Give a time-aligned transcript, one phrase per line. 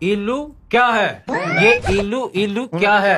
[0.00, 1.08] Aloe ایلو کیا ہے
[1.60, 3.14] یہ ایلو ایلو کیا ہے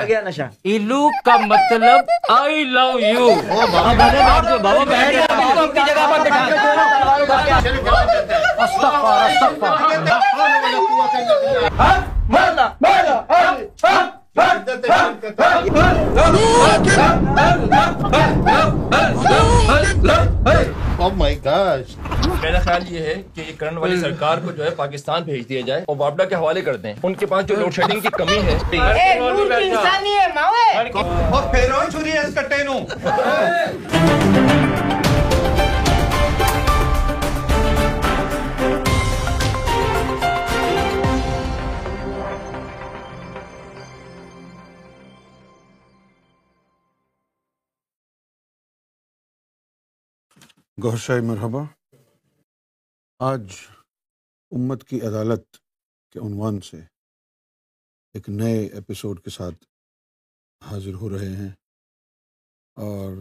[0.65, 3.29] ایلو کا مطلب آئی لو یو
[22.43, 25.61] میرا خیال یہ ہے کہ یہ کرن والی سرکار کو جو ہے پاکستان بھیج دیا
[25.67, 28.39] جائے اور وابڈا کے حوالے کر دیں۔ ان کے پاس جو لوڈ شیڈنگ کی کمی
[28.39, 28.57] ہے
[31.33, 32.79] اور پھیرو چھری ہے اس کٹے نو
[50.83, 51.61] گوشائے مرحبا۔
[53.19, 53.53] آج
[54.51, 55.57] امت کی عدالت
[56.11, 56.77] کے عنوان سے
[58.15, 59.65] ایک نئے ایپیسوڈ کے ساتھ
[60.65, 61.53] حاضر ہو رہے ہیں۔
[62.75, 63.13] اور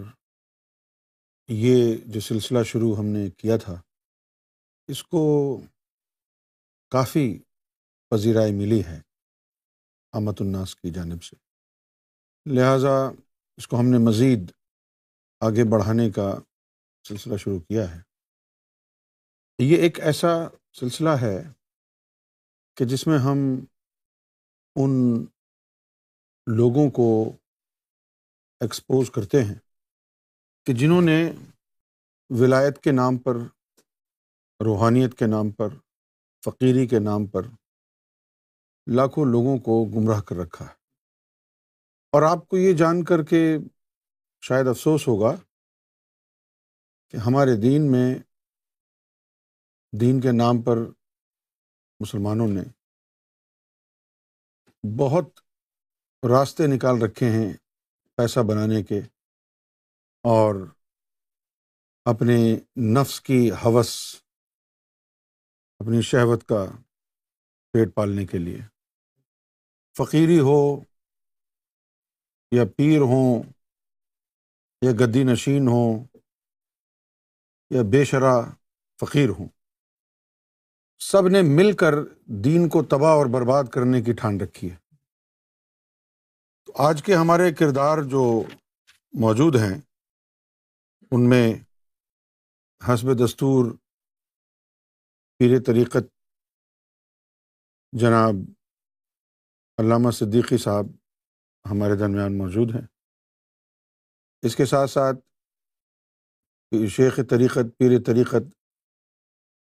[1.47, 3.81] یہ جو سلسلہ شروع ہم نے کیا تھا،
[4.88, 5.61] اس کو
[6.89, 7.39] کافی
[8.09, 9.02] پذیرائی ملی ہے
[10.11, 11.36] آمت الناس کی جانب سے۔
[12.55, 13.21] لہٰذا
[13.58, 14.52] اس کو ہم نے مزید
[15.39, 16.47] آگے بڑھانے کا
[17.08, 18.02] سلسلہ شروع کیا ہے۔
[19.59, 20.27] یہ ایک ایسا
[20.80, 21.44] سلسلہ ہے
[22.75, 23.38] کہ جس میں ہم
[24.75, 25.22] ان
[26.47, 27.31] لوگوں کو
[28.59, 29.55] ایکسپوز کرتے ہیں
[30.66, 31.32] کہ جنہوں نے
[32.30, 33.36] ولایت کے نام پر،
[34.65, 35.67] روحانیت کے نام پر،
[36.45, 37.42] فقیری کے نام پر
[38.95, 40.73] لاکھوں لوگوں کو گمراہ کر رکھا ہے۔
[42.11, 43.58] اور آپ کو یہ جان کر کے
[44.42, 45.46] شاید افسوس ہوگا
[47.10, 48.16] کہ ہمارے دین میں
[50.02, 50.78] دین کے نام پر
[52.00, 52.64] مسلمانوں نے
[54.98, 55.40] بہت
[56.30, 57.54] راستے نکال رکھے ہیں
[58.16, 59.00] پیسہ بنانے کے
[60.23, 60.56] اور
[62.06, 62.56] اپنے
[63.02, 64.16] نفس کی حوث،
[65.80, 66.66] اپنی شہوت کا
[67.72, 68.62] پیٹ پالنے کے لیے۔
[69.98, 70.80] فقیری ہو
[72.52, 73.44] یا پیر ہوں
[74.82, 76.17] یا گدی نشین ہوں
[77.70, 78.42] یا بے شرح
[79.00, 79.50] فقیر ہوں۔
[81.00, 81.94] سب نے مل کر
[82.26, 84.78] دین کو تباہ اور برباد کرنے کی ٹھان رکھی ہے۔
[86.66, 88.44] تو آج کے ہمارے کردار جو
[89.14, 89.82] موجود ہیں،
[91.11, 91.54] ان میں
[92.88, 93.72] حسب دستور
[95.38, 96.04] پیر طریقت
[97.92, 98.33] جناب
[99.77, 100.86] علامہ صدیقی صاحب
[101.72, 102.88] ہمارے درمیان موجود ہیں۔
[104.42, 105.27] اس کے ساتھ ساتھ
[106.73, 108.44] شیخ طریقت، پیر طریقت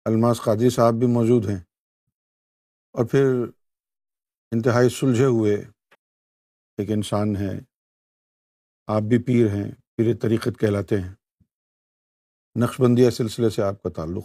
[0.04, 1.58] الماس قادری صاحب بھی موجود ہیں۔
[2.92, 3.24] اور پھر
[4.50, 5.54] انتہائی سلجھے ہوئے
[6.76, 7.60] ایک انسان ہے
[8.86, 11.14] آپ بھی پیر ہیں، پیر طریقت کہلاتے ہیں۔
[12.62, 14.24] نقش بندیہ سلسلے سے آپ کا تعلق۔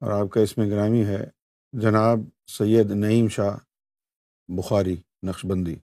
[0.00, 1.30] اور آپ کا اس میں گرامی ہے۔
[1.72, 3.56] جناب سید نعیم شاہ
[4.48, 4.96] بخاری
[5.26, 5.76] نقش بندی۔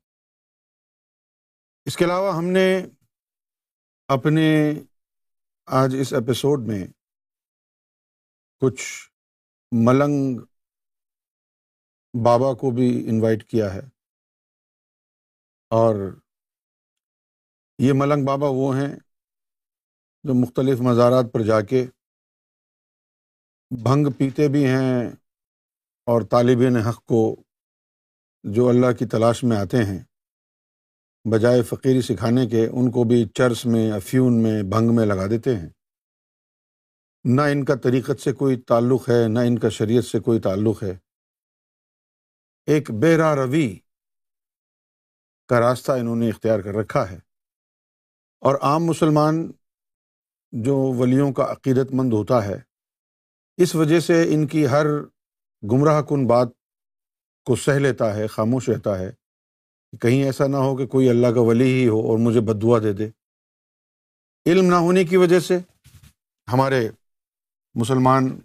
[1.85, 2.85] اس کے علاوہ ہم نے
[4.09, 4.73] اپنے
[5.67, 6.85] آج اس ایپیسوڈ میں
[8.61, 8.83] کچھ
[9.71, 10.39] ملنگ
[12.13, 13.81] بابا کو بھی انوائٹ کیا ہے
[15.71, 15.95] اور
[17.79, 18.95] یہ ملنگ بابا وہ ہیں
[20.23, 21.85] جو مختلف مزارات پر جا کے
[23.71, 25.07] بھنگ پیتے بھی ہیں
[26.07, 27.43] اور طالبین حق کو
[28.43, 29.99] جو اللہ کی تلاش میں آتے ہیں
[31.25, 35.55] بجائے فقیری سکھانے کے ان کو بھی چرس میں افیون میں بھنگ میں لگا دیتے
[35.55, 35.69] ہیں۔
[37.23, 40.83] نہ ان کا طریقت سے کوئی تعلق ہے، نہ ان کا شریعت سے کوئی تعلق
[40.83, 40.97] ہے۔
[42.65, 43.77] ایک بہرا روی
[45.47, 47.19] کا راستہ انہوں نے اختیار کر رکھا ہے۔
[48.39, 49.51] اور عام مسلمان
[50.51, 52.59] جو ولیوں کا عقیدت مند ہوتا ہے،
[53.57, 54.85] اس وجہ سے ان کی ہر
[55.71, 56.47] گمراہ کن بات
[57.45, 59.18] کو سہ لیتا ہے، خاموش رہتا ہے۔
[60.01, 62.93] کہیں ایسا نہ ہو کہ کوئی اللہ کا ولی ہی ہو اور مجھے بدعا دے
[62.93, 63.09] دے۔
[64.45, 65.59] علم نہ ہونے کی وجہ سے
[66.53, 66.89] ہمارے
[67.75, 68.39] مسلمان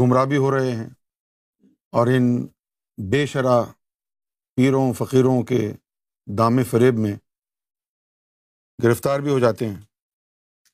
[0.00, 0.88] گمراہ بھی ہو رہے ہیں
[1.92, 2.46] اور ان
[3.10, 3.62] بے شرح
[4.56, 5.72] پیروں، فقیروں کے
[6.26, 7.16] دام فریب میں
[8.82, 9.80] گرفتار بھی ہو جاتے ہیں۔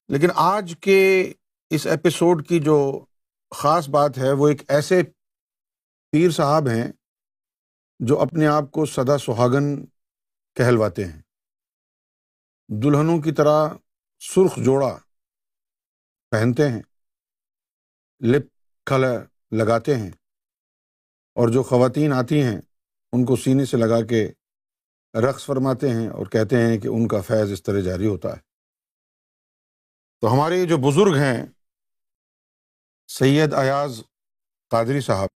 [0.08, 1.32] لیکن آج کے
[1.70, 3.04] اس ایپیسوڈ کی جو
[3.50, 5.02] خاص بات ہے، وہ ایک ایسے
[6.10, 6.92] پیر صاحب ہیں
[8.00, 9.84] جو اپنے آپ کو سدا سہاگن
[10.56, 11.20] کہلواتے ہیں۔
[12.68, 13.68] دلہنوں کی طرح
[14.22, 14.98] سرخ جوڑا
[16.32, 16.82] پہنتے ہیں،
[18.20, 18.46] لپ
[18.86, 20.10] کلر لگاتے ہیں،
[21.36, 22.60] اور جو خواتین آتی ہیں،
[23.12, 24.22] ان کو سینے سے لگا کے
[25.14, 28.40] رقص فرماتے ہیں اور کہتے ہیں کہ ان کا فیض اس طرح جاری ہوتا ہے۔
[30.22, 31.46] تو ہمارے جو بزرگ ہیں،
[33.08, 34.02] سید ایاز
[34.70, 35.28] قادری صاحب،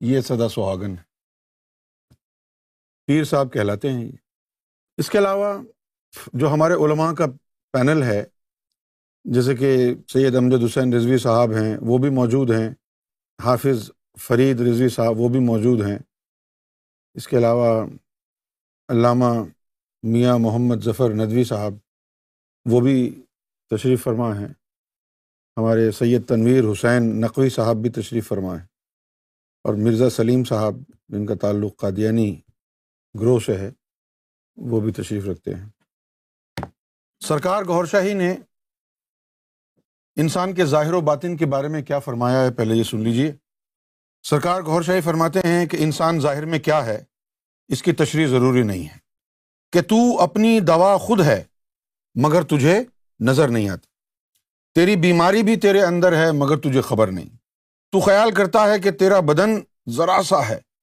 [0.00, 0.96] یہ سدا سہاگن
[3.06, 4.16] پیر صاحب کہلاتے ہیں یہ۔
[4.96, 5.62] اس کے علاوہ
[6.32, 7.26] جو ہمارے علماء کا
[7.72, 8.24] پینل ہے،
[9.24, 12.70] جیسے کہ سید امجد حسین رضوی صاحب ہیں، وہ بھی موجود ہیں۔
[13.44, 15.98] حافظ فرید رضوی صاحب، وہ بھی موجود ہیں۔
[17.14, 17.86] اس کے علاوہ
[18.88, 19.44] علامہ
[20.02, 21.74] میاں محمد ظفر ندوی صاحب،
[22.64, 23.22] وہ بھی
[23.70, 24.48] تشریف فرما ہیں۔
[25.56, 28.66] ہمارے سید تنویر حسین نقوی صاحب بھی تشریف فرما ہیں۔
[29.64, 30.74] اور مرزا سلیم صاحب،
[31.08, 32.40] جن کا تعلق قادیانی
[33.20, 33.70] گروہ سے ہے،
[34.56, 35.68] وہ بھی تشریف رکھتے ہیں۔
[37.20, 38.36] سرکار گور شاہی نے
[40.16, 43.32] انسان کے ظاہر و باطن کے بارے میں کیا فرمایا ہے؟ پہلے یہ سن لیجیے
[44.22, 47.04] سرکار گور شاہی فرماتے ہیں کہ انسان ظاہر میں کیا ہے،
[47.68, 48.98] اس کی تشریح ضروری نہیں ہے۔
[49.72, 51.44] کہ تو اپنی دوا خود ہے،
[52.14, 52.84] مگر تجھے
[53.20, 53.86] نظر نہیں آتی۔
[54.74, 57.36] تیری بیماری بھی تیرے اندر ہے، مگر تجھے خبر نہیں۔
[57.90, 59.50] تو خیال کرتا ہے کہ تیرا بدن
[59.90, 60.73] ذرا سا ہے۔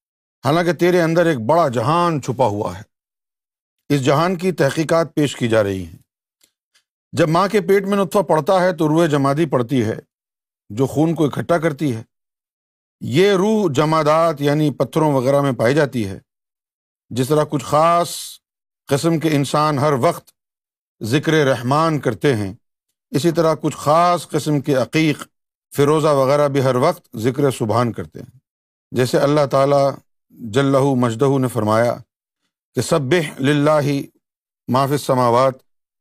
[0.46, 2.84] حالانکہ تیرے اندر ایک بڑا جہان چھپا ہوا ہے۔
[3.90, 5.98] اس جہان کی تحقیقات پیش کی جا رہی ہیں۔
[7.12, 9.96] جب ماں کے پیٹ میں نطفہ پڑتا ہے تو روح جمادی پڑتی ہے،
[10.70, 12.04] جو خون کو اکٹھا کرتی ہے۔
[13.02, 16.20] یہ روح جمادات یعنی پتھروں وغیرہ میں پائی جاتی ہے،
[17.10, 18.16] جس طرح کچھ خاص
[18.88, 20.30] قسم کے انسان ہر وقت
[21.04, 22.54] ذکر رحمان کرتے ہیں۔
[23.10, 25.24] اسی طرح کچھ خاص قسم کے عقیق،
[25.76, 28.40] فیروزہ وغیرہ بھی ہر وقت ذکر سبحان کرتے ہیں۔
[28.92, 29.92] جیسے اللہ تعالیٰ
[30.32, 31.98] جل مجدہ نے فرمایا
[32.76, 33.00] کہ سب
[33.40, 33.88] لاہ
[34.68, 35.54] معاف سماوات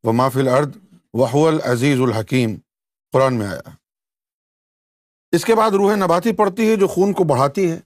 [0.03, 0.77] و مافل ارد
[1.12, 2.55] وحو العزیز الحکیم۔
[3.12, 3.71] قرآن میں آیا۔
[5.32, 7.81] اس کے بعد روح نباتی پڑتی ہے جو خون کو بڑھاتی ہے۔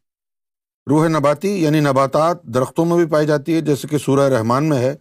[0.91, 4.79] روح نباتی یعنی نباتات درختوں میں بھی پائی جاتی ہے، جیسے کہ سورہ رحمان میں
[4.79, 4.97] ہے۔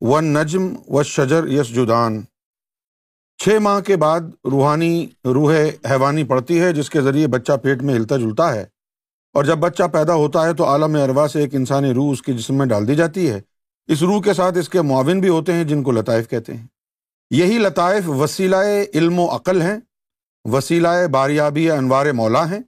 [0.00, 2.22] و نجم و شجر یس جدان
[3.38, 5.54] چھ ماہ کے بعد روحانی، روح
[5.90, 8.79] حیوانی پڑتی ہے، جس کے ذریعے بچہ پیٹ میں ہلتا جلتا ہے۔
[9.32, 12.32] اور جب بچہ پیدا ہوتا ہے تو عالم اروا سے ایک انسانی روح اس کے
[12.32, 13.40] جسم میں ڈال دی جاتی ہے۔
[13.86, 16.66] اس روح کے ساتھ اس کے معاون بھی ہوتے ہیں جن کو لطائف کہتے ہیں۔
[17.30, 18.56] یہی لطائف وسیلہ
[18.94, 19.76] علم و عقل ہیں
[20.44, 22.60] وسیلہ باریابی انوار مولا ہیں۔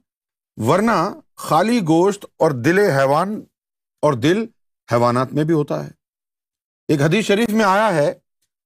[0.57, 3.41] ورنہ خالی گوشت اور دل حیوان
[4.01, 4.45] اور دل
[4.91, 5.91] حیوانات میں بھی ہوتا ہے۔
[6.87, 8.13] ایک حدیث شریف میں آیا ہے،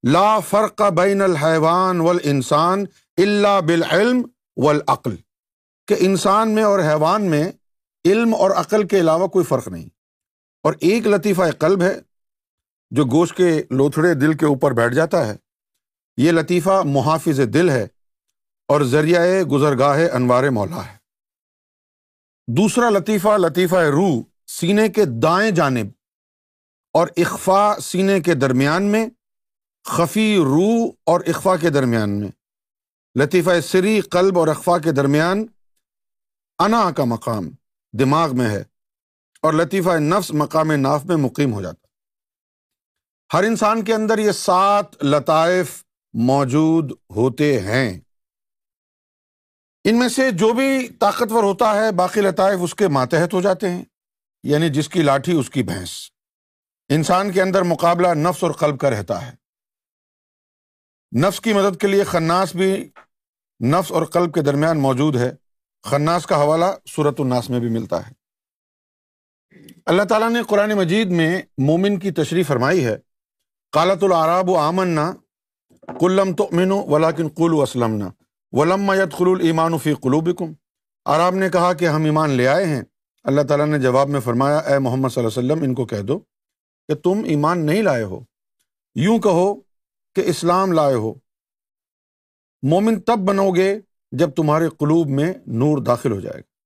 [0.08, 2.86] لا فرق بین الحیوان ول انسان
[3.18, 4.22] اللہ بالعلم
[4.58, 5.16] والعقل۔
[5.88, 7.52] کہ انسان میں اور حیوان میں
[8.12, 9.90] علم اور عقل کے علاوہ کوئی فرق نہیں۔
[10.64, 12.00] اور ایک لطیفہ قلب ہے
[12.92, 15.36] جو گوشت کے لوتھڑے دل کے اوپر بیٹھ جاتا ہے۔
[16.18, 17.88] یہ لطیفہ محافظ دل ہے
[18.68, 20.98] اور ذریعہ گزرگاہ انوار مولا ہے۔
[22.48, 25.86] دوسرا لطیفہ لطیفہ روح، سینے کے دائیں جانب
[26.94, 29.08] اور اخفا سینے کے درمیان میں،
[29.86, 32.30] خفی روح اور اخفا کے درمیان میں۔
[33.20, 35.46] لطیفہ سری قلب اور اخفا کے درمیان،
[36.60, 37.50] انا کا مقام۔
[38.00, 38.64] دماغ میں ہے
[39.42, 41.88] اور لطیفہ نفس مقام ناف میں مقیم ہو جاتا
[43.38, 48.00] ہر انسان کے اندر یہ سات لطائف موجود ہوتے ہیں۔
[49.84, 53.70] ان میں سے جو بھی طاقتور ہوتا ہے، باقی لطائف اس کے ماتحت ہو جاتے
[53.70, 53.86] ہیں
[54.44, 56.12] یعنی جس کی لاٹھی اس کی بھینس۔
[56.90, 59.36] انسان کے اندر مقابلہ نفس اور قلب کا رہتا ہے۔
[61.20, 62.90] نفس کی مدد کے لیے خناس بھی
[63.66, 65.47] نفس اور قلب کے درمیان موجود ہے۔
[65.88, 66.66] خناس کا حوالہ
[66.96, 68.14] صورت الناس میں بھی ملتا ہے۔
[69.86, 72.98] اللہ تعالیٰ نے قرآن مجید میں مومن کی تشریح فرمائی ہے
[73.72, 75.00] کالت العراب و آمن
[76.00, 78.10] کلم تو امن ولاکن قلو اسلم
[78.52, 80.54] ولم خل ایمان فی قلوبکم
[81.06, 82.82] عراب نے کہا کہ ہم ایمان لے آئے ہیں۔
[83.24, 86.02] اللہ تعالیٰ نے جواب میں فرمایا، اے محمد صلی اللہ علیہ وسلم، ان کو کہہ
[86.02, 86.20] دو
[86.88, 88.20] کہ تم ایمان نہیں لائے ہو۔
[88.96, 89.56] یوں کہو
[90.16, 91.14] کہ اسلام لائے ہو۔
[92.64, 93.80] مومن تب بنو گے
[94.12, 96.58] جب تمہارے قلوب میں نور داخل ہو جائے گا۔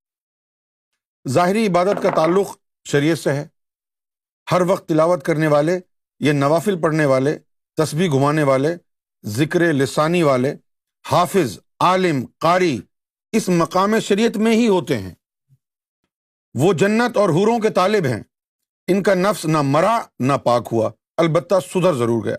[1.28, 2.46] ظاہری عبادت کا تعلق
[2.84, 3.48] شریعت سے ہے۔
[4.52, 5.80] ہر وقت تلاوت کرنے والے
[6.20, 7.38] یہ نوافل پڑھنے والے،
[7.76, 8.76] تسبیح گھمانے والے،
[9.24, 10.54] ذکر لسانی والے،
[11.12, 12.80] حافظ، عالم، قاری
[13.32, 15.14] اس مقام شریعت میں ہی ہوتے ہیں۔
[16.54, 18.22] وہ جنت اور حوروں کے طالب ہیں۔
[18.88, 22.36] ان کا نفس نہ مرا نہ پاک ہوا۔ البتہ سدھر ضرور گیا۔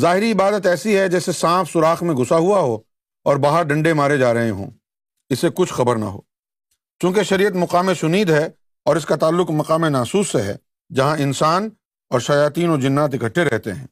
[0.00, 2.78] ظاہری عبادت ایسی ہے جیسے سانپ سوراخ میں گھسا ہوا ہو۔
[3.26, 4.70] اور باہر ڈنڈے مارے جا رہے ہوں۔
[5.28, 6.20] اسے کچھ خبر نہ ہو۔
[6.98, 8.46] چونکہ شریعت مقام شنید ہے
[8.84, 10.56] اور اس کا تعلق مقام ناسوس سے ہے،
[10.94, 11.68] جہاں انسان
[12.10, 13.86] اور شیاطین و جنات اکٹھے رہتے ہیں۔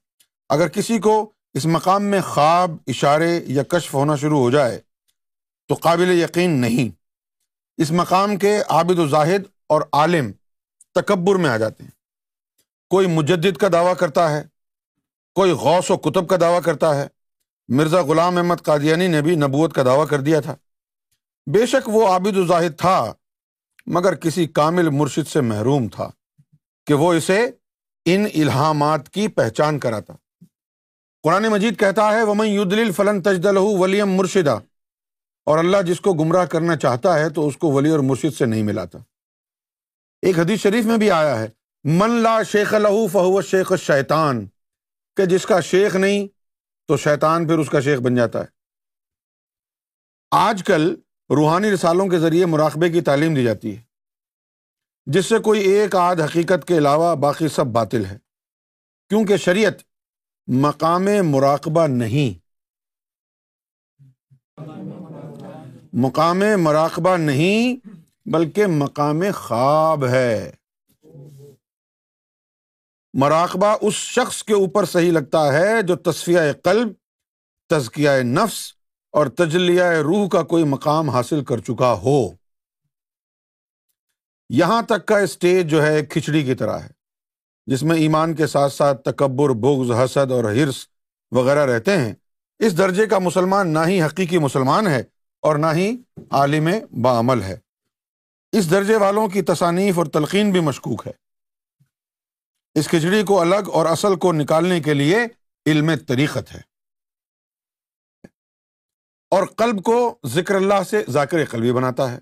[0.49, 4.81] اگر کسی کو اس مقام میں خواب، اشارے یا کشف ہونا شروع ہو جائے،
[5.69, 6.97] تو قابل یقین نہیں۔
[7.77, 10.33] اس مقام کے عابد و زاہد اور عالم
[10.95, 11.91] تکبر میں آ جاتے ہیں۔
[12.91, 14.43] کوئی مجدد کا دعویٰ کرتا ہے،
[15.35, 17.14] کوئی غوث و کتب کا دعویٰ کرتا ہے
[17.69, 20.57] مرزا غلام احمد قادیانی نے بھی نبوت کا دعویٰ کر دیا تھا۔
[21.47, 23.13] بے شک وہ عابد و زاہد تھا،
[23.87, 26.11] مگر کسی کامل مرشد سے محروم تھا
[26.87, 27.51] کہ وہ اسے
[28.05, 30.13] ان الحامات کی پہچان کراتا۔
[31.23, 34.59] قرآن مجید کہتا ہے، ومن یدل فلن تجد ولیم مرشدہ
[35.47, 38.45] اور اللہ جس کو گمراہ کرنا چاہتا ہے تو اس کو ولی اور مرشد سے
[38.45, 38.99] نہیں ملاتا۔
[40.23, 41.49] ایک حدیث شریف میں بھی آیا ہے،
[41.85, 44.47] من لا شیخ لہو فہو شیخ شیطان
[45.17, 46.34] کہ جس کا شیخ نہیں
[46.89, 48.47] تو شیطان پھر اس کا شیخ بن جاتا ہے۔
[50.31, 50.95] آج کل
[51.31, 53.83] روحانی رسالوں کے ذریعے مراقبے کی تعلیم دی جاتی ہے،
[55.07, 58.19] جس سے کوئی ایک آدھ حقیقت کے علاوہ باقی سب باطل ہے۔
[59.09, 59.75] کیونکہ شریعت
[60.47, 62.39] مقام مراقبہ نہیں،
[65.93, 67.89] مقام مراقبہ نہیں
[68.27, 70.53] بلکہ مقام خواب ہے۔
[73.15, 76.93] مراقبہ اس شخص کے اوپر صحیح لگتا ہے جو تصفیہ قلب،
[77.69, 78.73] تزکیہ نفس
[79.13, 82.29] اور تجلیہ روح کا کوئی مقام حاصل کر چکا ہو۔
[84.49, 86.89] یہاں تک کا اسٹیج جو ہے کھچڑی کی طرح ہے،
[87.67, 90.87] جس میں ایمان کے ساتھ ساتھ تکبر، بغض، حسد اور ہرس
[91.33, 92.15] وغیرہ رہتے ہیں۔
[92.59, 95.03] اس درجے کا مسلمان نہ ہی حقیقی مسلمان ہے
[95.41, 95.97] اور نہ ہی
[96.31, 96.69] عالم
[97.03, 97.59] بعمل ہے۔
[98.53, 101.24] اس درجے والوں کی تصانیف اور تلقین بھی مشکوک ہے۔
[102.75, 105.19] اس کھچڑی کو الگ اور اصل کو نکالنے کے لیے
[105.67, 106.61] علم طریقت ہے۔
[109.31, 112.19] اور قلب کو ذکر اللہ سے ذاکر قلبی بناتا ہے۔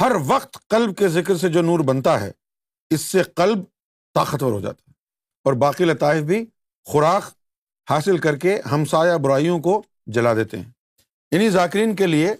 [0.00, 2.32] ہر وقت قلب کے ذکر سے جو نور بنتا ہے،
[2.90, 3.58] اس سے قلب
[4.14, 4.92] طاقتور ہو جاتا ہے۔
[5.44, 6.46] اور باقی لطائف بھی
[6.84, 7.22] خوراک
[7.90, 10.70] حاصل کر کے ہمسایہ برائیوں کو جلا دیتے ہیں۔
[11.30, 12.34] انہیں ذاکرین کے لیے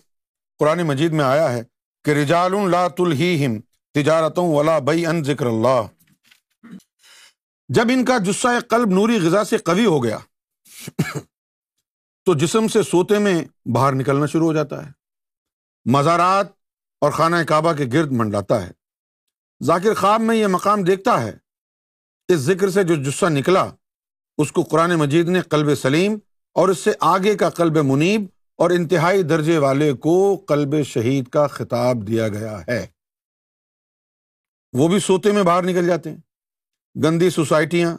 [0.58, 1.62] قرآن مجید میں آیا ہے
[2.04, 3.60] کہ رجال لا تلہم
[3.94, 5.82] تجارتوں ولا بئی ان ذکر اللہ۔
[7.68, 10.18] جب ان کا جسہ قلب نوری غذا سے قوی ہو گیا،
[12.24, 13.44] تو جسم سے سوتے میں
[13.74, 14.92] باہر نکلنا شروع ہو جاتا ہے۔
[15.84, 16.46] مزارات
[17.00, 18.72] اور خانہ کعبہ کے گرد منڈاتا ہے۔
[19.62, 21.36] ذاکر خواب میں یہ مقام دیکھتا ہے۔
[22.28, 23.70] اس ذکر سے جو جسہ نکلا،
[24.38, 26.18] اس کو قرآن مجید نے قلب سلیم
[26.54, 28.24] اور اس سے آگے کا قلب منیب
[28.58, 32.86] اور انتہائی درجے والے کو قلب شہید کا خطاب دیا گیا ہے۔
[34.72, 36.20] وہ بھی سوتے میں باہر نکل جاتے ہیں۔
[37.04, 37.96] گندی سوسائٹیاں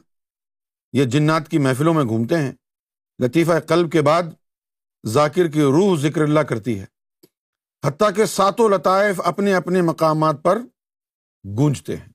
[0.94, 2.52] یہ جنات کی محفلوں میں گھومتے ہیں،
[3.24, 4.24] لطیفہ قلب کے بعد
[5.06, 6.86] ذاکر کی روح ذکر اللہ کرتی ہے۔
[7.86, 10.58] حتیٰ کہ ساتوں لطائف اپنے اپنے مقامات پر
[11.58, 12.10] گونجتے ہیں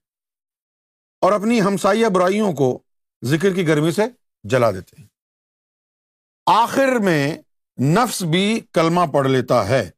[1.21, 2.83] اور اپنی ہمسائیہ برائیوں کو
[3.25, 4.03] ذکر کی گرمی سے
[4.45, 5.09] جلا دیتے ہیں۔
[6.47, 7.39] آخر میں
[7.83, 9.91] نفس بھی کلمہ پڑھ لیتا ہے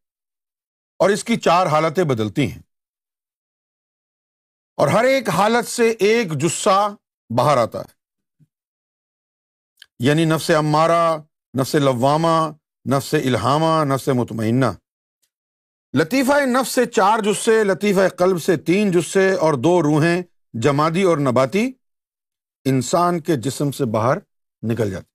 [0.99, 2.63] اور اس کی چار حالتیں بدلتی ہیں۔
[4.77, 6.97] اور ہر ایک حالت سے ایک جسہ
[7.37, 7.95] باہر آتا ہے۔
[9.99, 11.17] یعنی نفس امارا
[11.61, 12.51] نفس لوامہ،
[12.91, 14.67] نفس الحامہ نفس مطمئنہ۔
[15.95, 21.19] لطیفہ نفس سے چار جسے، لطیفہ قلب سے تین جسے اور دو روحیں جمادی اور
[21.19, 21.73] نباتی
[22.65, 24.19] انسان کے جسم سے باہر
[24.63, 25.07] نکل جاتی۔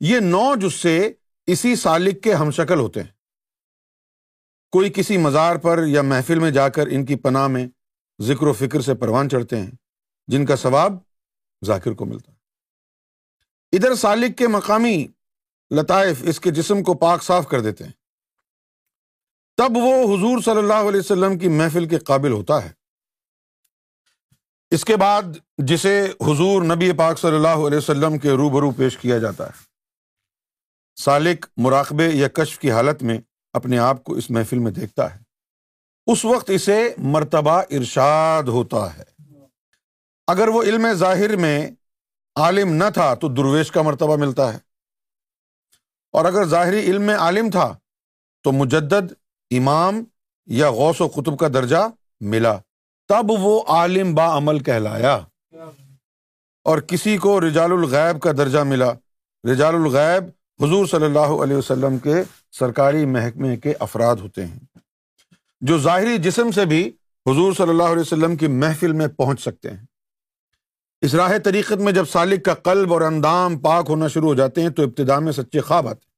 [0.00, 1.12] یہ نو جسے
[1.46, 3.10] اسی سالک کے ہم شکل ہوتے ہیں۔
[4.70, 7.68] کوئی کسی مزار پر یا محفل میں جا کر ان کی پناہ میں
[8.22, 9.70] ذکر و فکر سے پروان چڑھتے ہیں،
[10.26, 10.92] جن کا ثواب
[11.64, 12.36] ذاکر کو ملتا ہے۔
[13.72, 15.06] ادھر سالک کے مقامی
[15.70, 17.92] لطائف اس کے جسم کو پاک صاف کر دیتے ہیں۔
[19.56, 22.70] تب وہ حضور صلی اللہ علیہ وسلم کی محفل کے قابل ہوتا ہے۔
[24.70, 25.22] اس کے بعد
[25.58, 29.64] جسے حضور نبی پاک صلی اللہ علیہ وسلم کے روبرو پیش کیا جاتا ہے۔
[30.96, 33.18] سالک مراقبے یا کشف کی حالت میں
[33.52, 35.21] اپنے آپ کو اس محفل میں دیکھتا ہے۔
[36.06, 39.22] اس وقت اسے مرتبہ ارشاد ہوتا ہے۔
[40.26, 41.70] اگر وہ علم ظاہر میں
[42.36, 44.58] عالم نہ تھا تو درویش کا مرتبہ ملتا ہے۔
[46.12, 47.78] اور اگر ظاہری علم میں عالم تھا
[48.44, 49.12] تو مجدد،
[49.50, 50.04] امام
[50.46, 51.88] یا غوث و قطب کا درجہ
[52.20, 52.58] ملا۔
[53.08, 55.20] تب وہ عالم با عمل کہلایا۔
[56.64, 58.92] اور کسی کو رجال الغیب کا درجہ ملا۔
[59.52, 60.24] رجال الغیب
[60.64, 62.14] حضور صلی اللہ علیہ وسلم کے
[62.52, 64.71] سرکاری محکمے کے افراد ہوتے ہیں۔
[65.62, 66.88] جو ظاہری جسم سے بھی
[67.26, 69.84] حضور صلی اللہ علیہ وسلم کی محفل میں پہنچ سکتے ہیں۔
[71.00, 74.60] اس راہ طریقت میں جب سالک کا قلب اور اندام پاک ہونا شروع ہو جاتے
[74.62, 76.12] ہیں تو ابتدا میں سچے خواب آتے ہیں۔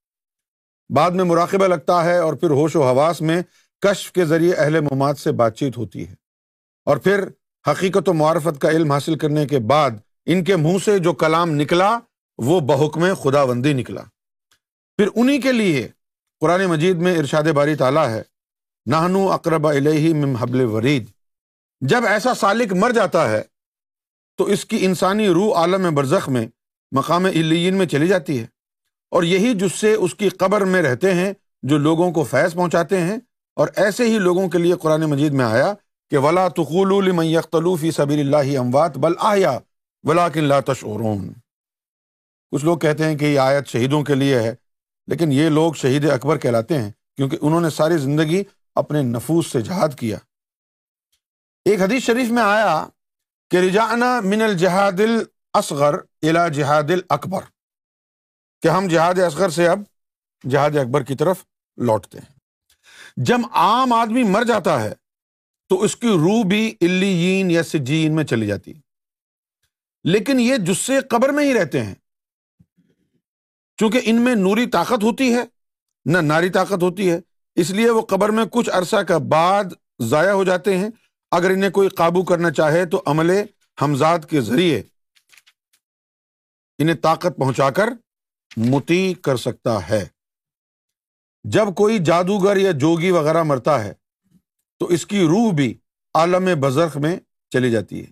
[0.96, 3.42] بعد میں مراقبہ لگتا ہے اور پھر ہوش و حواس میں
[3.80, 6.14] کشف کے ذریعے اہل مماد سے بات چیت ہوتی ہے۔
[6.84, 7.24] اور پھر
[7.70, 9.90] حقیقت و معرفت کا علم حاصل کرنے کے بعد
[10.26, 11.98] ان کے منہ سے جو کلام نکلا،
[12.38, 14.02] وہ بحکم خدا بندی نکلا۔
[14.96, 15.88] پھر انہی کے لیے
[16.40, 18.33] قرآن مجید میں ارشاد باری تعالیٰ ہے
[18.86, 19.66] نہنو اقرب
[20.14, 21.06] من حبل ورید۔
[21.80, 23.42] جب ایسا سالک مر جاتا ہے،
[24.36, 26.46] تو اس کی انسانی روح عالم برزخ میں،
[26.92, 28.46] مقام الین میں چلی جاتی ہے۔
[29.10, 33.00] اور یہی جس سے اس کی قبر میں رہتے ہیں، جو لوگوں کو فیض پہنچاتے
[33.00, 33.16] ہیں۔
[33.56, 35.74] اور ایسے ہی لوگوں کے لیے قرآن مجید میں آیا
[36.10, 37.10] کہ ولا تقول
[37.80, 39.58] فی سبیل اللہ اموات بل آیا
[40.02, 41.32] ولا لا تشعرون۔
[42.50, 44.54] کچھ لوگ کہتے ہیں کہ یہ آیت شہیدوں کے لیے ہے،
[45.06, 48.42] لیکن یہ لوگ شہید اکبر کہلاتے ہیں، کیونکہ انہوں نے ساری زندگی
[48.74, 50.18] اپنے نفوس سے جہاد کیا۔
[51.64, 52.86] ایک حدیث شریف میں آیا
[53.50, 57.42] کہ رجانا من الجہاد الاصغر الى جہاد اکبر
[58.62, 59.78] کہ ہم جہاد اصغر سے اب
[60.50, 61.44] جہاد اکبر کی طرف
[61.76, 62.34] لوٹتے ہیں۔
[63.16, 64.92] جب عام آدمی مر جاتا ہے
[65.68, 68.72] تو اس کی روح بھی الین یا سجین میں چلی جاتی
[70.04, 71.94] لیکن یہ جسے قبر میں ہی رہتے ہیں۔
[73.76, 75.44] چونکہ ان میں نوری طاقت ہوتی ہے،
[76.04, 77.20] نہ ناری طاقت ہوتی ہے
[77.54, 79.64] اس لیے وہ قبر میں کچھ عرصہ کا بعد
[80.02, 80.88] ضائع ہو جاتے ہیں۔
[81.30, 83.30] اگر انہیں کوئی قابو کرنا چاہے تو عمل
[83.82, 84.82] حمزاد کے ذریعے
[86.78, 87.88] انہیں طاقت پہنچا کر
[88.56, 90.06] متی کر سکتا ہے۔
[91.44, 93.92] جب کوئی جادوگر یا جوگی وغیرہ مرتا ہے
[94.78, 95.78] تو اس کی روح بھی
[96.14, 97.16] عالم بزرخ میں
[97.50, 98.10] چلی جاتی ہے۔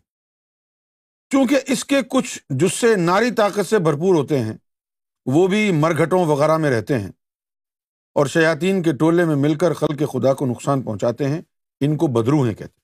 [1.30, 4.52] کیونکہ اس کے کچھ جسے ناری طاقت سے بھرپور ہوتے ہیں،
[5.26, 7.10] وہ بھی مرگھٹوں وغیرہ میں رہتے ہیں۔
[8.12, 11.42] اور شیاطین کے ٹولے میں مل کر خل کے خدا کو نقصان پہنچاتے ہیں،
[11.80, 12.80] ان کو بدرو ہیں کہتے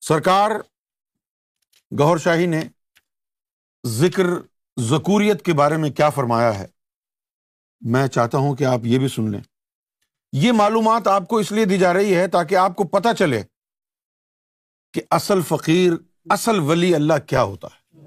[0.00, 0.50] سرکار
[1.98, 2.62] گور شاہی نے
[3.86, 4.26] ذکر
[4.80, 6.66] ذکوریت کے بارے میں کیا فرمایا ہے؟
[7.80, 9.40] میں چاہتا ہوں کہ آپ یہ بھی سن لیں۔
[10.32, 13.42] یہ معلومات آپ کو اس لیے دی جا رہی ہے تاکہ آپ کو پتا چلے
[14.92, 15.92] کہ اصل فقیر،
[16.30, 18.00] اصل ولی اللہ کیا ہوتا ہے۔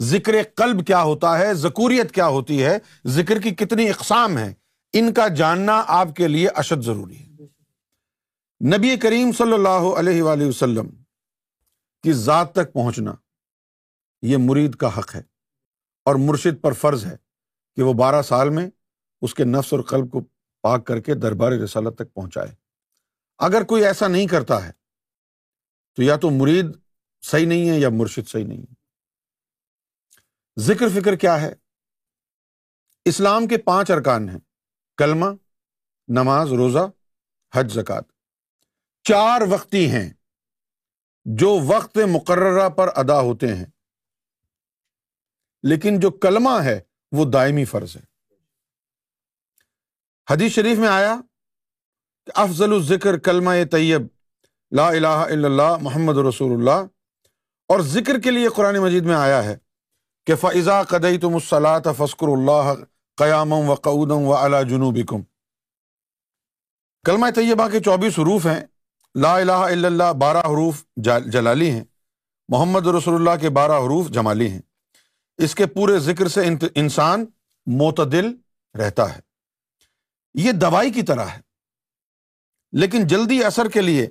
[0.00, 4.54] ذکر قلب کیا ہوتا ہے، ذکوریت کیا ہوتی ہے، ذکر کی کتنی اقسام ہے
[4.92, 7.28] ان کا جاننا آپ کے لیے اشد ضروری ہے۔
[8.76, 10.90] نبی کریم صلی اللہ علیہ وآلہ وسلم
[12.02, 13.12] کی ذات تک پہنچنا
[14.22, 15.22] یہ مرید کا حق ہے
[16.04, 17.16] اور مرشد پر فرض ہے
[17.76, 18.70] کہ وہ بارہ سال میں
[19.20, 20.20] اس کے نفس اور قلب کو
[20.62, 22.54] پاک کر کے دربار رسالت تک پہنچائے۔
[23.38, 24.72] اگر کوئی ایسا نہیں کرتا ہے
[25.96, 26.66] تو یا تو مرید
[27.22, 28.74] صحیح نہیں ہے یا مرشد صحیح نہیں ہے۔
[30.58, 31.54] ذکر فکر کیا ہے؟
[33.04, 34.38] اسلام کے پانچ ارکان ہیں۔
[34.98, 35.26] کلمہ،
[36.08, 36.90] نماز، روزہ،
[37.54, 38.04] حج زکات
[39.02, 40.12] چار وقتی ہیں
[41.24, 43.64] جو وقت مقررہ پر ادا ہوتے ہیں۔
[45.62, 46.80] لیکن جو کلمہ ہے،
[47.12, 48.02] وہ دائمی فرض ہے۔
[50.30, 51.20] حدیث شریف میں آیا
[52.26, 54.06] کہ افضل الذکر کلمہ طیب،
[54.70, 56.86] لا الہ الا اللہ محمد رسول اللہ۔
[57.68, 59.56] اور ذکر کے لیے قرآن مجید میں آیا ہے
[60.26, 62.74] کہ فضا قدئی تم الصلاۃ فسکر اللہ
[63.18, 65.22] قیام و قعودم و علا جنوب کم
[67.04, 68.64] کلمہ طیبہ کے چوبیس حروف ہیں۔
[69.14, 70.84] لا الہ الا اللہ بارہ حروف
[71.26, 71.84] جلالی ہیں۔
[72.48, 74.60] محمد رسول اللہ کے بارہ حروف جمالی ہیں۔
[75.38, 77.26] اس کے پورے ذکر سے انسان
[77.66, 78.34] معتدل
[78.78, 79.20] رہتا ہے۔
[80.34, 81.40] یہ دوائی کی طرح ہے۔
[82.72, 84.06] لیکن جلدی اثر کے لیے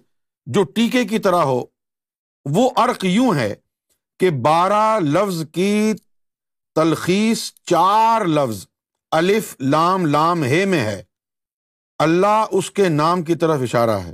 [0.45, 1.63] جو ٹیکے کی طرح ہو،
[2.45, 3.55] وہ عرق یوں ہے
[4.19, 5.93] کہ بارہ لفظ کی
[6.75, 8.67] تلخیص چار لفظ
[9.11, 11.03] الف لام لام ہے میں ہے۔
[11.99, 14.13] اللہ اس کے نام کی طرف اشارہ ہے۔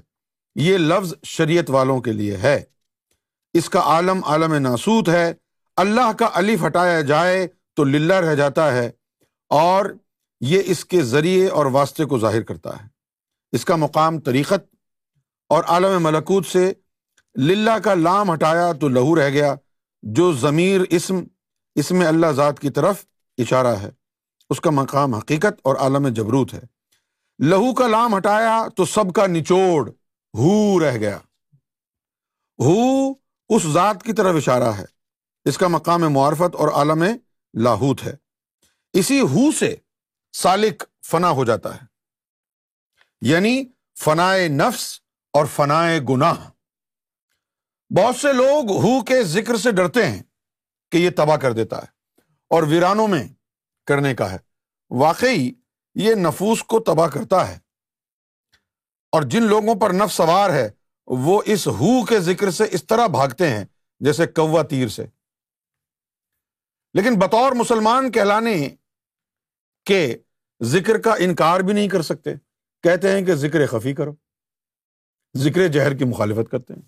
[0.56, 2.64] یہ لفظ شریعت والوں کے لیے ہے۔
[3.54, 5.34] اس کا عالم عالم ناسوت ہے۔
[5.76, 8.92] اللہ کا الف ہٹایا جائے تو للہ رہ جاتا ہے
[9.50, 9.86] اور
[10.42, 12.88] یہ اس کے ذریعے اور واسطے کو ظاہر کرتا ہے۔
[13.52, 14.76] اس کا مقام طریقت
[15.50, 16.74] اور عالم ملکوت سے
[17.38, 19.56] للہ کا لام ہٹایا تو لہو رہ گیا،
[20.04, 21.24] جو ضمیر اسم
[21.76, 23.06] اس میں اللہ ذات کی طرف
[23.38, 24.03] اشارہ ہے۔
[24.50, 26.62] اس کا مقام حقیقت اور عالم جبروت ہے۔
[27.40, 29.90] لہو کا لام ہٹایا تو سب کا نچوڑ
[30.38, 31.18] ہو رہ گیا۔
[32.60, 33.12] ہو
[33.50, 34.86] اس ذات کی طرف اشارہ ہے۔
[35.46, 37.04] اس کا مقام معرفت اور عالم
[37.54, 38.14] لاہوت ہے۔
[38.94, 39.76] اسی ہو سے
[40.34, 41.86] سالک فنا ہو جاتا ہے۔
[43.22, 43.64] یعنی
[44.00, 45.00] فنائے نفس
[45.34, 46.50] اور فنائے گناہ۔
[47.90, 50.24] بہت سے لوگ ہو کے ذکر سے ڈرتے ہیں
[50.92, 51.88] کہ یہ تباہ کر دیتا ہے
[52.50, 53.28] اور ویرانوں میں
[53.86, 54.38] کرنے کا ہے۔
[54.90, 55.52] واقعی
[55.96, 57.60] یہ نفوس کو تباہ کرتا ہے۔
[59.12, 60.70] اور جن لوگوں پر نف سوار ہے،
[61.08, 63.66] وہ اس ہو کے ذکر سے اس طرح بھاگتے ہیں
[64.00, 65.06] جیسے کوا تیر سے۔
[66.94, 68.70] لیکن بطور مسلمان کہلانے
[69.86, 70.18] کے
[70.64, 72.34] ذکر کا انکار بھی نہیں کر سکتے۔
[72.84, 74.16] کہتے ہیں کہ ذکر خفی کرو،
[75.38, 76.82] ذکر جہر کی مخالفت کرتے ہیں۔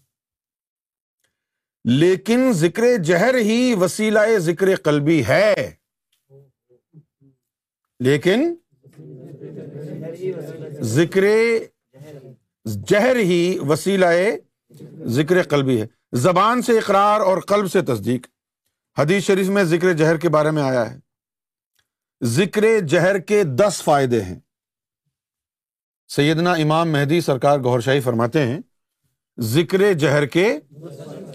[1.83, 5.71] لیکن ذکر جہر ہی وسیلہ ذکر قلبی ہے۔
[7.99, 8.55] لیکن
[10.81, 11.23] ذکر
[12.87, 14.05] جہر ہی وسیلہ
[15.05, 18.27] ذکر قلبی ہے۔ زبان سے اقرار اور قلب سے تصدیق۔
[18.97, 20.99] حدیث شریف میں ذکر جہر کے بارے میں آیا ہے۔
[22.23, 24.39] ذکر جہر کے دس فائدے ہیں۔
[26.07, 28.59] سیدنا امام مہدی سرکار گور شاہی فرماتے ہیں،
[29.39, 30.59] ذکر جہر کے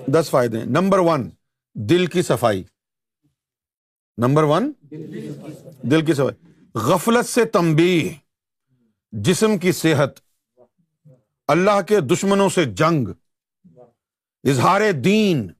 [0.07, 1.31] دس فائدے ہیں۔ نمبر ون،
[1.75, 2.62] دل کی صفائی۔
[4.18, 4.73] نمبر ون،
[5.83, 8.15] دل کی صفائی۔ غفلت سے تمبی
[9.13, 10.11] جسم کی صحت،
[11.49, 13.09] اللہ کے دشمنوں سے جنگ،
[14.45, 15.53] اظہار دین،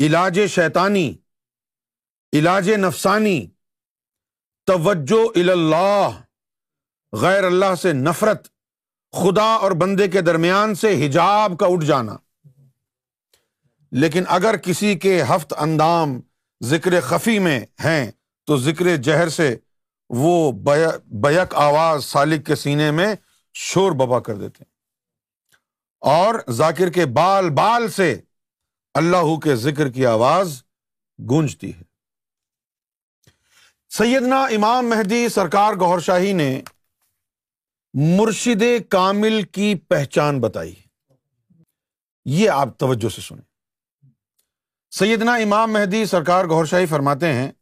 [0.00, 1.16] علاج شیطانی،
[2.32, 3.46] علاج نفسانی،
[4.64, 6.22] توجہ اللہ
[7.12, 8.48] غیر اللہ سے نفرت،
[9.12, 12.16] خدا اور بندے کے درمیان سے حجاب کا اٹھ جانا۔
[13.92, 16.20] لیکن اگر کسی کے ہفت اندام
[16.62, 18.10] ذکر خفی میں ہیں
[18.46, 19.56] تو ذکر جہر سے
[20.08, 20.52] وہ
[21.06, 23.14] بیک آواز سالک کے سینے میں
[23.54, 24.64] شور ببا کر دیتے
[26.00, 28.20] اور ذاکر کے بال بال سے
[28.94, 30.62] اللہ کے ذکر کی آواز
[31.30, 31.82] گونجتی ہے۔
[33.88, 36.62] سیدنا امام مہدی سرکار گور شاہی نے
[37.94, 40.74] مرشد کامل کی پہچان بتائی
[42.24, 43.48] یہ آپ توجہ سے سنیں۔
[44.90, 47.52] سیدنا امام مہدی سرکار گور شاہی فرماتے ہیں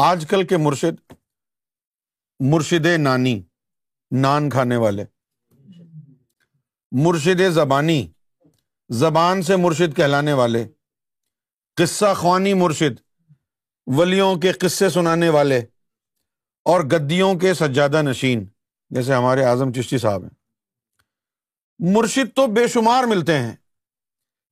[0.00, 1.12] آج کل کے مرشد
[2.40, 3.42] مرشد نانی،
[4.10, 5.04] نان کھانے والے۔
[6.90, 8.12] مرشد زبانی،
[8.88, 10.66] زبان سے مرشد کہلانے والے۔
[11.76, 13.00] قصہ خوانی مرشد،
[13.86, 15.58] ولیوں کے قصے سنانے والے۔
[16.64, 18.46] اور گدیوں کے سجادہ نشین،
[18.90, 20.30] جیسے ہمارے اعظم چشتی صاحب ہیں۔
[21.78, 23.56] مرشد تو بے شمار ملتے ہیں،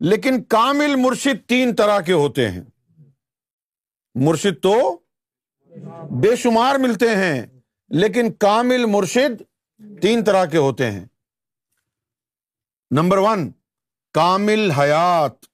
[0.00, 2.64] لیکن کامل مرشد تین طرح کے ہوتے ہیں۔
[4.14, 4.98] مرشد تو
[6.10, 7.46] بے شمار ملتے ہیں،
[7.88, 9.42] لیکن کامل مرشد
[10.02, 11.04] تین طرح کے ہوتے ہیں۔
[12.90, 13.50] نمبر ون،
[14.14, 15.44] کامل حیات۔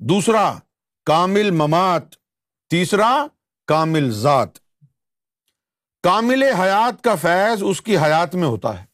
[0.00, 0.54] دوسرا،
[1.06, 2.02] کامل ممات۔
[2.70, 3.26] تیسرا،
[3.66, 4.48] کامل ذات۔
[6.02, 8.84] کامل حیات کا فیض اس کی حیات میں ہوتا ہے،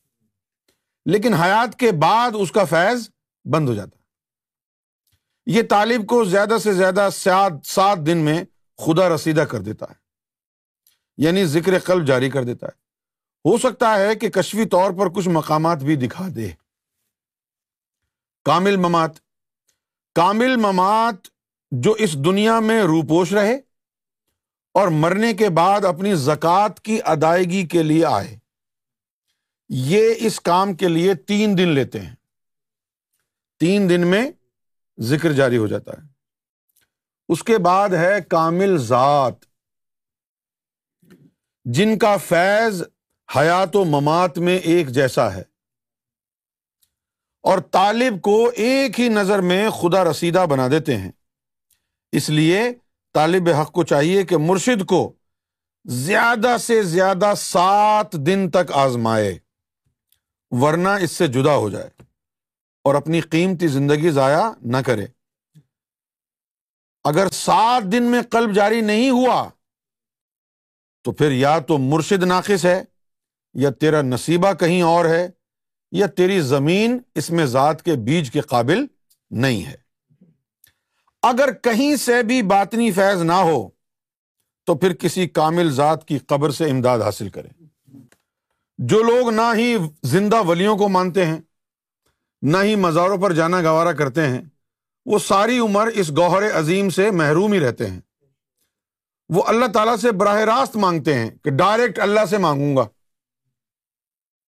[1.06, 3.08] لیکن حیات کے بعد اس کا فیض
[3.44, 4.02] بند ہو جاتا ہے۔
[5.46, 8.44] یہ طالب کو زیادہ سے زیادہ سات سات دن میں
[8.84, 9.94] خدا رسیدہ کر دیتا ہے۔
[11.16, 12.82] یعنی ذکر قلب جاری کر دیتا ہے۔
[13.44, 16.50] ہو سکتا ہے کہ کشوی طور پر کچھ مقامات بھی دکھا دے۔
[18.44, 19.10] کامل ممات۔
[20.14, 21.14] کامل ممات
[21.70, 23.54] جو اس دنیا میں روپوش رہے
[24.74, 28.38] اور مرنے کے بعد اپنی زکوٰۃ کی ادائیگی کے لیے آئے۔
[29.68, 32.14] یہ اس کام کے لیے تین دن لیتے ہیں۔
[33.60, 34.30] تین دن میں
[35.00, 36.11] ذکر جاری ہو جاتا ہے۔
[37.32, 39.34] اس کے بعد ہے کامل ذات،
[41.64, 42.82] جن کا فیض
[43.36, 45.42] حیات و ممات میں ایک جیسا ہے۔
[47.42, 51.10] اور طالب کو ایک ہی نظر میں خدا رسیدہ بنا دیتے ہیں۔
[52.12, 52.60] اس لیے
[53.14, 55.12] طالب حق کو چاہیے کہ مرشد کو
[55.84, 59.38] زیادہ سے زیادہ سات دن تک آزمائے،
[60.50, 61.90] ورنہ اس سے جدا ہو جائے
[62.84, 65.06] اور اپنی قیمتی زندگی ضائع نہ کرے۔
[67.04, 69.48] اگر سات دن میں قلب جاری نہیں ہوا،
[71.02, 72.84] تو پھر یا تو مرشد ناقص ہے،
[73.54, 75.28] یا تیرا نصیبہ کہیں اور ہے،
[75.92, 78.86] یا تیری زمین اس میں ذات کے بیج کے قابل
[79.30, 79.76] نہیں ہے۔
[81.22, 83.68] اگر کہیں سے بھی باطنی فیض نہ ہو،
[84.66, 87.48] تو پھر کسی کامل ذات کی قبر سے امداد حاصل کرے
[88.78, 91.40] جو لوگ نہ ہی زندہ ولیوں کو مانتے ہیں،
[92.42, 94.42] نہ ہی مزاروں پر جانا گوارا کرتے ہیں
[95.06, 98.00] وہ ساری عمر اس گوہر عظیم سے محروم ہی رہتے ہیں۔
[99.28, 102.82] وہ اللہ تعالیٰ سے براہ راست مانگتے ہیں کہ ڈائریکٹ اللہ سے مانگوں گا۔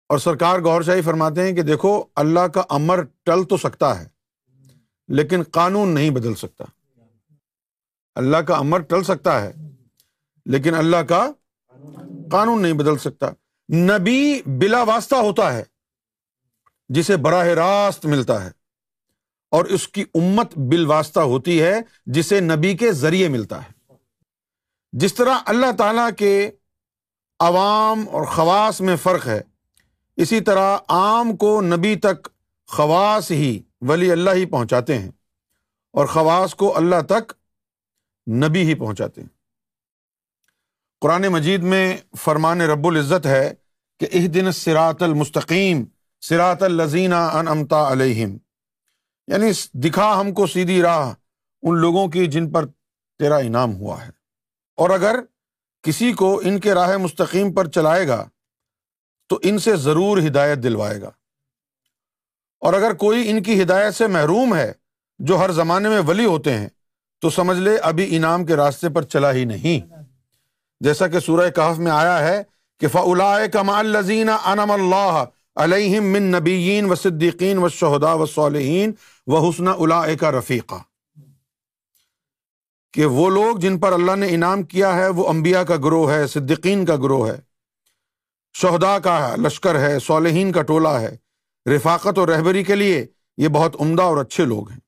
[0.09, 4.07] اور سرکار گور شاہی فرماتے ہیں کہ دیکھو، اللہ کا امر ٹل تو سکتا ہے،
[5.07, 6.63] لیکن قانون نہیں بدل سکتا۔
[8.15, 9.53] اللہ کا امر ٹل سکتا ہے،
[10.45, 11.31] لیکن اللہ کا
[12.31, 13.29] قانون نہیں بدل سکتا۔
[13.75, 15.63] نبی بلا واسطہ ہوتا ہے،
[16.89, 18.64] جسے براہ راست ملتا ہے۔
[19.55, 23.71] اور اس کی امت بال واسطہ ہوتی ہے جسے نبی کے ذریعے ملتا ہے۔
[24.91, 26.51] جس طرح اللہ تعالی کے
[27.39, 29.41] عوام اور خواص میں فرق ہے،
[30.17, 32.27] اسی طرح عام کو نبی تک
[32.67, 35.11] خواص ہی ولی اللہ ہی پہنچاتے ہیں
[35.93, 37.33] اور خواص کو اللہ تک
[38.27, 39.29] نبی ہی پہنچاتے ہیں۔
[41.01, 43.53] قرآن مجید میں فرمان رب العزت ہے
[43.99, 45.83] کہ اہ دن سرات المستقیم
[46.21, 48.37] سرات الزینہ ان امتا علیہم۔
[49.27, 51.13] یعنی دکھا ہم کو سیدھی راہ
[51.61, 52.65] ان لوگوں کی جن پر
[53.19, 54.09] تیرا انعام ہوا ہے۔
[54.77, 55.19] اور اگر
[55.83, 58.29] کسی کو ان کے راہ مستقیم پر چلائے گا،
[59.27, 61.11] تو ان سے ضرور ہدایت دلوائے گا۔
[62.59, 64.71] اور اگر کوئی ان کی ہدایت سے محروم ہے،
[65.19, 66.69] جو ہر زمانے میں ولی ہوتے ہیں،
[67.19, 69.93] تو سمجھ لے ابھی انعام کے راستے پر چلا ہی نہیں۔
[70.79, 72.43] جیسا کہ سورہ کہف میں آیا ہے
[72.79, 75.25] کہ فلا کمال لذین انم اللہ
[75.55, 78.91] علیہم من نبیین و صدیقین و شہدا و صالحین
[79.27, 80.75] و حسن الا کا رفیقہ۔
[82.93, 86.27] کہ وہ لوگ جن پر اللہ نے انعام کیا ہے، وہ انبیاء کا گروہ ہے،
[86.27, 87.41] صدیقین کا گروہ ہے
[88.53, 91.17] شہدا کا لشکر ہے، صالحین کا ٹولہ ہے۔
[91.65, 93.05] رفاقت اور رہبری کے لیے
[93.37, 94.79] یہ بہت عمدہ اور اچھے لوگ ہیں۔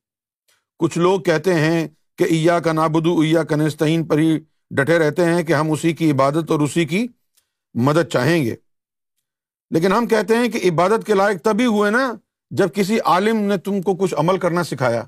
[0.80, 4.40] کچھ لوگ کہتے ہیں کہ ایا کا نابدو ایا کا نستعین پر ہی
[4.72, 7.08] ڈٹے رہتے ہیں کہ ہم اسی کی عبادت اور اسی کی
[7.74, 8.56] مدد چاہیں گے۔
[9.72, 12.14] لیکن ہم کہتے ہیں کہ عبادت کے لائق تبھی ہوئے نا
[12.52, 15.04] جب کسی عالم نے تم کو کچھ عمل کرنا سکھایا۔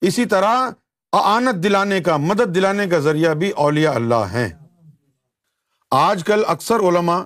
[0.00, 0.70] اسی طرح
[1.12, 4.48] آنت دلانے کا، مدد دلانے کا ذریعہ بھی اولیاء اللہ ہیں۔
[5.90, 7.22] آج کل اکثر علماء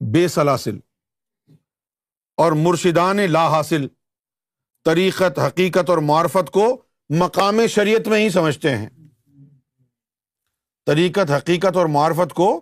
[0.00, 0.78] بے سلاسل
[2.36, 3.86] اور مرشدان لا حاصل،
[4.84, 8.88] طریقت، حقیقت اور معرفت کو مقام شریعت میں ہی سمجھتے ہیں۔
[10.86, 12.60] طریقت، حقیقت اور معرفت کو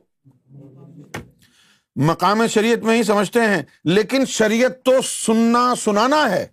[2.00, 6.46] مقام شریعت میں ہی سمجھتے ہیں، لیکن شریعت تو سننا سنانا ہے۔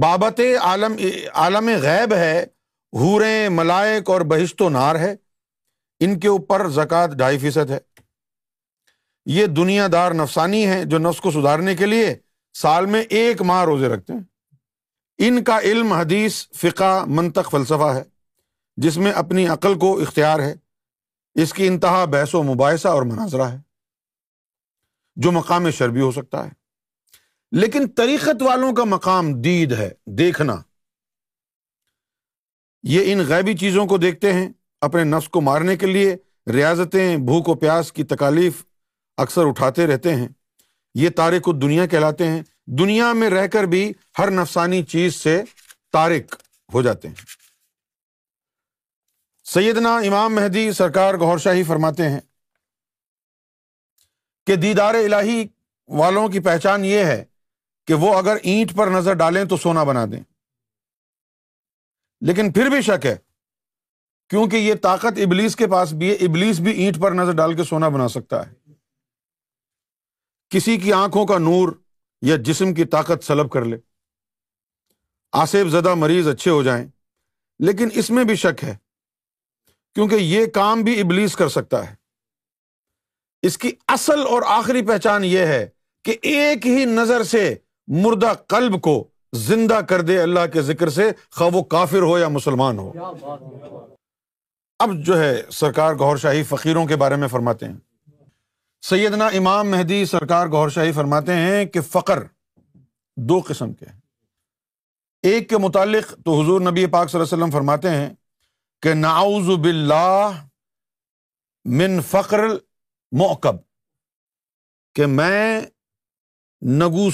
[0.00, 0.96] بابت عالم
[1.34, 2.46] عالم غیب ہے
[2.92, 5.16] حوریں ملائک اور بہشت و نار ہے۔
[6.00, 7.78] ان کے اوپر زکوٰۃ ڈھائی فیصد ہے۔
[9.26, 12.14] یہ دنیا دار نفسانی ہے جو نفس کو سدھارنے کے لیے
[12.54, 14.20] سال میں ایک ماہ روزے رکھتے ہیں۔
[15.18, 18.02] ان کا علم، حدیث، فقہ، منطق، فلسفہ ہے،
[18.76, 20.54] جس میں اپنی عقل کو اختیار ہے۔
[21.34, 23.58] اس کی انتہا بحث و مباحثہ اور مناظرہ ہے،
[25.16, 26.50] جو مقام شر بھی ہو سکتا ہے۔
[27.52, 30.56] لیکن طریقت والوں کا مقام دید ہے، دیکھنا۔
[32.82, 34.48] یہ ان غیبی چیزوں کو دیکھتے ہیں
[34.80, 36.16] اپنے نفس کو مارنے کے لیے،
[36.52, 38.64] ریاضتیں، بھوک و پیاس کی تکالیف
[39.16, 40.28] اکثر اٹھاتے رہتے ہیں۔
[40.94, 45.42] یہ تارک دنیا کہلاتے ہیں۔ دنیا میں رہ کر بھی ہر نفسانی چیز سے
[45.92, 46.36] تارک
[46.74, 47.14] ہو جاتے ہیں۔
[49.54, 52.20] سیدنا امام مہدی سرکار گور شاہی فرماتے ہیں
[54.46, 55.48] کہ دیدار الہی
[55.88, 57.24] والوں کی پہچان یہ ہے
[57.86, 60.20] کہ وہ اگر اینٹ پر نظر ڈالیں تو سونا بنا دیں۔
[62.20, 63.16] لیکن پھر بھی شک ہے
[64.28, 67.64] کیونکہ یہ طاقت ابلیس کے پاس بھی ہے، ابلیس بھی اینٹ پر نظر ڈال کے
[67.64, 68.72] سونا بنا سکتا ہے۔
[70.48, 71.68] کسی کی آنکھوں کا نور
[72.22, 73.76] یا جسم کی طاقت سلب کر لے۔
[75.32, 76.88] آصف زدہ مریض اچھے ہو جائیں،
[77.58, 78.87] لیکن اس میں بھی شک ہے
[79.94, 81.94] کیونکہ یہ کام بھی ابلیس کر سکتا ہے۔
[83.42, 85.68] اس کی اصل اور آخری پہچان یہ ہے
[86.04, 87.54] کہ ایک ہی نظر سے
[87.86, 92.28] مردہ قلب کو زندہ کر دے اللہ کے ذکر سے، خواہ وہ کافر ہو یا
[92.28, 92.92] مسلمان ہو۔
[94.78, 97.76] اب جو ہے، سرکار گور شاہی فقیروں کے بارے میں فرماتے ہیں۔
[98.82, 102.22] سیدنا امام مہدی سرکار گور شاہی فرماتے ہیں کہ فقر
[103.16, 103.86] دو قسم کے
[105.22, 108.08] ایک کے متعلق تو حضور نبی پاک صلی اللہ علیہ وسلم فرماتے ہیں
[108.82, 110.30] کہ ناؤز باللہ
[111.64, 112.40] من فقر
[113.12, 113.56] موکب
[114.94, 115.60] کہ میں
[116.62, 117.08] نگو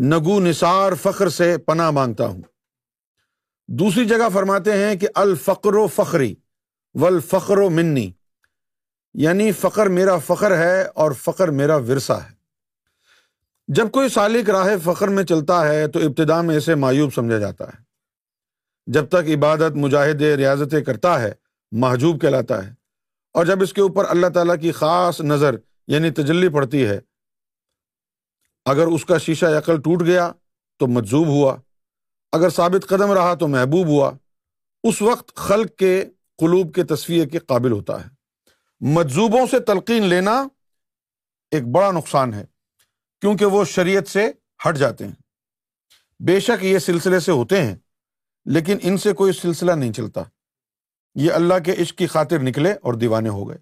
[0.00, 2.42] نگو نثار فخر سے پناہ مانگتا ہوں۔
[3.68, 6.34] دوسری جگہ فرماتے ہیں کہ الفقر و فخری
[6.94, 8.12] و الفقر و منی
[9.14, 12.34] یعنی فخر میرا فخر ہے اور فخر میرا ورثہ ہے۔
[13.68, 17.64] جب کوئی سالک راہ فخر میں چلتا ہے تو ابتدا میں اسے معیوب سمجھا جاتا
[17.64, 17.93] ہے۔
[18.86, 21.32] جب تک عبادت مجاہد ریاضتیں کرتا ہے،
[21.72, 22.74] محجوب کہلاتا ہے۔
[23.32, 25.54] اور جب اس کے اوپر اللہ تعالیٰ کی خاص نظر
[25.86, 27.00] یعنی تجلی پڑتی ہے،
[28.64, 30.32] اگر اس کا شیشہ عقل ٹوٹ گیا
[30.78, 31.56] تو مجزوب ہوا۔
[32.32, 34.12] اگر ثابت قدم رہا تو محبوب ہوا۔
[34.82, 36.04] اس وقت خلق کے
[36.38, 38.10] قلوب کے تصویر کے قابل ہوتا ہے۔
[38.80, 40.46] مجزوبوں سے تلقین لینا
[41.50, 42.46] ایک بڑا نقصان ہے،
[43.20, 44.32] کیونکہ وہ شریعت سے
[44.68, 45.22] ہٹ جاتے ہیں۔
[46.20, 47.76] بے شک یہ سلسلے سے ہوتے ہیں۔
[48.44, 50.22] لیکن ان سے کوئی سلسلہ نہیں چلتا۔
[51.14, 53.58] یہ اللہ کے عشق کی خاطر نکلے اور دیوانے ہو گئے۔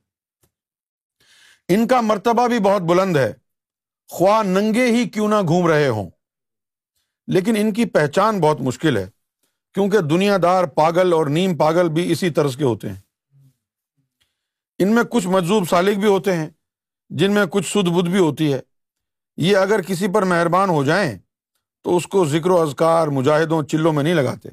[1.69, 3.33] ان کا مرتبہ بھی بہت بلند ہے۔
[4.09, 6.11] خواہ ننگے ہی کیوں نہ گھوم رہے ہوں۔
[7.27, 9.11] لیکن ان کی پہچان بہت مشکل ہے،
[9.75, 13.01] کیونکہ دنیا دار پاگل اور نیم پاگل بھی اسی طرز کے ہوتے ہیں۔
[14.79, 16.51] ان میں کچھ مجذوب سالک بھی ہوتے ہیں،
[17.11, 18.61] جن میں کچھ سدھ بدھ بھی ہوتی ہے۔
[19.37, 21.19] یہ اگر کسی پر مہربان ہو جائیں،
[21.83, 24.49] تو اس کو ذکر و اذکار، مجاہدوں، چلوں میں نہیں لگاتے۔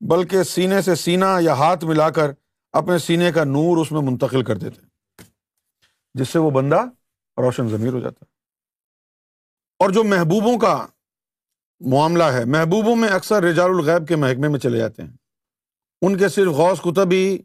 [0.00, 2.30] بلکہ سینے سے سینہ یا ہاتھ ملا کر
[2.72, 4.80] اپنے سینے کا نور اس میں منتقل کر دیتے
[6.14, 6.80] جس سے وہ بندہ
[7.36, 8.24] روشن ضمیر ہو جاتا
[9.78, 10.86] اور جو محبوبوں کا
[11.80, 15.16] معاملہ ہے، محبوبوں میں اکثر رجال الغیب کے محکمے میں چلے جاتے ہیں۔
[16.02, 17.38] ان کے صرف غوث کتب ہی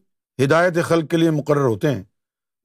[0.43, 2.03] ہدایت خلق کے لیے مقرر ہوتے ہیں،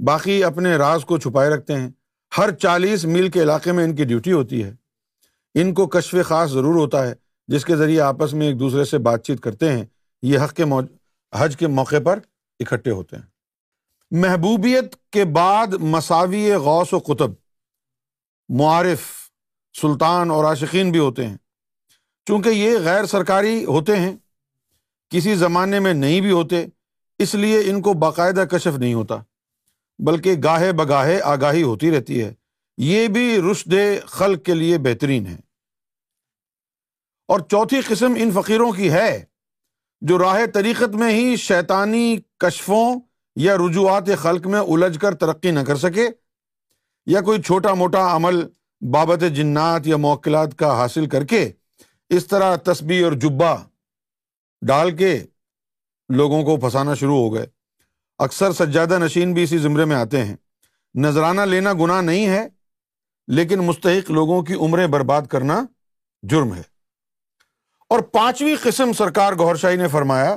[0.00, 1.90] باقی اپنے راز کو چھپائے رکھتے ہیں۔
[2.38, 4.74] ہر چالیس میل کے علاقے میں ان کی ڈیوٹی ہوتی ہے۔
[5.54, 7.14] ان کو کشف خاص ضرور ہوتا ہے۔
[7.48, 9.84] جس کے ذریعے آپس میں ایک دوسرے سے بات چیت کرتے ہیں،
[10.22, 10.64] یہ حق کے
[11.34, 12.18] حج کے موقع پر
[12.60, 13.22] اکٹھے ہوتے ہیں۔
[14.10, 17.30] محبوبیت کے بعد مساوی غوث و قطب،
[18.48, 19.00] معارف،
[19.80, 21.36] سلطان اور عاشقین بھی ہوتے ہیں۔
[22.26, 24.16] چونکہ یہ غیر سرکاری ہوتے ہیں،
[25.08, 26.66] کسی زمانے میں نہیں بھی ہوتے،
[27.18, 29.16] اس لیے ان کو باقاعدہ کشف نہیں ہوتا،
[29.98, 32.34] بلکہ گاہے بگاہے آگاہی ہوتی رہتی ہے۔
[32.78, 33.74] یہ بھی رشد
[34.06, 35.45] خلق کے لیے بہترین ہے۔
[37.28, 39.24] اور چوتھی قسم ان فقیروں کی ہے،
[40.00, 43.00] جو راہ طریقت میں ہی شیطانی کشفوں
[43.36, 46.08] یا رجوعات خلق میں الجھ کر ترقی نہ کر سکے،
[47.06, 48.40] یا کوئی چھوٹا موٹا عمل
[48.80, 51.50] بابت جنات یا موکلات کا حاصل کر کے
[52.08, 53.54] اس طرح تسبیح اور جبا
[54.62, 55.26] ڈال کے
[56.08, 57.46] لوگوں کو پھنسانا شروع ہو گئے۔
[58.18, 60.36] اکثر سجادہ نشین بھی اسی زمرے میں آتے ہیں۔
[60.94, 62.48] نذرانہ لینا گناہ نہیں ہے،
[63.28, 65.62] لیکن مستحق لوگوں کی عمریں برباد کرنا
[66.22, 66.75] جرم ہے۔
[67.88, 70.36] اور پانچویں قسم سرکار گور شاہی نے فرمایا،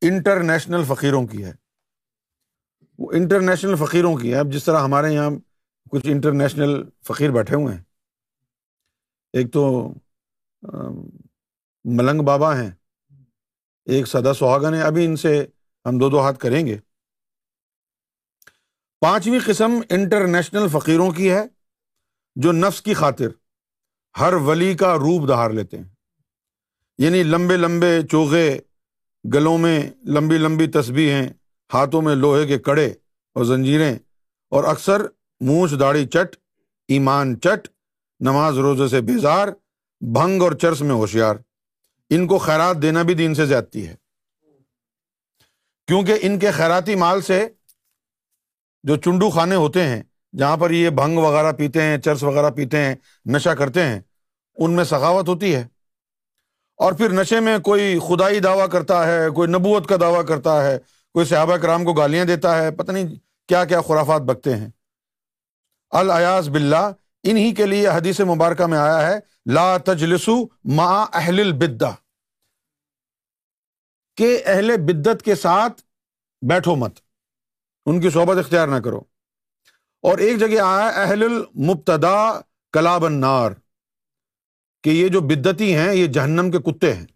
[0.00, 1.52] انٹرنیشنل فقیروں کی ہے۔
[2.98, 5.30] وہ انٹرنیشنل فقیروں کی ہے۔ اب جس طرح ہمارے یہاں
[5.90, 7.82] کچھ انٹرنیشنل فقیر بیٹھے ہوئے ہیں۔
[9.32, 9.94] ایک تو
[11.84, 12.70] ملنگ بابا ہیں۔
[13.84, 15.46] ایک سدا سہاگن ہے ابھی ان سے
[15.86, 16.78] ہم دو دو ہاتھ کریں گے۔
[19.00, 21.42] پانچویں قسم انٹرنیشنل فقیروں کی ہے،
[22.36, 23.28] جو نفس کی خاطر
[24.20, 25.97] ہر ولی کا روپ دہار لیتے ہیں۔
[26.98, 28.58] یعنی لمبے لمبے چوغے
[29.34, 31.14] گلوں میں لمبی لمبی تصبیح
[31.74, 32.86] ہاتھوں میں لوہے کے کڑے
[33.34, 33.94] اور زنجیریں،
[34.50, 35.02] اور اکثر
[35.40, 36.36] مونچھ، داڑھی چٹ،
[36.88, 37.68] ایمان چٹ،
[38.20, 39.48] نماز روزے سے بیزار،
[40.00, 41.36] بھنگ اور چرس میں ہوشیار۔
[42.10, 43.94] ان کو خیرات دینا بھی دین سے زیادتی ہے۔
[45.86, 47.48] کیونکہ ان کے خیراتی مال سے
[48.82, 50.02] جو چنڈو خانے ہوتے ہیں،
[50.38, 52.94] جہاں پر یہ بھنگ وغیرہ پیتے ہیں، چرس وغیرہ پیتے ہیں،
[53.26, 54.00] نشہ کرتے ہیں،
[54.56, 55.66] ان میں سخاوت ہوتی ہے۔
[56.78, 60.78] اور پھر نشے میں کوئی خدائی دعویٰ کرتا ہے، کوئی نبوت کا دعویٰ کرتا ہے،
[61.12, 63.08] کوئی صحابہ کرام کو گالیاں دیتا ہے، پتہ نہیں
[63.48, 64.68] کیا کیا خرافات بکتے ہیں۔
[65.90, 69.18] الیاز بلّہ انہیں کے لیے حدیث مبارکہ میں آیا ہے،
[69.52, 71.90] لا تجلسو ما اہل البدہ
[74.16, 75.80] کہ اہل بدت کے ساتھ
[76.48, 76.94] بیٹھو مت،
[77.86, 79.00] ان کی صحبت اختیار نہ کرو۔
[80.02, 82.40] اور ایک جگہ آیا اہل المبتدا
[82.72, 83.50] کلاب النار۔
[84.88, 87.06] کہ یہ جو بدتی ہیں، یہ جہنم کے کتے ہیں۔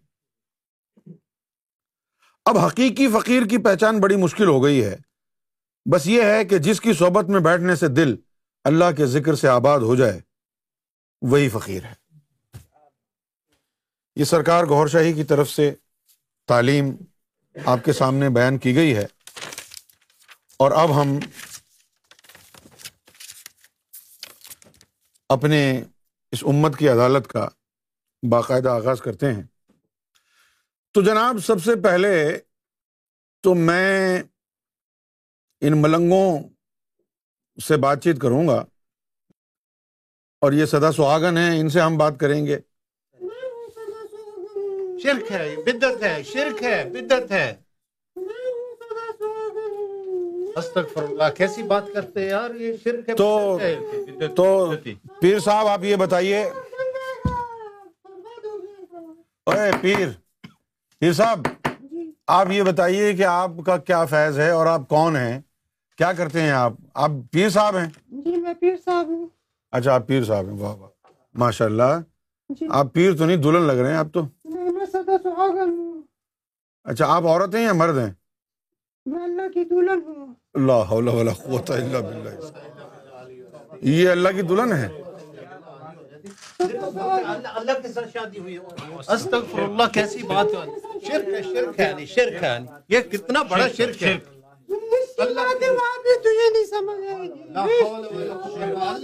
[2.45, 4.97] اب حقیقی فقیر کی پہچان بڑی مشکل ہو گئی ہے۔
[5.91, 8.15] بس یہ ہے کہ جس کی صحبت میں بیٹھنے سے دل
[8.63, 10.19] اللہ کے ذکر سے آباد ہو جائے،
[11.21, 11.93] وہی فقیر ہے۔
[14.15, 15.73] یہ سرکار گور شاہی کی طرف سے
[16.47, 16.95] تعلیم
[17.65, 19.05] آپ کے سامنے بیان کی گئی ہے۔
[20.57, 21.07] اور اب ہم
[25.29, 25.83] اپنے
[26.31, 27.49] اس امت کی عدالت کا
[28.29, 29.43] باقاعدہ آغاز کرتے ہیں۔
[30.93, 32.37] تو جناب سب سے پہلے
[33.41, 34.23] تو میں
[35.61, 36.39] ان ملنگوں
[37.67, 38.65] سے بات چیت کروں گا
[40.41, 42.59] اور یہ سدا سہاگن ہے ان سے ہم بات کریں گے۔
[45.03, 47.55] شرک ہے بدت ہے شرک ہے بدت ہے۔
[51.35, 53.59] کیسی بات کرتے یار یہ شرک ہے تو
[54.35, 54.73] تو
[55.21, 56.49] پیر صاحب آپ یہ بتائیے
[59.45, 60.07] اے پیر
[60.99, 61.47] پیر صاحب
[62.27, 65.41] آپ یہ بتائیے کہ آپ کا کیا فیض ہے اور آپ کون ہیں؟
[65.97, 69.27] کیا کرتے ہیں آپ؟ آپ پیر صاحب ہیں؟ جی میں پیر صاحب ہوں۔
[69.71, 70.89] اچھا آپ پیر صاحب ہیں واہ واہ۔
[71.33, 71.99] ماشاء اللہ
[72.49, 74.21] جی۔ آپ پیر تو نہیں دلہن لگ رہے ہیں آپ تو۔
[76.83, 78.13] اچھا آپ عورت ہیں یا مرد ہیں؟
[79.05, 80.71] میں اللہ کی دلہن ہوں۔ اللہ
[81.99, 82.41] باللہ۔
[83.81, 85.02] یہ اللہ کی دلہن ہے؟
[86.63, 88.57] اللہ کے ساتھ شادی ہوئی
[89.07, 90.69] استغفر اللہ کیسی بات ہے؟
[91.07, 92.57] شرک ہے شرک ہے شرک ہے۔
[92.89, 94.17] یہ کتنا بڑا شرک ہے۔
[95.17, 95.41] اللہ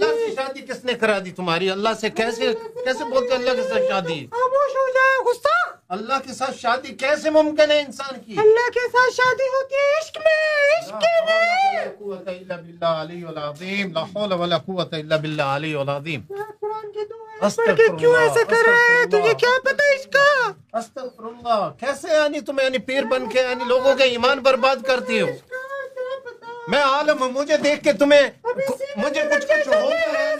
[0.04, 2.54] کی شادی کس نے کرا دی تمہاری؟ اللہ سے کیسے
[2.84, 7.30] کیسے بولتے اللہ کے ساتھ شادی؟ خاموش ہو جائے غصہ۔ اللہ کے ساتھ شادی کیسے
[7.30, 10.34] ممکن ہے انسان کی؟ اللہ کے ساتھ شادی ہوتی ہے عشق میں
[10.74, 16.20] عشق میں۔ قوت الا باللہ علی العظیم لا حول ولا قوت الا باللہ علی العظیم۔
[16.60, 20.26] قرآن کی دعا پڑھ کے کیوں ایسے کر رہے ہیں؟ تجھے کیا پتا اس کا؟
[20.78, 25.20] استغفر اللہ کیسے یعنی تم یعنی پیر بن کے یعنی لوگوں کے ایمان برباد کرتی
[25.20, 25.26] ہو؟
[26.70, 28.28] میں عالم ہوں مجھے دیکھ کے تمہیں
[28.96, 30.34] مجھے کچھ کچھ ہوتا ہے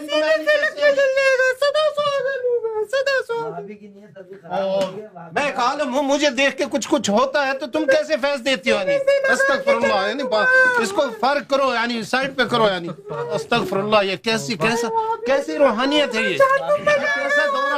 [5.33, 8.43] میں ایک عالم ہوں مجھے دیکھ کے کچھ کچھ ہوتا ہے تو تم کیسے فیض
[8.45, 8.95] دیتی ہو؟ یعنی
[9.31, 10.23] استغفر اللہ یعنی
[10.81, 12.89] اس کو فرق کرو یعنی سائڈ پہ کرو یعنی
[13.35, 14.87] استغفر اللہ یہ کیسی کیسا
[15.25, 16.37] کیسی روحانیت ہے یہ؟
[16.85, 17.70] کیسا دور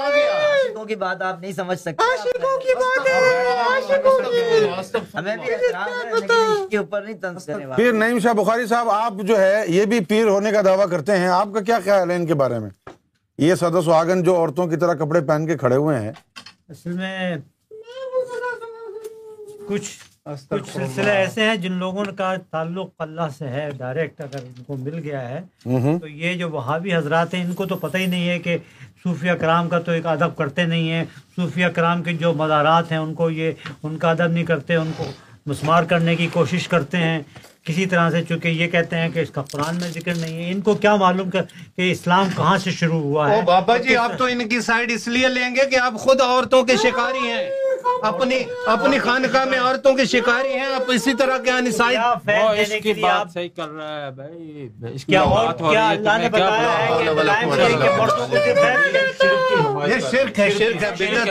[0.74, 5.54] عاشقوں کی بات آپ نہیں سمجھ سکتے۔ عاشقوں کی بات ہے عاشقوں کی۔ ہمیں بھی
[5.54, 8.90] احترام ہے لیکن اس کے اوپر نہیں تنز کرنے والے۔ پیر نعیم شاہ بخاری صاحب
[8.90, 12.12] آپ جو ہے یہ بھی پیر ہونے کا دعویٰ کرتے ہیں۔ آپ کا کیا خیال
[12.12, 12.70] ہے ان کے بارے میں؟
[13.40, 16.12] یہ سدا سہاگن جو عورتوں کی طرح کپڑے پہن کے کھڑے ہوئے ہیں۔
[16.70, 17.36] اصل میں
[19.68, 19.90] کچھ
[20.50, 24.76] کچھ سلسلے ایسے ہیں جن لوگوں کا تعلق اللہ سے ہے ڈائریکٹ اگر ان کو
[24.78, 25.40] مل گیا ہے
[26.00, 28.58] تو یہ جو وہابی حضرات ہیں ان کو تو پتہ ہی نہیں ہے کہ
[29.04, 33.00] صوفیہ کرام کا تو ایک ادب کرتے نہیں ہیں۔ صوفیہ کرام کے جو مزارات ہیں،
[33.00, 33.52] ان کو یہ،
[33.84, 35.04] ان کا ادب نہیں کرتے، ان کو
[35.46, 37.20] مسمار کرنے کی کوشش کرتے ہیں۔
[37.66, 40.52] کسی طرح سے چونکہ یہ کہتے ہیں کہ اس کا قرآن میں ذکر نہیں ہے
[40.52, 41.42] ان کو کیا معلوم کہ
[41.78, 44.92] کہ اسلام کہاں سے شروع ہوا ہے؟ او بابا جی آپ تو ان کی سائڈ
[44.92, 47.50] اس لیے لیں گے کہ آپ خود عورتوں کے شکاری ہیں۔
[48.04, 48.38] اپنی
[48.68, 51.52] اپنی خانقاہ میں عورتوں کے شکاری ہیں آپ اسی طرح کے
[52.80, 56.84] کے لیے آپ صحیح کر رہا ہے بھائی اس کی بات ہو کیا رہی ہے
[59.88, 61.28] یہ شرک ہے شرک ہے بدعت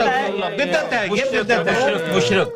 [0.00, 2.48] ہے کیسی ہے بدعت ہے یہ بدعت ہے۔ مشرق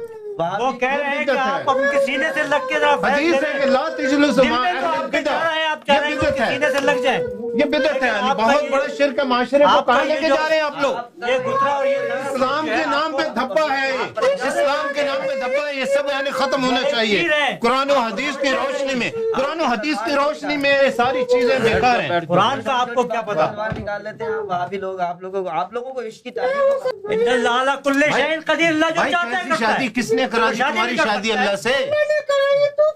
[0.61, 3.59] وہ کہہ رہے ہیں کہ آپ ان کے سینے سے لگ کے ذرا حدیث ہے۔
[3.61, 7.19] کہ لا تجلس مع اہل آپ چاہ رہے ہیں یہ سینے سے لگ جائیں
[7.55, 10.49] یہ بدعت ہے یعنی بہت یہ- بڑا شرک معاشرے کو کہاں لے یہ کے جا
[10.49, 10.97] رہے ہیں آپ لوگ؟
[11.29, 15.35] یہ گترا اور یہ اسلام کے نام پہ دھپا ہے یہ اسلام کے نام پہ
[15.37, 17.23] دھپا ہے یہ سب یعنی ختم ہونا چاہیے۔
[17.63, 21.59] قرآن و حدیث کی روشنی میں قرآن و حدیث کی روشنی میں یہ ساری چیزیں
[21.61, 25.23] بیکار ہیں۔ قرآن کا آپ کو کیا پتا؟ نکال لیتے ہیں وہاں بھی لوگ آپ
[25.23, 28.91] لوگوں کو آپ لوگوں کو عشق کی تعلیم ان اللہ علی کل شیء قدیر اللہ
[28.91, 31.41] جو چاہتا ہے کرتا شادی؟ کس نے کرا دی شادی تمہاری نہیں کر شادی سکتا
[31.41, 32.87] ہے۔ اللہ سے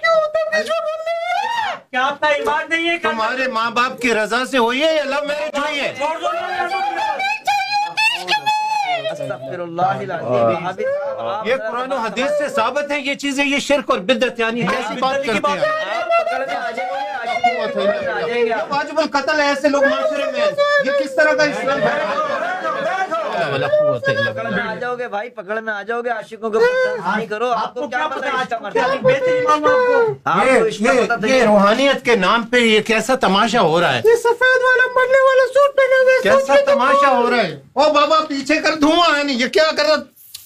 [1.91, 5.05] کیا آپ کا ایمان نہیں ہے تمہارے ماں باپ کی رضا سے ہوئی ہے یا
[5.05, 5.93] لو میرج ہوئی ہے
[11.47, 15.01] یہ قرآن و حدیث سے ثابت ہے یہ چیزیں یہ شرک اور بدت یعنی کیسی
[15.01, 15.61] بات کرتے ہیں۔
[18.71, 20.47] واجب القتل ہے ایسے لوگ معاشرے میں
[20.85, 22.52] یہ کس طرح کا اسلام میں
[23.35, 28.09] آ جاؤ گے بھائی پکڑ میں آ جاؤ گے عاشقوں کے کرو آپ کو کیا
[28.09, 28.87] پتا
[31.25, 35.21] یہ روحانیت کے نام پہ یہ کیسا تماشا ہو رہا ہے؟ یہ سفید والا مرنے
[35.23, 39.23] والا سوٹ پہنے ہوئے کیسا تماشا ہو رہا ہے؟ او بابا پیچھے کر دھواں ہے
[39.23, 39.97] نہیں یہ کیا کر رہا؟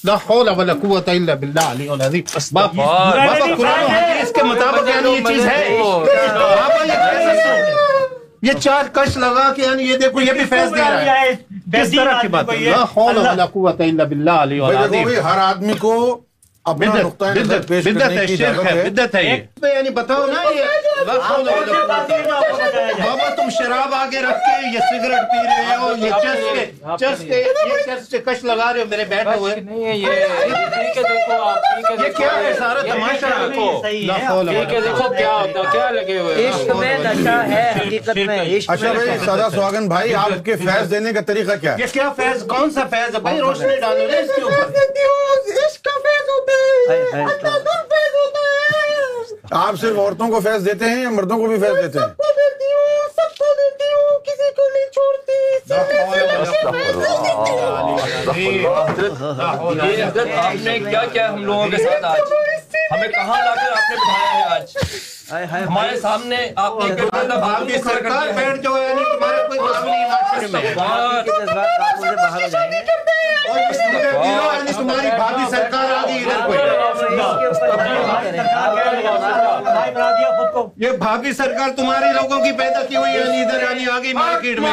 [0.04, 4.88] لا حول ولا قوت الا باللہ علی العظیم بابا بابا قرآن و حدیث کے مطابق
[4.88, 7.85] یعنی یہ چیز ہے۔ بابا یہ کیسے سو
[8.42, 11.30] یہ چار کش لگا کے یعنی یہ دیکھو یہ بھی فیض دے رہا ہے۔
[11.72, 15.24] کس طرح کی بات ہے؟ لا حول ولا قوت الا باللہ علی بھائی دیکھو العظیم
[15.26, 15.94] ہر آدمی کو
[16.66, 20.64] اپنا نقطۂ نظر بدت یعنی بتاؤ نا یہ
[22.96, 26.64] بابا تم شراب آگے رکھ کے یہ سگریٹ پی رہے ہو یہ چس کے
[26.96, 30.08] چس کے یہ چس سے کش لگا رہے ہو میرے بیٹھے ہوئے نہیں ہے یہ
[32.16, 33.94] کیا ہے سارا تماشا دیکھو ہے
[35.16, 39.48] کیا ہوتا کیا لگے ہوئے عشق میں نشہ ہے حقیقت میں عشق اچھا بھائی سدا
[39.50, 42.82] سواگن بھائی آپ کے فیض دینے کا طریقہ کیا ہے یہ کیا فیض کون سا
[42.90, 44.64] فیض ہے بھائی روشنی ڈالو اس کے اوپر
[45.66, 46.55] عشق کا فیض ہوتا ہے
[49.56, 52.30] آپ صرف عورتوں کو فیض دیتے ہیں یا مردوں کو بھی فیض دیتے ہیں؟ کو
[52.36, 55.34] دیتی ہوں سب کو دیتی ہوں کسی کو نہیں چھوڑتی۔
[59.86, 62.20] یہ عزت آپ نے کیا کیا ہم لوگوں کے ساتھ آج؟
[62.74, 64.76] ہمیں کہاں لا کر آپ نے بٹھایا ہے آج؟
[65.68, 66.72] ہمارے سامنے آپ
[67.66, 72.80] نے سرکار بیٹھ جاؤ یعنی کوئی کام نہیں معاشرے میں باہر ہو جائیں گے۔
[73.48, 77.08] اور اس تمہاری آ گئی ادھر کوئی۔
[80.76, 84.58] یہ بھابھی سرکار تمہاری لوگوں کی پیدا کی ہوئی یعنی ادھر یعنی آ گئی مارکیٹ
[84.58, 84.70] میں۔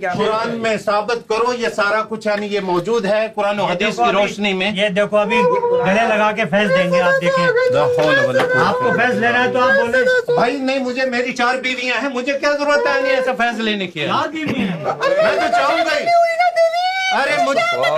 [0.00, 3.87] کیا قرآن میں ثابت کرو یہ سارا کچھ یعنی یہ موجود ہے۔ قرآن و حدیث
[3.96, 5.36] کی روشنی میں۔ یہ دیکھو ابھی
[5.86, 7.46] گلے لگا کے فیض دیں گے آپ دیکھیں۔
[8.58, 12.08] آپ کو فیض لینا ہے تو آپ بولے بھائی نہیں مجھے میری چار بیویاں ہیں
[12.08, 15.98] مجھے کیا ضرورت ہے؟ یعنی ایسا فیصلہ لینے کی نہیں ہے میں تو چاہوں گا
[15.98, 16.04] ہی۔
[17.14, 17.96] ارے مجھے میں تو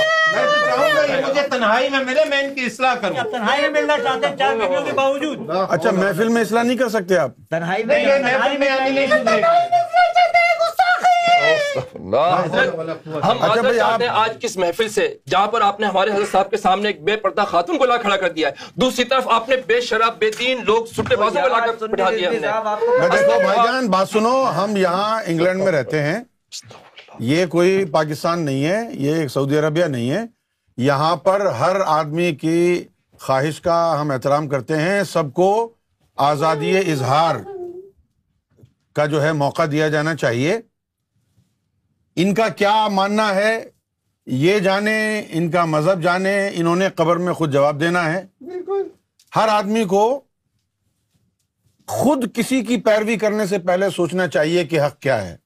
[0.67, 3.97] چاہوں گا یہ مجھے تنہائی میں ملے میں ان کی اصلاح کروں۔ تنہائی میں ملنا
[4.03, 7.83] چاہتے ہیں چار بیٹیوں کے باوجود۔ اچھا محفل میں اصلاح نہیں کر سکتے آپ؟ تنہائی
[7.83, 9.41] نہیں یہ محفل میں آنے نہیں۔ سنے
[11.77, 16.33] ہم معذرت بھائی، چاہتے ہیں آج کس محفل سے جہاں پر آپ نے ہمارے حضرت
[16.33, 19.29] صاحب کے سامنے ایک بے پردہ خاتون کو لا کھڑا کر دیا ہے۔ دوسری طرف
[19.29, 23.41] آپ نے بے شراب بے دین لوگ سٹے بازوں کو لا کر بٹھا دیا دیکھو
[23.43, 26.25] بھائی جان بات سنو ہم یہاں انگلینڈ میں رہتے ہیں۔
[27.19, 30.23] یہ کوئی پاکستان نہیں ہے یہ ایک سعودی عربیہ نہیں ہے۔
[30.77, 32.85] یہاں پر ہر آدمی کی
[33.21, 35.51] خواہش کا ہم احترام کرتے ہیں سب کو
[36.17, 37.37] آزادی اظہار
[38.97, 40.59] کا جو ہے موقع دیا جانا چاہیے۔
[42.23, 43.71] ان کا کیا ماننا ہے؟
[44.27, 48.27] یہ جانے ان کا مذہب جانے انہوں نے قبر میں خود جواب دینا ہے۔
[49.37, 50.21] ہر آدمی کو
[51.87, 55.37] خود کسی کی پیروی کرنے سے پہلے سوچنا چاہیے کہ حق کیا ہے۔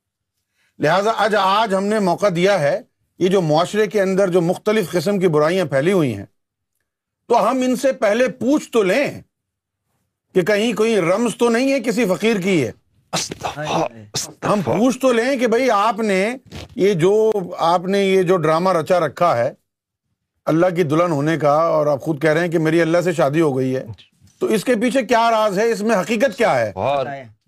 [0.78, 2.80] لہذا آج آج ہم نے موقع دیا ہے
[3.18, 6.26] یہ جو معاشرے کے اندر جو مختلف قسم کی برائیاں پھیلی ہوئی ہیں
[7.28, 9.20] تو ہم ان سے پہلے پوچھ تو لیں
[10.34, 12.72] کہ کہیں کوئی رمز تو نہیں ہے کسی فقیر کی ہے
[14.44, 16.36] ہم پوچھ تو لیں کہ بھائی آپ نے
[16.76, 19.52] یہ جو آپ نے یہ جو ڈرامہ رچا رکھا ہے
[20.46, 23.12] اللہ کی دلہن ہونے کا اور آپ خود کہہ رہے ہیں کہ میری اللہ سے
[23.12, 23.84] شادی ہو گئی ہے
[24.38, 26.72] تو اس کے پیچھے کیا راز ہے؟ اس میں حقیقت کیا ہے؟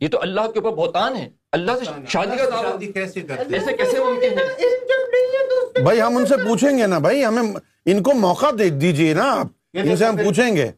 [0.01, 3.73] یہ تو اللہ کے اوپر بہتان ہے۔ اللہ سے شادی کا دعویٰ کیسے کرتے ایسے
[3.77, 7.43] کیسے ممکن ہے؟ بھائی ہم ان سے پوچھیں گے نا بھائی ہمیں
[7.85, 10.71] ان کو موقع دے دیجیے نا آپ۔ ان سے ہم پوچھیں گے۔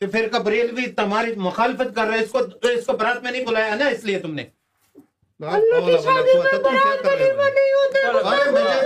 [0.00, 2.38] کہ پھر کا بریلوی تمہاری مخالفت کر رہے اس کو
[2.70, 4.44] اس کو برات میں نہیں بلایا نا اس لیے تم نے۔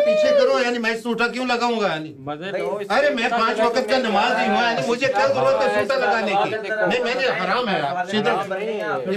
[0.04, 2.14] پیچھے کروں یعنی میں سوٹا کیوں لگاؤں گا؟ یعنی
[2.90, 6.32] ارے میں پانچ وقت کا نماز نہیں ہوا یعنی مجھے کیا ضرورت ہے سوٹا لگانے
[6.34, 6.50] کی؟
[6.80, 9.16] نہیں میں نے حرام ہے آپ بھی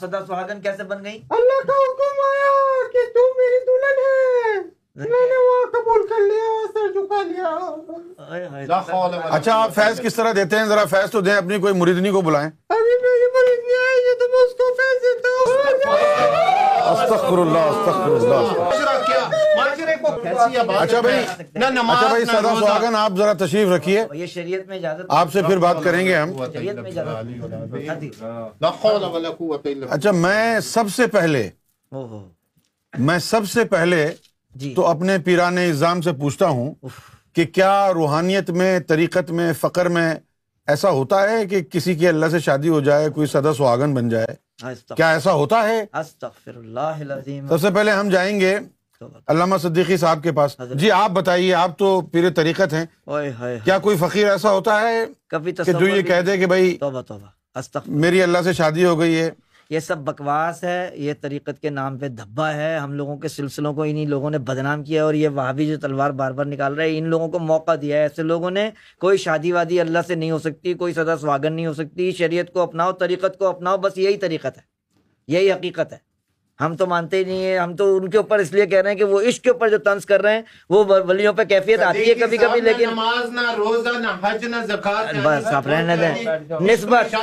[0.00, 2.52] سدا سہاگن کیسے بن گئی؟ اللہ کا حکم آیا
[2.92, 4.60] کہ تو میری دلہن ہے
[4.98, 7.58] میں نے وہاں قبول کر لیا سر جھکا لیا۔
[9.30, 12.20] اچھا آپ فیض کس طرح دیتے ہیں؟ ذرا فیض تو دیں اپنی کوئی مریدنی کو
[12.20, 15.46] بلائیں۔ ابھی میری نہیں آئی ہے تو میں اس کو پیسے دیتا ہوں
[16.92, 18.34] استغفر اللہ استغفر اللہ
[20.78, 21.24] اچھا بھائی
[21.54, 25.58] اچھا بھائی سدا سہاگن آپ ذرا تشریف رکھیے۔ یہ شریعت میں اجازت آپ سے پھر
[25.58, 26.46] بات کریں گے ہم۔ الا
[27.62, 28.48] باللہ۔
[29.88, 31.50] اچھا میں سب سے پہلے
[31.92, 32.28] اوہو
[32.94, 34.27] میں سب سے پہلے جی
[34.74, 36.74] تو اپنے پیران نظام سے پوچھتا ہوں
[37.32, 40.14] کہ کیا روحانیت میں طریقت میں فقر میں
[40.66, 44.08] ایسا ہوتا ہے کہ کسی کی اللہ سے شادی ہو جائے کوئی سدا سہاگن بن
[44.08, 44.26] جائے؟
[44.94, 45.84] کیا ایسا ہوتا ہے؟
[47.48, 48.58] سب سے پہلے ہم جائیں گے
[49.26, 52.84] علامہ صدیقی صاحب کے پاس۔ جی آپ بتائیے آپ تو پیر طریقت ہیں۔
[53.64, 55.04] کیا کوئی فقیر ایسا ہوتا ہے
[55.64, 56.78] کہ جو یہ کہہ دے کہ بھائی
[57.86, 59.30] میری اللہ سے شادی ہو گئی ہے۔
[59.70, 63.74] یہ سب بکواس ہے، یہ طریقت کے نام پہ دھبا ہے۔ ہم لوگوں کے سلسلوں
[63.74, 66.74] کو انہی لوگوں نے بدنام کیا اور یہ وہاں بھی جو تلوار بار بار نکال
[66.74, 69.98] رہے ہیں، ان لوگوں کو موقع دیا ہے۔ ایسے لوگوں نے کوئی شادی وادی اللہ
[70.06, 73.46] سے نہیں ہو سکتی، کوئی سدا سواگن نہیں ہو سکتی۔ شریعت کو اپناؤ، طریقت کو
[73.46, 74.62] اپناؤ، بس یہی طریقت ہے۔
[75.28, 76.07] یہی حقیقت ہے۔
[76.60, 78.90] ہم تو مانتے ہی نہیں ہیں ہم تو ان کے اوپر اس لیے کہہ رہے
[78.90, 81.82] ہیں کہ وہ عشق کے اوپر جو طنز کر رہے ہیں وہ ولیوں پہ کیفیت
[81.82, 85.96] آتی ہے کبھی کبھی لیکن نماز نہ روزہ نہ حج نہ زکات بس آپ رہنے
[85.96, 86.14] دیں۔
[86.60, 87.14] نسبت۔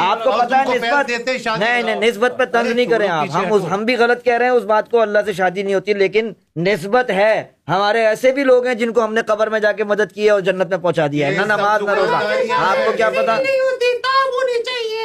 [0.00, 1.10] آپ کو پتا ہے نسبت؟
[1.58, 4.52] نہیں نہیں نسبت پہ تنگ نہیں کریں آپ۔ ہم ہم بھی غلط کہہ رہے ہیں
[4.52, 8.66] اس بات کو اللہ سے شادی نہیں ہوتی لیکن نسبت ہے۔ ہمارے ایسے بھی لوگ
[8.66, 10.78] ہیں جن کو ہم نے قبر میں جا کے مدد کی ہے اور جنت میں
[10.78, 12.14] پہنچا دیا ہے۔ نہ نماز نہ روزہ۔
[12.54, 15.00] آپ کو کیا پتا؟ نہیں ہوتی تاب ہونی چاہیے۔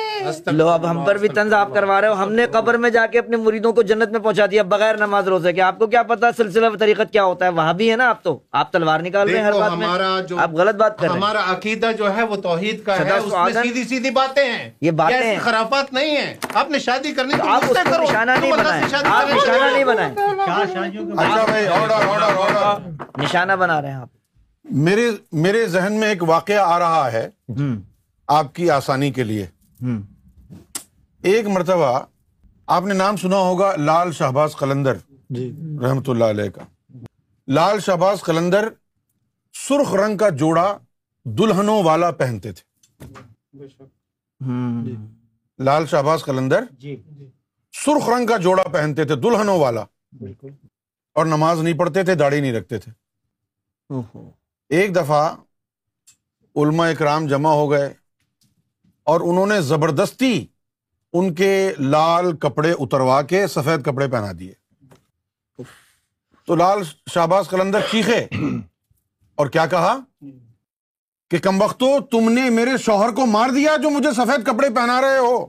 [0.51, 3.05] لو اب ہم پر بھی طنز آپ کروا رہے ہو۔ ہم نے قبر میں جا
[3.05, 6.03] کے اپنے مریدوں کو جنت میں پہنچا دیا بغیر نماز روزے کے۔ آپ کو کیا
[6.03, 8.99] پتا سلسلہ و طریقت کیا ہوتا ہے؟ وہاں بھی ہے نا آپ تو۔ آپ تلوار
[8.99, 11.39] نکال رہے ہیں ہر بات میں۔ ہمارا جو آپ غلط بات کر رہے ہیں۔ ہمارا
[11.51, 15.23] عقیدہ جو ہے وہ توحید کا ہے۔ اس میں سیدھی سیدھی باتیں ہیں۔ یہ باتیں
[15.23, 18.83] ہیں۔ خرافات نہیں ہیں۔ آپ نے شادی کرنی تو آپ اس کو نشانہ نہیں بنائیں۔
[18.83, 22.54] آپ کرنے نشانہ۔ نہیں بنائیں۔ چار شادیوں کے اچھا بھائی آرڈر آرڈر آرڈر
[23.17, 24.09] نشانہ بنا رہے ہیں آپ۔
[24.63, 27.29] میرے میرے ذہن میں ایک واقعہ آ رہا ہے
[28.27, 29.47] آپ کی آسانی کے لیے۔
[31.23, 32.05] ایک مرتبہ
[32.67, 34.93] آپ نے نام سنا ہوگا لال شہباز قلندر۔
[35.83, 36.61] رحمت اللہ علیہ کا۔
[37.47, 38.67] لال شہباز قلندر
[39.53, 40.77] سرخ رنگ کا جوڑا
[41.25, 42.63] دلہنوں والا پہنتے تھے۔
[45.59, 47.03] لال شہباز قلندر جی۔
[47.85, 49.83] سرخ رنگ کا جوڑا پہنتے تھے دلہنوں والا۔
[51.15, 52.91] اور نماز نہیں پڑھتے تھے داڑھی نہیں رکھتے تھے۔
[54.69, 55.35] ایک دفعہ
[56.55, 57.93] علماء اکرام جمع ہو گئے
[59.03, 60.47] اور انہوں نے زبردستی
[61.13, 64.53] ان کے لال کپڑے اتروا کے سفید کپڑے پہنا دیے۔
[66.47, 66.79] تو لال
[67.13, 68.27] شہباز قلندر چیخے
[69.35, 69.97] اور کیا کہا؟
[71.29, 75.01] کہ کم وقتو تم نے میرے شوہر کو مار دیا جو مجھے سفید کپڑے پہنا
[75.01, 75.45] رہے ہو۔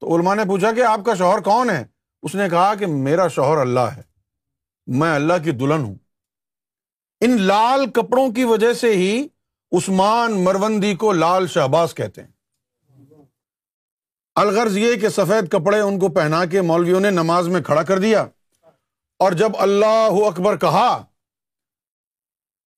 [0.00, 1.84] تو علماء نے پوچھا کہ آپ کا شوہر کون ہے؟
[2.22, 4.09] اس نے کہا کہ میرا شوہر اللہ ہے۔
[4.86, 5.94] میں اللہ کی دلہن ہوں۔
[7.20, 9.26] ان لال کپڑوں کی وجہ سے ہی
[9.72, 12.30] عثمان مروندی کو لال شہباز کہتے ہیں۔
[14.34, 17.98] الغرض یہ کہ سفید کپڑے ان کو پہنا کے مولویوں نے نماز میں کھڑا کر
[17.98, 18.26] دیا۔
[19.18, 21.04] اور جب اللہ اکبر کہا،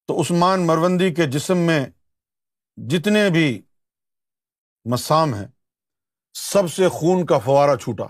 [0.06, 1.86] تو عثمان مروندی کے جسم میں
[2.76, 3.62] جتنے بھی
[4.84, 5.46] مسام ہیں،
[6.34, 8.04] سب سے خون کا فوارہ چھوٹا۔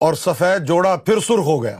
[0.00, 1.78] اور سفید جوڑا پھر سرخ ہو گیا۔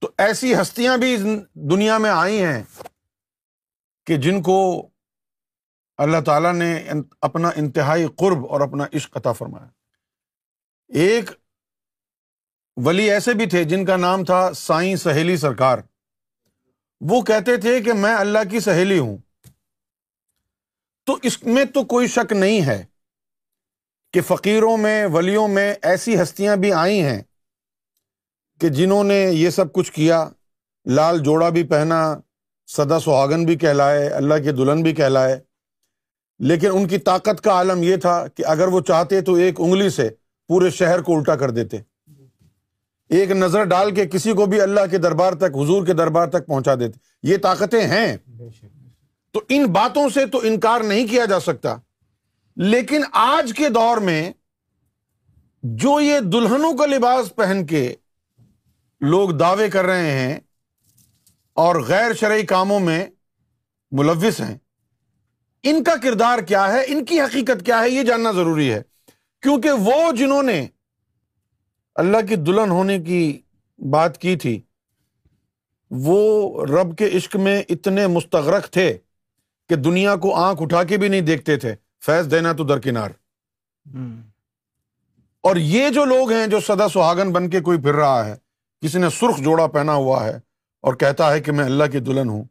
[0.00, 1.16] تو ایسی ہستیاں بھی
[1.54, 2.62] دنیا میں آئی ہیں
[4.06, 4.88] کہ جن کو
[5.96, 6.88] اللہ تعالیٰ نے
[7.20, 9.68] اپنا انتہائی قرب اور اپنا عشق عطا فرمایا۔
[10.88, 11.30] ایک
[12.76, 15.78] ولی ایسے بھی تھے جن کا نام تھا سائیں سہیلی سرکار۔
[17.00, 19.16] وہ کہتے تھے کہ میں اللہ کی سہیلی ہوں۔
[21.04, 22.84] تو اس میں تو کوئی شک نہیں ہے۔
[24.16, 27.22] کہ فقیروں میں ولیوں میں ایسی ہستیاں بھی آئی ہیں
[28.60, 30.28] کہ جنہوں نے یہ سب کچھ کیا
[30.86, 32.20] لال جوڑا بھی پہنا
[32.66, 35.40] سدا سہاگن بھی کہلائے اللہ کے دلہن بھی کہلائے۔
[36.38, 39.90] لیکن ان کی طاقت کا عالم یہ تھا کہ اگر وہ چاہتے تو ایک انگلی
[39.90, 40.08] سے
[40.48, 41.76] پورے شہر کو الٹا کر دیتے۔
[43.08, 46.46] ایک نظر ڈال کے کسی کو بھی اللہ کے دربار تک حضور کے دربار تک
[46.46, 48.16] پہنچا دیتے۔ یہ طاقتیں ہیں۔
[49.32, 51.76] تو ان باتوں سے تو انکار نہیں کیا جا سکتا۔
[52.56, 54.32] لیکن آج کے دور میں
[55.62, 57.94] جو یہ دلہنوں کا لباس پہن کے
[59.00, 60.40] لوگ دعوے کر رہے ہیں
[61.52, 63.06] اور غیر شرعی کاموں میں
[63.92, 64.58] ملوث ہیں،
[65.62, 68.82] ان کا کردار کیا ہے؟ ان کی حقیقت کیا ہے؟ یہ جاننا ضروری ہے۔
[69.42, 70.66] کیونکہ وہ جنہوں نے
[71.94, 73.40] اللہ کی دلہن ہونے کی
[73.78, 74.60] بات کی تھی،
[75.90, 78.98] وہ رب کے عشق میں اتنے مستغرق تھے
[79.68, 81.74] کہ دنیا کو آنکھ اٹھا کے بھی نہیں دیکھتے تھے۔
[82.04, 83.10] فیض دینا تو درکنار۔
[85.40, 88.36] اور یہ جو لوگ ہیں جو سدا سہاگن بن کے کوئی پھر رہا ہے،
[88.80, 90.40] کسی نے سرخ جوڑا پہنا ہوا ہے
[90.80, 92.44] اور کہتا ہے کہ میں اللہ کی دلہن ہوں،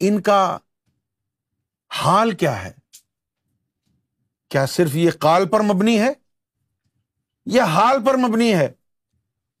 [0.00, 0.58] ان کا
[1.92, 2.72] حال کیا ہے؟
[4.48, 6.12] کیا صرف یہ کال پر مبنی ہے؟
[7.46, 8.72] یا حال پر مبنی ہے۔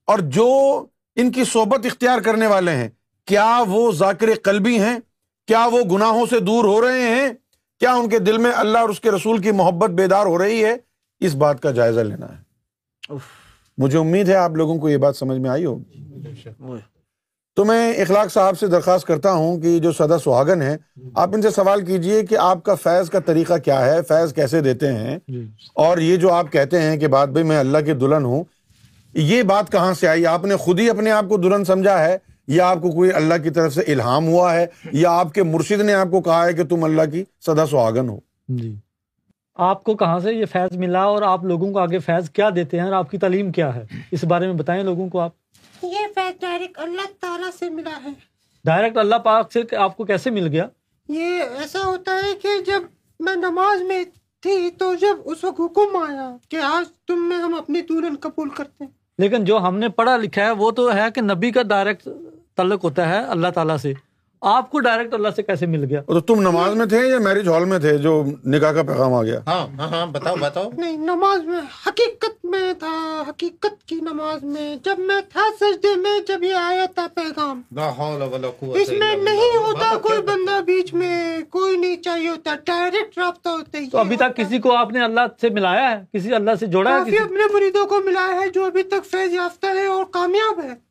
[0.04, 2.88] اور جو ان کی صحبت اختیار کرنے والے ہیں،
[3.24, 4.98] کیا وہ ذاکر قلبی ہیں؟
[5.46, 7.28] کیا وہ گناہوں سے دور ہو رہے ہیں؟
[7.80, 10.64] کیا ان کے دل میں اللہ اور اس کے رسول کی محبت بیدار ہو رہی
[10.64, 10.76] ہے؟
[11.20, 13.14] اس بات کا جائزہ لینا ہے۔
[13.78, 16.04] مجھے امید ہے آپ لوگوں کو یہ بات سمجھ میں آئی ہوگی
[17.56, 20.76] تو میں اخلاق صاحب سے درخواست کرتا ہوں کہ جو سدا سہاگن ہے
[21.14, 24.60] آپ ان سے سوال کیجیے کہ آپ کا فیض کا طریقہ کیا ہے فیض کیسے
[24.60, 25.18] دیتے ہیں؟
[25.74, 28.44] اور یہ جو آپ کہتے ہیں کہ بات بھائی میں اللہ کی دلہن ہوں
[29.14, 32.18] یہ بات کہاں سے آئی؟ آپ نے خود ہی اپنے آپ کو دلہن سمجھا ہے۔
[32.50, 35.80] یا آپ کو کوئی اللہ کی طرف سے الہام ہوا ہے یا آپ کے مرشد
[35.80, 38.74] نے آپ کو کہا ہے کہ تم اللہ کی سدا سہاگن ہو۔ جی۔
[39.54, 42.76] آپ کو کہاں سے یہ فیض ملا اور آپ لوگوں کو آگے فیض کیا دیتے
[42.78, 45.32] ہیں اور آپ کی تعلیم کیا ہے؟ اس بارے میں بتائیں لوگوں کو آپ۔
[45.82, 48.10] یہ فیض ڈائریکٹ اللہ تعالیٰ سے ملا ہے۔
[48.64, 50.66] ڈائریکٹ اللہ پاک سے آپ کو کیسے مل گیا؟
[51.08, 52.82] یہ ایسا ہوتا ہے کہ جب
[53.20, 54.04] میں نماز میں
[54.40, 58.48] تھی تو جب اس وقت حکم آیا کہ آج تم میں ہم اپنی دلہن قبول
[58.48, 61.62] کرتے ہیں۔ لیکن جو ہم نے پڑھا لکھا ہے وہ تو ہے کہ نبی کا
[61.62, 62.08] ڈائریکٹ
[62.60, 63.92] تعلق ہوتا ہے اللہ تعالیٰ سے۔
[64.42, 67.48] آپ کو ڈائریکٹ اللہ سے کیسے مل گیا؟ تو تم نماز میں تھے یا میرج
[67.48, 70.96] ہال میں تھے جو نکاح کا پیغام آ گیا؟ ہاں ہاں ہاں بتاؤ بتاؤ۔ نہیں
[70.96, 76.42] نماز میں حقیقت میں تھا حقیقت کی نماز میں۔ جب میں تھا سجدے میں جب
[76.42, 77.60] یہ آیا تھا پیغام۔
[78.62, 83.78] اس میں نہیں ہوتا کوئی بندہ بیچ میں کوئی نہیں چاہیے ہوتا۔ ڈائریکٹ رابطہ ہوتا
[83.78, 86.66] ہے۔ تو ابھی تک کسی کو آپ نے اللہ سے ملایا ہے؟ کسی اللہ سے
[86.66, 90.60] جوڑا ہے اپنے مریدوں کو ملایا ہے جو ابھی تک فیض یافتہ ہے اور کامیاب
[90.64, 90.89] ہے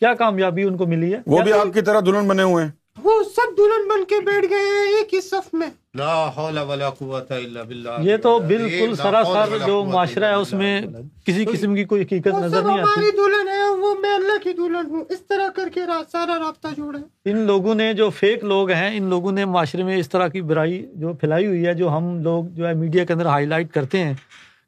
[0.00, 2.70] کیا کامیابی ان کو ملی ہے؟ وہ بھی آپ کی طرح دلہن بنے ہوئے ہیں۔
[3.04, 6.90] وہ سب دلہن بن کے بیٹھ گئے ہیں ایک ہی صف میں۔ لا حول ولا
[6.90, 10.80] قوت الا باللہ۔ یہ تو بالکل سراسر جو معاشرہ ہے اس میں
[11.24, 14.14] کسی قسم کی کوئی حقیقت وہ نظر سب نہیں ہماری آتی دلہن ہے وہ میں
[14.14, 17.74] اللہ کی دلہن ہوں۔ اس طرح کر کے را- سارا رابطہ جوڑا ہے۔ ان لوگوں
[17.74, 21.12] نے جو فیک لوگ ہیں ان لوگوں نے معاشرے میں اس طرح کی برائی جو
[21.12, 24.14] پھیلائی ہوئی ہے جو ہم لوگ جو ہے میڈیا کے اندر ہائی لائٹ کرتے ہیں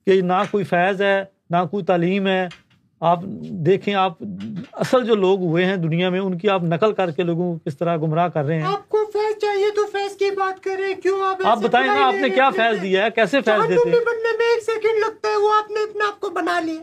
[0.06, 2.46] کہ نہ کوئی فیض ہے نہ کوئی تعلیم ہے
[3.00, 3.20] آپ
[3.66, 4.12] دیکھیں آپ
[4.72, 7.70] اصل جو لوگ ہوئے ہیں دنیا میں ان کی آپ نقل کر کے لوگوں کو
[7.70, 10.94] کس طرح گمراہ کر رہے ہیں؟ آپ کو فیض چاہیے تو فیض کی بات کریں
[11.02, 14.00] کیوں آپ آپ بتائیں نا آپ نے کیا فیض؟ دیا ہے؟ کیسے فیض دیتے؟ ہیں
[14.04, 16.82] بننے میں ایک سیکنڈ لگتا ہے وہ آپ نے اپنے آپ کو بنا لیا۔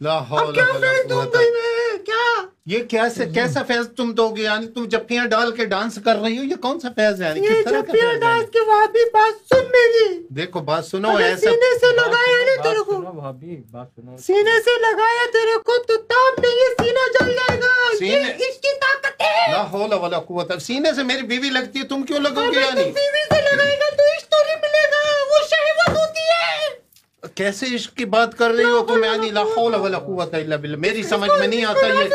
[0.00, 4.12] لا اب حول کیا ولا فیض قوت گی میں؟ کیا؟ یہ کیسے کیسا فیض تم
[4.12, 7.22] دو گے؟ یعنی تم جپیاں ڈال کے ڈانس کر رہی ہو یہ کون سا فیض
[7.22, 11.40] ہے؟ یعنی یہ ہے؟ ڈانس کے بعد بھی بات سن میری۔ دیکھو بات سنو ایسا
[11.40, 15.96] سینے سے لگایا نا تیرے کو۔ بھابی بات سنو۔ سینے سے لگایا تیرے کو تو
[15.96, 20.18] تاب نہیں یہ سینہ جل جائے گا۔ سینے- اس کی طاقت ہے۔ لا حول ولا
[20.18, 23.42] قوت۔ سینے سے میری بیوی لگتی ہے تم کیوں لگو گے؟ یعنی تم بیوی سے
[23.42, 26.85] لگائے گا تو اس تو ملے گا۔ وہ شہوت ہوتی ہے۔
[27.34, 30.76] کیسے عشق کی بات کر رہی ہو تم؟ یعنی لا حول ولا قوت الا بالله
[30.84, 32.08] میری سمجھ میں نہیں آتا یہ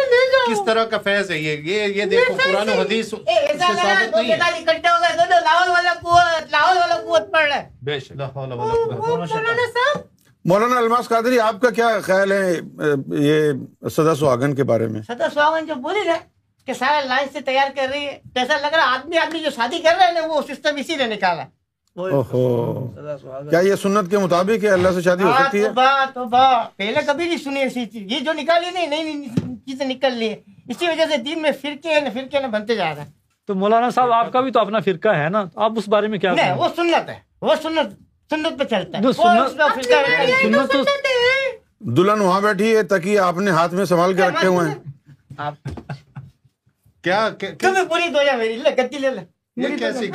[0.50, 3.16] کس طرح کا فیض ہے یہ؟ یہ یہ دیکھو قران و حدیث سے
[3.58, 4.38] ثابت نہیں ہے.
[4.38, 8.12] لا حول ولا قوت لا حول ولا قوت پڑھ رہے ہے بے شک.
[8.12, 10.02] لا حول ولا قوت مولانا صاحب؟
[10.46, 12.52] مولانا الماس قادری آپ کا کیا خیال ہے
[13.30, 16.20] یہ سدا سواگن کے بارے میں؟ سدا سواگن جو بولی رہے
[16.68, 19.80] کہ سارا لائن سے تیار کر رہی ہے جیسا لگ رہا آدمی آدمی جو شادی
[19.84, 21.44] کر رہے ہیں وہ سسٹم اسی نے نکالا
[23.50, 25.70] کیا یہ سنت کے مطابق ہے؟ اللہ سے شادی ہو سکتی ہے؟
[26.34, 30.34] ہاں، پہلے کبھی نہیں سنی ایسی چیز۔ یہ جو نکالی نہیں نئی چیزیں نکل لی۔
[30.70, 33.10] اسی وجہ سے دین میں فرقے ہیں فرقے نہ بنتے جا رہے ہیں۔
[33.48, 36.20] تو مولانا صاحب آپ کا بھی تو اپنا فرقہ ہے نا؟ آپ اس بارے میں
[36.20, 37.94] کیا وہ سنت ہے۔ وہ سنت
[38.30, 39.04] سنت پہ چلتا ہے۔
[40.42, 40.84] سنت تو
[41.80, 44.76] دلہن وہاں بیٹھی ہے تاکہ آپ نے ہاتھ میں سنبھال کے رکھے ہوئے ہیں۔
[47.04, 47.30] کیا
[47.90, 50.08] پوری دو یا میری لے گتی لے لے۔ یہ کیسی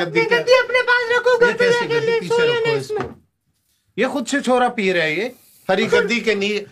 [0.58, 2.34] اپنے پاس رکھو گھر پہ کے لے سو
[2.76, 3.06] اس میں۔
[3.96, 5.28] یہ خود سے چھوڑا پی رہا ہے یہ۔
[5.68, 6.64] ہری گدی کے نیچے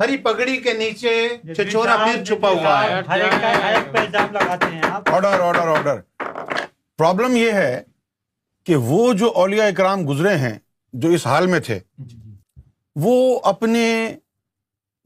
[0.00, 2.94] ہری پگڑی کے نیچے چھچورا پیر چھپا ہوا ہے۔
[5.12, 6.00] آرڈر آرڈر آرڈر
[6.98, 7.82] پرابلم یہ ہے
[8.64, 10.58] کہ وہ جو اولیاء اکرام گزرے ہیں
[10.92, 11.78] جو اس حال میں تھے
[12.96, 14.16] وہ اپنے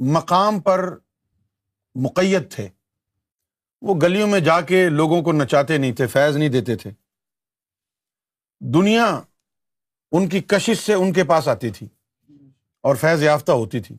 [0.01, 0.95] مقام پر
[1.95, 2.69] مقید تھے۔
[3.83, 6.91] وہ گلیوں میں جا کے لوگوں کو نچاتے نہیں تھے فیض نہیں دیتے تھے۔
[8.61, 9.21] دنیا
[10.13, 11.89] ان کی کشش سے ان کے پاس آتی تھی
[12.81, 13.97] اور فیض یافتہ ہوتی تھی۔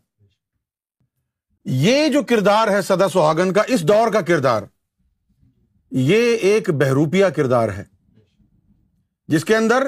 [1.66, 4.62] یہ جو کردار ہے سدا سہاگن کا اس دور کا کردار۔
[5.92, 7.84] یہ ایک بہروپیہ کردار ہے۔
[9.28, 9.88] جس کے اندر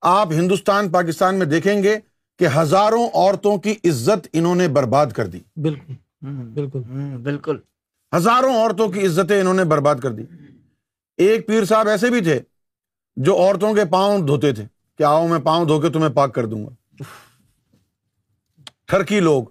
[0.00, 1.98] آپ ہندوستان پاکستان میں دیکھیں گے
[2.38, 5.94] کہ ہزاروں عورتوں کی عزت انہوں نے برباد کر دی۔ بالکل۔
[6.54, 6.82] بالکل۔
[7.16, 7.58] بالکل۔
[8.16, 10.22] ہزاروں عورتوں کی عزتیں انہوں نے برباد کر دی۔
[11.16, 12.40] ایک پیر صاحب ایسے بھی تھے
[13.16, 14.64] جو عورتوں کے پاؤں دھوتے تھے
[14.98, 17.02] کہ آؤ میں پاؤں دھو کے تمہیں پاک کر دوں گا۔
[18.86, 19.44] ٹھرکی لوگ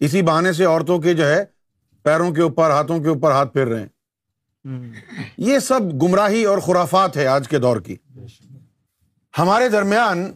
[0.00, 1.44] اسی بہانے سے عورتوں کے جو ہے
[2.02, 3.88] پیروں کے اوپر ہاتھوں کے اوپر ہاتھ پھیر رہے ہیں۔
[5.38, 7.96] یہ سب گمراہی اور خرافات ہے آج کے دور کی۔
[9.38, 10.32] ہمارے درمیان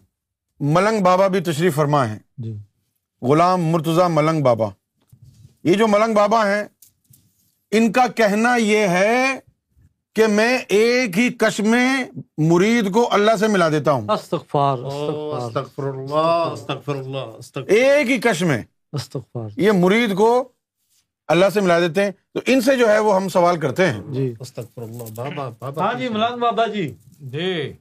[0.61, 2.57] ملنگ بابا بھی تشریف فرما ہے۔ جی۔
[3.23, 4.67] غلام مرتضی ملنگ بابا۔
[5.65, 6.65] یہ جو ملنگ بابا ہیں
[7.77, 9.39] ان کا کہنا یہ ہے
[10.15, 12.05] کہ میں ایک ہی کش میں
[12.39, 18.63] مرید کو اللہ سے ملا دیتا ہوں۔ استغفار استغفر اللہ ایک ہی کش میں
[18.93, 20.49] استغفار۔ یہ مرید کو
[21.29, 24.01] اللہ سے ملا دیتے ہیں۔ تو ان سے جو ہے وہ ہم سوال کرتے ہیں۔
[24.11, 27.73] جی۔ استغفر اللہ بابا بابا۔ ہاں جی ملان بابا جی۔ جی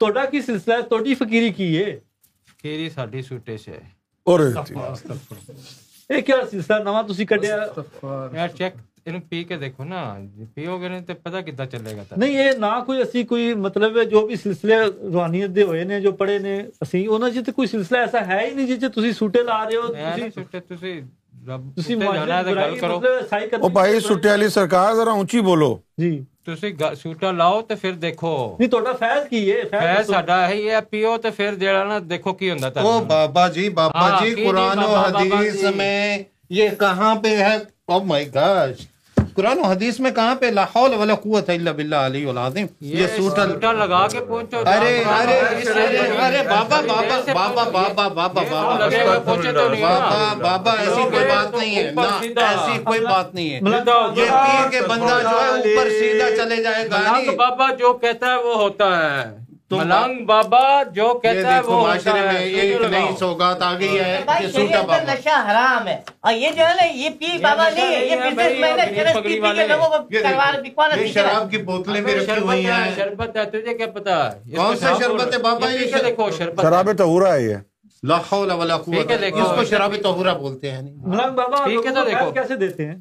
[0.00, 1.98] کی سلسلہ ہے؟ توڑی فقیری کی ہے؟
[2.46, 3.78] فقیری ساڈی سوٹے سے۔
[4.24, 4.40] اور
[6.08, 7.56] کیا سلسلہ؟ نواں تسی کڈیا؟
[8.32, 8.74] یار چیک۔
[10.54, 12.80] پیو گلے گا نہیں یہاں
[25.40, 26.22] بولو جی
[27.02, 27.60] سوٹا لاؤ
[28.02, 28.68] دیکھو پیو
[31.16, 31.52] تو جی
[32.80, 34.34] ہوں بابا جی بابا جی
[37.24, 37.56] ہے
[39.34, 43.06] قرآن و حدیث میں کہاں پہ لا حول ولا قوت الا باللہ علی العظیم؟ یہ
[43.16, 45.38] سوٹا لگا کے پہنچو ارے ارے
[46.24, 48.44] ارے بابا بابا بابا بابا بابا بابا
[49.64, 53.60] بابا بابا ایسی کوئی بات نہیں ہے نہ ایسی کوئی بات نہیں ہے۔
[54.16, 57.00] یہ پیر کے بندہ جو ہے اوپر سیدھا چلے جائے گا
[57.38, 59.30] بابا جو کہتا ہے وہ ہوتا ہے۔
[59.72, 64.46] ملنگ بابا جو کہتا ہے وہ معاشرے میں ایک نئی سوگات آ گئی ہے کہ
[64.48, 68.04] سوٹا بابا۔ نشہ حرام ہے۔ اور یہ جو ہے نا یہ پی بابا نہیں ہے
[68.06, 71.58] یہ بزنس میں نے چرس پی پی کے لوگوں کو کروار بکوانا یہ شراب کی
[71.58, 75.70] بوتلیں بھی رکھی ہوئی ہیں۔ شربت ہے تجھے کیا پتا؟ کون سے شربت ہے بابا؟
[75.70, 77.56] یہ شراب شربت۔ شراب طہورہ ہے یہ۔
[78.02, 82.30] لا حول ولا قوت اس کو شراب طہورہ بولتے ہیں۔ ملنگ بابا ٹھیک ہے تو
[82.30, 82.94] کیسے دیتے ہیں؟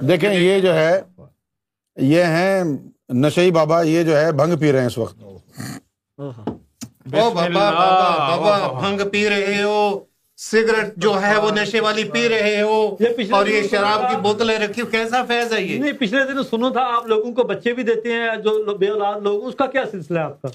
[0.00, 1.00] دیکھیں یہ جو ہے
[1.96, 2.64] یہ ہیں
[3.14, 5.16] نشئی بابا یہ جو ہے بھنگ پی رہے ہیں اس وقت۔
[6.30, 10.00] بابا بابا بابا بھنگ پی رہے ہو۔
[10.36, 12.96] سگریٹ جو ہے وہ نشے والی پی رہے ہو۔
[13.30, 16.80] اور یہ شراب کی بوتلیں رکھی کیسا فیض ہے یہ؟ نہیں پچھلے دن سنو تھا
[16.96, 20.18] آپ لوگوں کو بچے بھی دیتے ہیں جو بے اولاد لوگ اس کا کیا سلسلہ
[20.18, 20.48] ہے آپ کا؟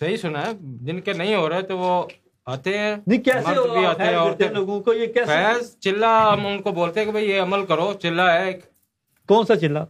[0.00, 2.02] صحیح سنا ہے۔ جن کے نہیں ہو رہے تو وہ
[2.46, 6.46] آتے ہیں۔ نہیں کیسے بھی آتے ہیں عورتیں لوگوں کو یہ کیسے؟ فیض چلا ہم
[6.46, 8.52] ان کو بولتے ہیں کہ بھئی یہ عمل کرو۔ چلا ہے
[9.28, 9.84] کون سا چلا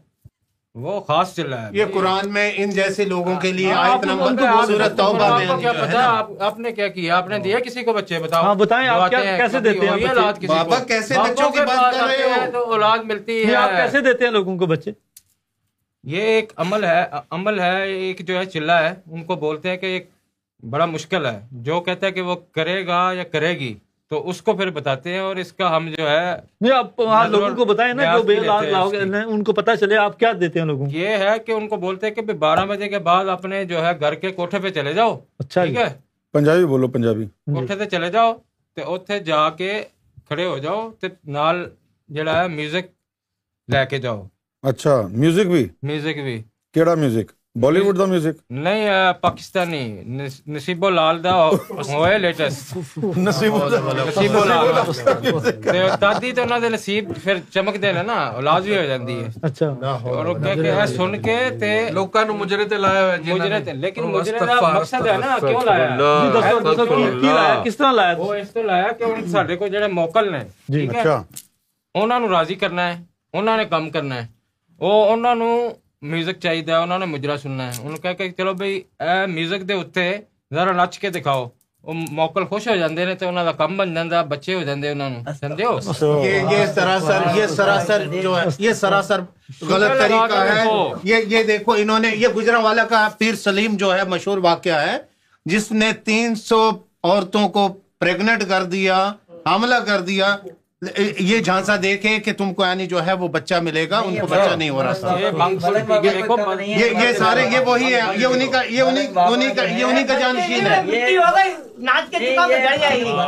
[0.75, 4.05] وہ خاص چل رہا ہے۔ یہ قرآن میں ان جیسے لوگوں کے لیے ہاں، آیت
[4.05, 5.97] نمبر توبہ میں آپ کیا پتہ
[6.41, 9.61] آپ نے کیا کیا؟ آپ نے دیا کسی کو بچے؟ بتاؤ۔ ہاں بتائیں آپ کیسے
[9.61, 10.07] دیتے ہیں
[10.49, 14.25] بابا کیسے بچوں کی بات کر رہے ہیں تو اولاد ملتی ہے آپ کیسے دیتے
[14.25, 14.93] ہیں لوگوں کو بچے؟
[16.05, 19.77] یہ ایک عمل ہے عمل ہے ایک جو ہے چلا ہے۔ ان کو بولتے ہیں
[19.77, 20.11] کہ ایک
[20.71, 23.75] بڑا مشکل ہے۔ جو کہتا ہے کہ وہ کرے گا یا کرے گی۔
[24.13, 27.29] تو اس کو پھر بتاتے ہیں اور اس کا ہم جو ہے نہیں آپ وہاں
[27.29, 28.37] لوگوں کو بتائیں نا جو بے
[29.23, 32.07] ان کو پتا چلے آپ کیا دیتے ہیں لوگوں یہ ہے کہ ان کو بولتے
[32.07, 35.17] ہیں کہ بارہ بجے کے بعد اپنے جو ہے گھر کے کوٹھے پہ چلے جاؤ۔
[35.39, 35.95] اچھا جی۔ ٹھیک ہے؟
[36.33, 38.33] پنجابی بولو پنجابی۔ کوٹھے جی۔ سے چلے جاؤ
[38.77, 39.83] تے اوتھے جا کے
[40.29, 41.65] کھڑے ہو جاؤ تے نال
[42.09, 42.87] جڑا ہے میوزک
[43.69, 44.27] لے کے جاؤ۔
[44.63, 46.43] اچھا میوزک بھی؟ میوزک بھی۔
[46.75, 48.89] کیڑا میوزک؟ بالی ووڈ دا میوزک نہیں
[49.21, 49.81] پاکستانی
[50.49, 51.33] نصیب لال دا
[51.89, 53.57] ہوئے لیٹسٹ نصیب
[53.97, 54.69] نصیب لال
[55.65, 59.29] تے دادی تے انہاں دے نصیب پھر چمک دے نا اولاد بھی ہو جاندی ہے
[59.43, 63.39] اچھا اور او کہ ہے سن کے تے لوکاں نو مجرے تے لایا ہوئے جنہاں
[63.39, 65.89] مجرے تے لیکن مجرے دا مقصد ہے نا کیوں لایا
[66.31, 69.69] دسو دسو کی لایا کس طرح لایا او اس طرح لایا کہ ان ساڈے کو
[69.69, 71.05] جڑے موکل نے ٹھیک ہے
[71.95, 73.01] انہاں نو راضی کرنا ہے
[73.35, 74.27] انہاں نے کم کرنا ہے
[74.81, 75.53] او انہاں نو
[76.03, 78.81] میوزک چاہیے انہوں نے مجرا سننا ہے انہوں نے کہا کہ چلو بھائی
[79.29, 80.13] میوزک دے اتنے
[80.55, 81.49] ذرا نچ کے دکھاؤ
[81.85, 84.91] ਉਹ ਮੌਕਲ ਖੁਸ਼ ਹੋ ਜਾਂਦੇ ਨੇ ਤੇ ਉਹਨਾਂ ਦਾ ਕੰਮ ਬਣ ਜਾਂਦਾ ਬੱਚੇ ਹੋ ਜਾਂਦੇ
[84.91, 89.23] ਉਹਨਾਂ ਨੂੰ। ਸਮਝਿਓ یہ ਇਹ ਸਰਾਸਰ ਇਹ ਸਰਾਸਰ ਜੋ ਹੈ ਇਹ ਸਰਾਸਰ
[89.71, 90.65] غلط طریقہ ہے
[91.05, 94.81] یہ یہ دیکھو انہوں نے یہ گجرا والا کا پیر سلیم جو ہے مشہور واقعہ
[94.81, 94.97] ہے
[95.47, 96.61] جس نے تین سو
[97.03, 99.03] عورتوں کو پریگنٹ کر دیا
[99.47, 100.37] حاملہ کر دیا
[101.19, 104.17] یہ جھانسا دے کے کہ تم کو یعنی جو ہے وہ بچہ ملے گا ان
[104.21, 105.17] کو بچہ نہیں ہو رہا۔
[106.79, 109.07] یہ سارے یہ وہی ہے یہ انہی کا یہ انہی
[109.55, 110.81] کا یہ انہی کا جانشین ہے۔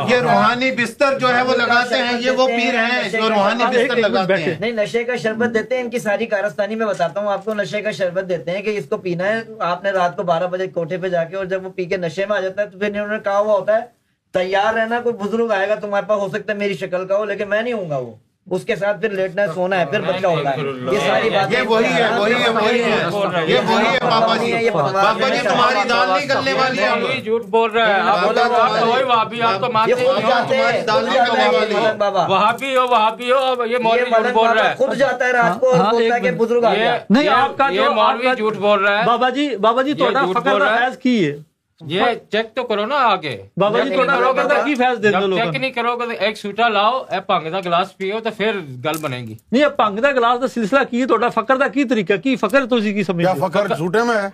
[0.09, 3.95] یہ روحانی بستر جو ہے وہ لگاتے ہیں یہ وہ پیر ہیں جو روحانی بستر
[3.97, 7.31] لگاتے ہیں۔ نہیں نشے کا شربت دیتے ہیں ان کی ساری کارستانی میں بتاتا ہوں
[7.33, 9.41] آپ کو نشے کا شربت دیتے ہیں کہ اس کو پینا ہے۔
[9.71, 11.97] آپ نے رات کو بارہ بجے کوٹھے پہ جا کے اور جب وہ پی کے
[11.97, 13.93] نشے میں آ جاتا ہے تو پھر انہوں نے کہا ہوا ہوتا ہے
[14.35, 17.25] تیار رہنا کوئی بزرگ آئے گا تمہارے پاس ہو سکتا ہے میری شکل کا ہو
[17.25, 18.13] لیکن میں نہیں ہوں گا وہ۔
[18.47, 20.51] اس کے ساتھ پھر لیٹنا ہے سونا ہے پھر بچہ ہوگا۔
[20.91, 25.11] یہ ساری باتیں وہی ہے وہی ہے وہی ہے۔ یہ وہی ہے بابا جی۔ بابا
[25.13, 28.79] جی،, جی تمہاری دال نہیں گلنے والی ہے۔ یہ جھوٹ بول رہا ہے آپ آپ
[28.79, 32.75] تو وہی وہابی آپ تو مانتے ہو تمہاری دال نہیں گلنے والی۔ ہے بابا۔ وہابی
[32.77, 35.79] ہو وہابی ہو یہ مولوی جھوٹ بول رہا ہے۔ خود جاتا ہے رات کو اور
[35.79, 38.99] ہاں، بولتا ہے کہ بزرگ آ گیا۔ نہیں آپ کا یہ مولوی جھوٹ بول رہا
[38.99, 42.85] ہے۔ بابا جی بابا جی تھوڑا فقر کا فیض ہے۔ یہ ہاں۔ چیک تو کرو
[42.85, 45.71] نا آگے۔ بابا جی تھوڑا کرو گے جی کی فیض دے دو لوگوں چیک نہیں
[45.71, 49.35] کرو گے ایک سوٹا لاؤ اے پنگ دا گلاس پیو تے پھر گل بنے گی۔
[49.51, 52.65] نہیں اے پنگ دا گلاس دا سلسلہ کی تھوڑا فقر دا کی طریقہ؟ کی فقر
[52.65, 54.29] تو کی سمجھ کیا فقر سوٹے میں ہے؟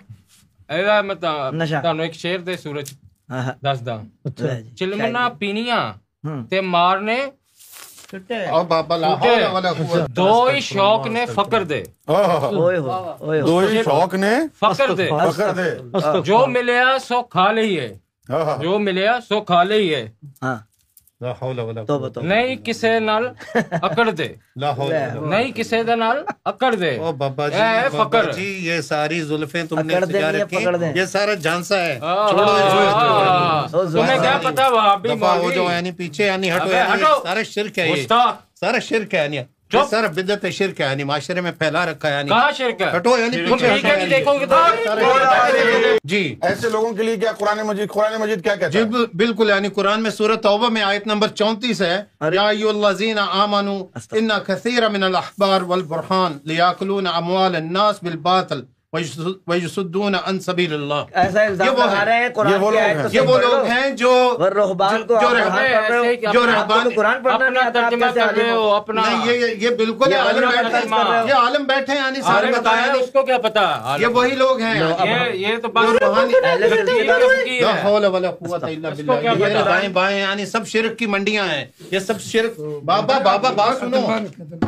[0.74, 1.50] اے میں تا
[1.82, 2.92] تانوں ایک شعر دے سورج
[3.30, 4.46] ہاں، ہاں۔ دس دا اچھا۔
[4.78, 5.82] چلمنا پینیاں
[6.50, 7.18] تے مارنے
[10.16, 11.82] دو ہی شوق نے فقر دے۔
[13.46, 15.08] دو شوق نے فقر دے۔
[16.24, 17.94] جو ملیا سو کھا لئیے
[18.62, 20.08] جو ملیا سو کھا لئیے
[21.22, 23.26] لا حول ولا قوه ਨਹੀਂ ਕਿਸੇ ਨਾਲ
[23.86, 24.28] ਅਕੜ ਦੇ
[24.62, 24.92] لا حول
[26.98, 30.00] او بابا جی ਇਹ جی یہ ساری زلفیں تم نے
[30.54, 31.98] پکڑ دیں، یہ سارا جھانسا ہے۔
[33.70, 37.78] تمہیں کیا پتا وہاں بھی دفعہ ہو جاؤ یعنی پیچھے یعنی, یعنی ہٹو سارا شرک
[37.78, 38.06] ہے یہ۔
[38.60, 39.38] سارا شرک ہے یعنی
[39.90, 43.18] سر بدت شرک ہے یعنی معاشرے میں پھیلا رکھا ہے یعنی کہاں شرک ہے؟ ہٹو
[43.18, 44.34] یعنی دیکھو
[46.04, 49.48] جی۔ ایسے لوگوں کے لیے کیا قرآن مجید قرآن مجید کیا کہتا ہے؟ جی، بالکل
[49.48, 52.02] یعنی قرآن میں سورۃ توبہ میں آیت نمبر 34 ہے۔
[52.32, 58.60] یا ایو الذین آمنو ان کثیر من الاحبار والبرحان لیاکلون اموال الناس بالباطل۔
[58.94, 63.90] عن سبیل اللہ ایسا الزام لگا رہے ہیں قرآن کی آیت یہ وہ لوگ ہیں
[63.96, 64.10] جو
[64.56, 65.18] رہبان کو
[66.32, 71.22] جو رہبان قرآن پڑھنا نہیں آتا کیسے عالم ہو اپنا یہ بالکل عالم بیٹھے ہیں۔
[71.28, 74.74] یہ عالم بیٹھے ہیں یعنی سارے بتایا اس کو کیا پتا؟ یہ وہی لوگ ہیں۔
[75.34, 78.30] یہ تو بات روحانی لا حول ولا
[78.62, 83.80] الا یہ بائیں یعنی سب شرک کی منڈیاں ہیں۔ یہ سب شرک بابا بابا بات
[83.80, 84.06] سنو۔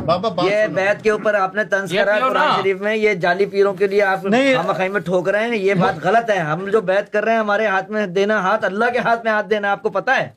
[0.05, 3.73] بابا یہ بیت کے اوپر آپ نے طنز کرا قرآن شریف میں یہ جعلی پیروں
[3.73, 4.25] کے لیے آپ
[4.59, 7.39] ہم خیمے ٹھوک رہے ہیں یہ بات غلط ہے۔ ہم جو بیعت کر رہے ہیں
[7.39, 10.27] ہمارے ہاتھ میں دینا ہاتھ اللہ کے ہاتھ میں ہاتھ دینا آپ کو پتا ہے؟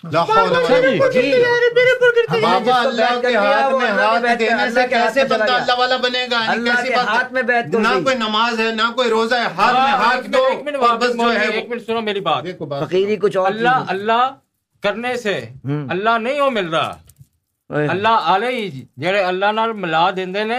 [0.59, 0.99] اچھا جی۔
[6.51, 10.29] اللہ یعنی ہاتھ میں نہ کوئی نماز ہے نہ کوئی روزہ ہے ہاں، ہاں، ہاتھ
[10.29, 12.45] میں ہاتھ دو ایک منٹ سنو میری بات۔
[12.87, 14.29] فقیری کچھ اور اللہ اللہ
[14.83, 15.39] کرنے سے
[15.91, 16.97] اللہ نہیں ہو مل رہا۔
[17.71, 18.51] اللہ آلے
[18.97, 20.59] جڑے اللہ نال ملا دیندے نے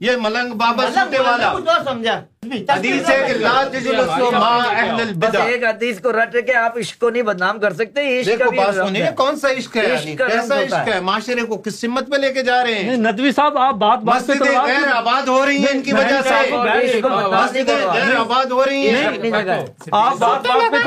[0.00, 1.52] یہ ملنگ بابا سننے والا۔
[2.74, 6.78] حدیث ہے کہ لا تجلسوا مع اہل بس البدع۔ ایک حدیث کو رٹ کے آپ
[6.78, 9.48] عشق کو نہیں بدنام کر سکتے عشق کا دیکھو بھی بات سنیے ہے۔ کون سا
[9.58, 12.74] عشق ہے یعنی؟ کیسا عشق ہے؟ معاشرے کو کس سمت پہ لے کے جا رہے
[12.74, 15.92] ہیں؟ ندوی صاحب آپ بات بات پہ مسجدیں غیر آباد ہو رہی ہیں ان کی
[15.92, 16.50] وجہ سے۔
[17.30, 19.06] مسجدیں غیر آباد ہو رہی ہیں۔
[19.92, 20.78] آپ بات بات پہ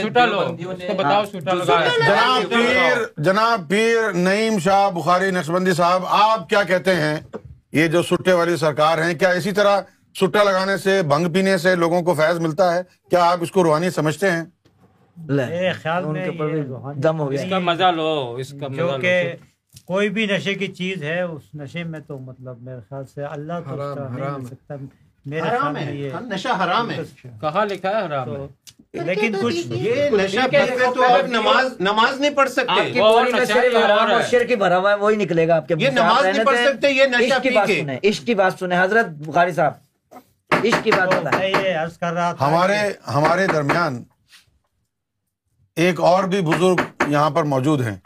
[0.00, 5.72] چھوٹا لو۔ اس کو بتاؤ چھوٹا لگایا جناب پیر جناب پیر نعیم شاہ بخاری نقشبندی
[5.72, 7.16] صاحب آپ کیا کہتے ہیں؟
[7.76, 9.80] یہ جو سٹے والی سرکار ہیں کیا اسی طرح
[10.14, 13.64] سٹا لگانے سے بھنگ پینے سے لوگوں کو فیض ملتا ہے؟ کیا آپ اس کو
[13.64, 14.44] روحانی سمجھتے ہیں؟
[15.16, 16.28] میرے خیال میں
[16.94, 19.44] دم ہو اس گیا کا مزہ لو اس کا مزہ کہ لو۔
[19.86, 23.52] کوئی بھی نشے کی چیز ہے اس نشے میں تو مطلب میرے خیال سے اللہ
[23.68, 24.74] تو اس نہیں مل سکتا۔
[25.32, 26.98] حرام ہے۔ یہ نشہ حرام ہے۔
[27.40, 28.46] کہاں لکھا ہے حرام ہے؟
[28.92, 30.38] لیکن کچھ یہ نشہ
[30.94, 33.26] تو آپ نماز نماز نہیں پڑھ سکتے۔ اور۔
[34.30, 36.44] شرک ہی بھرا ہوا ہے۔ وہی نکلے گا آپ کے یہ منہ سے۔ نماز نہیں
[36.44, 39.72] پڑھ۔ سکتے، یہ نشہ پی بات کے۔ سنیں عشق کی بات سنیں حضرت بخاری صاحب۔
[40.50, 44.04] عشق کی بات تو بتائیں۔ میں یہ عرض کر رہا تھا ہمارے ہمارے درمیان
[45.76, 46.76] ایک اور بھی بزرگ
[47.08, 47.96] یہاں پر موجود ہیں۔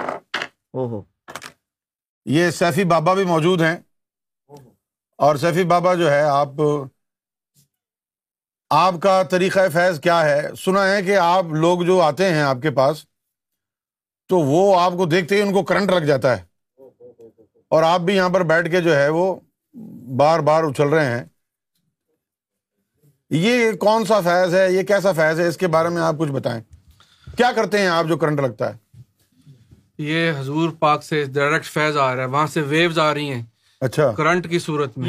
[2.25, 3.77] یہ سیفی بابا بھی موجود ہیں۔
[5.19, 6.49] اور سیفی بابا جو ہے آپ
[8.71, 12.57] آپ کا طریقہ فیض کیا ہے؟ سنا ہے کہ آپ لوگ جو آتے ہیں آپ
[12.63, 13.05] کے پاس،
[14.29, 16.45] تو وہ آپ کو دیکھتے ہی ان کو کرنٹ لگ جاتا ہے۔
[17.69, 19.37] اور آپ بھی یہاں پر بیٹھ کے جو ہے وہ
[20.17, 21.25] بار بار اچھل رہے ہیں۔
[23.31, 26.33] یہ کون سا فیض ہے؟ یہ کیسا فیض ہے؟ اس کے بارے میں آپ کچھ
[26.33, 26.63] بتائیں۔
[27.37, 29.01] کیا کرتے ہیں آپ جو کرنٹ لگتا ہے؟
[29.99, 33.43] یہ حضور پاک سے ڈائریکٹ فیض آ رہا ہے۔ وہاں سے ویوز آ رہی ہیں۔
[33.81, 35.09] اچھا۔ کرنٹ کی صورت میں۔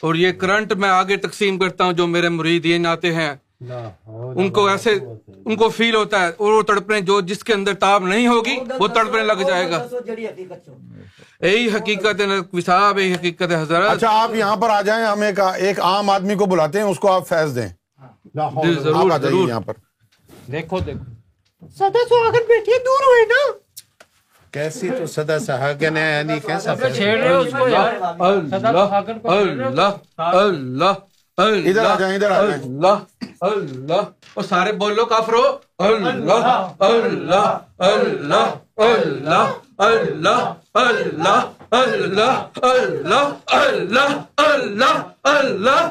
[0.00, 3.34] اور یہ کرنٹ میں آگے تقسیم کرتا ہوں جو میرے مریدین آتے ہیں۔
[4.36, 4.90] ان کو ایسے
[5.44, 8.56] ان کو فیل ہوتا ہے۔ اور وہ تڑپنے جو جس کے اندر تاب نہیں ہوگی
[8.78, 9.86] وہ تڑپنے لگ جائے گا۔
[11.40, 12.20] یہی حقیقت
[12.66, 15.20] صاحب یہی حقیقت حضرت اچھا آپ یہاں پر آ جائیں ہم
[15.56, 17.68] ایک عام آدمی کو بلاتے ہیں اس کو آپ فیض دیں۔
[18.64, 19.74] جی، ضرور ضرور یہاں پر۔
[20.52, 21.04] دیکھو دیکھو۔
[21.78, 23.67] سدا سواگت بیٹھی دور ہوئے نا۔
[24.52, 28.94] کیسی تو صدا سہاگن ہے یعنی کیسا چھیڑ رہے ہو اس کو یار اللہ
[29.28, 30.92] اللہ اللہ
[31.38, 32.96] ادھر آ جائیں ادھر آ جائیں اللہ
[33.42, 34.02] اللہ
[34.34, 35.42] اور سارے بولو کافرو
[35.80, 36.46] اللہ
[36.80, 40.54] اللہ اللہ اللہ اللہ اللہ
[41.08, 45.90] اللہ اللہ اللہ اللہ اللہ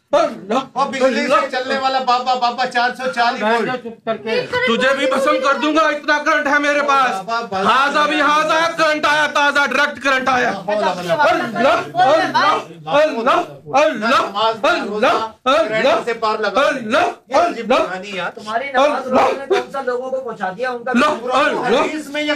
[0.11, 3.43] چلنے والا بابا بابا چار سو چالیس
[4.67, 9.05] تجھے بھی پسند کر دوں گا اتنا کرنٹ ہے میرے پاس ہاضا بھی ہاضا کرنٹ
[9.09, 10.51] آیا تازہ ڈائریکٹ کرنٹ آیا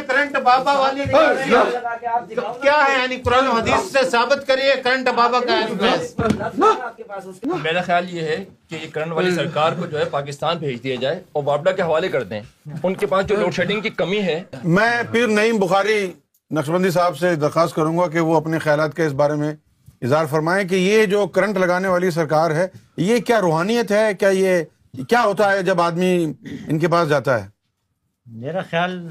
[0.08, 1.04] کرنٹ بابا والی
[2.62, 5.60] کیا ہے یعنی قرآن حدیث سے ثابت کریے کرنٹ بابا کا
[7.66, 10.96] میرا خیال یہ ہے کہ یہ کرنٹ والی سرکار کو جو ہے پاکستان بھیج دیا
[10.96, 12.42] جائے اور وابڈا کے حوالے کر دیں۔
[12.84, 16.14] ان کے پاس جو لوڈ شیڈنگ کی کمی ہے۔ میں پیر نعیم بخاری
[16.52, 19.56] نقشبندی صاحب سے درخواست کروں گا کہ وہ اپنے خیالات کے اس بارے میں
[20.02, 24.30] اظہار فرمائیں کہ یہ جو کرنٹ لگانے والی سرکار ہے یہ کیا روحانیت ہے؟ کیا
[24.30, 24.64] یہ
[25.10, 26.34] کیا ہوتا ہے جب آدمی
[26.68, 27.50] ان کے پاس جاتا ہے؟
[28.26, 29.08] میرا خیال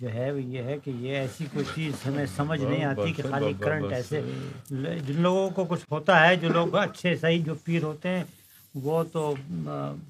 [0.00, 3.22] جو ہے وہ یہ ہے کہ یہ ایسی کوئی چیز ہمیں سمجھ نہیں آتی کہ
[3.30, 4.20] خالی کرنٹ ایسے
[5.06, 8.24] جن لوگوں کو کچھ ہوتا ہے جو لوگ اچھے صحیح جو پیر ہوتے ہیں
[8.74, 9.34] وہ تو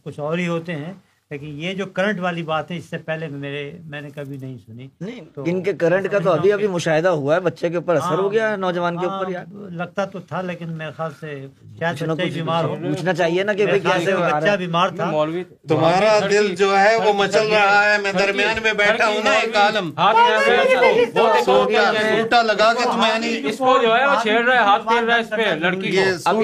[0.04, 0.92] کچھ اور ہی ہوتے ہیں۔
[1.30, 4.56] لیکن یہ جو کرنٹ والی بات ہے اس سے پہلے میرے میں نے کبھی نہیں
[4.58, 4.86] سنی۔
[5.34, 8.18] تو ان کے کرنٹ کا تو ابھی ابھی مشاہدہ ہوا ہے بچے کے اوپر اثر
[8.18, 11.34] ہو گیا ہے نوجوان کے ہاں، اوپر یار لگتا تو تھا لیکن میرے خیال سے
[11.80, 16.54] شاید بچہ بیمار ہو پوچھنا چاہیے نا کہ کیسے بچہ بیمار تھا۔ مولوی تمہارا دل
[16.56, 20.16] جو ہے وہ مچل رہا ہے میں درمیان میں بیٹھا ہوں نا ایک عالم۔ ہاتھ
[20.20, 24.40] یہاں پہ وہ دیکھو سوٹا لگا کے تمہیں یعنی اس کو جو ہے وہ چھیڑ
[24.40, 26.40] رہا ہے ہاتھ پھیر رہا ہے اس پہ لڑکی کو۔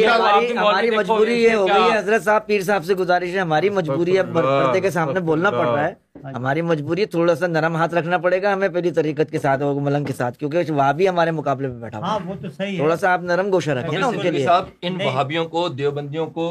[0.59, 4.17] ہماری مجبوری یہ ہو گئی ہے حضرت صاحب پیر صاحب سے گزارش ہے ہماری مجبوری
[4.17, 4.23] ہے
[4.73, 5.95] پردے کے سامنے بولنا پڑ رہا ہے۔
[6.35, 9.63] ہماری مجبوری ہے تھوڑا سا نرم ہاتھ رکھنا پڑے گا ہمیں پہلی طریقت کے ساتھ
[9.63, 12.35] وہ ملنگ کے ساتھ کیونکہ وہاں بھی ہمارے مقابلے میں بیٹھا ہوا ہاں ہے۔ وہ
[12.43, 15.01] تو صحیح ہے۔ تھوڑا سا آپ نرم گوشہ رکھیں نا ان کے لیے۔ صاحب ان
[15.05, 16.47] وہابیوں کو دیوبندیوں کو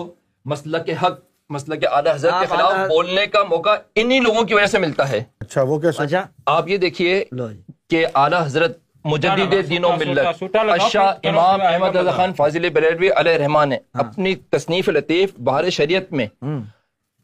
[0.45, 1.19] مسئلہ کے حق
[1.49, 5.09] مسئلہ کے اعلیٰ حضرت کے خلاف بولنے کا موقع انہی لوگوں کی وجہ سے ملتا
[5.09, 10.43] ہے۔ اچھا وہ کیسے آپ یہ دیکھیے جی۔ کہ اعلیٰ حضرت مجدد دین و ملت
[10.53, 16.11] اشاہ امام احمد رضا خان فاضل بریلوی علیہ رحمان نے اپنی تصنیف لطیف بہار شریعت
[16.11, 16.27] میں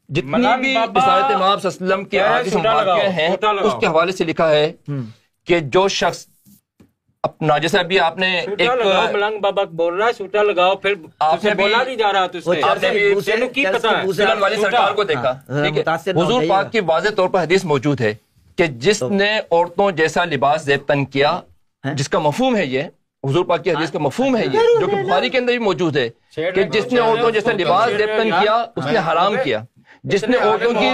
[0.10, 3.30] جتنی بھی رسالت امام صلی اللہ علیہ وسلم کے ہیں سوٹا مبارکہ ہیں۔
[3.62, 4.72] اس کے حوالے سے لکھا ہے
[5.48, 6.26] کہ جو شخص
[7.24, 8.60] اپنا جیسے ابھی آپ نے ایک
[9.14, 12.62] ملنگ بابا بول رہا ہے سوٹا لگاؤ پھر آپ نے بولا نہیں جا رہا سے۔
[12.62, 12.90] آپ نے
[13.48, 17.10] کی پتا ہے سلن والی سرکار کو دیکھا ہاں، ٹھیک ہے۔ حضور پاک۔ کی واضح
[17.16, 18.14] طور پر حدیث موجود ہے
[18.58, 21.40] کہ جس نے عورتوں جیسا لباس زیب تن کیا
[21.84, 22.84] جس کا مفہوم ہے یہ
[23.24, 25.98] حضور پاک کی حدیث کا مفہوم ہے یہ جو کہ بخاری کے اندر بھی موجود
[25.98, 26.08] ہے
[26.52, 29.62] کہ جس نے عورتوں جیسا لباس زیب تن کیا اس نے حرام کیا۔
[30.08, 30.90] جس نے عورتوں کی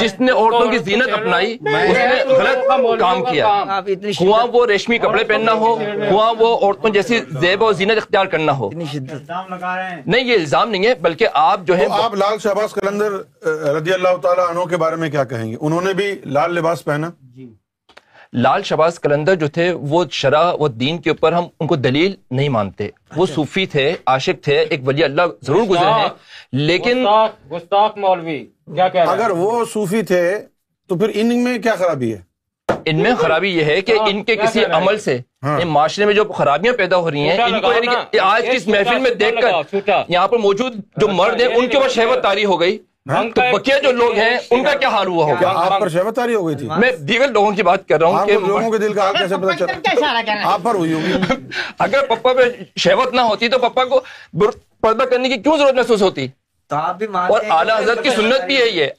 [0.00, 3.46] جس نے عورتوں کی زینت اپنائی اس نے غلط کام کیا۔
[4.20, 5.74] ہوا وہ ریشمی کپڑے پہننا ہو
[6.10, 9.90] ہوا وہ عورتوں جیسی زیب و زینت اختیار کرنا ہو۔ اتنی شدت۔ الزام لگا رہے
[9.90, 13.12] ہیں۔ نہیں یہ الزام نہیں ہے بلکہ آپ جو ہے آپ لال شہباز قلندر
[13.76, 16.84] رضی اللہ تعالیٰ عنہ کے بارے میں کیا کہیں گے؟ انہوں نے بھی لال لباس
[16.84, 17.10] پہنا؟
[18.34, 22.14] لال شباز کلندر جو تھے وہ شرح و دین کے اوپر ہم ان کو دلیل
[22.30, 26.08] نہیں مانتے۔ وہ صوفی تھے عاشق تھے ایک ولی اللہ ضرور گزرے ہیں۔
[26.52, 27.06] لیکن
[27.52, 28.38] گستاخ مولوی
[28.74, 30.38] کیا کہہ رہا ہے اگر وہ صوفی تھے
[30.88, 32.18] تو پھر ان میں کیا خرابی ہے؟
[32.84, 36.14] ان میں خرابی یہ ہے کہ ان کے کسی عمل سے ہاں۔ یہ معاشرے میں
[36.14, 39.10] جو خرابیاں پیدا ہو رہی ہیں ان کو یعنی کہ۔ آج کی اس محفل میں
[39.10, 42.78] دیکھ کر۔ یہاں پر موجود جو مرد ہیں ان کے اوپر شہوت تاری ہو گئی۔
[43.06, 46.14] تو بقیہ جو لوگ ہیں ان کا کیا حال ہوا کیا ہوگا آپ پر شہوت
[46.16, 48.70] تاری ہو گئی تھی؟ میں دیگر لوگوں کی بات کر رہا ہوں آپ کہ لوگوں
[48.70, 51.12] کے دل کا حال کیسے پتا چلا؟ آپ پر ہوئی ہوگی۔
[51.78, 52.42] اگر پپا پہ
[52.76, 54.00] شہوت نہ ہوتی تو پپا کو
[54.82, 56.26] پردہ کرنے کی کیوں ضرورت محسوس ہوتی؟
[56.70, 58.90] تو آپ بھی اور مانتے ہیں اعلیٰ حضرت کی سنت بھی یہی ہے۔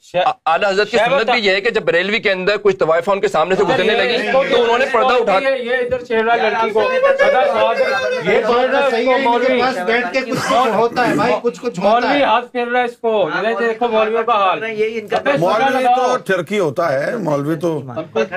[0.45, 3.21] اعلیٰ حضرت کی سنت بھی یہ ہے کہ جب بریلوی کے اندر کچھ طوائفہ ان
[3.21, 6.69] کے سامنے سے گزرنے لگی تو انہوں نے پردہ اٹھا یہ یہ ادھر ہے لڑکی
[6.69, 11.59] کو یہ بات تو صحیح ہے پاس بیٹھ کے کچھ کچھ ہوتا ہے بھائی کچھ
[11.61, 14.63] کچھ ہوتا مولوی ہے ہاتھ پھیر رہا ہے اس کو یہ دیکھو مولویوں کا حال۔
[14.63, 17.79] یہی ان کا ابے سوٹا مولوی۔ تو ٹرکی ہوتا ہے مولوی تو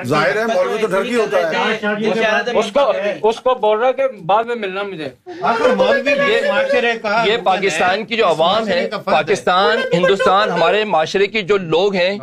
[0.06, 2.92] ظاہر ہے مولوی تو ٹرکی ہوتا ہے۔ اس کو
[3.28, 5.08] اس کو بول رہا ہے کہ بعد میں ملنا مجھے۔
[5.76, 6.12] مولوی
[7.24, 8.88] یہ پاکستان کی جو عوام ہے
[9.22, 12.18] پاکستان ہندوستان ہمارے معاشرے کی جو لوگ ہیں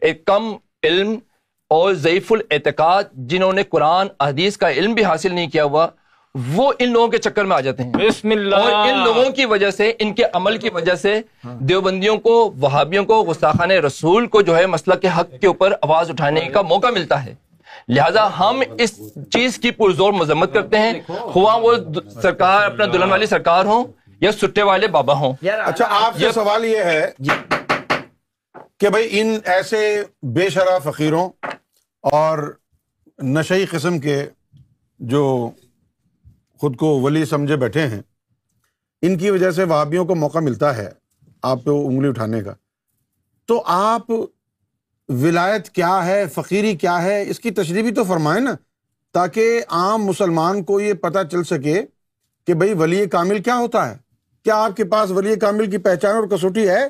[0.00, 1.14] ایک کم علم
[1.70, 5.86] اور ضعیف الاعتقاد جنہوں نے قرآن حدیث کا علم بھی حاصل نہیں کیا ہوا
[6.54, 9.44] وہ ان لوگوں کے چکر میں آ جاتے ہیں۔ بسم اللہ۔ اور ان لوگوں کی
[9.44, 14.42] وجہ سے ان کے عمل کی وجہ سے دیوبندیوں کو وہابیوں کو گستاخان رسول کو
[14.42, 17.34] جو ہے مسئلہ کے حق کے اوپر آواز اٹھانے کا موقع ملتا ہے۔
[17.88, 18.92] لہذا ہم اس
[19.32, 20.92] چیز کی پرزور مذمت کرتے ہیں۔
[21.36, 21.74] ہوا وہ
[22.22, 23.84] سرکار اپنا دلہن والی سرکار ہوں
[24.20, 25.32] یا سٹے والے بابا ہوں۔
[25.64, 27.10] اچھا آپ سے سوال یہ ہے
[28.78, 31.28] کہ بھائی ان ایسے بے شرح فقیروں
[32.02, 32.58] اور
[33.22, 34.26] نشئی قسم کے
[34.98, 35.50] جو
[36.58, 38.02] خود کو ولی سمجھے بیٹھے ہیں
[39.02, 40.88] ان کی وجہ سے وہابیوں کو موقع ملتا ہے
[41.42, 42.52] آپ پہ انگلی اٹھانے کا۔
[43.46, 44.10] تو آپ
[45.08, 48.54] ولایت کیا ہے فقیری کیا ہے؟ اس کی تشریح بھی تو فرمائیں نا
[49.12, 51.82] تاکہ عام مسلمان کو یہ پتہ چل سکے
[52.46, 54.09] کہ بھائی ولی کامل کیا ہوتا ہے۔
[54.44, 56.86] کیا آپ کے پاس ولی کامل کی پہچان اور کسوٹی ہے؟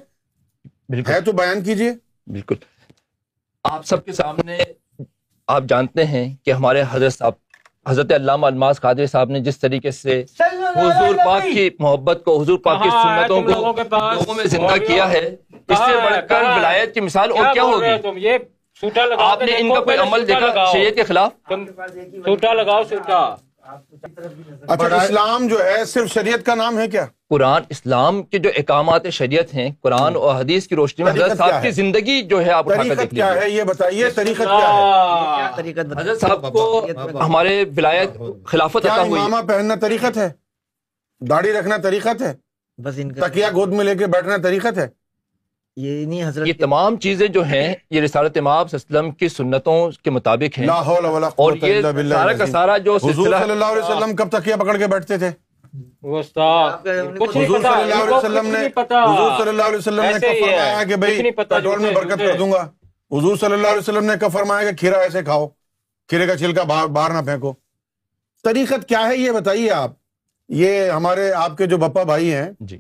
[1.09, 1.93] ہے تو بیان کیجیے۔
[2.27, 2.55] بالکل۔
[3.65, 4.59] آپ سب کے سامنے
[5.49, 7.33] آپ جانتے ہیں کہ ہمارے حضرت صاحب
[7.89, 12.59] حضرت علامہ الماس قادری صاحب نے جس طریقے سے حضور پاک کی محبت کو حضور
[12.59, 15.97] پاک کی کہاں ہے سنتوں کو کے پاس لوگوں میں زندہ کیا ہے اس سے؟
[16.05, 18.35] بڑھ کر؟ ولایت کی مثال اور کیا ہوگی؟
[19.19, 21.33] آپ نے ان کا کوئی عمل دیکھا شریعت کے خلاف؟
[22.25, 23.35] سوٹا لگاؤ سوٹا۔
[24.69, 29.07] اچھا اسلام جو ہے صرف شریعت کا نام ہے کیا؟ قرآن اسلام کے جو احکامات
[29.11, 32.71] شریعت ہیں قرآن اور حدیث کی روشنی میں حضرت صاحب کی؟ زندگی جو ہے آپ
[32.71, 34.81] اٹھا کر طریقت دیکھ کیا ہے؟ یہ بتائیے طریقت کیا ہے؟
[35.37, 36.87] کیا طریقت بتا حضرت صاحب کو
[37.21, 38.11] ہمارے ولایت
[38.45, 40.31] خلافت عطا ہوئی۔ امامہ پہننا طریقت ہے؟
[41.21, 42.33] داڑھی رکھنا طریقت ہے؟
[42.79, 44.89] بس ان کا تکیا گود میں لے کے بیٹھنا طریقت ہے؟
[45.77, 49.15] یہ نہیں حضرت یہ تمام چیزیں جو ہیں یہ رسالت امام صلی اللہ علیہ وسلم
[49.15, 53.27] کی سنتوں کے مطابق ہیں۔ لا حول ولا اور یہ سارا کا۔ سارا جو حضور
[53.27, 55.31] صلی اللہ علیہ وسلم کب تکیا پکڑ کے بیٹھتے تھے؟
[56.05, 56.83] گستاخ
[57.19, 60.41] کچھ نہیں حضور صلی اللہ علیہ وسلم نے حضور صلی اللہ علیہ وسلم نے کب
[60.41, 62.69] فرمایا کہ بھائی پیٹرول میں برکت کر دوں گا۔
[63.19, 65.47] حضور صلی اللہ علیہ وسلم نے کب فرمایا کہ کھیرا ایسے کھاؤ
[66.09, 67.53] کھیرے کا چھلکا باہر باہر نہ پھینکو۔
[68.45, 69.91] طریقت کیا ہے یہ بتائیے آپ۔
[70.49, 72.79] یہ ہمارے آپ کے جو بپا بھائی ہیں جی۔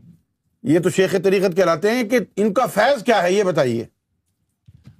[0.62, 3.84] یہ تو شیخ طریقت کہلاتے ہیں کہ ان کا فیض کیا ہے؟ یہ بتائیے۔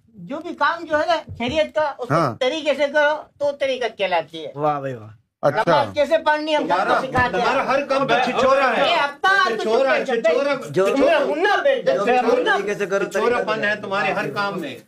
[0.09, 3.99] جو بھی کام جو ہے نا شریعت کا اس ہاں۔ طریقے سے کرو تو طریقت
[3.99, 5.09] کہلاتی ہے۔ واہ بھائی واہ۔
[5.43, 8.82] اچھا۔ نماز کیسے پڑھنی ہم سب کو سکھاتے ہیں۔ ہمارا ہر کام تو چھچورا ہے۔
[8.82, 13.05] اے ابا تو چھچورا چپ کر چھچورا جا۔ جو- ہنر بھی کام طریقے سے کرو
[13.05, 14.78] چھچورا طریقت پن ہے تمہارے ہر کام میں۔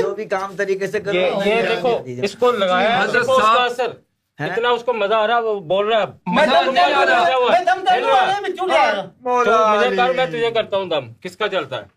[0.00, 3.94] جو بھی کام طریقے سے کرو یہ دیکھو اس کو لگایا ہے، حضرت صاحب-
[4.38, 7.34] اتنا اس کو مزہ آ رہا ہے وہ بول رہا ہے مزہ نہیں آ رہا۔
[7.34, 7.58] ہوا
[10.16, 11.96] میں تجھے کرتا ہوں دم۔ کس کا چلتا ہے؟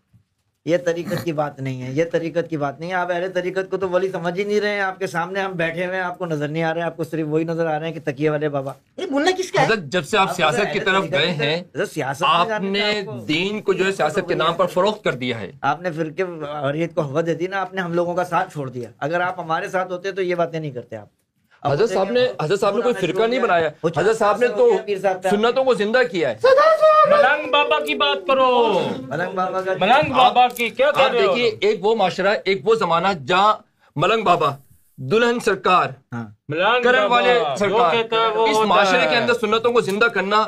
[0.64, 3.70] یہ طریقت کی بات نہیں ہے یہ طریقت کی بات نہیں ہے۔ آپ اہل طریقت
[3.70, 6.04] کو تو ولی سمجھ ہی نہیں رہے ہیں۔ آپ کے سامنے ہم بیٹھے ہوئے ہیں
[6.04, 7.94] آپ کو نظر نہیں آ رہے ہیں آپ کو صرف وہی نظر آ رہے ہیں
[7.94, 11.30] کہ تکیے والے بابا۔ یہ بولنا کس کا جب سے آپ سیاست کی طرف گئے
[11.30, 11.62] ہیں
[12.24, 15.82] آپ نے دین کو جو ہے سیاست کے نام پر فروخت کر دیا ہے۔ آپ
[15.82, 16.22] نے فرقے
[16.68, 19.20] حریت کو حوت دے دی نا آپ نے ہم لوگوں کا ساتھ چھوڑ دیا۔ اگر
[19.20, 21.19] آپ ہمارے ساتھ ہوتے تو یہ باتیں نہیں کرتے آپ۔
[21.64, 24.70] حضرت صاحب نے؟ حضرت صاحب نے کوئی فرقہ نہیں بنایا۔ حضرت صاحب نے تو۔
[25.30, 26.36] سنتوں کو زندہ کیا ہے۔
[27.10, 31.34] ملنگ بابا کی بات کرو۔ ملنگ بابا کا ملنگ بابا کی کیا آپ رہے ہو؟
[31.34, 33.54] دیکھیے ایک وہ معاشرہ ایک وہ زمانہ جہاں
[33.96, 34.50] ملنگ بابا
[34.96, 35.88] دلہن سرکار
[36.48, 37.94] ملنگ کرن والے سرکار۔
[38.36, 40.44] اس معاشرے۔ کے اندر سنتوں کو زندہ کرنا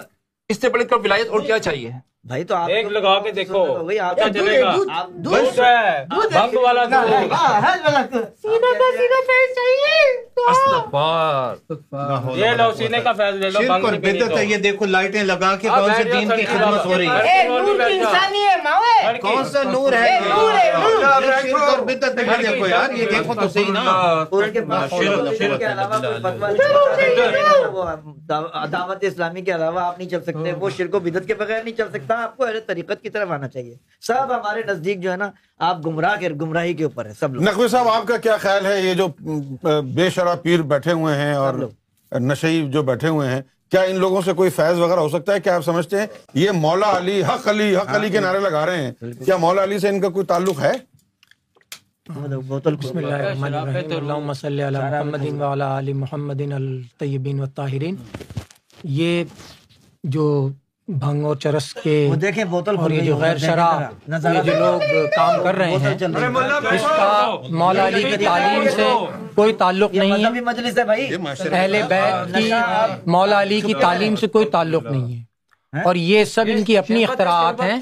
[0.48, 1.90] اس سے بڑھ کر ولایت اور کیا چاہیے؟
[2.24, 4.72] بھائی تو آپ ایک لگا کے دیکھو بھائی آپ کیا چلے گا؟
[5.16, 7.34] دودھ ہے بھنگ والا دودھ
[9.04, 11.72] کا فیس چاہیے استغفار
[12.36, 15.56] یہ لو سینے کا فیض لے لو شرک بھنگ اور ہے یہ دیکھو لائٹیں لگا
[15.56, 19.46] کے کون سے دین کی خدمت ہو رہی ہے؟ نور کی انسانی ہے ماوے کون
[19.46, 20.72] سا نور ہے؟ نور ہے
[21.42, 24.60] شرک اور بدت ہے یہ دیکھو یار یہ دیکھو تو صحیح نا۔ کے
[25.32, 26.20] شرک- کے علاوہ کوئی
[28.68, 31.76] دعوت اسلامی کے علاوہ آپ نہیں چل سکتے وہ شرک و بدت کے بغیر نہیں
[31.76, 35.16] چل سکتا آپ کو اہل طریقت کی طرف آنا چاہیے۔ سب ہمارے نزدیک جو ہے
[35.16, 35.30] نا
[35.68, 38.66] آپ گمراہ کے گمراہی کے اوپر ہے سب لوگ۔ نقوی صاحب آپ کا کیا خیال
[38.66, 39.06] ہے؟ یہ جو
[39.94, 41.54] بے شرح پیر بیٹھے ہوئے ہیں اور
[42.12, 43.40] نشئی جو بیٹھے ہوئے ہیں
[43.70, 46.50] کیا ان لوگوں سے کوئی فیض وغیرہ ہو سکتا ہے؟ کیا آپ سمجھتے ہیں؟ یہ
[46.54, 48.92] مولا علی حق علی حق علی کے نعرے لگا رہے ہیں۔
[49.24, 50.72] کیا مولا علی سے ان کا کوئی تعلق ہے؟
[52.46, 57.96] بوتل بسم اللہ الرحمن الرحیم۔ اللہم صلی علی محمد وعلی آل محمد الطیبین والطاہرین۔
[58.84, 59.24] یہ
[60.04, 60.26] جو
[60.88, 63.36] بھنگ اور چرس کے وہ دیکھیں بوتل اور یہ جو غیر
[64.08, 64.80] نظر یہ جو لوگ
[65.16, 68.82] کام کر رہے ہیں بوتل چل رہی ہے۔ اس کا مولا علی کی تعلیم سے
[69.34, 71.08] کوئی تعلق نہیں۔ ہے مجلس ہے بھائی۔
[71.52, 72.50] اہل بیت کی
[73.06, 75.22] مولا علی کی تعلیم سے کوئی تعلق نہیں ہے۔
[75.84, 77.80] اور یہ سب ان کی اپنی اختراعات ہیں۔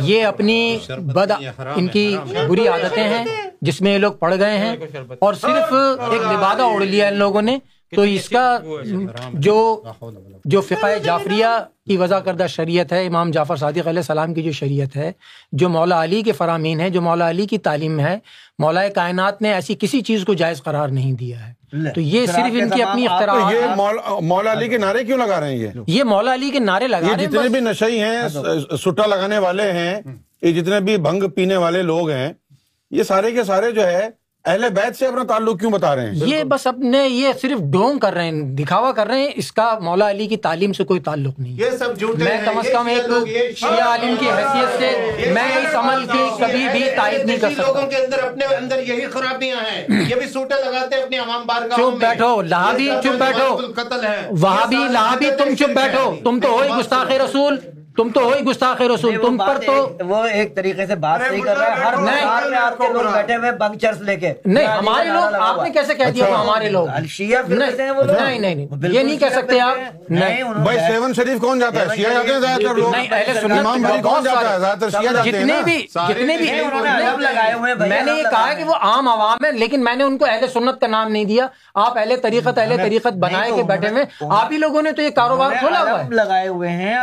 [0.00, 1.30] یہ اپنی بد
[1.76, 2.16] ان کی
[2.48, 3.24] بری عادتیں ہیں
[3.60, 4.76] جس میں یہ لوگ پڑ گئے ہیں۔
[5.18, 5.72] اور صرف
[6.10, 7.58] ایک لبادہ اوڑھ لیا ان لوگوں نے۔
[7.92, 8.58] تو اس کا
[9.32, 9.82] جو
[10.44, 11.46] جو فقہ جعفریہ
[11.86, 15.12] کی وضع کردہ شریعت ہے امام جعفر صادق علیہ السلام کی جو شریعت ہے
[15.52, 18.18] جو مولا علی کے فرامین ہے جو مولا علی کی تعلیم ہے
[18.58, 21.52] مولا کائنات نے ایسی کسی چیز کو جائز قرار نہیں دیا ہے۔
[21.94, 25.48] تو یہ صرف ان کی اپنی ہیں مولا مولا علی کے نعرے کیوں لگا رہے
[25.48, 28.28] ہیں یہ؟ یہ مولا علی کے نعرے لگا یہ رہے ہیں جتنے۔ بھی نشئی ہیں
[28.76, 30.00] سٹا لگانے والے ہیں
[30.42, 32.32] یہ جتنے بھی بھنگ پینے والے لوگ ہیں
[32.90, 34.08] یہ سارے کے سارے جو ہے
[34.44, 37.98] اہل بیت سے اپنا تعلق کیوں بتا رہے ہیں؟ یہ بس اپنے یہ صرف ڈھونگ
[37.98, 41.00] کر رہے ہیں دکھاوا کر رہے ہیں اس کا مولا علی کی تعلیم سے کوئی
[41.00, 44.14] تعلق نہیں۔ ہے یہ سب جھوٹے میں کم از کم ایک لوگ، یہ شیعہ عالم
[44.20, 47.88] کی حیثیت سے میں اس عمل کی کبھی بھی تائید نہیں کر دیسی لوگوں سکتا
[47.90, 51.76] کے اندر اپنے اندر یہی خرابیاں ہیں یہ بھی سوٹے لگاتے ہیں اپنی عوام بارگاہ
[51.76, 56.56] چپ بیٹھو لہابی چپ بیٹھو۔ قتل ہے وہاں بھی لہابی تم چپ بیٹھو تم تو
[56.56, 57.58] ہوئی گستاخ رسول۔
[57.96, 61.56] تم تو ہوئی گستاخ رسول تم پر تو وہ ایک طریقے سے بات صحیح کر
[61.58, 64.32] رہا ہے ہر نہیں۔ بازار میں آپ کے لوگ بیٹھے ہوئے بنک چرس لے کے۔
[64.44, 68.02] نہیں ہمارے لوگ آپ نے کیسے کہہ دیا وہ ہمارے لوگ؟ شیعہ کہتے ہیں وہ
[68.02, 71.80] لوگ نہیں نہیں نہیں یہ نہیں کہہ سکتے آپ۔ نہیں بھائی سیون شریف کون جاتا
[71.80, 74.58] ہے؟ شیعہ جاتے ہیں زیادہ تر لوگ۔ نہیں اہل سنت امام بھائی کون جاتا ہے؟
[74.58, 75.76] زیادہ تر شیعہ جاتے ہیں جتنے بھی
[76.08, 78.64] جتنے بھی انہوں نے علم لگائے ہوئے ہیں بھائی، میں نے یہ کہا ہے کہ
[78.64, 81.46] وہ عام عوام ہے لیکن میں نے ان کو اہل سنت کا نام نہیں دیا۔
[81.76, 85.10] آپ اہل طریقت اہل طریقت بنائے کے بیٹھے ہوئے آپ ہی لوگوں نے تو یہ
[85.12, 86.94] کاروبار کھولا ہوا ہے لگائے ہوئے ہیں۔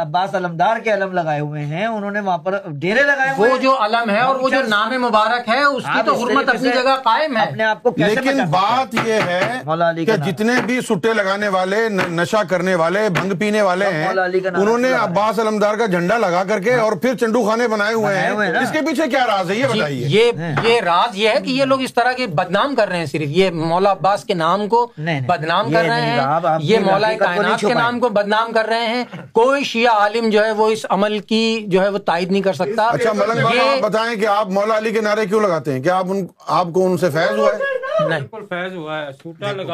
[0.00, 3.56] عباس علمدار کے علم لگائے ہوئے ہیں انہوں نے وہاں پر ڈیرے لگائے ہوئے وہ
[3.56, 6.68] ہیں۔ جو علم ہے اور وہ جو نام مبارک ہے اس کی تو حرمت اپنی
[6.68, 9.60] جگہ قائم ہے۔ اپنے آپ کو کیسے لیکن بات یہ ہے
[10.06, 14.92] کہ جتنے بھی سٹے لگانے والے نشہ کرنے والے بھنگ پینے والے ہیں انہوں نے۔
[14.92, 18.30] عباس علمدار کا جھنڈا لگا کر کے اور پھر چنڈو خانے بنائے ہوئے ہیں۔
[18.62, 20.32] اس کے پیچھے کیا راز ہے؟ یہ جی، بتائیے۔ یہ
[20.68, 23.28] یہ راز یہ ہے کہ یہ لوگ اس طرح کے بدنام کر رہے ہیں صرف۔
[23.28, 24.92] یہ مولا عباس کے نام کو
[25.26, 26.20] بدنام کر رہے ہیں۔
[26.60, 30.52] یہ مولا کائنات کے۔ نام کو بدنام کر رہے ہیں۔ کوئی شیعہ عالم جو ہے
[30.52, 33.68] وہ اس عمل کی جو ہے وہ تائید نہیں کر سکتا۔ اچھا ملنگ بابا یہ-
[33.68, 36.66] آپ بتائیں کہ آپ مولا علی کے نعرے کیوں لگاتے ہیں؟ کیا آپ ان آپ
[36.74, 39.08] کو ان سے فیض ہوا ہے؟ نہیں۔ فیض ہوا ہے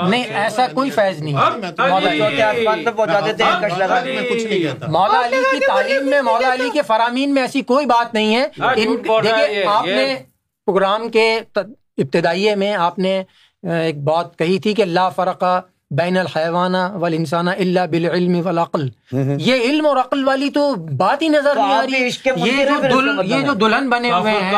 [0.08, 3.78] نہیں ایسا کوئی فیض نہیں۔ ہے مولا علی چوتھے آسمان پہ پہنچا دیتے ہیں کش
[3.78, 7.42] لگا میں کچھ نہیں کہتا۔ مولا علی کی تعلیم میں مولا علی کے فرامین میں
[7.42, 10.14] ایسی کوئی بات نہیں ہے۔ ہاں، دیکھیے یہ، آپ نے
[10.66, 11.40] پروگرام کے
[11.98, 13.22] ابتدائیے میں آپ نے
[13.62, 15.44] ایک بات کہی تھی کہ لا فرق
[15.90, 18.88] بین الحیوانہ والانسان الا بالعلم والعقل.
[19.38, 22.08] یہ علم اور عقل والی تو بات ہی نظر نہیں آ رہی.
[22.36, 24.52] یہ ہیں جو دل یہ دلہن بنے ہوئے ہیں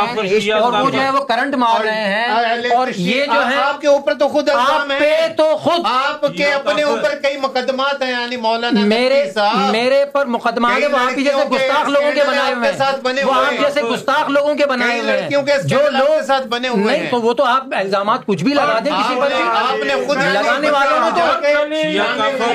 [0.52, 2.28] اور وہ۔ جو ہے وہ کرنٹ مار رہے ہیں
[2.74, 6.24] اور یہ جو ہے آپ کے اوپر تو خود آپ الزام پہ تو خود آپ
[6.36, 9.22] کے اپنے اوپر کئی مقدمات ہیں یعنی مولانا میرے
[9.70, 13.00] میرے پر مقدمات کئی وہ آپ ہی جیسے گستاخ لوگوں کے بنائے ہوئے کے ساتھ
[13.00, 15.28] بنے ہیں وہ ہوئے آپ ہیں۔ جیسے گستاخ لوگوں کے بنائے ہوئے ہیں۔
[15.64, 18.78] جو لوگ ساتھ بنے ہوئے نہیں ہیں۔ تو وہ تو آپ الزامات کچھ بھی لگا
[18.84, 21.82] دیں کسی پر آپ نے- آپ نے خود لگانے والوں نے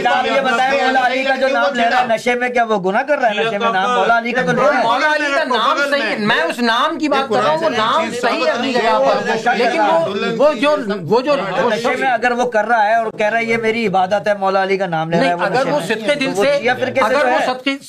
[0.08, 2.78] آپ یہ بتائیں مولا علی کا جو نام لے رہا ہے نشے میں کیا وہ
[2.82, 5.14] گناہ کر رہا ہے؟ نشے میں نام مولا علی کا تو لے رہا ہے۔ مولا
[5.16, 8.46] علی کا نام صحیح میں اس نام کی بات کر رہا ہوں وہ نام صحیح
[8.46, 9.98] ہے اپنی جگہ پر۔ لیکن وہ
[10.38, 10.76] وہ جو
[11.10, 13.88] وہ جو نشے میں اگر وہ کر رہا ہے اور کہہ رہا ہے یہ میری
[13.88, 16.90] عبادت ہے مولا علی کا نام لے رہا ہے اگر وہ صدقے دل سے اگر
[16.92, 17.40] جو وہ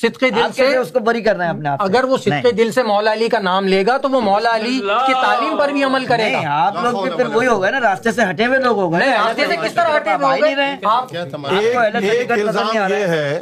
[0.01, 2.51] صدقے دل رہے سے ہیں اس کو بری کرنا ہے اپنے آپ۔ اگر وہ صدقے۔
[2.53, 5.69] دل سے مولا علی کا نام لے گا تو وہ مولا علی کی تعلیم پر
[5.69, 8.45] بھی عمل کرے گا۔ آپ لوگ بھی پھر وہی ہو گئے نا راستے سے ہٹے
[8.45, 13.41] ہوئے لوگ ہو گئے۔ راستے سے کس طرح ہٹے ہوئے ایک ایک الزام یہ ہے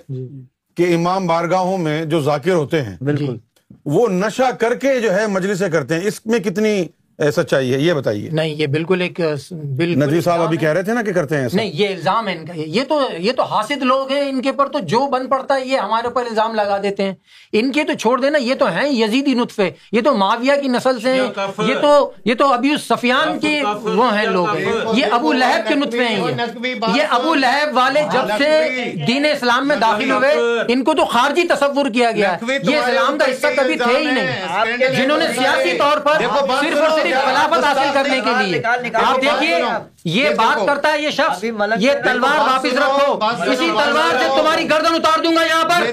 [0.77, 3.38] کہ امام بارگاہوں میں جو ذاکر ہوتے ہیں بالکل۔
[3.85, 6.84] وہ نشہ کر کے جو ہے مجلسیں کرتے ہیں۔ اس میں کتنی
[7.22, 9.22] اے، سچائی ہے یہ بتائیے۔ نہیں یہ بالکل ایک
[9.52, 12.27] بالکل ندوی صاحب ابھی کہہ رہے تھے نا کہ کرتے ہیں ایسا۔ نہیں یہ الزام
[12.27, 15.07] ہے ان کا۔ یہ تو یہ تو حاسد لوگ ہیں ان کے پر تو جو
[15.07, 17.14] بن پڑتا ہے یہ ہمارے اوپر الزام لگا دیتے ہیں۔
[17.53, 20.99] ان کے تو چھوڑ دینا یہ تو ہیں یزیدی نطفے۔ یہ تو معاویہ کی نسل
[21.02, 21.27] سے ہیں۔
[21.68, 24.48] یہ تو یہ تو ابھی سفیان کے وہ ہیں لوگ۔
[24.93, 28.68] یہ ابو لہب کے نطفے ہیں۔ یہ یہ ابو لہب والے جب سے
[29.07, 30.34] دین اسلام میں داخل ہوئے
[30.68, 34.06] ان کو تو خارجی تصور کیا گیا۔ ہے یہ اسلام کا حصہ کبھی تھے ہی
[34.06, 36.14] نہیں۔ جنہوں نے سیاسی طور پر
[36.61, 38.61] صرف اور صرف خلافت حاصل کرنے کے لیے۔
[38.95, 39.57] آپ دیکھیے
[40.05, 41.43] یہ بات کرتا ہے یہ شخص
[41.77, 43.13] یہ تلوار واپس رکھو
[43.47, 45.85] اسی تلوار سے تمہاری گردن اتار دوں گا یہاں پر۔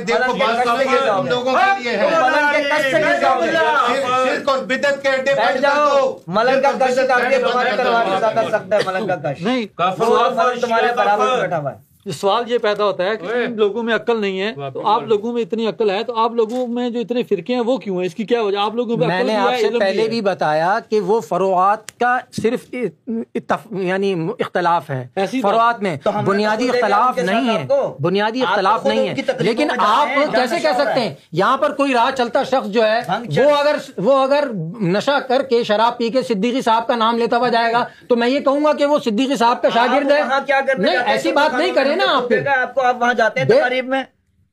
[6.27, 6.95] ملنگ کا کش
[10.61, 14.21] تمہارے برابر بیٹھا ہوا ہے۔ سوال یہ پیدا ہوتا ہے کہ ان لوگوں میں عقل
[14.21, 17.23] نہیں ہے تو آپ لوگوں میں اتنی عقل ہے تو آپ لوگوں میں جو اتنے
[17.23, 19.51] فرقے ہیں وہ کیوں ہیں؟ اس کی کیا وجہ؟ آپ لوگوں میں میں نے آپ
[19.61, 22.75] سے پہلے۔ بھی بتایا کہ وہ فروعات کا صرف
[23.71, 25.09] یعنی اختلاف ہے۔
[25.43, 27.67] فروعات میں بنیادی اختلاف نہیں ہے۔
[28.01, 32.43] بنیادی اختلاف نہیں ہے۔ لیکن آپ کیسے کہہ سکتے۔ ہیں؟ یہاں پر کوئی راہ چلتا
[32.43, 33.01] شخص جو ہے
[33.45, 34.49] وہ اگر وہ اگر
[34.81, 38.17] نشہ کر کے شراب پی کے صدیقی صاحب کا نام لیتا ہوا جائے گا تو
[38.17, 40.23] میں یہ کہوں گا کہ وہ صدیقی صاحب کا شاگرد ہے۔
[40.79, 42.13] نہیں؟ ایسی بات نہیں کرے نا
[42.63, 44.03] آپ کو آپ وہاں جاتے ہیں تقریب میں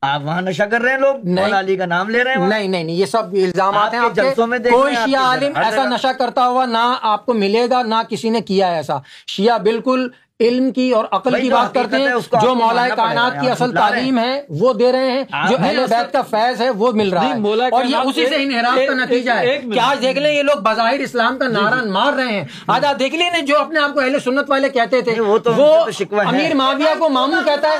[0.02, 2.68] آپ وہاں نشہ کر رہے ہیں لوگ۔ مولا علی کا نام لے رہے ہیں؟ نہیں
[2.68, 6.64] نہیں نہیں یہ سب الزامات ہیں جلسوں میں کوئی شیعہ عالم ایسا۔ نشہ کرتا ہوا
[6.66, 10.08] نہ آپ کو ملے گا نہ کسی نے کیا ایسا شیعہ بالکل
[10.40, 12.08] علم کی اور عقل کی بات کرتے ہیں
[12.42, 16.22] جو مولا کائنات کی اصل تعلیم ہے وہ دے رہے ہیں جو اہل بیت کا
[16.22, 17.40] فیض ہے وہ مل رہا ہے۔
[17.72, 20.98] اور یہ اسی سے انحراف کا نتیجہ ہے۔ کیا آج دیکھ لیں یہ لوگ بظاہر
[20.98, 24.20] اسلام کا نعرہ مار رہے ہیں۔ آج آپ دیکھ لیں جو اپنے آپ کو اہل
[24.24, 25.12] سنت والے کہتے تھے
[25.50, 25.90] نہیں، وہ۔
[26.28, 27.78] امیر معاویہ کو ماموں کہتا ہے۔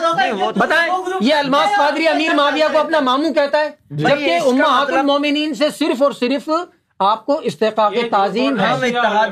[0.56, 4.14] بتائیں یہ الماس قادری امیر معاویہ کو اپنا ماموں کہتا ہے؟ جبکہ
[4.48, 6.50] امہات مطلب- المومنین سے صرف اور صرف
[7.00, 8.66] آپ کو استحقاق تعظیم ہے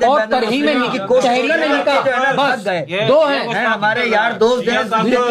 [0.07, 4.79] اور ترہیم بس بھاگ گئے۔ دو ہیں ہمارے یار دوست ہیں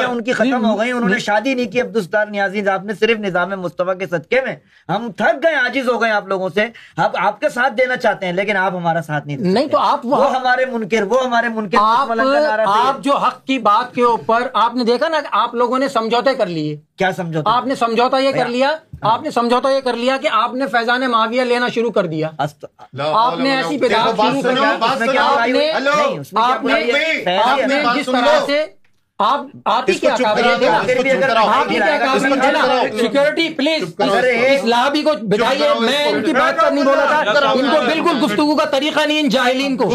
[0.05, 3.19] ان کی ختم ہو گئی انہوں نے شادی نہیں کی عبدالستار نیازی آپ نے صرف
[3.19, 4.55] نظام مصطفیٰ کے صدقے میں۔
[4.89, 8.25] ہم تھک گئے عاجز ہو گئے آپ لوگوں سے۔ اب آپ کا ساتھ دینا چاہتے
[8.25, 11.77] ہیں لیکن آپ ہمارا ساتھ نہیں نہیں تو۔ آپ وہ ہمارے منکر وہ ہمارے منکر
[11.77, 12.11] آپ۔
[12.67, 16.33] آپ جو حق کی بات کے اوپر آپ نے دیکھا نا آپ لوگوں نے سمجھوتے
[16.33, 19.93] کر لیے۔ کیا سمجھو آپ نے سمجھوتا یہ کر لیا آپ نے سمجھوتا یہ کر
[19.93, 22.29] لیا کہ آپ نے فیضان معاویہ لینا شروع کر دیا۔
[23.13, 25.11] آپ نے ایسی بدعات شروع کر دی بات سنو،
[26.35, 26.89] آپ نے
[27.95, 28.65] جس۔ طرح سے
[29.23, 30.15] آپ آپ ہی کیا
[32.99, 33.83] سیکورٹی پلیز
[34.45, 38.23] اس لابی کو بتائیے میں ان کی بات پر نہیں بولا تھا۔ ان کو بالکل
[38.23, 39.89] گفتگو کا طریقہ نہیں ان جاہلین کو۔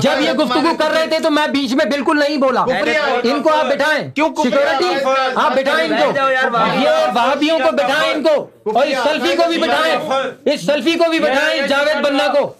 [0.00, 2.64] جب یہ گفتگو کر رہے تھے تو میں بیچ میں بالکل نہیں بولا۔
[3.24, 4.02] ان کو آپ بٹھائیں۔
[4.42, 4.94] سیکورٹی
[5.36, 6.12] آپ بٹھائیں ان کو۔
[6.80, 9.96] یہ وہابیوں کو بٹھائیں ان کو۔ اور اس سیلفی کو بھی بٹھائیں
[10.44, 12.54] اس سیلفی کو بھی بٹھائیں جاوید بننا کو۔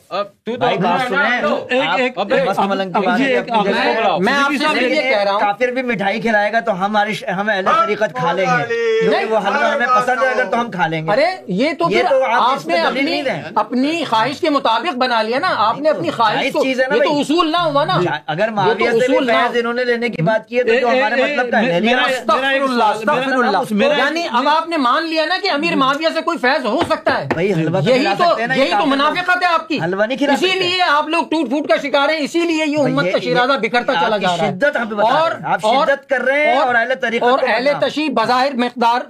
[4.19, 7.13] میں- آپ سے صرف یہ کہہ رہا ہوں۔ کافر بھی مٹھائی کھلائے گا تو ہماری
[7.37, 8.63] ہم اہل طریقت کھا لیں گے۔
[9.01, 11.85] کیونکہ وہ حلوہ ہمیں پسند ہے اگر تو ہم کھا لیں گے۔ ارے یہ تو
[11.89, 13.23] پھر آپ نے اپنی
[13.55, 16.63] اپنی خواہش کے مطابق بنا لیا نا۔ آپ نے اپنی خواہش کو
[16.97, 17.95] یہ تو۔ اصول نہ ہوا نا۔
[18.27, 19.17] اگر یہ معاویہ سے بھی
[19.47, 22.11] فیض انہوں نے لینے کی بات کی ہے تو جو ہمارے مطلب کا ہے۔ میرا-
[22.19, 23.59] استغفر اللہ استغفر اللہ۔
[23.99, 27.19] یعنی اب آپ نے مان لیا نا کہ امیر معاویہ سے کوئی فیض ہو سکتا
[27.19, 30.19] ہے بھائی حلوہ تو یہی تو ہیں یہی تو۔ منافقت ہے آپ کی حلوہ نہیں
[30.19, 33.19] کھلا اسی۔ لیے آپ لوگ ٹوٹ پھوٹ کا شکار ہیں اسی لیے یہ امت کا
[33.19, 36.23] شیرازہ بکھرتا چلا جا رہا ہے شدت ہم پہ بتا رہے ہیں۔ آپ شدت کر
[36.23, 39.01] رہے ہیں اور اہل طریقت اور اہل۔ تشیع بظاہر مقدار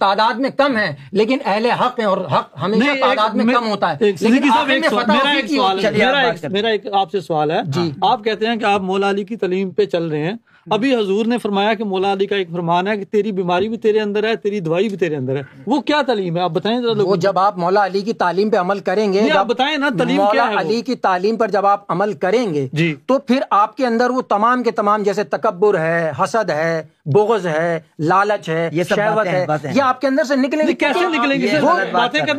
[0.00, 3.90] تعداد میں کم ہے لیکن اہل حق ہیں اور حق ہمیشہ تعداد میں کم ہوتا
[3.90, 7.60] ہے فتح میرا ایک آپ میرا بات ایک کریں۔ میرا ایک آپ سے سوال ہے
[8.02, 10.34] آپ کہتے ہیں کہ آپ مولا علی کی تعلیم پہ چل رہے ہیں
[10.66, 13.76] ابھی حضور نے فرمایا کہ مولا علی کا ایک فرمان ہے کہ تیری بیماری بھی
[13.76, 16.80] تیرے اندر ہے تیری دوائی بھی تیرے اندر ہے وہ کیا تعلیم ہے آپ بتائیں
[16.80, 19.88] ذرا وہ۔ جب آپ مولا علی کی تعلیم پہ عمل کریں گے آپ بتائیں نا
[19.98, 22.94] تعلیم مولا کیا ہے وہ؟ علی کی تعلیم پر جب آپ عمل کریں گے جی۔
[23.06, 27.46] تو پھر آپ کے اندر وہ تمام کے تمام جیسے تکبر ہے حسد ہے بغض
[27.46, 30.66] ہے لالچ ہے یہ سب شہوت باتیں ہیں، ہے۔ یہ آپ کے اندر سے نکلیں
[30.66, 31.60] گے کیسے نکلیں گے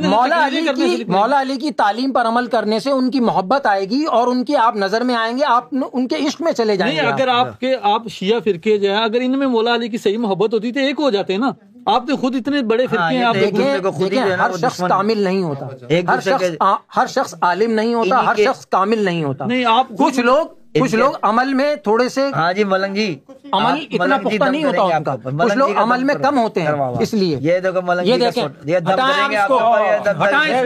[0.01, 3.89] مولا علی کی۔ مولا علی کی تعلیم پر عمل کرنے سے ان کی محبت آئے
[3.89, 6.75] گی اور ان کی آپ نظر میں آئیں گے آپ ان کے عشق میں چلے
[6.75, 9.47] جائیں نہیں گے اگر آپ۔ آپ کے آپ شیعہ فرقے جو ہیں اگر ان میں
[9.47, 11.51] مولا علی کی صحیح محبت ہوتی تو ایک ہو جاتے ہیں نا۔
[11.85, 15.67] آپ تو خود اتنے بڑے فرقے ہیں آپ دیکھیں دیکھیں ہر شخص کامل نہیں ہوتا۔
[16.07, 16.43] ہر شخص
[16.97, 20.95] ہر شخص عالم نہیں ہوتا ہر شخص کامل نہیں ہوتا۔ نہیں آپ کچھ لوگ کچھ
[20.95, 23.19] لوگ عمل میں تھوڑے سے ہاں جی ملنگ جی۔
[23.51, 27.13] عمل اتنا پختہ نہیں ہوتا ان کا۔ کچھ لوگ عمل میں کم ہوتے ہیں اس
[27.13, 29.51] لیے۔ یہ دیکھو ملنگ یہ جی کا دیکھیں۔ سوٹ- یہ دم ہٹائیں کریں گے آپ
[29.51, 30.61] آپ کو۔ ہٹائیں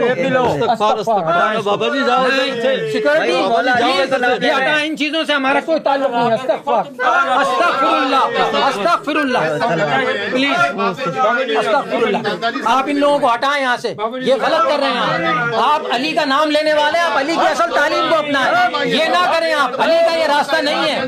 [0.98, 1.18] اس کو۔
[1.64, 2.24] بابا جی جاؤ
[2.92, 3.32] سیکورٹی
[4.50, 6.84] ہٹائیں ان چیزوں سے ہمارا کوئی تعلق نہیں ہے۔ استغفار۔
[7.40, 8.24] استغفر اللہ
[8.66, 9.38] استغفر اللہ
[10.32, 10.80] پلیز۔
[11.58, 12.28] استغفر اللہ
[12.66, 16.12] آپ ان لوگوں کو ہٹائیں یہاں سے۔ یہ غلط کر رہے ہیں آپ۔ آپ علی
[16.12, 19.52] کا نام لینے والے ہیں آپ علی کی اصل تعلیم کو اپنائیں۔ یہ نہ کریں
[19.54, 21.00] آپ۔ علی کا یہ راستہ نہیں ہے۔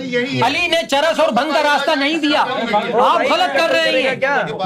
[0.47, 4.17] علی نے چرس اور بھنگ کا راستہ نہیں دیا۔ آپ غلط کر رہے ہیں۔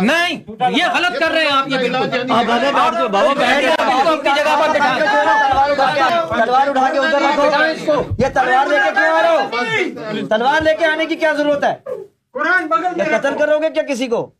[0.00, 0.34] نہیں
[0.78, 5.00] یہ غلط کر رہے ہیں آپ یہ بالکل۔ آپ اپنی جگہ پر بٹھائیں
[6.44, 10.74] تلوار اٹھا کے ادھر رکھو۔ یہ تلوار لے کے کیوں آ رہے ہو؟ تلوار لے
[10.78, 11.74] کے آنے کی کیا ضرورت ہے؟
[12.96, 14.30] یہ قتل کرو گے کیا کسی کو؟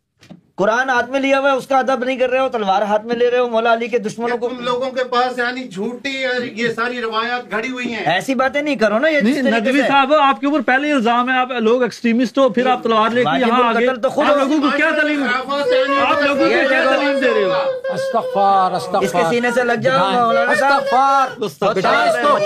[0.59, 3.05] قرآن ہاتھ میں لیا ہوا ہے اس کا ادب نہیں کر رہے ہو تلوار ہاتھ
[3.07, 6.11] میں لے رہے ہو مولا علی کے دشمنوں کو تم لوگوں کے پاس یعنی جھوٹی
[6.55, 9.61] یہ ساری روایات گھڑی ہوئی ہیں۔ ایسی باتیں نہیں کرو نا یہ جس نہیں طریقے
[9.61, 13.11] ندوی صاحب آپ کے اوپر پہلے الزام ہے آپ لوگ ایکسٹریمسٹ ہو پھر آپ تلوار
[13.11, 16.69] لے کے یہاں آگے تو خود آپ لوگوں کو کیا تعلیم آپ لوگوں کو یہ
[16.69, 21.45] کیا۔ تعلیم دے رہے ہو؟ استغفار استغفار۔ اس کے سینے سے لگ جاؤ مولانا صاحب۔
[21.45, 22.37] استغفار۔ ہٹائیں اس کو۔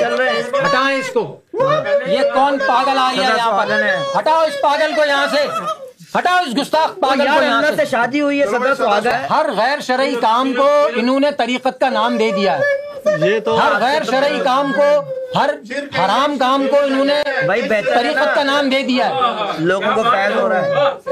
[0.59, 1.25] ہٹائیں اس کو۔
[2.07, 3.73] یہ کون پاگل آ گیا یہاں پر؟
[4.19, 5.47] ہٹاؤ اس پاگل کو یہاں سے۔
[6.19, 7.29] ہٹاؤ اس گستاخ پاگل
[7.77, 12.17] سے۔ شادی ہوئی ہے صدر ہر غیر شرعی کام کو انہوں نے طریقت کا نام
[12.17, 12.89] دے دیا۔ ہے
[13.21, 14.89] یہ تو ہر غیر شرعی کام کو
[15.39, 15.51] ہر
[15.99, 19.21] حرام کام کو انہوں نے بھائی طریقت کا نا۔ نام دے دیا۔ ہے
[19.59, 20.71] لوگوں کو فیض ہو رہا ہے۔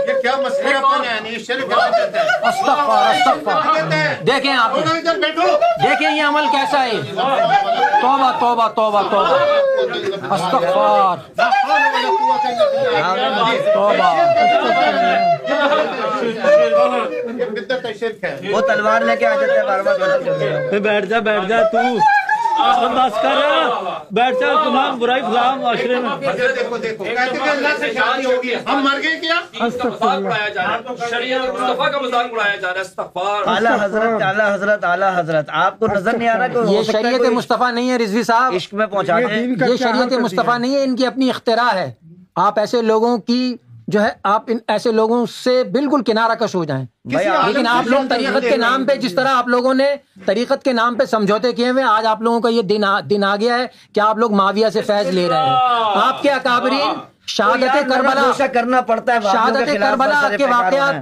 [0.08, 4.76] یہ کیا مسئلہ یعنی شرک کیا کہتا ہے استغفار استغفار۔ دیکھیں آپ۔
[5.82, 7.00] دیکھیں یہ عمل کیسا ہے۔
[8.00, 9.36] توبہ توبہ توبہ توبہ
[10.30, 11.16] استغفار
[13.66, 14.12] توبہ
[18.46, 19.58] وہ تلوار لے کے آ جاتے
[20.72, 21.78] ہیں بیٹھ جا بیٹھ جا تو۔
[22.58, 23.36] بس کر۔
[24.10, 28.24] بیٹھ جا تمام برائی فلام معاشرے میں۔ یہ دیکھو دیکھو۔ کہتے کہ اللہ سے شادی
[28.24, 34.22] ہوگی ہم مر گئے کیا؟ مصطفیٰ کا مذاق اڑایا جا رہا ہے۔ استغفار۔ اعلیٰ حضرت
[34.22, 37.72] اعلیٰ حضرت اعلیٰ حضرت۔ آپ کو نظر نہیں آ رہا کہ یہ ہے شریعت مصطفیٰ
[37.72, 41.06] نہیں ہے رضوی صاحب۔ عشق میں پہنچا دے یہ شریعت مصطفیٰ نہیں ہے ان کی
[41.06, 41.92] اپنی اختراع ہے۔
[42.36, 43.56] آپ ایسے لوگوں کی
[43.88, 46.84] جو ہے آپ ان ایسے لوگوں سے بالکل کنارہ کش ہو جائیں۔
[47.46, 49.94] لیکن آپ لوگ طریقت کے نام پہ جس طرح آپ لوگوں نے
[50.26, 53.24] طریقت کے نام پہ سمجھوتے کیے ہوئے آج آپ لوگوں کا یہ دن آ- دن
[53.24, 55.54] آ گیا ہے کہ آپ لوگ معاویہ سے فیض لے رہے ہیں۔
[56.02, 56.94] آپ کے اکابرین
[57.26, 57.60] شہادت
[57.90, 58.12] کربلا
[58.46, 60.06] کرنا پڑتا ہے شہادت کربلا
[60.36, 60.94] کے واقعات۔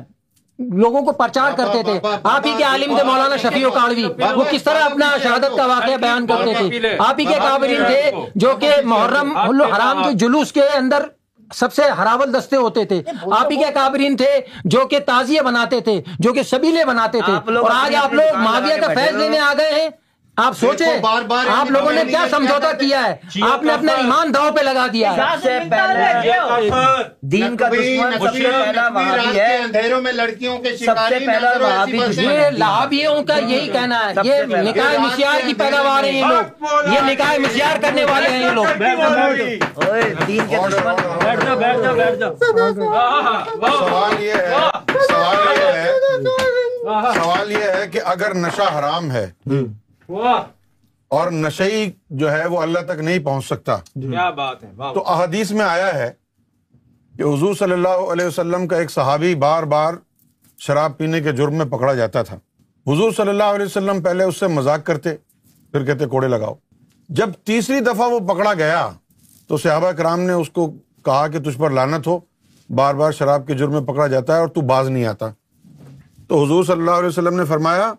[0.59, 4.05] لوگوں کو پرچار کرتے تھے۔ آپ ہی کے عالم تھے مولانا شفیع کاڑوی
[4.35, 8.11] وہ کس طرح اپنا شہادت کا واقعہ بیان کرتے تھے؟ آپ ہی کے کابرین تھے
[8.35, 11.05] جو کہ محرم حرام کے جلوس کے اندر
[11.53, 13.03] سب سے ہراول دستے ہوتے تھے۔
[13.33, 17.33] آپ ہی کے کابرین تھے جو کہ تازیہ بناتے تھے جو کہ سبیلے بناتے تھے۔
[17.61, 19.89] اور آج آپ لوگ معاویہ کا فیض لینے آ گئے ہیں۔
[20.37, 23.93] آپ سوچیں دیکھو، بار بار آپ لوگوں نے کیا سمجھوتا کیا ہے؟ آپ نے اپنا
[23.93, 25.13] ایمان داؤ پہ لگا دیا
[27.21, 31.53] دین کا دشمن سب سے پہلا وہابی ہے۔ اندھیروں میں لڑکیوں کے سب سے پہلا
[32.09, 36.63] یہ لہابیوں کا یہی کہنا ہے۔ یہ۔ نکاح مسیار کی پیداوار ہیں یہ لوگ۔
[36.93, 38.67] یہ نکاح مسیار کرنے والے ہیں یہ لوگ۔
[40.27, 40.95] دین کے دشمن۔
[41.25, 42.29] بیٹھ جا بیٹھ جا بیٹھ جا۔
[43.79, 44.51] سوال یہ ہے
[45.09, 45.93] سوال یہ ہے۔
[47.15, 49.31] سوال یہ ہے کہ اگر نشہ حرام ہے
[50.09, 55.51] اور نشئی جو ہے وہ اللہ تک نہیں پہنچ سکتا۔ کیا بات ہے تو احادیث
[55.51, 56.13] میں آیا ہے
[57.19, 59.95] کہ حضور صلی اللہ علیہ وسلم کا ایک صحابی بار بار
[60.59, 62.37] شراب پینے کے جرم میں پکڑا جاتا تھا۔
[62.87, 65.17] حضور صلی اللہ علیہ وسلم پہلے اس سے مذاق کرتے
[65.73, 66.55] پھر کہتے کوڑے لگاؤ۔
[67.09, 68.91] جب تیسری دفعہ وہ پکڑا گیا
[69.49, 70.71] تو صحابہ کرام نے اس کو
[71.05, 72.21] کہا کہ تجھ پر لانت ہو
[72.75, 75.27] بار بار شراب کے جرم میں پکڑا جاتا ہے اور تو باز نہیں آتا۔
[76.29, 77.93] تو حضور صلی اللہ علیہ وسلم نے فرمایا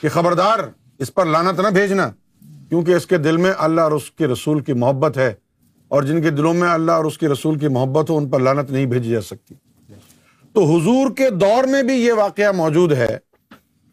[0.00, 0.58] کہ خبردار
[0.98, 2.10] اس پر لانت نہ بھیجنا،
[2.68, 5.32] کیونکہ اس کے دل میں اللہ اور اس کے رسول کی محبت ہے،
[5.88, 8.40] اور جن کے دلوں میں اللہ اور اس کے رسول کی محبت ہو، ان پر
[8.40, 9.54] لانت نہیں بھیجی جا سکتی۔
[10.54, 13.18] تو حضور کے دور میں بھی یہ واقعہ موجود ہے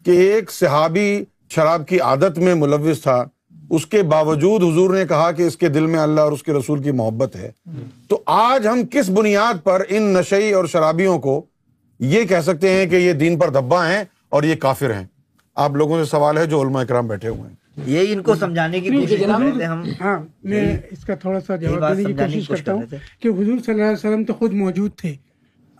[0.06, 3.24] کہ ایک صحابی شراب کی عادت میں ملوث تھا۔
[3.70, 6.52] اس کے باوجود حضور نے کہا کہ اس کے دل میں اللہ اور اس کے
[6.52, 7.50] رسول کی محبت ہے۔
[8.08, 11.44] تو آج ہم کس بنیاد پر ان نشئی اور شرابیوں کو
[12.00, 15.04] یہ کہہ سکتے ہیں کہ یہ دین پر دھبا ہیں اور یہ کافر ہیں؟
[15.56, 17.56] آپ لوگوں سے سوال ہے جو علماء اکرام بیٹھے ہوئے ہیں۔
[17.86, 21.40] یہی ان کو سمجھانے کی کوشش کر رہے تھے ہم۔ ہاں میں اس کا تھوڑا
[21.40, 22.82] سا جواب دینے کی کوشش کرتا کر ہوں
[23.20, 25.14] کہ حضور صلی اللہ علیہ وسلم تو خود موجود تھے۔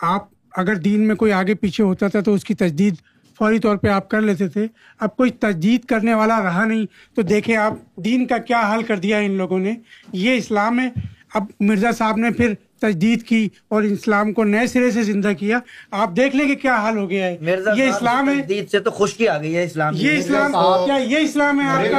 [0.03, 2.95] آپ اگر دین میں کوئی آگے پیچھے ہوتا تھا تو اس کی تجدید
[3.39, 4.67] فوری طور پہ آپ کر لیتے تھے۔
[5.01, 6.87] اب کوئی تجدید کرنے والا رہا نہیں
[7.17, 9.75] تو دیکھیں آپ دین کا کیا حل کر دیا ان لوگوں نے۔
[10.13, 10.89] یہ اسلام ہے۔
[11.35, 15.59] اب مرزا صاحب نے پھر تجدید کی اور اسلام کو نئے سرے سے زندہ کیا۔
[15.91, 17.37] آپ دیکھ لیں کہ کیا حال ہو گیا ہے۔
[17.77, 20.53] یہ اسلام ہے۔ تجدید سے تو خشکی آ گئی ہے اسلام یہ اسلام
[20.87, 21.99] کیا یہ اسلام ہے آپ کا۔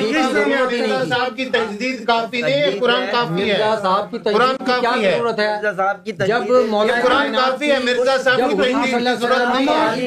[0.00, 4.18] یہ اسلام ہے مرزا صاحب کی تجدید کافی نہیں ہے قرآن کافی ہے۔ صاحب کی
[4.18, 7.78] قرآن کافی ہے۔ ضرورت ہے؟ مرزا صاحب کی جب تجدید مولا یہ قرآن کافی ہے
[7.84, 8.90] مرزا صاحب کی تجدید کی
[9.20, 10.00] ضرورت نہیں ہے۔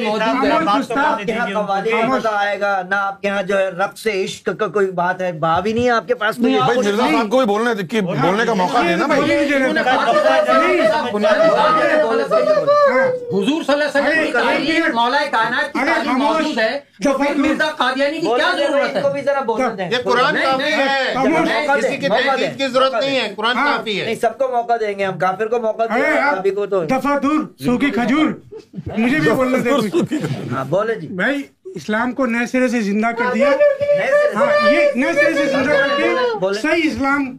[2.34, 5.60] آئے گا۔ نہ آپ کے یہاں جو ہے رقص عشق کا کوئی بات ہے بھا
[5.60, 8.54] بھی نہیں ہے آپ کے پاس کوئی مرزا صاحب کو بھی بولنے کی بولنے کا
[8.54, 9.63] موقع دینا بھائی۔
[13.32, 17.34] حضور صلی اللہ علیہ وسلم کی تعلیم مولا کائنات کی تعلیم موجود ہے۔ تو پھر
[17.34, 21.14] مرزا قادیانی کی کیا ضرورت ہے؟ کو بھی ذرا بولنے دیں۔ یہ قرآن کافی ہے۔
[21.80, 24.72] کسی کی دیں، دیں۔ کی ضرورت نہیں ہے قرآن کافی ہے۔ نہیں سب کو موقع
[24.80, 27.90] دیں گے ہم کافر کو موقع دیں گے آپ ابھی کو تو۔ دفعہ دور سوکھی
[27.90, 28.26] کھجور
[28.98, 30.12] مجھے بھی بولنا دے کچھ
[30.52, 31.42] ہاں بولے جی۔ بھائی
[31.74, 33.50] اسلام کو نئے سرے سے زندہ کر دیا۔
[34.34, 36.08] ہاں یہ نئے سرے سے زندہ کر کے
[36.54, 37.36] صحیح اسلام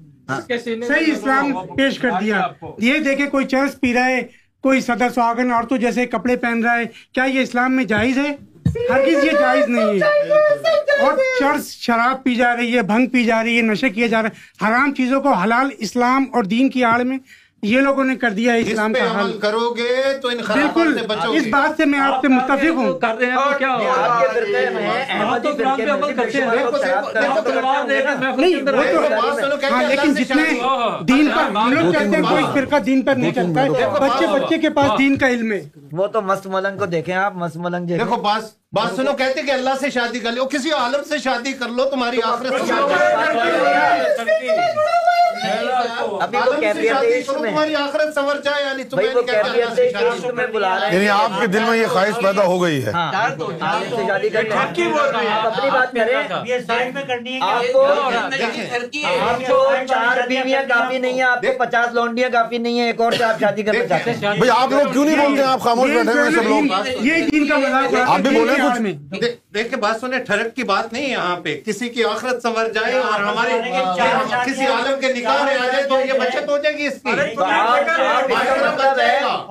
[0.87, 2.47] صحیح اسلام پیش کر دیا۔
[2.77, 4.21] یہ دیکھے کوئی چرس پی رہا ہے
[4.61, 6.83] کوئی صدر سہاگن عورتوں جیسے کپڑے پہن رہا ہے۔
[7.13, 8.35] کیا یہ اسلام میں جائز ہے؟
[8.89, 13.43] ہرگز یہ جائز نہیں ہے۔ اور چرس شراب پی جا رہی ہے بھنگ پی جا
[13.43, 16.83] رہی ہے نشے کیے جا رہے ہیں حرام چیزوں کو حلال اسلام اور دین کی
[16.83, 17.17] آڑ میں
[17.65, 20.73] یہ لوگوں نے کر دیا ہے اس اسلام کا حل۔ کرو گے تو ان خرابات
[20.75, 23.57] بالکل سے بچو اس بات سے میں آپ سے متفق ہوں۔ کر رہے ہیں تو
[23.57, 23.73] کیا
[25.23, 25.51] وہ تو
[29.65, 30.43] ہاں لیکن جتنے
[31.07, 33.69] دین پر ہم لوگ چلتے ہیں کوئی فرقہ دین پر نہیں چلتا ہے۔
[33.99, 35.61] بچے بچے کے پاس دین کا علم ہے۔
[35.91, 38.43] وہ تو مست ملنگ کو دیکھیں آپ مست ملنگ جیسے دیکھو بات
[38.73, 41.85] بات سنو کہتے کہ اللہ سے شادی کر لو کسی عالم سے شادی کر لو
[41.85, 42.71] تمہاری آخرت
[46.21, 49.75] ابھی وہ کیفیت عشق میں۔ تمہاری آخرت جائے یعنی بھائی وہ تمہیں کہتے ہیں اللہ
[49.75, 52.15] سے کیفیت شادی عشق میں بلا رہے ہیں۔ یعنی آپ کے دل میں یہ خواہش
[52.23, 53.11] پیدا ہو گئی ہے۔ ہاں۔
[53.89, 54.51] سے شادی لیں
[55.31, 56.15] آپ اپنی بات کریں۔
[56.45, 61.41] یہ سائڈ میں کرنی ہے آپ کو آپ کو چار بیویاں کافی نہیں ہیں آپ
[61.41, 64.49] کو پچاس لونڈیاں کافی نہیں ہیں ایک اور سے آپ شادی کرنا چاہتے ہیں۔ بھائی
[64.49, 67.57] آپ لوگ کیوں نہیں بولتے ہیں؟ آپ خاموش بیٹھے ہوئے سب لوگ۔ یہ دین کا
[67.57, 71.55] مذاق آپ بھی بولیں کچھ۔ دیکھیں بات سنیں ٹھڑک کی بات نہیں ہے یہاں پہ۔
[71.65, 73.59] کسی کی آخرت سنور جائے اور ہمارے
[74.45, 77.11] کسی عالم کے نکاح میں آ جائے تو یہ بچت ہو جائے گی اس کی۔
[77.35, 77.43] تو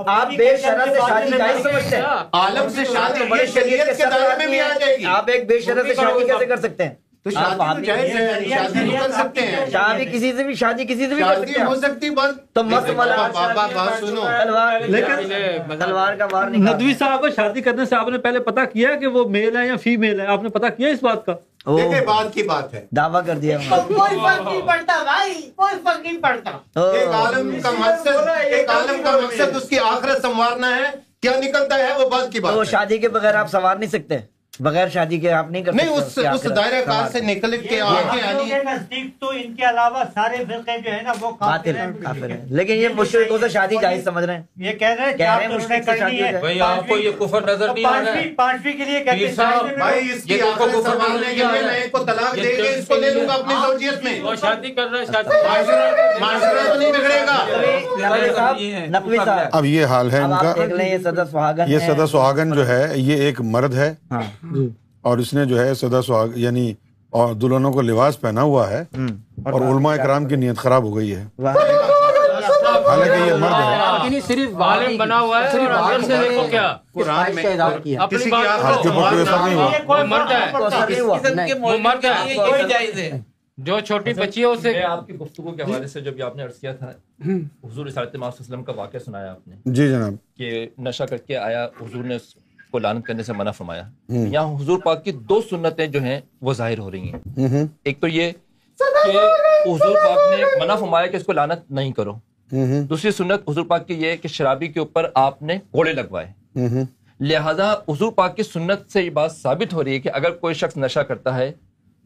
[0.06, 2.02] آپ بے شرط سے شادی جائز سمجھتے۔ ہیں
[2.32, 5.61] عالم سے شادی یہ شریعت کے دائرے میں بھی آ جائے گی۔ آپ ایک بے
[5.61, 6.94] شرط سے شادی کیسے کر سکتے ہیں؟
[7.24, 11.23] تو شادی شادی تو کر سکتے ہیں۔ شادی کسی سے بھی شادی کسی سے بھی
[11.23, 14.81] کر شادی سکتے ہو ہیں سکتی بس تو مست ملا بابا بات سنو۔ تلوار
[15.81, 19.06] تلوار کا وار ندوی صاحب کو شادی کرنے سے آپ نے پہلے پتا کیا کہ
[19.06, 21.35] وہ میل ہے یا فیمیل ہے؟ آپ نے پتا کیا اس بات کا؟
[21.66, 26.01] دیکھیں بات کی بات ہے۔ دعویٰ کر دیا۔ کوئی فرق نہیں پڑتا بھائی کوئی فرق
[26.01, 26.51] نہیں پڑتا
[26.91, 30.91] ایک عالم کا مقصد ایک عالم کا مقصد اس کی آخرت سنوارنا ہے۔
[31.23, 34.19] کیا نکلتا ہے وہ بات کی بات ہے۔ شادی کے بغیر آپ سوار نہیں سکتے۔
[34.60, 38.20] بغیر شادی کے آپ نہیں کر نہیں اس اس دائرہ کار۔ سے نکل کے آگے
[38.44, 42.31] کے نزدیک تو ان کے علاوہ سارے فرقے جو ہے نا وہ ہے ہیں۔ کافر
[42.31, 45.16] ہے لیکن یہ مشرقوں سے شادی جائز سمجھ رہے ہیں۔ یہ کہہ رہے ہیں کہہ
[45.16, 47.85] کیا رہے ہیں تو مشرق سے کرنی ہے۔ بھائی آپ کو یہ کفر نظر نہیں
[47.85, 51.26] آ رہا ہے۔ پانچویں پانچویں کے لیے کہتے ہیں بھائی اس کی آخرت کفر سنبھالنے
[51.26, 54.02] کے لیے میں ایک کو طلاق دے کے اس کو لے لوں گا اپنی زوجیت
[54.05, 58.52] میں۔ وہ شادی کر رہا ہے شادی معاشرہ معاشرہ تو نہیں بگڑے گا۔
[58.90, 62.55] نقوی صاحب اب یہ حال ہے ان آپ کا۔ دیکھ لیں یہ صدر سہاگن سہاگن
[62.55, 64.22] جو ہے یہ ایک مرد ہے۔ ہاں۔
[65.00, 66.74] اور اس نے جو ہے سدا سہاگ یعنی
[67.10, 68.84] اور دلہنوں کو لباس پہنا ہوا ہے
[69.44, 74.60] اور علماء کرام کی نیت خراب ہو گئی ہے۔ حالانکہ یہ مرد ہے۔ یعنی صرف
[74.60, 76.76] عالم بنا ہوا ہے صرف عالم سے دیکھو کیا۔
[78.06, 78.30] کسی کی
[78.82, 80.52] کے اوپر نہیں ہوا مرد ہے۔
[83.10, 83.20] ہے۔
[83.58, 86.42] جو چھوٹی بچی ہے اسے میں آپ کی گفتگو کے حوالے سے جب آپ نے
[86.42, 90.14] عرض کیا تھا حضور صلی اللہ علیہ وسلم کا واقعہ سنایا آپ نے۔ جی جناب۔
[90.36, 92.16] کہ نشہ کر کے آیا حضور نے
[92.74, 96.52] کو لانت کرنے سے منع فرمایا۔ یہاں حضور پاک کی دو سنتیں جو ہیں وہ
[96.52, 97.18] ظاہر ہو رہی ہیں۔
[97.84, 98.32] ایک تو یہ
[98.78, 99.18] کہ
[99.66, 102.12] حضور پاک نے منع فرمایا کہ اس کو لانت نہیں کرو۔
[102.88, 106.59] دوسری سنت حضور پاک کی یہ کہ شرابی کے اوپر آپ نے کوڑے لگوائے۔
[107.20, 110.55] لہذا حضور پاک کی سنت سے یہ بات ثابت ہو رہی ہے کہ اگر کوئی
[110.55, 111.52] شخص نشہ کرتا ہے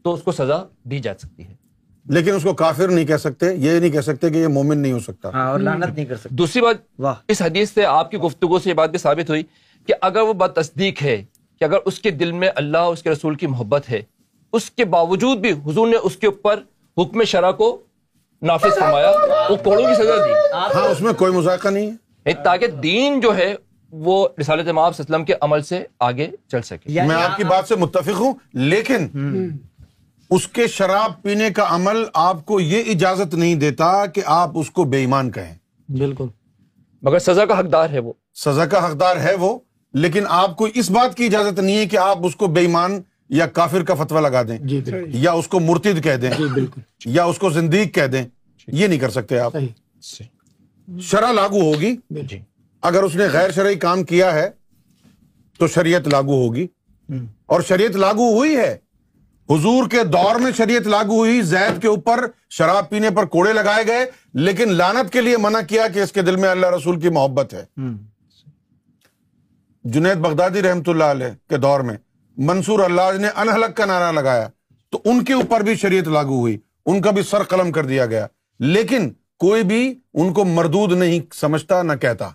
[0.03, 1.53] تو اس کو سزا دی جا سکتی ہے۔
[2.05, 4.91] لیکن اس کو کافر نہیں کہہ سکتے یہ نہیں کہہ سکتے کہ یہ مومن نہیں
[4.91, 6.77] ہو سکتا۔ ہاں اور لعنت نہیں کر سکتے۔ دوسری بات
[7.27, 9.43] اس حدیث سے آپ کی گفتگو سے یہ بات بھی ثابت ہوئی
[9.85, 11.23] کہ اگر وہ بات تصدیق ہے
[11.59, 14.01] کہ اگر اس کے دل میں اللہ اور اس کے رسول کی محبت ہے
[14.53, 16.59] اس کے باوجود بھی حضور نے اس کے اوپر
[16.97, 17.81] حکم شرع کو
[18.41, 19.11] نافذ فرمایا
[19.49, 23.37] وہ کوڑوں کی سزا دی۔ ہاں اس میں کوئی مذاکرہ نہیں ہے۔ تاکہ دین جو
[23.37, 23.55] ہے
[23.91, 27.37] وہ رسالت مآب صلی اللہ علیہ وسلم کے عمل سے آگے چل سکے۔ میں آپ
[27.37, 29.07] کی بات سے متفق ہوں لیکن
[30.29, 34.71] اس کے شراب پینے کا عمل آپ کو یہ اجازت نہیں دیتا کہ آپ اس
[34.71, 35.55] کو بے ایمان کہیں۔
[35.89, 36.25] بالکل۔
[37.01, 39.59] مگر سزا کا حقدار ہے وہ۔ سزا کا حقدار ہے وہ
[39.93, 43.01] لیکن آپ کو اس بات کی اجازت نہیں ہے کہ آپ اس کو بے ایمان
[43.29, 44.57] یا کافر کا فتویٰ لگا دیں
[45.13, 46.31] یا اس کو مرتد کہہ دیں
[47.05, 48.23] یا اس کو زندگی کہہ دیں
[48.67, 49.55] یہ نہیں کر سکتے آپ۔
[51.01, 52.39] شرح لاگو ہوگی۔ جی۔
[52.81, 54.49] اگر اس نے غیر شرعی کام کیا ہے
[55.59, 56.67] تو شریعت لاگو ہوگی۔
[57.45, 58.77] اور شریعت لاگو ہوئی ہے
[59.49, 63.87] حضور کے دور میں شریعت لاگو ہوئی زید کے اوپر شراب پینے پر کوڑے لگائے
[63.87, 67.09] گئے لیکن لانت کے لیے منع کیا کہ اس کے دل میں اللہ رسول کی
[67.09, 67.65] محبت ہے۔
[69.83, 71.97] جنید بغدادی رحمۃ اللہ علیہ کے دور میں
[72.37, 74.47] منصور اللہ نے انحلق کا نعرہ لگایا
[74.91, 78.05] تو ان کے اوپر بھی شریعت لاگو ہوئی ان کا بھی سر قلم کر دیا
[78.05, 78.27] گیا۔
[78.59, 82.29] لیکن کوئی بھی ان کو مردود نہیں سمجھتا نہ کہتا۔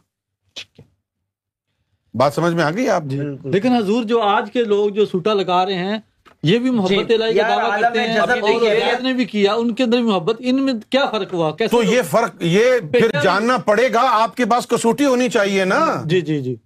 [2.14, 5.34] بات سمجھ میں آ گئی آپ؟ جی۔ لیکن حضور جو آج کے لوگ جو سوٹا
[5.34, 5.98] لگا رہے ہیں
[6.42, 10.36] یہ بھی محبت الہی کا دعویٰ کرتے ہیں۔ نے بھی کیا ان کے اندر محبت
[10.38, 14.44] ان میں کیا فرق ہوا؟ تو یہ فرق یہ پھر جاننا پڑے گا آپ کے
[14.44, 16.56] پاس کسوٹی ہونی چاہیے نا۔ جی جی جی۔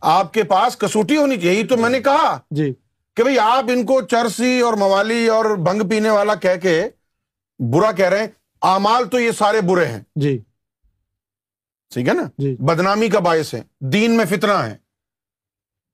[0.00, 2.74] آپ کے پاس کسوٹی ہونی چاہیے تو میں نے کہا جی۔
[3.16, 6.88] کہ بھائی آپ ان کو چرسی اور موالی اور بھنگ پینے والا کہہ کے
[7.58, 8.26] برا کہہ رہے ہیں۔
[8.60, 10.38] آمال تو یہ سارے برے ہیں۔ جی۔
[11.94, 14.76] ٹھیک ہے نا؟ جی۔ بدنامی کا باعث ہے۔ دین میں فتنا ہے۔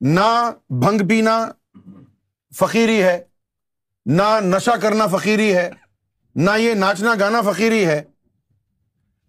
[0.00, 1.46] نہ بھنگ پینا
[2.54, 3.24] فقیری ہے
[4.06, 5.70] نہ نشہ کرنا فقیری ہے
[6.34, 8.02] نہ یہ ناچنا گانا فقیری ہے۔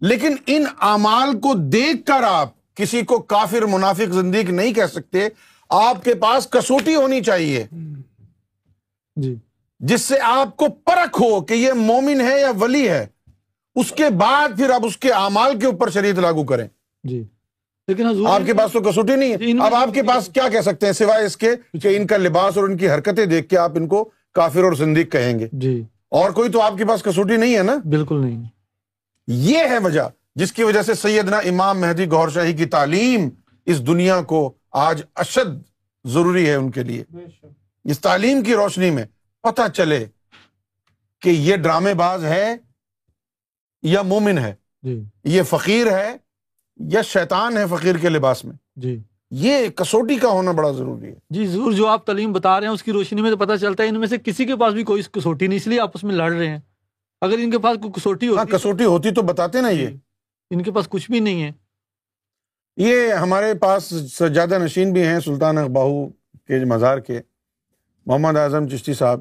[0.00, 5.28] لیکن ان امال کو دیکھ کر آپ کسی کو کافر منافق زندگی نہیں کہہ سکتے
[5.68, 7.66] آپ کے پاس کسوٹی ہونی چاہیے۔
[9.16, 9.34] جی۔
[9.78, 13.06] جس سے آپ کو پرکھ ہو کہ یہ مومن ہے یا ولی ہے
[13.74, 16.68] اس کے بعد پھر آپ اس کے اعمال کے اوپر شریعت لاگو کریں۔
[17.04, 17.24] جی۔
[17.88, 20.60] لیکن آپ کے پاس تو کسوٹی نہیں ہے۔ جی، اب آپ کے پاس کیا کہہ
[20.60, 21.50] سکتے ہیں؟ سوائے اس کے
[21.82, 24.72] کہ ان کا لباس اور ان کی حرکتیں دیکھ کے آپ ان کو کافر اور
[24.72, 28.20] زندگی کہیں گے۔ جی۔ اور کوئی تو آپ کے پاس کسوٹی نہیں ہے نا؟ بالکل
[28.20, 28.44] نہیں۔
[29.26, 30.02] یہ ہے وجہ۔
[30.34, 33.28] جس کی وجہ سے سیدنا امام مہدی گور شاہی کی تعلیم
[33.66, 35.62] اس دنیا کو آج اشد
[36.04, 37.04] ضروری ہے ان کے لیے۔
[37.84, 39.04] اس تعلیم کی روشنی میں
[39.42, 40.06] پتہ چلے
[41.20, 42.56] کہ یہ ڈرامے باز ہے
[43.82, 46.16] یا مومن ہے۔ جی۔ یہ فقیر ہے
[46.76, 51.14] یا شیطان ہے فقیر کے لباس میں۔ جی۔ یہ کسوٹی کا ہونا بڑا ضروری ہے۔
[51.30, 53.82] جی ضرور جو آپ تعلیم بتا رہے ہیں اس کی روشنی میں تو پتہ چلتا
[53.82, 56.04] ہے ان میں سے کسی کے پاس بھی کوئی کسوٹی نہیں اس لیے آپ اس
[56.04, 56.58] میں لڑ رہے ہیں۔
[57.20, 59.96] اگر ان کے پاس کوئی کسوٹی ہاں، ہوتی کسوٹی ہوتی تو بتاتے نا یہ۔ جی۔
[60.50, 61.50] ان کے پاس کچھ بھی نہیں ہے۔
[62.76, 66.08] یہ ہمارے پاس سجادہ نشین بھی ہیں سلطان اقباہو
[66.46, 67.20] کے مزار کے۔
[68.06, 69.20] محمد اعظم چشتی صاحب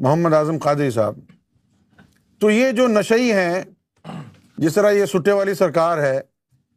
[0.00, 1.18] محمد اعظم قادری صاحب۔
[2.40, 3.62] تو یہ جو نشئی ہیں
[4.58, 6.20] جس طرح یہ سٹے والی سرکار ہے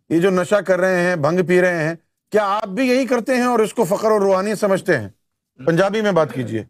[0.09, 1.95] یہ جو نشہ کر رہے ہیں بھنگ پی رہے ہیں
[2.31, 5.09] کیا آپ بھی یہی کرتے ہیں اور اس کو فخر اور روحانی سمجھتے ہیں؟
[5.59, 6.63] پنجابی میں بات کیجیے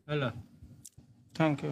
[1.34, 1.72] تھینک یو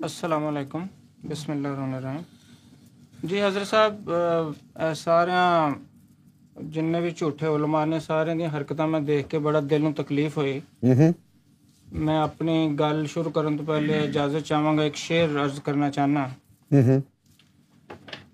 [0.00, 0.86] السلام علیکم۔
[1.28, 4.10] بسم اللہ الرحمن الرحیم۔ جی حضرت صاحب
[4.96, 5.40] سارے
[6.72, 10.60] جن بھی جلمان نے سارے دی حرکت میں دیکھ کے بڑا دل تکلیف ہوئی۔
[11.92, 16.26] میں اپنی گل شروع کرنے پہلے اجازت چاہوں گا ایک شعر عرض کرنا چاہنا۔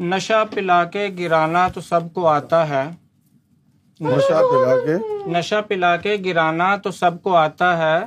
[0.01, 2.85] نشا پلا کے گرانا تو سب کو آتا ہے۔
[5.27, 7.99] نشا پلا کے گرانا تو سب کو آتا ہے۔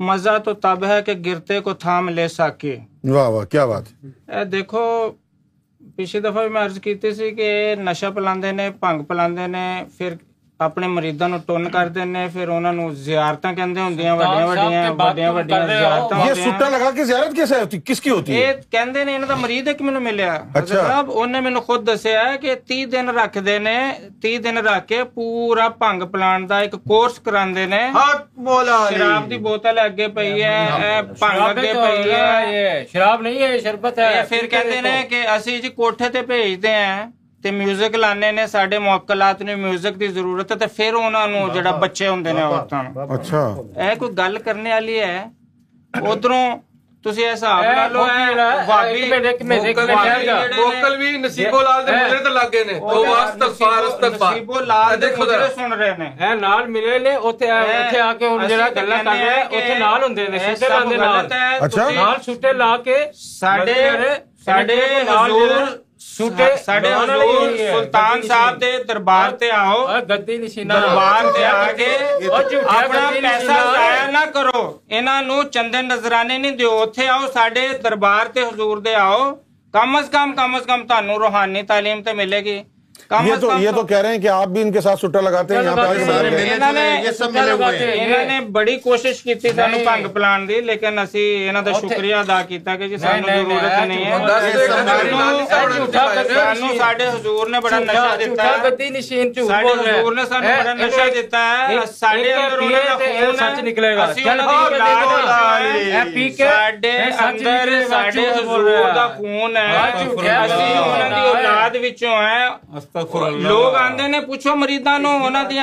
[0.00, 3.82] مزہ تو تب ہے کہ گرتے کو تھام لے سکے۔ واہ واہ کیا بات
[4.30, 4.82] اے دیکھو
[5.96, 9.66] پچھلی دفعہ بھی میں عرض کیتی سی کہ نشہ پلاندے نے پنگ پلاندے نے
[9.96, 10.14] پھر
[22.66, 23.38] تی دن رکھ
[24.38, 26.14] دن رکھ کے پورا پلاک
[36.82, 37.06] ہیں
[37.44, 38.32] میوزک لانے
[62.52, 62.96] لا کے
[74.34, 74.78] کرو۔
[75.20, 78.26] نو چندن نظرانے نہیں دے آؤ۔ سڈے دربار
[81.18, 82.62] روحانی تعلیم ملے گی۔
[83.26, 85.56] یہ تو یہ تو کہہ رہے ہیں کہ آپ بھی ان کے ساتھ سٹا لگاتے
[85.56, 85.82] ہیں یہاں پہ
[87.92, 92.14] انہوں نے بڑی کوشش کی تھی سانو پنگ پلان دی لیکن اسی انہاں دا شکریہ
[92.14, 95.86] ادا کیتا کہ جی سانو ضرورت نہیں ہے۔ سانو
[96.78, 100.48] ساڈے حضور نے بڑا نشہ دیتا ہے۔ بدی نشین جھوٹ بول رہے حضور نے سانو
[100.58, 104.54] بڑا نشہ دیتا ہے۔ ساڈے اندر انہاں دا خون سچ نکلے گا۔ جلدی
[106.38, 106.92] ساڈے
[107.26, 112.48] اندر ساڈے حضور دا خون ہے۔ اسی انہاں دی اولاد وچوں ہیں
[112.94, 114.98] لوگ آندے نے پوچھو مریضاں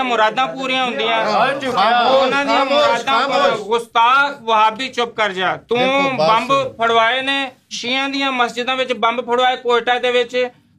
[0.03, 3.09] مراد پوریا ہندیاں مراد
[3.67, 8.69] استاد وہابی چپ کر جا تم بمب پھڑوائے نے شیعہ دیا مسجد
[8.99, 9.97] بمب پھڑوائے کوئٹہ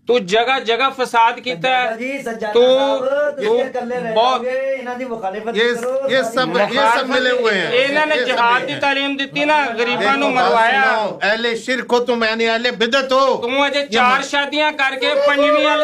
[0.09, 2.23] تو جگہ جگہ فساد کیتا ہے
[2.53, 2.65] تو
[6.11, 10.83] یہ سب ملے ہوئے ہیں۔ انہوں نے جہاد دی تعلیم دیتی نا غریباں نو مروایا۔
[11.23, 15.77] اہل شرک ہو تم یعنی اہل بدت ہو۔ تم اجے چار شادیاں کر کے پنجویں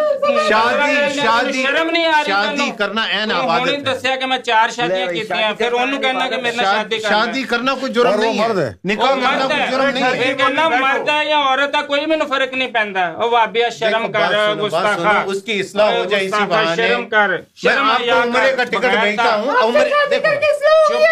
[0.48, 4.68] شادی شادی شرم نہیں آ رہی شادی کرنا این آبادت ہے۔ دسیا کہ میں چار
[4.76, 8.20] شادیاں کیتی ہیں پھر انہوں کہنا کہ میرے نال شادی کرنا۔ شادی کرنا کوئی جرم
[8.20, 11.80] نہیں ہے۔ نکاح کرنا کوئی جرم نہیں ہے۔ پھر کہنا مرد ہے یا عورت ہے
[11.86, 16.04] کوئی مینوں فرق نہیں پہندہ ہے وہ بابیا شرم کر گستاخا اس کی اصلاح ہو
[16.04, 20.26] جائے اسی بہانے۔ شرم کر۔ شرم عمرے کا ٹکٹ بھیجتا ہوں عمرے چپ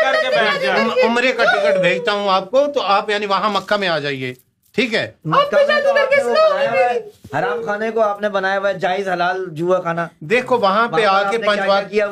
[0.05, 3.77] کر کے بیٹھ عمرے کا ٹکٹ بھیجتا ہوں آپ کو تو آپ یعنی وہاں مکہ
[3.77, 4.35] میں آ جائیے
[4.74, 5.10] ٹھیک ہے؟
[7.35, 11.05] حرام خانے کو آپ نے بنایا ہوا ہے جائز حلال جوا کھانا۔ دیکھو وہاں پہ
[11.05, 11.39] آ کے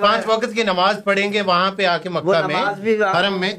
[0.00, 2.56] پانچ وقت کی نماز پڑھیں گے وہاں پہ آ کے مکہ میں
[3.14, 3.52] حرم میں۔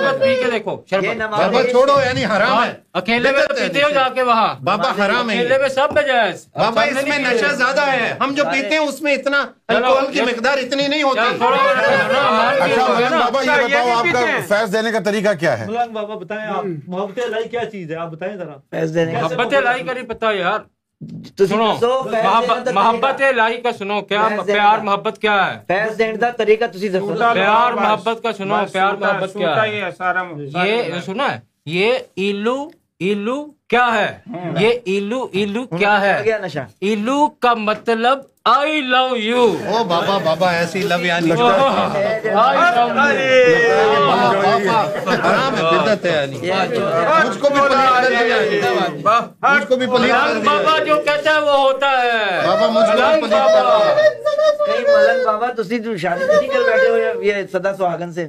[0.00, 3.90] شربت پی کے دیکھو شربت۔ بابا چھوڑو یعنی حرام ہے۔ اکیلے میں تو پیتے ہو
[3.90, 7.80] جا کے وہاں۔ بابا حرام ہے۔ اکیلے میں سب نجائز بابا اس میں نشہ زیادہ
[7.80, 12.84] ہے۔ ہم جو پیتے ہیں اس میں اتنا الکول کی مقدار اتنی نہیں ہوتی۔ اچھا،
[12.84, 16.64] اچھا، بابا یہ بتاؤ آپ کا فیض دینے کا طریقہ کیا ہے؟ بابا بتائیں آپ۔
[16.86, 20.30] محبت لائی کیا چیز ہے؟ آپ بتائیں ذرا۔ فیض دینے محبت لائی کا نہیں پتا
[20.30, 21.72] یار۔ سنو
[22.72, 27.14] محبت الہی کا سنو کیا پیار محبت کیا ہے فیض دین دا طریقہ تسی دسو
[27.34, 32.56] پیار محبت کا سنو پیار محبت کیا ہے یہ سنا ہے یہ ایلو
[33.00, 34.18] ایلو کیا ہے؟
[34.58, 36.22] یہ ایلو ایلو کیا ہے؟
[36.80, 41.50] ایلو کا مطلب آئی لو یو او بابا بابا ایسی لو یعنی, oh, oh, oh,
[41.50, 41.88] ہاں۔
[42.34, 43.12] ہاں،
[46.42, 47.60] یعنی مجھ کو بھی
[49.44, 49.86] مجھ کو بھی
[50.44, 53.26] بابا جو کہتا ہے وہ ہوتا ہے۔ بابا مجھ کو
[55.26, 58.28] بابا۔ تسی شادی نہیں کر بیٹھے ہو یہ سدا سہاگن سے؟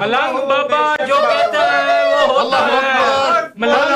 [0.00, 3.94] ملنگ بابا جو کہتا ہے وہ ہوتا ہے۔ ملنگ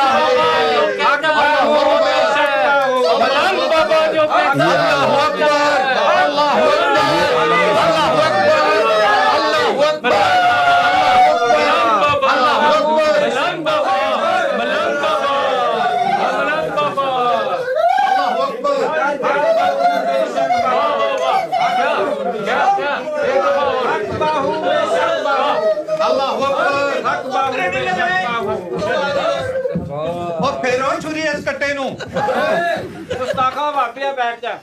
[34.25, 34.55] بیٹھ جا۔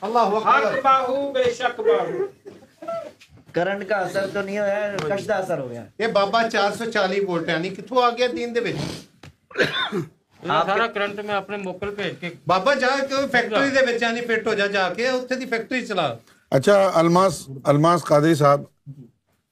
[0.00, 2.26] اللہ حق باہو بے شک باہو۔
[3.52, 6.84] کرنٹ کا اثر تو نہیں ہویا ہے کشدہ اثر ہو گیا۔ یہ بابا چار سو
[6.84, 8.78] 440 وولٹ یعنی کتھوں آ آگیا دین دے وچ؟
[10.46, 14.54] سارا کرنٹ میں اپنے موکل بھیج بابا جا کے فیکٹری دے وچ یعنی پیٹ ہو
[14.54, 16.14] جا جا کے اوتھے دی فیکٹری چلا۔
[16.50, 18.60] اچھا الماس الماس قادری صاحب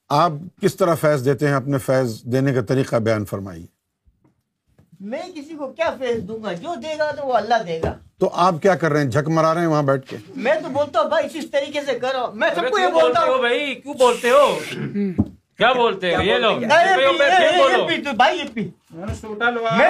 [0.09, 0.31] آپ
[0.61, 3.74] کس طرح فیض دیتے ہیں؟ اپنے فیض دینے کا طریقہ بیان فرمائیے۔
[5.05, 7.93] میں کسی کو کیا فیس دوں گا؟ جو دے گا تو وہ اللہ دے گا۔
[8.19, 10.69] تو آپ کیا کر رہے ہیں؟ جھک مرا رہے ہیں وہاں بیٹھ کے۔ میں تو
[10.69, 13.93] بولتا ہوں بھائی اس طریقے سے کرو؟ میں سب کو یہ بولتا ہوں۔ بھائی؟ کیوں
[13.93, 14.59] بولتے ہو؟
[15.57, 16.61] کیا بولتے ہیں؟ یہ لوگ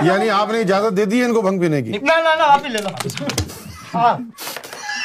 [0.01, 2.69] یعنی آپ نے اجازت دے دی ہے ان کو بھنگ پینے کی۔ نہ آپ ہی
[2.69, 2.89] لے لو۔
[3.95, 4.17] ہاں۔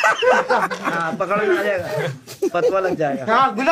[0.04, 2.06] ہاں، پکڑ میں آ جائے گا
[2.52, 3.68] فتوا لگ جائے گا۔ مل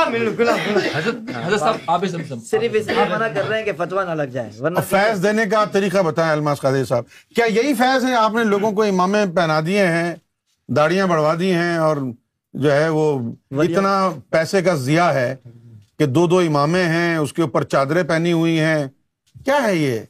[0.94, 4.50] حضرت صاحب آپ صرف اس لیے منع کر رہے ہیں کہ فتوا نہ لگ جائے
[4.60, 7.04] ورنہ فیض دینے کا طریقہ بتائیں الماس قادری صاحب۔
[7.36, 10.14] کیا یہی فیض ہے؟ آپ نے لوگوں کو امام پہنا دیے ہیں
[10.68, 11.96] داڑیاں بڑھوا دی ہیں اور
[12.54, 13.18] جو ہے وہ
[13.50, 15.34] اتنا پیسے کا ضیا ہے
[15.98, 18.86] کہ دو دو امامے ہیں اس کے اوپر چادریں پہنی ہوئی ہیں۔
[19.44, 20.00] کیا ہے یہ؟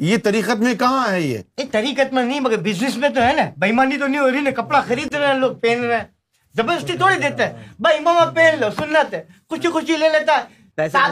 [0.00, 1.38] یہ طریقت میں کہاں ہے یہ؟
[1.70, 4.50] طریقت میں نہیں مگر بزنس میں تو ہے نا۔ بےمانی تو نہیں ہو رہی نا
[4.50, 6.04] کپڑا خرید رہے ہیں لوگ پہن رہے ہیں۔
[6.56, 10.62] زبردستی تھوڑی دیتے ہیں بھائی ماما پہن لو سنت ہے۔ خوشی خوشی لے لیتا ہے۔
[10.82, 11.10] آپ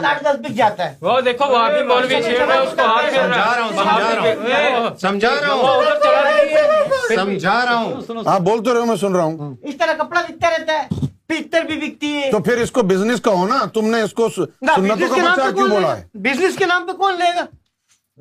[8.41, 10.87] بول تو رہے ہو میں سن رہا ہوں۔ اس طرح کپڑا بکتا رہتا ہے
[11.27, 14.29] پکچر بھی بکتی ہے۔ تو پھر اس کو بزنس کا ہونا تم نے اس کو
[15.69, 17.45] بولا ہے؟ بزنس کے نام پہ کون لے گا؟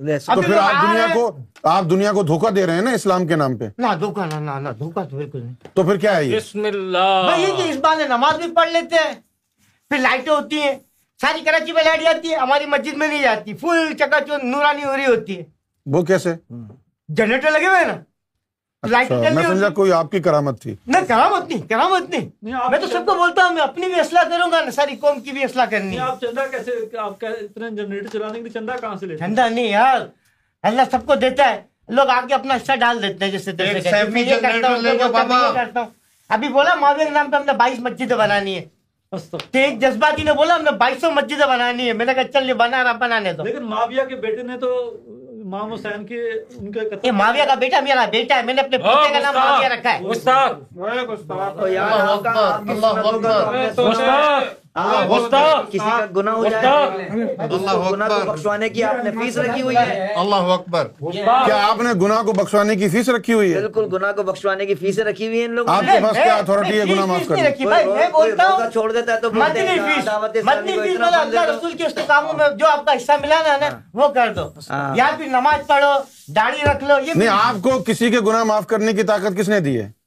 [0.01, 1.31] تو پھر آپ دنیا کو
[1.63, 4.59] آپ دنیا کو دھوکا دے رہے ہیں نا اسلام کے نام پہ؟ نہ دھوکا نہ
[4.59, 7.97] نہ دھوکا تو بالکل نہیں۔ تو پھر کیا ہے یہ؟ بسم اللہ۔ بھائی اس بار
[8.09, 9.13] نماز بھی پڑھ لیتے ہیں
[9.91, 10.75] پھر لائٹیں ہوتی ہیں
[11.21, 14.85] ساری کراچی میں لائٹ جاتی ہے ہماری مسجد میں نہیں جاتی فل چکا چون نورانی
[14.85, 15.43] ہو رہی ہوتی ہے۔
[15.87, 16.35] وہ کیسے؟
[17.09, 17.97] جنریٹر لگے ہوئے نا؟
[18.82, 22.86] اچھا، میں سمجھا کوئی آپ کی کرامت تھی۔ نہیں کرامت نہیں کرامت نہیں۔ میں تو
[22.86, 25.65] سب کو بولتا ہوں میں اپنی بھی اصلاح کروں گا ساری قوم کی بھی اصلاح
[25.65, 29.19] کرنی ہے۔ آپ چندہ کیسے آپ اتنا جنریٹر چلانے کے لیے چندہ کہاں سے لے
[29.19, 30.01] چندہ نہیں یار
[30.62, 33.51] اللہ سب کو دیتا ہے۔ لوگ آ کے اپنا حصہ ڈال دیتے ہیں جیسے
[36.31, 38.65] ابھی بولا ماویہ نام پہ ہم نے بائیس مسجدیں بنانی ہے
[39.52, 42.85] ایک جذباتی نے بولا ہم نے بائیسوں مسجدیں بنانی ہے میں نے کہا چل بنا
[42.85, 44.70] رہا بنانے تو لیکن ماویہ کے بیٹے نے تو
[45.51, 46.21] امام حسین کے
[46.59, 49.19] ان کے قتل یہ معاویہ کا بیٹا میرا بیٹا ہے میں نے اپنے پوتے کا
[49.21, 50.55] نام معاویہ رکھا ہے۔ استاد
[51.11, 54.43] استاد اللہ اکبر استاد
[54.75, 56.67] کسی کا گناہ ہو جائے۔
[57.39, 60.87] اللہ گناہ کو بخشوانے کی آپ نے فیس رکھی ہوئی ہے۔ اللہ اکبر۔
[61.45, 64.67] کیا آپ نے گناہ کو بخشوانے کی فیس رکھی ہوئی ہے؟ بالکل گناہ کو بخشوانے
[64.67, 67.27] کی فیس رکھی ہوئی ہے ان لوگوں آپ کے پاس کیا اتھارٹی ہے؟ گناہ معاف
[67.27, 67.65] کرنے کی۔
[68.73, 70.09] چھوڑ دیتا ہے تو مدنی فیس
[70.45, 71.01] مدنی فیس
[71.35, 71.85] رسول کے
[72.37, 75.67] میں جو آپ کا حصہ ملا نا ہاں۔ وہ کر دو۔ ہاں۔ یا پھر نماز
[75.67, 75.93] پڑھو
[76.29, 79.49] داڑھی رکھ لو یہ نہیں آپ کو کسی کے گناہ معاف کرنے کی طاقت کس
[79.49, 80.00] نے دی ہے؟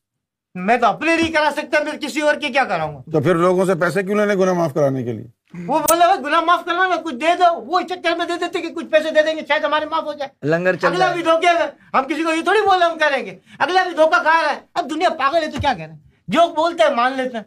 [0.56, 3.36] میں تو اپنے نہیں کرا سکتا میں کسی اور کے کیا کراؤں گا؟ تو پھر
[3.36, 5.26] لوگوں سے پیسے کیوں لینے گناہ معاف کرانے کے لیے؟
[5.68, 8.70] وہ بولا گناہ معاف کرنا میں کچھ دے دو۔ وہ چکر میں دے دیتے کہ
[8.70, 11.48] کچھ پیسے دے دیں گے شاید ہمارے معاف ہو جائے۔ لنگر چل اگلا بھی دھوکے
[11.94, 14.60] ہم کسی کو یہ تھوڑی بولے ہم کریں گے۔ اگلا بھی دھوکا کھا رہا ہے۔
[14.74, 17.44] اب دنیا پاگل ہے تو کیا کہہ رہے ہیں جو بولتے ہیں مان لیتے ہیں۔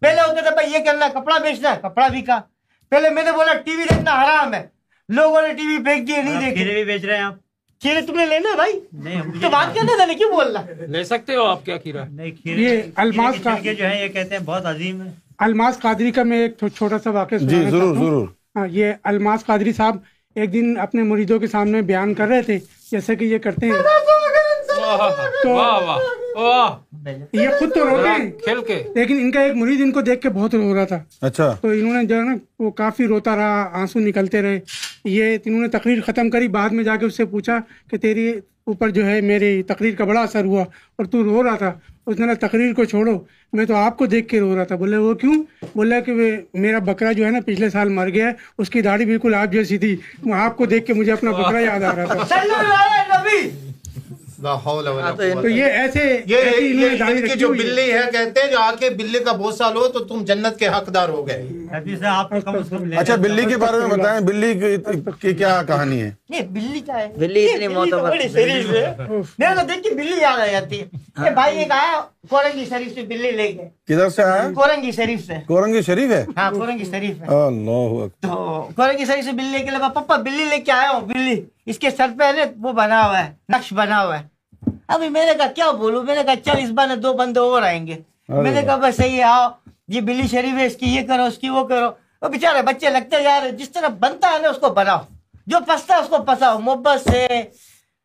[0.00, 2.40] پہلے ہوتے تھے بھائی یہ کرنا ہے کپڑا بیچنا ہے کپڑا بکا
[2.90, 4.66] پہلے میں نے بولا ٹی وی دیکھنا حرام ہے۔
[5.08, 7.34] لوگوں نے ٹی وی پھینک دیے نہیں دیکھے۔ بھی بیچ رہے ہیں آپ؟
[7.82, 8.72] کھیرے تم نے لینا ہے بھائی
[9.42, 12.82] تو بات کرنا تھا کیوں بولنا لے سکتے ہو آپ کیا کھیرا؟ نہیں کھیرے یہ
[12.96, 15.08] الماس کا جو ہے یہ کہتے ہیں بہت عظیم ہے
[15.38, 18.26] الماس قادری کا میں ایک چھوٹا سا واقعہ جی ضرور ضرور۔
[18.56, 19.96] ہاں، یہ الماس قادری صاحب
[20.36, 22.58] ایک دن اپنے مریدوں کے سامنے بیان کر رہے تھے
[22.90, 23.72] جیسے کہ یہ کرتے ہیں۔
[27.32, 30.20] یہ خود تو روتے ہیں۔ کھیل کے۔ لیکن ان کا ایک مرید ان کو دیکھ
[30.20, 33.36] کے بہت رو رہا تھا۔ اچھا۔ تو انہوں نے جو ہے نا وہ کافی روتا
[33.36, 34.60] رہا آنسو نکلتے رہے۔
[35.04, 37.58] یہ انہوں نے تقریر ختم کری بعد میں جا کے اس سے پوچھا
[37.90, 38.32] کہ تیری
[38.64, 40.62] اوپر جو ہے میری تقریر کا بڑا اثر ہوا
[40.96, 41.72] اور تو رو رہا تھا۔
[42.06, 43.18] اس نے تقریر کو چھوڑو
[43.52, 45.42] میں تو آپ کو دیکھ کے رو رہا تھا۔ بولے وہ کیوں؟
[45.74, 49.34] بولا کہ میرا بکرا جو ہے نا پچھلے سال مر گیا اس کی داڑھی بالکل
[49.34, 49.96] آپ جیسی تھی۔
[50.32, 52.36] آپ کو دیکھ کے مجھے اپنا بکرا یاد آ رہا تھا۔
[55.00, 55.12] ہاں،
[55.42, 56.20] تو یہ ایسے
[57.36, 60.58] جو بلی ہے۔ کہتے ہیں جو آ کے بلی کا بھوسا لو تو تم جنت
[60.58, 61.42] کے حقدار ہو گئے۔
[62.98, 64.52] اچھا بلی کے بارے میں بتائیں بلی
[65.20, 66.10] کی کیا کہانی ہے؟
[66.50, 68.10] بلی کیا ہے؟ بلی اتنی معتبر
[69.38, 70.84] میرے کو دیکھ کے بلی یاد آ جاتی ہے
[71.18, 75.26] ہاں۔ بھائی ایک آیا کورنگی شریف سے بلی لے گئے کدھر سے آیا؟ کورنگی شریف
[75.26, 79.58] سے۔ کورنگی شریف ہے؟ ہاں کورنگی شریف ہے۔ اللہ تو کورنگی شریف سے بلی لے
[79.58, 83.06] کے پپا بلی لے کے آیا ہوں بلی۔ اس کے سر پہ نے وہ بنا
[83.06, 84.28] ہوا ہے نقش بنا ہوا ہے۔
[84.86, 87.62] ابھی میں نے کہا کیا بولوں؟ میں نے کہا چل اس بار دو بندے اور
[87.62, 87.98] آئیں گے۔
[88.28, 89.48] میں نے کہا بس صحیح آؤ
[89.88, 91.90] یہ بلی شریف ہے اس کی یہ کرو اس کی وہ کرو۔
[92.22, 94.98] وہ بےچارے بچے لگتے جا رہے جس طرح بنتا ہے نا اس کو بناؤ۔
[95.46, 97.42] جو پستا ہے اس کو پساؤ۔ محبت سے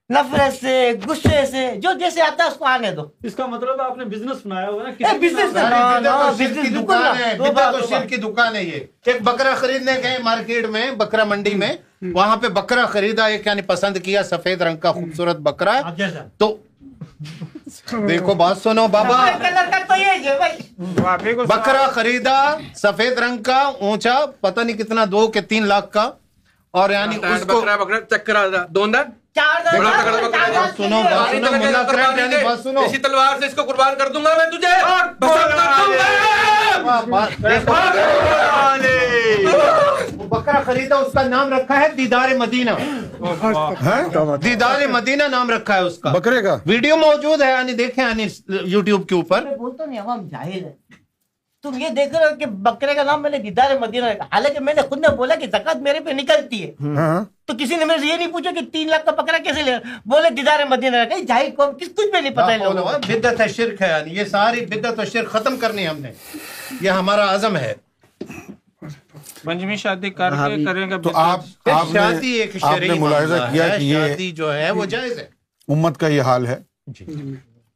[0.10, 3.82] نفرت سے غصے سے جو جیسے آتا ہے اس کو آنے دو۔ اس کا مطلب
[3.82, 5.54] آپ نے بزنس بنایا ہوا نا بزنس
[8.10, 12.48] کی دکان ہے یہ۔ ایک بکرا خریدنے گئے مارکیٹ میں بکرا منڈی میں۔ وہاں پہ
[12.48, 15.80] بکرا خریدا ایک یعنی پسند کیا سفید رنگ کا خوبصورت بکرا
[16.38, 16.56] تو
[18.08, 19.26] دیکھو بات سنو بابا
[21.46, 22.36] بکرا خریدا
[22.76, 26.10] سفید رنگ کا اونچا پتہ نہیں کتنا دو کے تین لاکھ کا
[26.74, 27.62] اور یعنی اس کو
[32.64, 34.74] سنو تلوار سے اس کو قربان کر دوں گا میں تجھے
[40.30, 42.72] بکرا خریدا اس کا نام رکھا ہے دیدار مدینہ۔
[44.44, 48.26] دیدار مدینہ نام رکھا ہے اس کا۔ بکرے کا؟ ویڈیو موجود ہے یعنی دیکھے یعنی
[48.66, 50.74] یوٹیوب کے اوپر۔ بولتا نہیں عوام جاہل ہے
[51.64, 54.60] تم یہ دیکھ رہے ہو کہ بکرے کا نام میں نے دیدار مدینہ رکھا۔ حالانکہ
[54.60, 57.76] میں نے خود نے بولا کہ زکات میرے پہ نکلتی ہے۔ ہاں۔ ہاں۔ تو کسی
[57.76, 59.72] نے میرے سے یہ نہیں پوچھا کہ تین لاکھ کا بکرا کیسے لے؟
[60.06, 63.48] بولے دیدار مدینہ رکھا۔ جائی قوم کس کچھ پہ نہیں پتا ہے ہاں، بدت ہے
[63.48, 66.12] شرک ہے یعنی یہ ساری بدت و شرک ختم کرنی ہم نے۔
[66.82, 67.74] یہ ہمارا عزم ہے۔
[69.44, 71.40] پنجمی شادی کر کے کریں گے تو آپ
[71.94, 75.30] شادی ایک شرعی ملاحظہ کیا کہ یہ شادی جو ہے وہ جائز ہے۔
[75.68, 76.58] امت کا یہ حال ہے
[76.88, 77.06] جی۔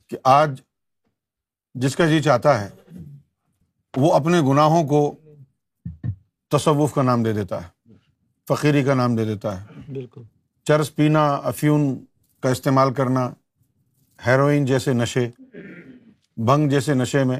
[0.07, 0.61] کہ آج
[1.73, 2.69] جس کا جی چاہتا ہے
[3.98, 5.15] وہ اپنے گناہوں کو
[6.49, 7.94] تصوف کا نام دے دیتا ہے
[8.49, 10.22] فقیری کا نام دے دیتا ہے۔ بالکل۔
[10.65, 12.06] چرس پینا افیون
[12.40, 13.30] کا استعمال کرنا
[14.27, 15.30] ہیروئن جیسے نشے
[16.38, 17.40] بھنگ جیسے نشے میں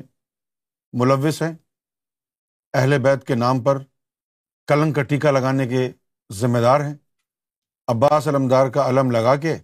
[0.94, 1.54] ملوث ہیں۔
[2.74, 3.78] اہل بیت کے نام پر
[4.68, 5.91] کلنگ کا ٹیکہ لگانے کے
[6.34, 6.96] ذمہ دار ہیں۔
[7.88, 9.56] عباس علمدار کا علم لگا کے،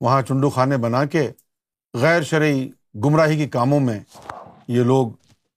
[0.00, 1.32] وہاں چنڈو خانے بنا کے
[1.94, 2.70] غیر شرعی
[3.04, 4.00] گمراہی کے کاموں میں
[4.68, 5.08] یہ لوگ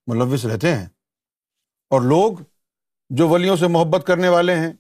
[0.07, 0.85] ملوث رہتے ہیں۔
[1.89, 2.33] اور لوگ
[3.09, 4.73] جو ولیوں سے محبت کرنے والے ہیں،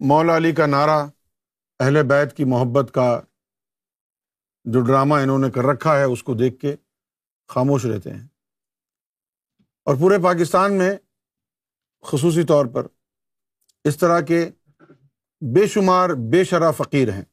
[0.00, 1.06] مولا علی کا نعرہ
[1.80, 3.20] اہل بیت کی محبت کا
[4.64, 6.76] جو ڈرامہ انہوں نے کر رکھا ہے، اس کو دیکھ کے
[7.48, 8.35] خاموش رہتے ہیں۔
[9.86, 10.96] اور پورے پاکستان میں
[12.02, 12.86] خصوصی طور پر
[13.84, 14.50] اس طرح کے
[15.40, 17.24] بے شمار، بے شرح فقیر ہیں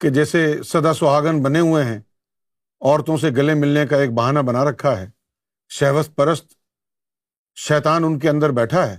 [0.00, 2.00] کہ جیسے سدا سہاگن بنے ہوئے ہیں،
[2.80, 5.10] عورتوں سے گلے ملنے کا ایک بہانہ بنا رکھا ہے۔
[5.68, 6.54] شہوت پرست
[7.56, 8.98] شیطان ان کے اندر بیٹھا ہے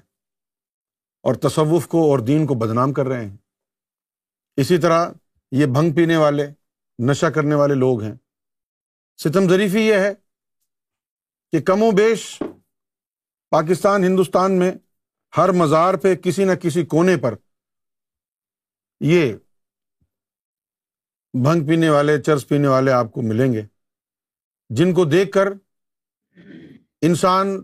[1.23, 3.37] اور تصوف کو اور دین کو بدنام کر رہے ہیں۔
[4.57, 5.09] اسی طرح
[5.51, 6.47] یہ بھنگ پینے والے،
[6.99, 8.15] نشہ کرنے والے لوگ ہیں۔
[9.17, 10.13] ستم ظریفی یہ ہے
[11.51, 12.43] کہ کم و بیش
[13.49, 14.71] پاکستان ہندوستان میں
[15.37, 17.35] ہر مزار پہ کسی نہ کسی کونے پر
[18.99, 19.33] یہ
[21.33, 23.61] بھنگ پینے والے چرس پینے والے آپ کو ملیں گے۔
[24.69, 25.47] جن کو دیکھ کر
[27.01, 27.63] انسان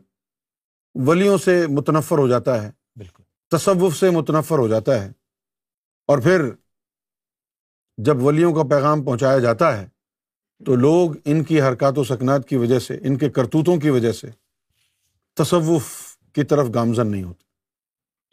[0.96, 5.12] ولیوں سے متنفر ہو جاتا ہے بالکل۔ تصوف سے متنفر ہو جاتا ہے
[6.08, 6.42] اور پھر
[7.98, 9.95] جب ولیوں کا پیغام پہنچایا جاتا ہے
[10.66, 14.12] تو لوگ ان کی حرکات و سکنات کی وجہ سے، ان کے کرتوتوں کی وجہ
[14.12, 14.28] سے
[15.34, 17.44] تصوف کی طرف گامزن نہیں ہوتے۔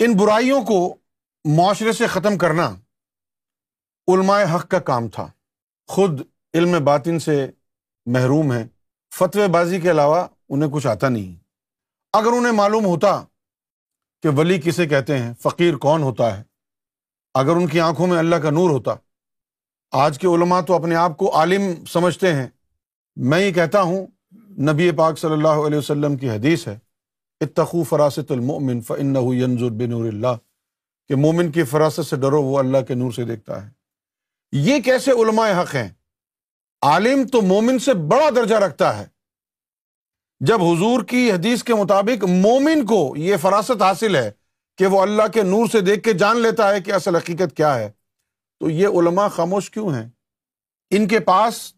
[0.05, 0.97] ان برائیوں کو
[1.45, 2.75] معاشرے سے ختم کرنا
[4.09, 5.31] علماء حق کا کام تھا۔
[5.89, 6.21] خود
[6.55, 7.47] علم باطن سے
[8.07, 8.65] محروم ہیں۔
[9.15, 11.35] فتوی بازی کے علاوہ انہیں کچھ آتا نہیں۔
[12.13, 13.25] اگر انہیں معلوم ہوتا
[14.23, 16.43] کہ ولی کسے کہتے ہیں، فقیر کون ہوتا ہے؟
[17.35, 18.95] اگر ان کی آنکھوں میں اللہ کا نور ہوتا
[19.93, 22.47] آج کے علماء تو اپنے آپ کو عالم سمجھتے ہیں۔
[23.17, 24.07] میں یہ کہتا ہوں،
[24.51, 26.79] نبی پاک صلی اللہ علیہ وسلم کی حدیث ہے
[27.41, 30.37] اتخو فراست المؤمن فإنه ينظر بنور اللہ۔
[31.09, 33.71] کہ مومن کی فراست سے ڈرو، وہ اللہ کے نور سے دیکھتا ہے۔
[34.53, 35.89] یہ کیسے علماء حق ہیں؟
[36.83, 39.07] عالم تو مومن سے بڑا درجہ رکھتا ہے۔
[40.41, 44.31] جب حضور کی حدیث کے مطابق مومن کو یہ فراست حاصل ہے
[44.79, 47.79] کہ وہ اللہ کے نور سے دیکھ کے جان لیتا ہے کہ اصل حقیقت کیا
[47.79, 47.91] ہے
[48.63, 50.09] تو یہ علماء خاموش کیوں ہیں؟
[50.91, 51.75] ان کے پاس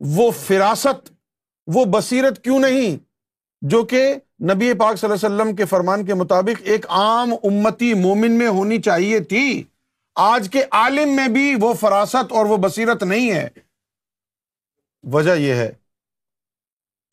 [0.00, 1.12] وہ فراست،
[1.66, 2.96] وہ بصیرت کیوں نہیں؟
[3.62, 7.94] جو کہ نبی پاک صلی اللہ علیہ وسلم کے فرمان کے مطابق ایک عام امتی
[7.94, 9.64] مومن میں ہونی چاہیے تھی۔
[10.14, 13.48] آج کے عالم میں بھی وہ فراست اور وہ بصیرت نہیں ہے۔
[15.02, 15.72] وجہ یہ ہے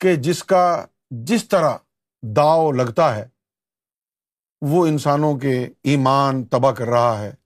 [0.00, 1.76] کہ جس کا جس طرح
[2.22, 3.28] داؤ لگتا ہے،
[4.62, 7.45] وہ انسانوں کے ایمان تباہ کر رہا ہے۔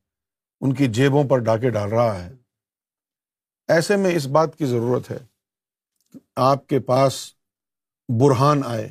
[0.60, 2.32] ان کی جیبوں پر ڈاکے ڈال رہا ہے۔
[3.68, 5.18] ایسے میں اس بات کی ضرورت ہے
[6.12, 7.34] کہ آپ کے پاس
[8.08, 8.90] برہان آئے۔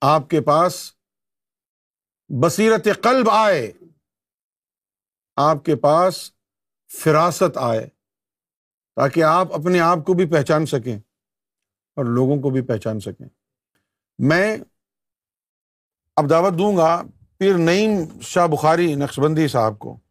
[0.00, 0.92] آپ کے پاس
[2.28, 3.72] بصیرت قلب آئے۔
[5.36, 6.30] آپ کے پاس
[6.92, 7.88] فراست آئے
[8.96, 10.98] تاکہ آپ اپنے آپ کو بھی پہچان سکیں
[11.96, 13.28] اور لوگوں کو بھی پہچان سکیں۔
[14.18, 14.56] میں
[16.16, 17.02] اب دعوت دوں گا
[17.38, 20.03] پیر نعیم شاہ بخاری نقش بندی صاحب کو۔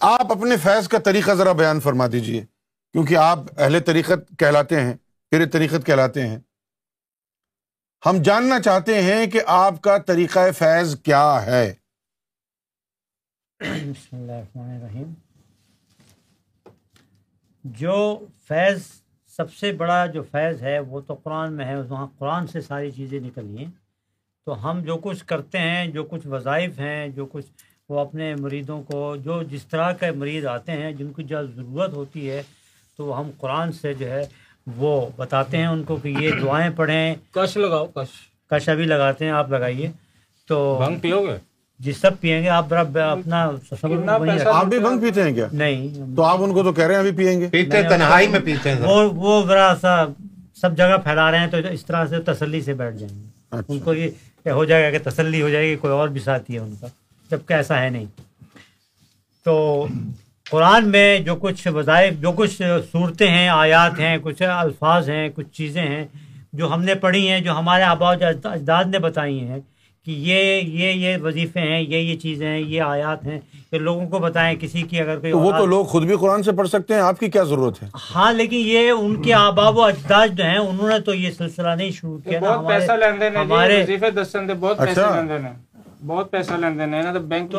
[0.00, 2.40] آپ اپنے فیض کا طریقہ ذرا بیان فرما دیجیے۔
[2.92, 4.94] کیونکہ آپ اہل طریقت کہلاتے ہیں
[5.30, 6.38] پھر طریقت کہلاتے ہیں۔
[8.06, 11.74] ہم جاننا چاہتے ہیں کہ آپ کا طریقہ فیض کیا ہے۔
[13.60, 15.12] بسم اللہ الرحمن الرحیم۔
[17.64, 18.82] جو فیض،
[19.26, 22.90] سب سے بڑا جو فیض ہے، وہ تو قرآن میں ہے وہاں قرآن سے ساری
[22.90, 23.70] چیزیں نکلی ہیں۔
[24.44, 27.46] تو ہم جو کچھ کرتے ہیں، جو کچھ وظائف ہیں، جو کچھ
[27.88, 31.92] وہ اپنے مریدوں کو جو جس طرح کے مریض آتے ہیں جن کو جب ضرورت
[31.92, 32.42] ہوتی ہے
[32.96, 34.22] تو ہم قرآن سے جو ہے
[34.76, 38.08] وہ بتاتے ہیں ان کو کہ یہ دعائیں پڑھیں۔ کش لگاؤ کش۔
[38.50, 39.90] کش ابھی لگاتے ہیں آپ لگائیے۔
[40.48, 41.36] تو بھنگ پیو گے
[41.78, 43.50] جی سب پیئیں گے آپ اپنا
[44.46, 47.00] آپ بھی بھنگ پیتے ہیں کیا؟ نہیں۔ تو آپ ان کو تو کہہ رہے ہیں
[47.00, 50.04] ابھی پیئیں گے۔ پیتے تنہائی میں پیتے ہیں۔ وہ وہ ذرا سا
[50.54, 53.72] سب جگہ پھیلا رہے ہیں تو اس طرح سے تسلی سے بیٹھ جائیں گے۔ اچھا۔
[53.72, 54.10] ان کو یہ
[54.50, 56.86] ہو جائے گا کہ تسلی ہو جائے گی کوئی اور بھی ساتھی ہے ان کا۔
[57.30, 58.06] جبکہ ایسا ہے نہیں۔
[59.46, 59.86] تو
[60.46, 62.60] قرآن میں جو کچھ وظائف جو کچھ
[62.92, 66.04] صورتیں ہیں آیات ہیں کچھ الفاظ ہیں کچھ چیزیں ہیں
[66.52, 69.58] جو ہم نے پڑھی ہیں جو ہمارے آبا اجداد نے بتائی ہیں
[70.06, 70.42] کہ یہ
[70.74, 73.38] یہ یہ وظیفے ہیں یہ یہ چیزیں ہیں یہ آیات ہیں
[73.70, 76.52] کہ لوگوں کو بتائیں کسی کی اگر کوئی وہ تو لوگ خود بھی قرآن سے
[76.52, 79.82] پڑھ سکتے ہیں آپ کی کیا ضرورت ہے؟ ہاں لیکن یہ ان کے آبا و
[79.82, 83.84] اجداد جو ہیں انہوں نے تو یہ سلسلہ نہیں شروع کیا ہمارے
[86.04, 86.52] بہت پیسہ
[87.18, 87.54] بینک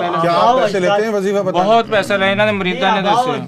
[0.62, 2.62] پیسے لیتے ہیں وظیفہ بتا بہت پیسہ لینا ہے نے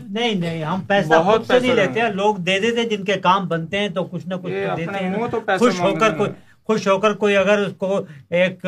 [0.10, 3.48] نہیں نہیں ہم پیسہ بہت پیسہ نہیں لیتے ہیں۔ لوگ دے دیتے جن کے کام
[3.48, 5.16] بنتے ہیں تو کچھ نہ کچھ دیتے ہیں۔
[5.58, 6.30] خوش ہو کر کوئی
[6.64, 8.62] خوش ہو کر کوئی اگر اس کو ایک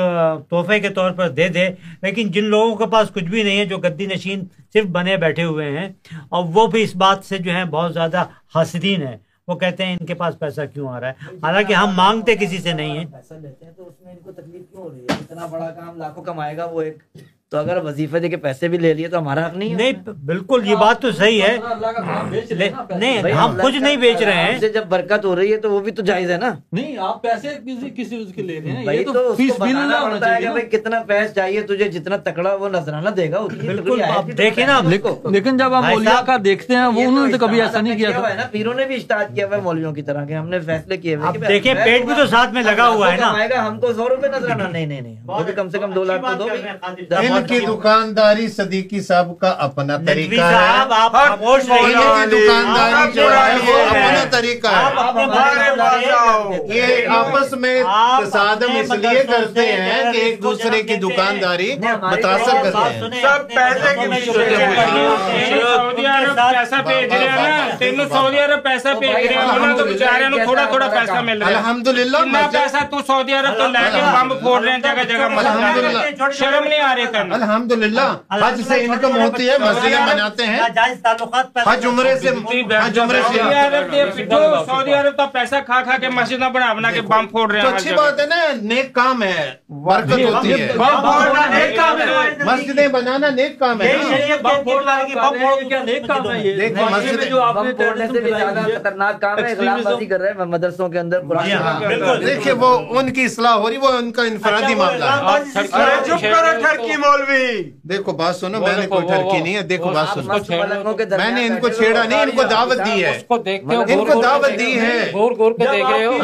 [0.49, 1.69] تحفے کے طور پر دے دے
[2.01, 4.43] لیکن جن لوگوں کے پاس کچھ بھی نہیں ہے جو گدی نشین
[4.73, 5.89] صرف بنے بیٹھے ہوئے ہیں
[6.29, 8.23] اور وہ بھی اس بات سے جو ہیں بہت زیادہ
[8.55, 9.17] حسدین ہیں۔
[9.47, 12.57] وہ کہتے ہیں ان کے پاس پیسہ کیوں آ رہا ہے؟ حالانکہ ہم مانگتے کسی
[12.57, 14.99] سے نہیں ہیں۔ پیسہ لیتے ہیں تو اس میں ان کو تکلیف کیوں ہو رہی
[14.99, 16.97] ہے؟ اتنا بڑا کام لاکھوں کمائے گا وہ ایک۔
[17.51, 19.93] تو اگر وظیفہ دے کے پیسے بھی لے لیے تو ہمارا حق نہیں نہیں
[20.25, 21.57] بالکل یہ بات تو صحیح ہے۔
[22.93, 25.91] نہیں ہم کچھ نہیں بیچ رہے ہیں۔ جب برکت ہو رہی ہے تو وہ بھی
[25.91, 27.49] تو جائز ہے نا۔ نہیں آپ پیسے
[27.97, 28.85] کسی کے لے رہے ہیں
[30.71, 34.01] کتنا پیسہ چاہیے تجھے جتنا تکڑا وہ نظرانہ دے گا بالکل
[34.37, 34.79] دیکھیں نا
[35.31, 38.47] لیکن جب آپ مولیا کا دیکھتے ہیں وہ انہوں نے کبھی ایسا نہیں کیا تھا
[38.51, 41.15] پیروں نے بھی اشتہار کیا ہوا ہے مولویوں کی طرح کے ہم نے فیصلے کیے
[41.15, 44.27] ہوئے دیکھیں پیٹ بھی تو ساتھ میں لگا ہوا ہے نا۔ ہم کو سو روپے
[44.27, 45.15] نظرانہ نہیں نہیں نہیں
[45.55, 46.47] کم سے کم دو لاکھ دو
[47.47, 51.35] کی دکانداری صدیقی صاحب کا اپنا طریقہ ہے۔
[52.25, 54.89] دکانداری جو ہے وہ اپنا طریقہ ہے۔
[56.75, 57.81] یہ آپس میں
[58.23, 61.69] تصادم اس لیے کرتے ہیں کہ ایک دوسرے کی دکانداری
[62.01, 63.89] متاثر کرتے ہیں۔ سب پیسے
[67.79, 72.17] تینوں سعودی عرب پیسہ رہے ہیں تو تھوڑا تھوڑا پیسہ مل الحمدللہ
[72.51, 76.79] پیسہ تو سعودی عرب تو لے کے بم پھوڑ رہے ہیں جگہ جگہ شرم نہیں
[76.79, 80.59] آ رہے کرنا الحمد للہ حج سے انکم ہوتی ہے مسجدیں بناتے ہیں۔
[81.65, 82.29] حج عمرے سے
[82.75, 83.39] حج عمرے سے
[84.65, 87.67] سعودی عرب تو پیسہ کھا کھا کے مسجد بنا بنا کے بام پھوڑ رہے ہیں
[87.69, 89.49] اچھی بات ہے نا نیک کام ہے
[89.81, 92.07] برکت ہوتی ہے۔ بام پھوڑنا نیک کام ہے۔
[92.45, 93.95] مسجدیں بنانا نیک کام ہے
[94.41, 98.19] بام پھوڑ رہا ہے بام پھوڑ کیا نیک کام ہے دیکھو مسجدیں بام پھوڑنے سے
[98.19, 102.15] بھی زیادہ خطرناک کام ہے اخلاف بازی کر رہے ہیں مدرسوں کے اندر جی ہاں۔
[102.21, 105.19] دیکھیں وہ ان کی اصلاح ہو رہی وہ ان کا انفرادی اچھا، معاملہ ہے۔
[107.21, 110.33] مولوی دیکھو بات سنو میں نے کوئی ٹھڑکی نہیں ہے دیکھو بات سنو۔
[111.17, 113.11] میں نے ان کو چھیڑا نہیں ان کو دعوت دی ہے۔
[113.83, 116.17] ان کو دعوت دی ہے۔ گور گور کے دیکھ رہے ہو۔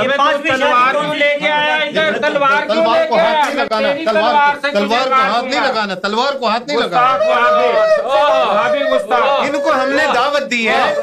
[0.48, 1.78] تلوار کیوں لے کے آیا
[2.22, 3.44] تلوار کیوں لے کے آیا
[4.74, 7.08] تلوار کو ہاتھ نہیں لگانا تلوار کو ہاتھ نہیں لگانا۔
[9.42, 10.94] ان کو ہم نے دعوت دی ہے۔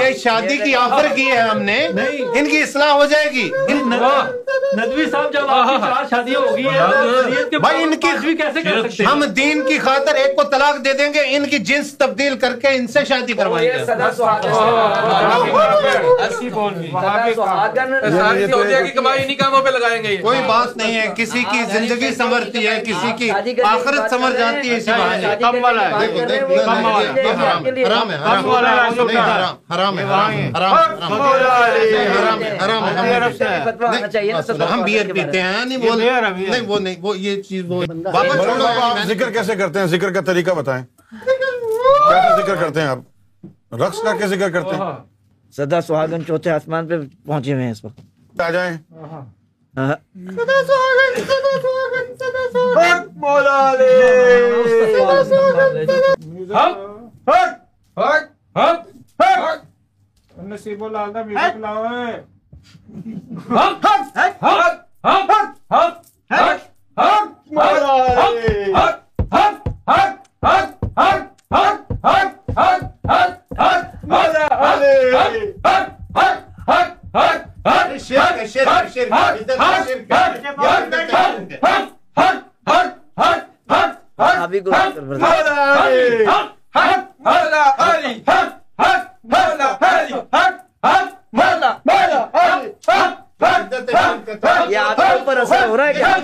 [0.00, 1.86] یہ شادی کی آفر کی ہے ہم نے۔
[2.34, 3.50] ان کی اصلاح ہو جائے گی۔
[4.76, 6.62] ندوی صاحب جب آپ کی چار شادیاں ہوگی
[7.58, 8.08] بھائی ان کی
[9.10, 12.52] ہم دین کی خاطر ایک کو طلاق دے دیں گے ان کی جنس تبدیل کر
[12.60, 13.68] کے ان سے شادی کروائیں
[20.02, 23.30] گے کوئی بات نہیں ہے کسی کی زندگی سمرتی ہے کسی کی
[23.64, 26.06] آخرت سمر جاتی ہے اسی بہانے کم والا ہے
[27.84, 28.94] حرام ہے حرام ہے
[29.72, 30.04] حرام ہے
[30.56, 32.50] حرام ہے
[34.70, 38.66] ہم بیئر پیتے ہیں نہیں وہ نہیں وہ یہ چیز وہ واپس چھوڑو
[39.00, 42.98] آپ ذکر کیسے کرتے ہیں؟ ذکر کا طریقہ بتائیں۔ کیسے ذکر کرتے ہیں آپ؟
[43.74, 44.92] رقص کا کے ذکر کرتے ہیں؟
[45.56, 46.94] سدا سہاگن چوتھے آسمان پہ
[47.26, 48.76] پہنچے ہوئے ہیں اس وقت۔ آ جائیں۔
[60.36, 60.84] نصیب
[65.70, 66.58] ہاں
[67.00, 67.30] Ha!
[93.40, 96.14] یہ آپ کے اوپر اثر ہو رہا ہے کیا؟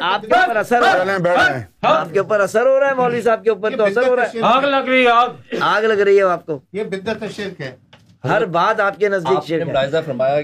[0.00, 3.22] آپ کے اوپر اثر ہو رہا ہے؟ آپ کے اوپر اثر ہو رہا ہے مولوی
[3.22, 5.28] صاحب کے اوپر تو اثر ہو رہا ہے؟ آگ لگ رہی ہے آگ
[5.60, 7.76] آگ لگ رہی ہے آپ کو۔ یہ بدت شرک ہے۔
[8.24, 10.40] ہر بات آپ کے نزدیک شرک ہے۔ فرمایا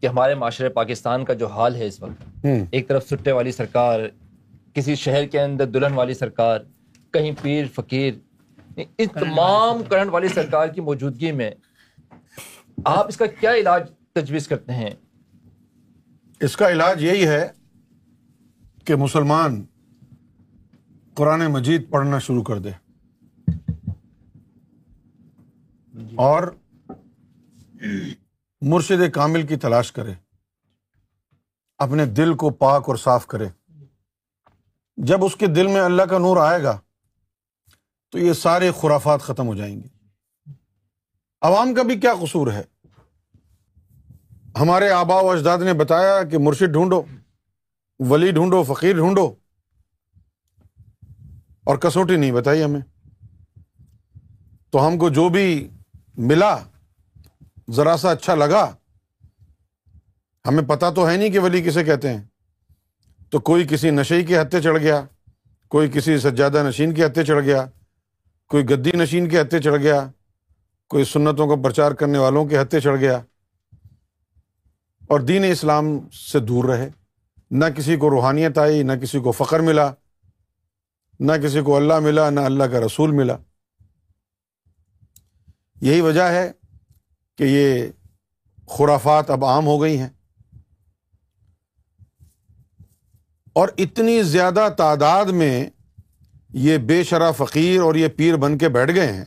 [0.00, 4.00] کہ ہمارے معاشرے پاکستان کا جو حال ہے اس وقت ایک طرف سٹے والی سرکار
[4.74, 6.60] کسی شہر کے اندر دلہن والی سرکار
[7.12, 8.14] کہیں پیر فقیر
[8.76, 11.50] ان تمام کرنٹ والی سرکار کی موجودگی میں
[12.84, 13.82] آپ اس کا کیا علاج
[14.20, 14.90] تجویز کرتے ہیں۔
[16.40, 17.52] اس کا علاج یہی ہے
[18.84, 19.64] کہ مسلمان
[21.14, 22.70] قرآن مجید پڑھنا شروع کر دے۔
[26.14, 26.56] اور
[28.60, 30.12] مرشد کامل کی تلاش کرے۔
[31.78, 33.48] اپنے دل کو پاک اور صاف کرے۔
[34.96, 36.80] جب اس کے دل میں اللہ کا نور آئے گا
[38.10, 39.88] تو یہ سارے خرافات ختم ہو جائیں گے۔
[41.42, 42.62] عوام کا بھی کیا قصور ہے؟
[44.60, 47.02] ہمارے آبا و اجداد نے بتایا کہ مرشد ڈھونڈو،
[47.98, 49.34] ولی ڈھونڈو، فقیر ڈھونڈو۔
[51.64, 52.80] اور کسوٹی نہیں بتائی ہمیں۔
[54.70, 55.68] تو ہم کو جو بھی
[56.16, 56.56] ملا،
[57.70, 58.74] ذرا سا اچھا لگا۔
[60.46, 62.22] ہمیں پتا تو ہے نہیں کہ ولی کسے کہتے ہیں۔
[63.30, 65.04] تو کوئی کسی نشے کے ہتھے چڑھ گیا،
[65.68, 67.66] کوئی کسی سجادہ نشین کے ہتھے چڑھ گیا،
[68.48, 70.10] کوئی گدی نشین کے ہتھے چڑھ گیا،
[70.88, 73.22] کوئی سنتوں کو پرچار کرنے والوں کے ہتھے چڑھ گیا۔
[75.06, 76.88] اور دین اسلام سے دور رہے۔
[77.50, 79.90] نہ کسی کو روحانیت آئی، نہ کسی کو فخر ملا،
[81.20, 83.36] نہ کسی کو اللہ ملا، نہ اللہ کا رسول ملا۔
[85.80, 86.52] یہی وجہ ہے
[87.38, 87.86] کہ یہ
[88.68, 90.08] خرافات اب عام ہو گئی ہیں۔
[93.52, 95.70] اور اتنی زیادہ تعداد میں
[96.52, 99.24] یہ بے شرح فقیر اور یہ پیر بن کے بیٹھ گئے ہیں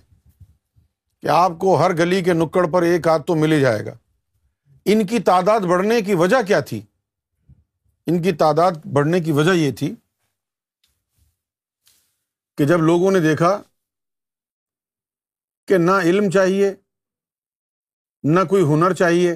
[1.21, 3.93] کہ آپ کو ہر گلی کے نکڑ پر ایک ہاتھ تو مل ہی جائے گا۔
[4.91, 6.81] ان کی تعداد بڑھنے کی وجہ کیا تھی؟
[8.05, 9.95] ان کی تعداد بڑھنے کی وجہ یہ تھی
[12.57, 13.61] کہ جب لوگوں نے دیکھا
[15.67, 16.75] کہ نہ علم چاہیے،
[18.23, 19.33] نہ کوئی ہنر چاہیے،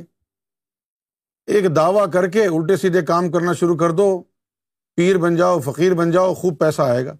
[1.45, 4.23] ایک دعوی کر کے الٹے سیدھے کام کرنا شروع کر دو،
[4.95, 7.13] پیر بن جاؤ، فقیر بن جاؤ، خوب پیسہ آئے گا۔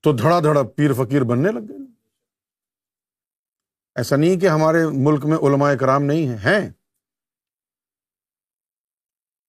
[0.00, 1.85] تو دھڑا دھڑا پیر فقیر بننے لگ گئے۔
[3.96, 6.70] ایسا نہیں کہ ہمارے ملک میں علماء کرام نہیں ہیں ہیں۔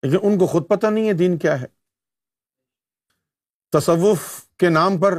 [0.02, 1.66] لیکن ان کو خود پتہ نہیں ہے دین کیا ہے۔
[3.70, 5.18] تصوف کے نام پر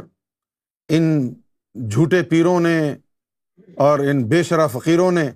[0.88, 1.34] ان
[1.74, 2.96] جھوٹے پیروں نے
[3.76, 5.30] اور ان بے شرح فقیروں نے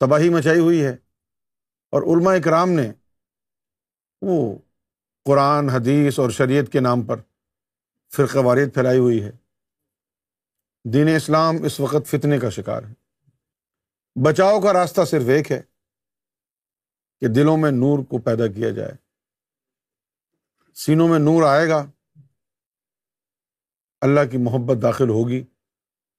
[0.00, 0.96] تباہی مچائی ہوئی ہے۔
[1.90, 2.92] اور علماء کرام نے
[4.22, 4.58] وہ
[5.24, 7.16] قرآن، حدیث اور شریعت کے نام پر
[8.12, 9.45] فرقہ واریت پھیلائی ہوئی ہے۔
[10.92, 12.92] دین اسلام اس وقت فتنے کا شکار ہے۔
[14.24, 15.62] بچاؤ کا راستہ صرف ایک ہے
[17.20, 18.92] کہ دلوں میں نور کو پیدا کیا جائے۔
[20.74, 21.90] سینوں میں نور آئے گا،
[24.00, 25.44] اللہ کی محبت داخل ہوگی،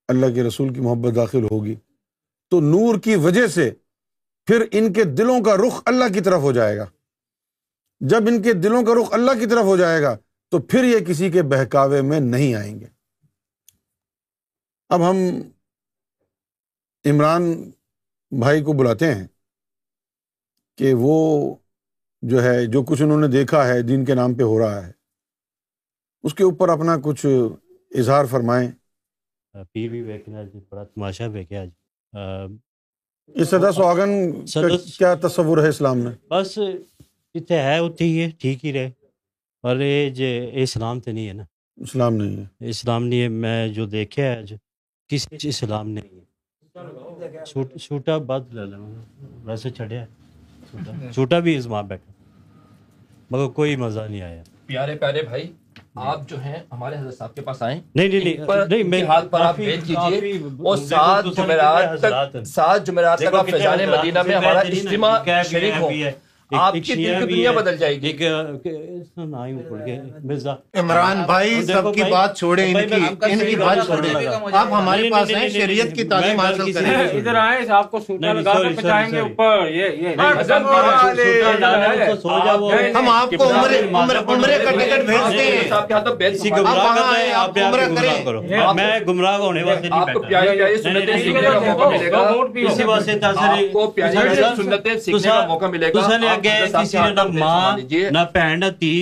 [0.07, 1.75] اللہ کے رسول کی محبت داخل ہوگی۔
[2.49, 3.71] تو نور کی وجہ سے
[4.45, 6.85] پھر ان کے دلوں کا رخ اللہ کی طرف ہو جائے گا۔
[7.99, 10.17] جب ان کے دلوں کا رخ اللہ کی طرف ہو جائے گا،
[10.49, 12.96] تو پھر یہ کسی کے بہکاوے میں نہیں آئیں گے۔
[14.89, 15.17] اب ہم
[17.05, 17.71] عمران
[18.31, 19.27] بھائی کو بلاتے ہیں
[20.77, 21.55] کہ وہ
[22.21, 24.91] جو ہے جو کچھ انہوں نے دیکھا ہے دین کے نام پہ ہو رہا ہے
[26.23, 27.25] اس کے اوپر اپنا کچھ
[27.91, 28.71] اظہار فرمائیں۔
[29.73, 30.03] پیر بھی
[30.69, 31.69] بڑا تماشا جی
[33.35, 34.45] اس سدا سواگن
[34.97, 36.59] کیا تصور ہے اسلام میں؟ بس
[37.35, 38.89] جتنے ہے اتنے ہی ہے ٹھیک ہی رہے۔
[39.63, 41.43] پر یہ اسلام تو نہیں ہے نا۔
[41.77, 44.53] اسلام نہیں ہے۔ اسلام نہیں ہے میں جو دیکھا ہے آج
[45.07, 46.25] کسی اسلام نہیں ہے۔
[47.77, 48.77] چھوٹا بد لے لیں
[49.43, 50.05] ویسے چڑھیا۔
[51.11, 52.11] چھوٹا بھی اس ماں بیٹھا۔
[53.29, 55.53] مگر کوئی مزہ نہیں آیا۔ پیارے پیارے بھائی
[55.95, 58.35] آپ جو ہیں ہمارے حضرت صاحب کے پاس آئیں۔ نہیں نہیں
[58.69, 63.49] نہیں میں ہاتھ پر آپ بھیج کیجیے۔ اور سات جمعرات تک سات جمعرات تک آپ
[63.49, 65.91] فیضان مدینہ میں ہمارا اجتماع شریک ہوں۔
[66.51, 68.11] آپ کی دل کی دنیا بدل جائے گی
[70.79, 75.31] عمران بھائی سب کی بات چھوڑیں ان کی ان کی بات چھوڑیں آپ ہمارے پاس
[75.31, 79.67] ہیں شریعت کی تعلیم حاصل کریں ادھر آئے آپ کو سوٹا لگا کر گے اوپر
[79.67, 80.15] یہ
[82.95, 85.91] ہم آپ کو عمرے عمرے کا ٹکٹ بھیجتے ہیں آپ
[86.53, 91.41] وہاں آپ عمرہ کریں میں گمراہ ہونے واسطے نہیں آپ کو پیاری پیاری سنتیں سیکھنے
[91.43, 92.25] کا موقع ملے گا
[92.63, 97.13] اسی واسطے آپ کو پیاری پیاری سنتیں سیکھنے کا موقع ملے گا اگے کسی نے
[97.13, 97.77] نہ ماں
[98.11, 98.93] نہ بہن نہ تھی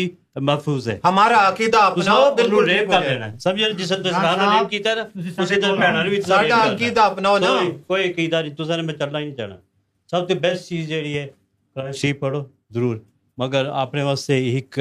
[0.47, 4.89] محفوظ ہے۔ ہمارا عقیدہ اپناؤ بالکل ریپ کر لینا سمجھے جس اسلام نے ریپ کیتا
[4.91, 7.53] ہے اسی طرح بہن نے بھی ساڈا عقیدہ اپناؤ نا
[7.87, 9.55] کوئی عقیدہ نہیں تساں نے میں چلنا ہی نہیں چاہنا
[10.11, 11.25] سب تو بیسٹ چیز جیڑی ہے
[11.75, 12.43] قرآن شریف پڑھو
[12.73, 12.97] ضرور۔
[13.37, 14.79] مگر اپنے واسطے ایک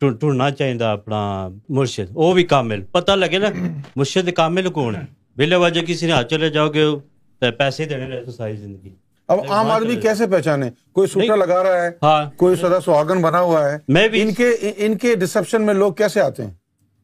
[0.00, 1.20] ٹھنڈنا چاہیے اپنا
[1.68, 3.48] مرشد۔ وہ بھی کامل۔ پتہ لگے نا
[3.96, 5.04] مرشد کامل کون ہے؟
[5.36, 6.84] بلا وجہ کسی نے ہاتھ چلے جاؤ گے
[7.58, 8.90] پیسے دینے رہے تو ساری زندگی۔
[9.32, 11.90] اب عام آدمی کیسے پہچانے؟ کوئی سوٹا لگا رہا ہے
[12.36, 15.92] کوئی سدا سہاگن بنا ہوا ہے۔ میں بھی ان کے ان کے ڈسپشن میں لوگ
[15.92, 16.50] کیسے آتے ہیں؟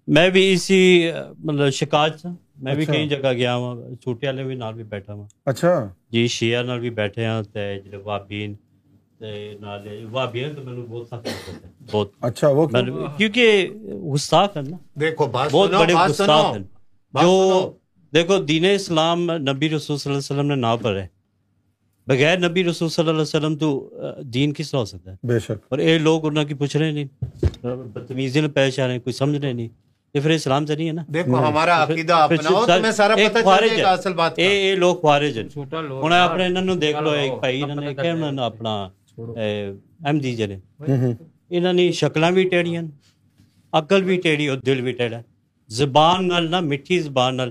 [0.07, 2.27] میں بھی اسی مطلب شکایت
[2.57, 5.89] میں بھی اچھا۔ کئی جگہ گیا ہوں چھوٹے والے بھی نال بھی بیٹھا ہوں۔ اچھا۔
[6.11, 8.55] جی شیعہ نال بھی بیٹھے ہیں تے جڑے وابین
[9.21, 13.69] تے نال وابین تو مینوں بہت سخت لگتے ہیں بہت۔ اچھا وہ کیوں؟ میں- کیونکہ
[14.15, 16.63] گستاخ ہیں نا۔ دیکھو بات بہت بڑے سنو۔ ہیں۔
[17.23, 17.73] جو۔
[18.15, 21.18] دیکھو دین اسلام نبی رسول صلی اللہ علیہ وسلم نے نہ پڑھے۔
[22.09, 23.91] بغیر نبی رسول صلی اللہ علیہ وسلم تو
[24.21, 26.91] دین کس طرح ہو سکتا ہے؟ بے شک۔ اور اے لوگ انہوں کی پوچھ رہے
[26.91, 27.05] نہیں۔
[27.65, 29.69] بدتمیزی میں پیش آ رہے ہیں کوئی سمجھ رہے نہیں۔
[30.15, 33.39] یہ پھر اسلام سے نہیں ہے نا؟ دیکھو ہمارا عقیدہ اپنا ہو تمہیں سارا پتہ
[33.39, 36.47] چل جائے گا ہے۔ اصل بات اے اے لوگ خوارج ہیں۔ چھوٹا لوگ ہن اپنے
[36.47, 40.59] انہاں نوں دیکھ لو ایک بھائی انہوں نے کہ انہوں نے اپنا ایم دی جنے
[41.51, 42.83] انہاں نے شکلاں بھی ٹیڑیاں
[43.73, 45.21] عقل بھی ٹیڑی اور دل بھی ٹیڑا
[45.69, 47.51] زبان نال نہ میٹھی زبان نال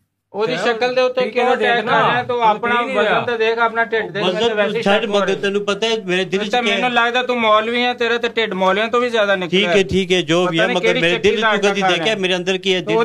[0.33, 0.57] جو بھی
[6.05, 6.23] میرے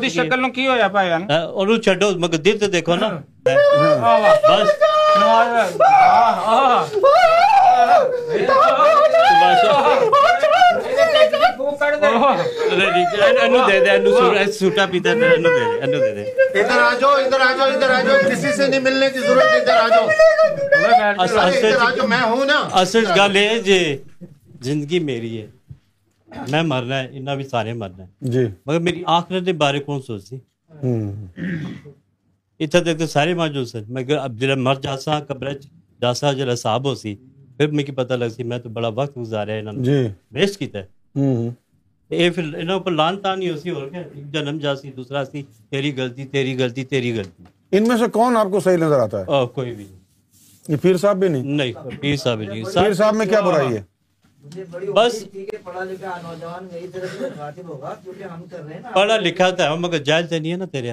[0.08, 0.40] شکل
[0.88, 1.18] پائے گا
[1.78, 2.66] چڑو مگر دل تا
[11.76, 12.06] ਕੱਢ ਦੇ
[13.36, 14.86] ਇਹਨੂੰ ਦੇ ਦੇ ਇਹਨੂੰ ਸੂਟਾ
[26.28, 30.00] میں مرنا ہے انہیں بھی سارے مرنا ہے جی مگر میری آخرت کے بارے کون
[30.02, 30.36] سوچتی
[32.60, 35.52] اتنے تک تو سارے موجود سن مگر اب جب مر جاسا قبر
[36.00, 37.14] جاسا جب صاحب ہو سی
[37.56, 40.78] پھر مجھے پتہ لگ سی میں تو بڑا وقت گزارا ہے انہوں نے ویسٹ کیتا
[40.78, 41.50] ہے
[42.10, 44.02] اے پھر انہوں پر لان تانی ہو سی اور کیا
[44.32, 48.36] جنم جا سی دوسرا سی تیری غلطی تیری غلطی تیری غلطی ان میں سے کون
[48.36, 49.96] آپ کو صحیح نظر آتا ہے آہ کوئی بھی نہیں
[50.68, 53.82] یہ پیر صاحب بھی نہیں نہیں پیر صاحب بھی نہیں پیر کیا برائی ہے
[54.94, 55.24] بس
[58.94, 60.92] پڑھا لکھا تھا مگر جائز نہیں ہے نا تیرے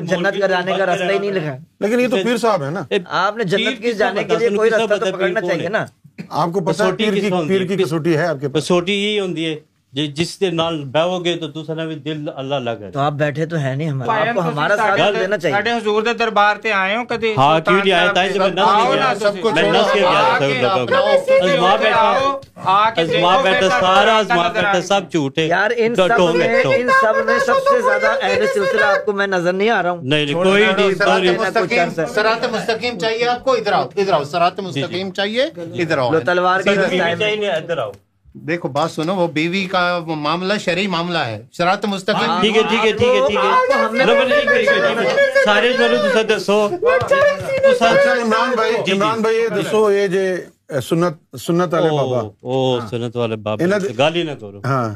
[0.00, 2.82] جنت کا کا راستہ ہی نہیں لکھا لیکن یہ تو پیر صاحب ہے نا
[3.20, 5.84] آپ نے جنت کی جانے کے لیے کوئی راستہ تو پکڑنا چاہیے نا
[6.28, 9.46] آپ کو ہے پیر کی پیر کی کسوٹی ہے آپ کے پاس کسوٹی یہی ہوندی
[9.46, 13.12] ہے۔ جی جس دے نال بہو گے تو دوسرا بھی دل اللہ لگ تو آپ
[13.12, 16.56] بیٹھے تو ہے نہیں ہمارا۔ آپ کو ہمارا ساتھ دینا چاہیے۔ ساڑھے حضور دے دربار
[16.56, 19.70] تے آئے ہوں کدی؟ ہاں کیوں نہیں آئے؟ تھا تائی میں نس کے گیا میں
[19.72, 20.98] نس کے گیا تھا سب لگا
[21.42, 22.10] ازما بیٹھا۔
[22.96, 26.46] ازما بیٹھا سارا ازما بیٹھا سب جھوٹے۔ یار ان سب نے
[26.76, 29.90] ان سب میں سب سے زیادہ اہل سلسلہ آپ کو میں نظر نہیں آ رہا
[29.90, 30.94] ہوں۔ نہیں کوئی نہیں
[32.14, 35.42] سرات مستقیم چاہیے آپ کو ادھر آؤ ادھر آؤ سرات جی، جی۔ مستقیم چاہیے
[35.82, 37.90] ادھر آؤ۔ تلوار کا چاہیے ادھر آؤ۔
[38.34, 42.62] دیکھو بات سنو وہ بیوی کا معاملہ شرعی معاملہ ہے۔ شرارت مستقل۔ ہاں، ٹھیک ہے
[42.62, 45.06] ٹھیک ہے ٹھیک ہے ٹھیک ہے۔ جی،
[45.44, 47.70] سارے جانو تسا دسو۔ اچھا، جی،
[48.04, 50.24] جی۔ عمران بھائی عمران ہاں، بھائی دسو یہ جے
[50.82, 54.88] سنت سنت والے بابا۔ او سنت والے بابا گالی نہ کرو۔ ہاں۔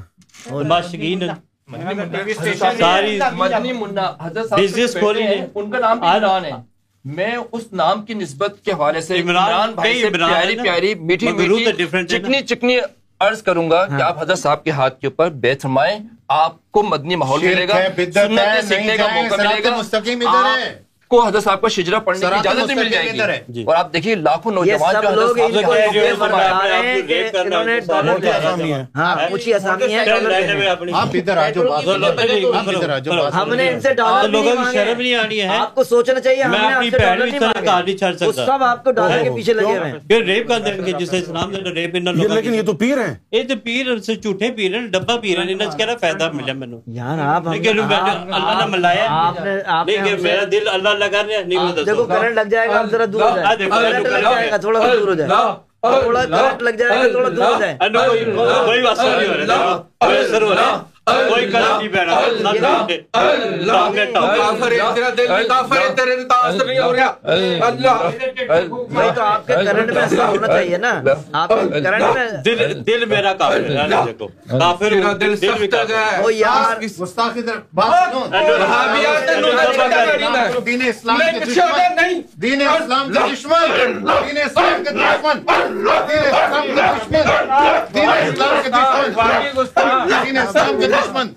[0.69, 1.23] باشگین
[2.79, 5.23] ساری مدنی منا حضرت صاحب بزنس کھولی
[5.55, 6.51] ان کا نام عمران ہے۔
[7.05, 12.05] میں اس نام کی نسبت کے حوالے سے عمران بھائی سے پیاری پیاری میٹھی میٹھی
[12.09, 12.79] چکنی چکنی
[13.21, 16.83] عرض کروں گا کہ آپ حضرت صاحب کے ہاتھ کے اوپر بیت فرمائیں آپ کو
[16.83, 21.43] مدنی ماحول ملے گا نہیں سیکھنے کا موقع ملے گا مستقیم ادھر ہے۔ کو حضرت
[21.45, 23.19] صاحب کا شجرا پڑھنے کی اجازت مل جائے گی۔
[23.49, 24.95] جی۔ اور آپ دیکھیں لاکھوں نوجوان
[33.05, 34.29] جو ہم نے ان سے ڈالر
[34.97, 36.43] نہیں آنی ہے۔ آپ کو سوچنا چاہیے
[38.37, 41.71] سب آپ کو ڈالر کے پیچھے لگے ہوئے ریپ کر دیں گے جسے اسلام نے
[41.71, 44.87] ریپ انہوں لوگوں لیکن یہ تو پیر ہیں۔ یہ تو پیر سے جھوٹے پیر ہیں
[44.89, 49.87] ڈبا پیر ہیں انہاں کہہ رہا فائدہ میں نے یار آپ اللہ نے ملایا آپ
[49.89, 53.05] نے میرا دل اللہ لگا رہا ہے نہیں دیکھو کرنٹ لگ جائے گا آپ ذرا
[53.07, 55.29] دور ہو جائے دیکھو، کرنٹ لگ جائے گا تھوڑا سا دور ہو جائے
[56.03, 57.77] تھوڑا کرنٹ لگ جائے گا تھوڑا دور ہو جائے
[58.67, 62.97] کوئی واسطہ نہیں ہو رہا کوئی کلام نہیں پڑھ رہا نہ ٹانگے
[63.65, 68.09] ٹانگے کافر ہے تیرا دل بھی کافر ہے تیرے سے تاثر نہیں ہو رہا اللہ
[68.89, 70.93] بھائی تو آپ کے کرنٹ میں ایسا ہونا چاہیے نا
[71.33, 75.65] آپ کے کرنٹ میں دل دل میرا کافر کا دین اسلام
[80.65, 83.77] دین اسلام کے دشمن دین اسلام کے دشمن
[84.09, 85.45] دین اسلام کے دشمن
[87.95, 91.29] دین اسلام کے دشمن دین اسلام کے دشمن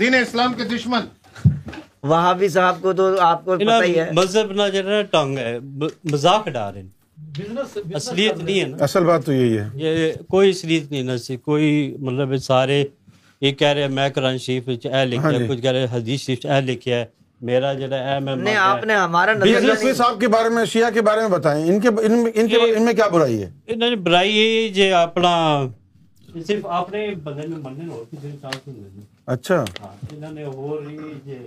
[0.00, 1.00] دین اسلام کے دشمن۔
[2.02, 5.58] وہاں بھی صاحب کو تو آپ کو پتہ ہی ہے۔ مذہب نہ ہے ٹانگ ہے
[6.04, 6.88] مذاق ڈا رہے ہیں۔
[7.94, 11.36] اصلیت نہیں ہے نا۔ اصل بات تو یہی ہے۔ یہ کوئی اصلیت نہیں نا سی۔
[11.36, 12.84] کوئی مطلب سارے
[13.40, 15.70] یہ کہہ رہے ہیں میں قرآن شریف وچ اے لکھیا ہاں ہے جی۔ کچھ کہہ
[15.70, 17.04] رہے ہیں حدیث شریف اے لکھیا ہے۔
[17.40, 20.90] میرا جڑا اے میں نہیں آپ نے ہمارا نظر میں صاحب کے بارے میں شیعہ
[20.90, 23.50] کے بارے میں بتائیں۔ ان کے ان میں ان کے ان میں کیا برائی ہے؟
[23.66, 25.32] انہوں نے برائی یہ جے اپنا
[26.32, 30.42] صرف اپنے بندے میں مننے ہو کسی نے چانس نہیں دینا اچھا ہاں انہوں نے
[30.44, 31.38] اور یہ جے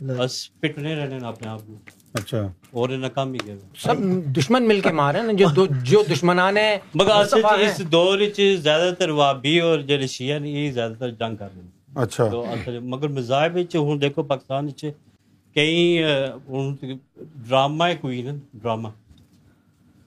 [0.00, 1.74] بس پٹنے رہنے نا اپنے آپ کو
[2.14, 2.40] اچھا
[2.72, 3.98] اور انہیں کام ہی گئے سب
[4.36, 7.12] دشمن مل کے مارے نا جو دو- جو دشمنان ہیں مگر۔
[7.60, 11.48] اس دور وچ زیادہ تر وابی اور جڑے شیعہ نے یہ زیادہ تر جنگ کر
[11.54, 14.84] رہے ہیں اچھا تو اصل مگر مذاہب وچ ہن دیکھو پاکستان وچ
[15.56, 16.74] کئی ہن
[17.38, 18.88] ڈرامہ ہے کوئی نا ڈرامہ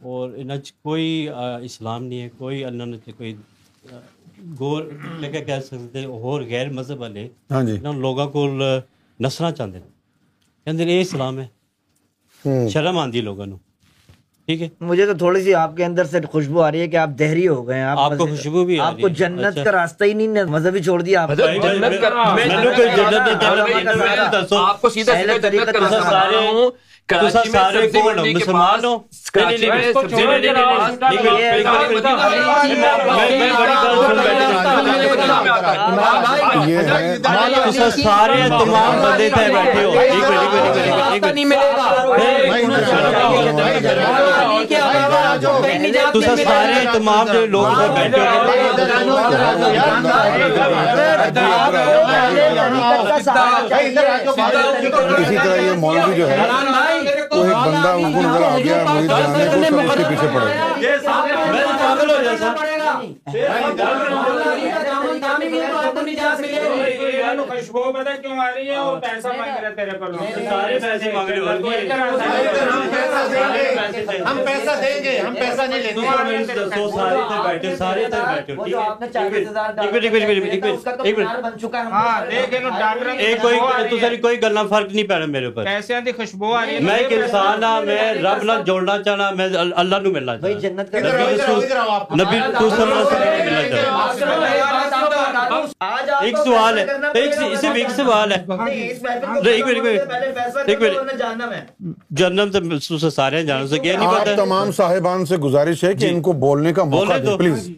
[0.04, 1.28] اور انہاں کوئی
[1.62, 3.36] اسلام نہیں ہے کوئی اللہ نے کوئی
[3.84, 8.62] کہہ سکتے اور غیر مذہب والے ہاں جی انہاں لوگاں کول
[9.20, 9.88] نسنا چاہتے ہیں
[10.68, 11.46] کہندے نے یہ اسلام ہے
[12.44, 13.56] ہوں۔ شرم آندی لوگاں نو
[14.48, 16.98] ٹھیک ہے مجھے تو تھوڑی سی آپ کے اندر سے خوشبو آ رہی ہے کہ
[16.98, 20.14] آپ دہری ہو گئے ہیں آپ کو خوشبو بھی آپ کو جنت۔ کا راستہ ہی
[20.14, 21.30] نہیں مذہب ہی چھوڑ دیا آپ
[24.82, 25.14] کو سیدھا
[27.10, 30.92] کراچی میں سارے سبزی منڈی کے پاس کراچی میں سبزی منڈی کے پاس
[36.68, 36.82] یہ
[38.50, 41.54] تمام بندے بیٹھے ہو ایک منٹ
[42.22, 42.88] ایک منٹ
[46.40, 48.26] سارے تمام جو لوگ بیٹھے ہو
[55.20, 56.38] اسی طرح یہ مولوی جو ہے
[57.40, 60.28] وہ ایک بندہ ان کو نظر آ گیا مرید بنانے کو سب اس کے پیچھے
[60.34, 60.66] پڑے گا۔
[67.30, 70.14] تو جیسا خوشبو پتہ کیوں آ رہی ہے؟ وہ پیسہ مانگ رہے تیرے پر
[70.50, 71.46] سارے پیسے مانگ رہے ہو
[74.26, 78.54] ہم پیسہ دیں گے۔ ہم پیسہ نہیں لیتے۔ دسو سارے تے بیٹھے سارے تے بیٹھے
[78.54, 80.24] وہ ٹھیک جو ہے آپ نے چالیس ہزار ایک منٹ ایک منٹ
[80.54, 84.08] ایک منٹ تو ایک منٹ بن چکا ہے۔ ہاں دیکھ انہوں ڈاکٹر اے کوئی تسا
[84.22, 87.14] کوئی گلاں فرق نہیں پینا میرے اوپر۔ پیسے دی خوشبو آ رہی ہے۔ میں ایک
[87.14, 91.00] انسان ہاں میں رب نال جوڑنا چاہنا میں اللہ نو ملنا چاہنا جنت کا
[92.16, 96.86] نبی تو صلی اللہ علیہ وسلم ملنا چاہنا آج ایک سوال ہے
[97.22, 98.46] ایک صرف سوال ہے
[99.46, 106.22] ایک منٹ، ایک منٹ۔ تسا سارے نہیں تمام صاحبان سے گزارش ہے کہ جی۔ ان
[106.22, 107.72] کو بولنے کا موقع دیں۔ پلیز۔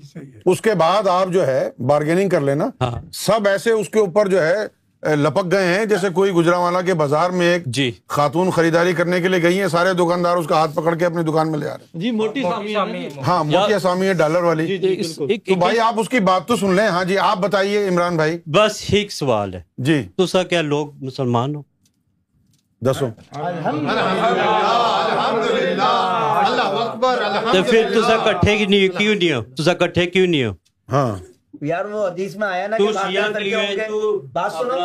[0.45, 4.27] اس کے بعد آپ جو ہے بارگیننگ کر لینا۔ ہاں۔ سب ایسے اس کے اوپر
[4.27, 8.93] جو ہے لپک گئے ہیں جیسے کوئی گجراوالا کے بازار میں ایک جی۔ خاتون خریداری
[8.93, 11.59] کرنے کے لیے گئی ہیں سارے دکاندار اس کا ہاتھ پکڑ کے اپنی دکان میں
[11.59, 15.37] لے آ رہے جی موٹی سامی ہیں ہاں موٹی اسامی ہے ڈالر والی۔ جی جی
[15.37, 18.37] تو بھائی آپ اس کی بات تو سن لیں۔ ہاں جی آپ بتائیے عمران بھائی۔
[18.45, 21.61] بس ایک سوال ہے۔ جی۔ تسا کیا لوگ مسلمان ہو
[22.81, 23.05] دسو۔
[26.45, 27.23] اللہ اکبر
[27.53, 30.51] تو پھر تسا کٹھے کی نہیں کیوں نہیں ہو؟ تسا کٹھے کیوں نہیں ہو؟
[30.91, 31.15] ہاں۔
[31.61, 33.71] یار وہ حدیث میں آیا نا تو کہ بات شیعہ کر کے کے لیے ہوں
[33.71, 34.75] گے تو بات سنو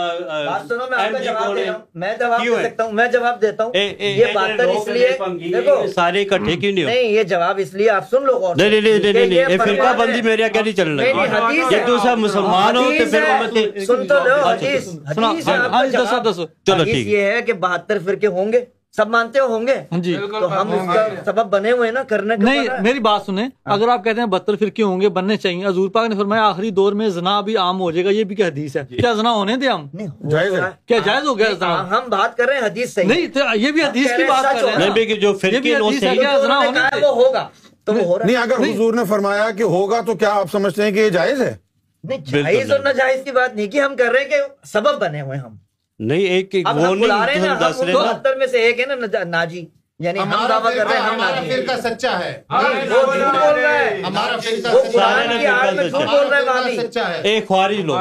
[0.46, 3.06] بات سنو میں آپ کا جواب دے؟ رہا ہوں میں جواب دے؟ سکتا ہوں میں
[3.12, 5.08] جواب دیتا ہوں یہ بات لوگ اس لیے
[5.52, 8.56] دیکھو سارے کٹھے کیوں نہیں ہو نہیں یہ جواب اس لیے آپ سن لو غور
[8.56, 12.14] سے نہیں نہیں نہیں نہیں یہ فرقہ بندی میرے آگے نہیں حدیث یہ ہے تسا
[12.16, 17.22] مسلمان ہو تو پھر۔ امت سن تو لو حدیث حدیث دسو دسو چلو ٹھیک یہ
[17.22, 18.64] ہے کہ بہتر فرقے ہوں گے
[18.96, 22.02] سب مانتے ہو ہوں گے؟ ہاں جی۔ تو ہم اس کا سبب بنے ہوئے نا
[22.02, 25.36] کرنے کا نہیں۔ میری بات سنیں۔ اگر آپ کہتے ہیں بہتر فرقے ہوں گے بننے
[25.36, 28.24] چاہیے۔ حضور پاک نے فرمایا آخری دور میں زنا بھی عام ہو جائے گا یہ
[28.24, 30.98] بھی کیا حدیث ہے؟ کیا زنا ہونے دیں ہم؟ نہیں ہو جائز ہے۔ رہا کیا
[31.04, 33.84] جائز ہو گیا زنا؟ ہم بات کر رہے ہیں حدیث صحیح۔ نہیں تو یہ بھی
[33.84, 37.48] حدیث کی بات کر رہے ہیں۔ نہیں بھی کہ جو فرقے وہ ہوگا
[37.84, 40.82] تو وہ ہو رہا نہیں اگر حضور نے فرمایا کہ ہوگا تو کیا آپ سمجھتے
[40.82, 41.56] ہیں کہ یہ جائز ہے؟
[42.04, 45.20] نہیں جائز اور ناجائز کی بات نہیں کی ہم کر رہے ہیں کہ سبب بنے
[45.20, 45.65] ہوئے ہم۔
[45.98, 48.80] نہیں ایک ایک وہ ہم بلا رہے ہیں نہیں دس رہے نا۔ میں سے ایک
[48.80, 49.66] ہے نا ناجی۔
[49.98, 53.60] یعنی ہم دعویٰ کر رہے ہیں ہم ناجی۔ فرقہ سچا ہے۔ نہیں، وہ جھوٹ بول
[53.60, 56.60] رہا ہے۔ ہمارا فرقہ سچا قرآن ہے کی آڑ میں جھوٹ بول رہا ہے ہمارا
[56.60, 57.96] وہابی فرقہ سچا ہے۔ ایک خوارج لوگ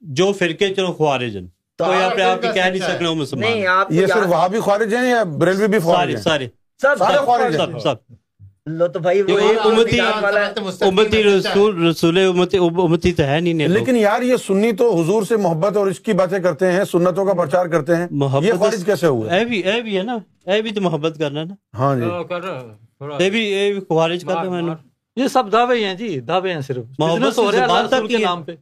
[0.00, 1.46] جو فرقے چلو خوارج ہیں۔
[1.78, 5.10] تو ہمارا یہاں پہ آپ کہہ نہیں وہ مسلمان یہ صرف وہاں بھی خارج ہیں
[5.10, 6.48] یا بریلوی بھی سارے ہیں؟ سارے۔
[6.82, 7.94] سب سارے خوارج ہیں۔ سب۔
[8.66, 9.20] لو تو بھائی
[9.64, 10.00] امتی
[10.80, 15.36] امتی رسول رسول امتی امتی تو ہے نہیں لیکن یار یہ سنی تو حضور سے
[15.36, 18.06] محبت اور اس کی باتیں کرتے ہیں سنتوں کا پرچار کرتے ہیں۔
[18.42, 20.16] یہ خارج کیسے ہوا اے بھی اے بھی ہے نا۔
[20.46, 24.48] اے بھی تو محبت کرنا نا۔ ہاں جی۔ ہاں، اے بھی اے بھی خارج کرتے
[24.48, 24.74] ہیں
[25.16, 28.54] یہ سب دعوے ہیں جی دعوے ہیں صرف۔ محبت ہو رہا ہے۔ نام پہ۔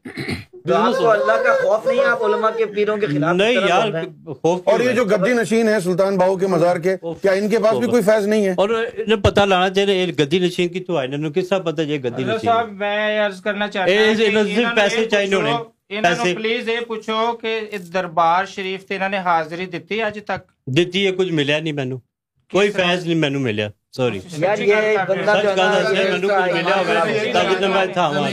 [0.65, 3.87] کو اللہ کا خوف نہیں ہے آپ علماء کے پیروں کے خلاف نہیں اس طرح
[3.87, 4.05] یار۔
[4.35, 7.59] خوف اور یہ جو گدی نشین ہے سلطان باہو کے مزار کے کیا ان کے
[7.59, 10.99] پاس بھی کوئی فیض نہیں ہے؟ اور انہیں پتہ لانا چاہیے گدی نشین کی تو
[11.35, 16.25] کس طرح پتہ یہ گدی نشین صاحب میں عرض کرنا چاہتا ہوں پیسے چاہیے انہوں
[16.25, 20.51] نے پلیز یہ پوچھو کہ اس دربار شریف تے انہوں نے حاضری دیتی اج تک؟
[20.77, 21.97] دیتی ہے کچھ ملیا نہیں مینو
[22.55, 24.75] کوئی فیض نہیں مینو ملیا سوری۔ یار یہ
[25.09, 25.51] بندہ جو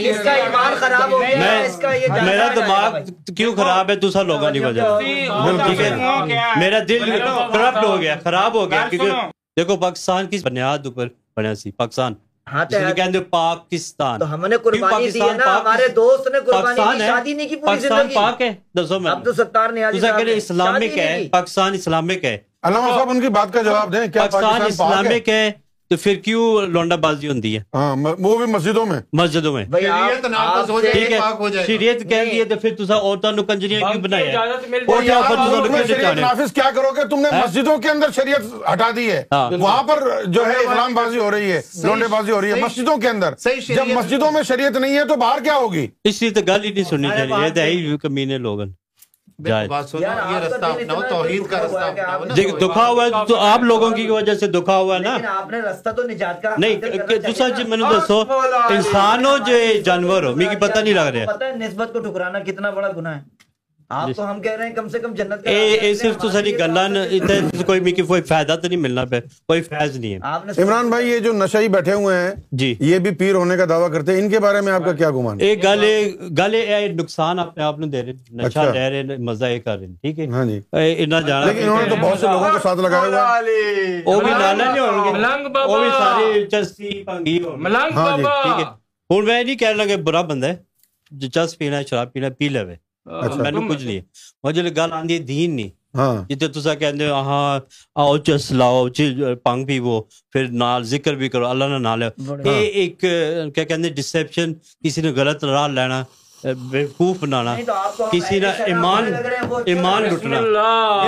[0.10, 2.98] اس کا ایمان خراب ہو گیا اس کا یہ میرا دماغ
[3.38, 5.28] کیوں خراب ہے دوسرا لوگوں کی وجہ سے۔
[5.66, 5.90] ٹھیک ہے۔
[6.58, 7.20] میرا دل
[7.54, 9.12] کرپٹ ہو گیا خراب ہو گیا کیونکہ
[9.58, 11.08] دیکھو پاکستان کی بنیاد اوپر
[11.38, 12.14] بنیا سی؟ پاکستان۔
[12.54, 12.66] ہاں
[13.30, 17.06] پاکستان۔ تو ہم نے قربانی دی ہے پاکستان نا؟ ہمارے دوست نے قربانی پاکستان دی
[17.08, 19.84] شادی نہیں کی پوری پاکستان زندگی۔ پاک ہے۔ دسو میں عبد الستار نے
[20.34, 24.62] اسلامک ہے۔ پاکستان اسلامک ہے۔ علامہ صاحب ان کی بات کا جواب دیں کیا پاکستان
[24.62, 25.52] اسلامک ہے؟
[25.92, 31.12] تو پھر کیوں لونڈا بازی ہوتی ہے؟ ہاں وہ بھی مسجدوں میں۔ مسجدوں میں۔ ٹھیک
[31.12, 31.20] ہے
[31.66, 34.36] شریعت کہہ دی ہے تو پھر تسا عورتوں نو کنجریاں کیوں بنایا ہے
[34.86, 38.12] اور کیا پر تسا لوگ شریعت نافذ کیا کرو گے؟ تم نے؟ مسجدوں کے اندر
[38.16, 38.42] شریعت
[38.74, 42.32] ہٹا دی ہے۔ ہاں۔ وہاں پر جو ہے اسلام بازی ہو رہی ہے لونڈے بازی
[42.32, 43.34] ہو رہی ہے مسجدوں کے اندر۔
[43.68, 46.72] جب مسجدوں میں شریعت نہیں ہے تو باہر کیا ہوگی؟ اس لیے تو گل ہی
[46.72, 48.70] نہیں سننی چاہیے۔ یہ تو ہی کمینے لوگن
[49.44, 53.26] جائے۔ بات سنو یہ رستہ اپناؤ توحید کا رستہ اپناؤ نا دیکھ دکھا ہوا ہے
[53.28, 56.04] تو آپ لوگوں کی وجہ سے دکھا ہوا ہے نا۔ لیکن آپ نے رستہ تو
[56.04, 56.76] نجات کا نہیں
[57.28, 58.20] دوسرا جی میں نے دسو
[58.70, 62.40] انسان ہو جو جانور ہو میری پتہ نہیں لگ رہا پتہ ہے نسبت کو ٹھکرانا
[62.40, 63.22] کتنا بڑا گناہ ہے۔
[63.92, 66.60] آپ تو ہم کہہ رہے ہیں کم سے کم جنت کا اے صرف تو ساری
[66.60, 70.64] گلاں اتنے کوئی میری کوئی فائدہ تو نہیں ملنا پہ کوئی فیض نہیں ہے۔ نے
[70.64, 73.92] عمران بھائی یہ جو نشئی بیٹھے ہوئے ہیں جی۔ یہ بھی پیر ہونے کا دعویٰ
[73.92, 75.84] کرتے ہیں۔ ان کے بارے میں آپ کا کیا گمان ہے؟ ایک گل
[76.38, 79.88] گل اے نقصان اپنے آپ دے رہے نشہ اچھا۔ لے رہے مزہ یہ کر رہے
[80.02, 82.80] ٹھیک ہے؟ ہاں جی۔ انہیں جانا لیکن انہوں نے تو بہت سے لوگوں کو ساتھ
[82.80, 87.04] لگایا ہوا ہے۔ وہ بھی نالے نہیں ہوں ملنگ گے بابا۔ وہ بھی سارے چستی
[87.04, 88.72] پنگی ہوں ملنگ ہاں جی، بابا۔ ٹھیک ہے۔
[89.10, 90.56] ہوں میں نہیں کہنا کہ برا بندہ ہے۔
[91.12, 92.66] جو چس پینا ہے شراب پینا ہے، پی لے
[93.06, 93.44] اچھا۔
[94.70, 94.92] گل
[95.96, 97.60] ہاں۔
[97.96, 100.02] آؤ چس لاؤ چی- پنگ پیو
[100.84, 101.78] ذکر بھی کرو اللہ نہ
[102.46, 103.00] یہ ایک
[103.56, 103.64] کیا
[105.72, 106.04] لینا۔
[106.44, 107.56] بیوقوف بنانا
[108.12, 109.14] کسی نہ ایمان
[109.66, 110.38] ایمان لٹنا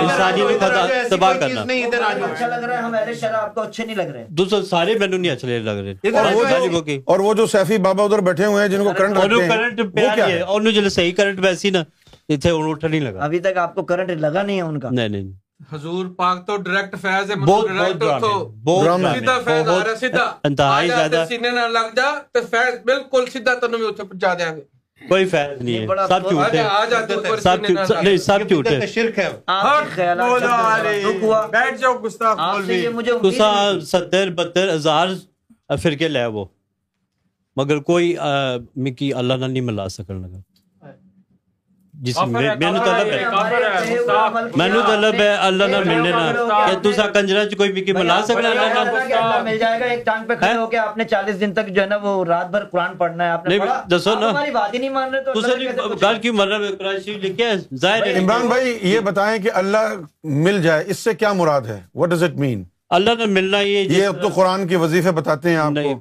[0.00, 0.58] انسانی کو
[1.10, 1.64] تباہ کرنا۔
[4.28, 8.62] دوسرے سارے مینو نہیں اچھے لگ رہے۔ اور وہ جو سیفی بابا ادھر بیٹھے ہوئے
[8.62, 9.16] ہیں جن کو کرنٹ
[9.48, 11.82] کرنٹ ہے؟ اور انہوں جلے صحیح کرنٹ ویسی نا
[12.28, 15.08] اتنے اٹھا نہیں لگا۔ ابھی تک آپ کو کرنٹ لگا نہیں ہے ان کا؟ نہیں
[15.08, 15.32] نہیں
[15.72, 18.52] حضور پاک تو ڈائریکٹ فیض ہے بہت مطلب ڈائریکٹ تو
[19.14, 23.54] سیدھا فیض آ رہا سیدھا۔ انتہائی زیادہ۔ سینے نہ لگ جا تے فیض بالکل سیدھا
[23.54, 24.60] تنوں میں اوتھے پہنچا دیاں گے
[25.00, 26.62] کوئی فیض نہیں ہے۔ سب جھوٹے
[28.02, 28.78] نہیں سب جھوٹے
[33.22, 35.08] گستاخ ستر بتر ہزار
[35.82, 36.44] فرقے لے وہ
[37.56, 38.14] مگر کوئی
[38.76, 40.40] مکی اللہ نہ نہیں ملا سکن لگا۔
[42.04, 43.24] جس مینو طلب ہے۔
[44.56, 46.24] مینو طلب ہے اللہ نہ ملنے نہ
[46.66, 50.34] کہ تسا کنجرا چ کوئی مکی ملا سکنا اللہ مل جائے گا ایک ٹانگ پہ
[50.34, 52.96] کھڑے ہو کے آپ نے چالیس دن تک جو ہے نا وہ رات بھر قرآن
[52.96, 55.22] پڑھنا ہے۔ آپ نے نہیں، پڑھا؟ دسو آپ نا۔ ہماری بات ہی نہیں مان رہے
[55.22, 58.18] تو تسا اللہ نے کیسے گل کیوں مر رہا قرآن شریف لکھے ہے ظاہر ہے۔
[58.18, 59.92] عمران بھائی یہ بتائیں کہ اللہ
[60.38, 63.78] مل جائے اس سے کیا مراد ہے؟ وٹ ڈز اٹ مین اللہ نہ ملنا یہ
[63.88, 65.94] یہ اب تو قرآن کے وظیفے بتاتے ہیں آپ کو۔ نہیں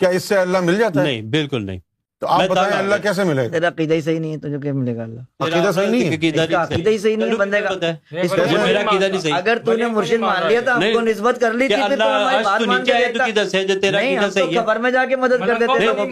[0.00, 1.78] کیا اس سے اللہ مل جاتا ہے؟ نہیں بالکل نہیں۔
[2.20, 4.38] تو آپ میں بتائیں اللہ ہے۔ کیسے ملے گا؟ تیرا عقیدہ ہی صحیح نہیں ہے
[4.38, 7.60] تجھے کیا ملے گا اللہ۔ عقیدہ صحیح نہیں ہے؟ عقیدہ ہی صحیح نہیں ہے بندے
[7.60, 10.76] کا۔ اس یہ کو میرا عقیدہ نہیں صحیح۔ اگر تو نے مرشد مان لیا تھا
[10.76, 13.12] ہم کو نسبت کر لی تھی تو ہماری بات تو مان نیچے کے آئے تو
[13.12, 15.16] دیکھتا کدھر سے جو تیرا نہیں عقیدہ ہم تو صحیح ہے؟ خبر میں جا کے
[15.16, 16.04] مدد کر دیتے تو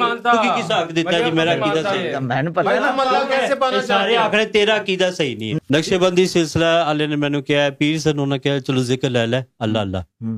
[0.43, 3.19] کی کس حق دیتا ہے جی میرا عقیدہ صحیح ہے؟ میں نے پتا ہم اللہ
[3.31, 7.43] کیسے پانا سارے آخر تیرا عقیدہ صحیح نہیں ہے۔ نقشے بندی سلسلہ اللہ نے مینو
[7.43, 10.33] کیا ہے پیر سے انہوں نے کیا چلو ذکر لے لے اللہ اللہ۔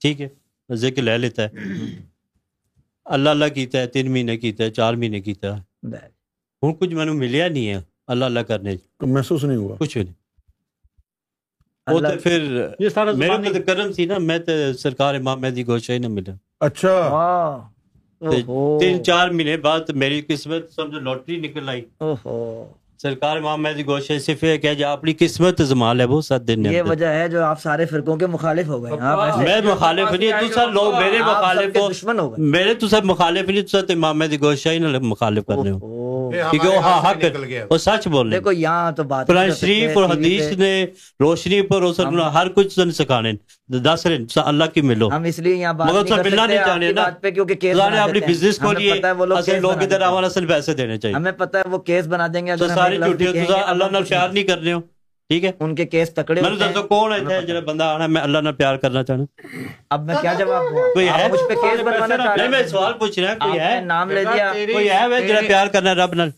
[0.00, 0.28] ٹھیک ہے
[0.70, 1.48] ذکر لے لیتا ہے۔
[3.04, 5.60] اللہ اللہ کیتا ہے تین مہینے کیتا ہے چار مہینے کیتا ہے
[6.62, 10.04] ہوں کچھ مینو ملیا نہیں ہے اللہ اللہ کرنے تو محسوس نہیں ہوا۔ کچھ بھی
[10.04, 10.14] نہیں
[11.86, 15.92] وہ تو پھر یہ سارا میرے کرم سی نا میں تو سرکار امام مہدی گوشہ
[15.92, 17.10] ہی نہ ملا۔ اچھا۔
[18.80, 21.82] تین چار مہینے بعد میری قسمت سمجھو لوٹری نکل آئی۔
[23.04, 26.64] سرکار امام مہدی گوشہ صرف یہ کہ جو اپنی قسمت زمال ہے وہ سات دن
[26.66, 28.92] یہ وجہ ہے جو آپ سارے فرقوں کے مخالف ہو گئے
[29.38, 32.88] میں مخالف نہیں تو سر لوگ میرے مخالف کے ہو۔ دشمن ہو گئے۔ میرے تو
[32.88, 35.78] سب مخالف نہیں تو سر امام مہدی گوشہ ہی نہ مخالف کرنے ہو۔
[36.30, 37.24] کیونکہ وہ حق
[37.70, 40.86] وہ سچ بول رہے دیکھو یہاں تو بات قرآن شریف اور حدیث نے
[41.20, 43.32] روشنی پر روشن ہر کچھ تن سکھانے۔
[43.68, 46.02] دس رہے اللہ کی ملو۔ ہم اس لیے یہاں بات مگر
[46.46, 48.72] نہیں کی نا۔ بات پہ کیونکہ کیس خدا نے اپنی۔ بزنس کو
[49.04, 52.06] ہے اصل کیس لوگ بنا ادھر اصل پیسے دینے چاہیے۔ ہمیں پتہ ہے وہ کیس
[52.06, 52.88] بنا دیں گے تسا
[53.32, 54.80] گے، اللہ نال ہم پیار نہیں کرنے ہو۔
[55.34, 58.08] ٹھیک ہے؟ ان کے کیس تکڑے میں دسو کون ہے جی؟ جڑا بندہ آنا ہے
[58.08, 59.24] میں اللہ نال پیار کرنا چاہنا
[59.90, 62.92] اب میں کیا جواب دوں؟ کوئی ہے؟ مجھ پہ کیس بنوانا چاہ رہا میں سوال
[62.92, 66.30] پوچھ رہا کوئی ہے؟ نام لے دیا۔ کوئی ہے وہ جڑا پیار کرنا رب نال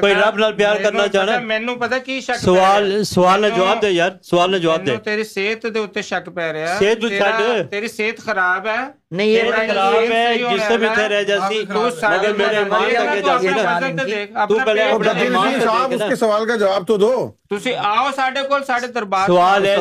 [0.00, 3.46] کوئی رب نال پیار کرنا چاہنا ہے؟ میں نو پتہ کی شک سوال سوال نہ
[3.56, 6.78] جواب دے یار سوال نہ جواب دے۔ تیری صحت دے اوتے شک پے رہا ہے۔
[6.78, 9.01] صحت تیری صحت خراب ہے۔
[16.16, 17.32] سوال کا جواب تو دو۔
[17.74, 18.10] آؤ
[19.26, 19.76] سوال ہے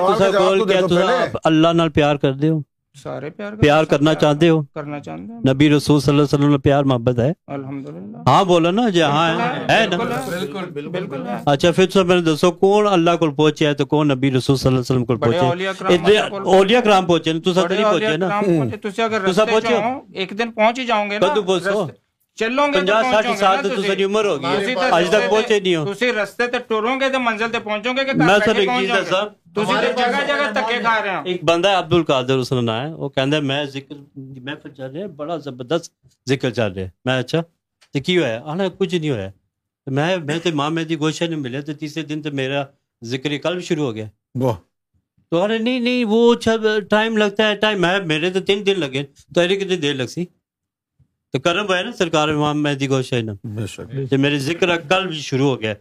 [1.43, 2.61] اللہ پیار کر دوں
[2.95, 6.59] سارے پیار پیار کرنا چاہتے ہو؟ کرنا چاہتے ہیں۔ نبی رسول صلی اللہ علیہ وسلم
[6.59, 9.29] پیار محبت ہے؟ الحمدللہ۔ ہاں بولا نا جی ہاں
[9.69, 13.85] ہے نا؟ بالکل بالکل اچھا پھر سب میں دسو کون اللہ کو پہنچے ہے تو
[13.85, 16.17] کون نبی رسول صلی اللہ علیہ وسلم کو پہنچے؟
[16.49, 18.29] اولیاء کرام پہنچے۔ تو سب نہیں پہنچے نا؟
[18.75, 21.85] تو اگر رستے چاہو ایک دن پہنچ ہی جاؤں گے نا۔ تو پہنچو؟
[22.37, 26.11] چلو گے پنجاہ ساٹھ سال تو ساری عمر ہوگی۔ آج تک پہنچے نہیں ہو۔ تسی
[26.13, 29.03] رستے تے ٹوروں گے تے منزل تے پہنچوں گے کہ میں سب ایک چیز ہے
[29.09, 29.89] صاحب میرے
[48.39, 49.03] تین دن لگے
[49.35, 50.25] تو کتنی دیر لگ سی
[51.33, 53.15] تو کرم ہوا نا سرکار امام مہدی گوشہ
[54.17, 55.73] میرے ذکر کل شروع ہو گیا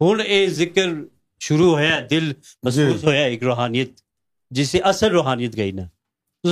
[0.00, 0.88] ہوں اے ذکر
[1.40, 2.32] شروع ہوا دل جی۔
[2.62, 4.00] محسوس ہوا ایک روحانیت
[4.50, 5.82] جس سے اصل روحانیت گئی نا۔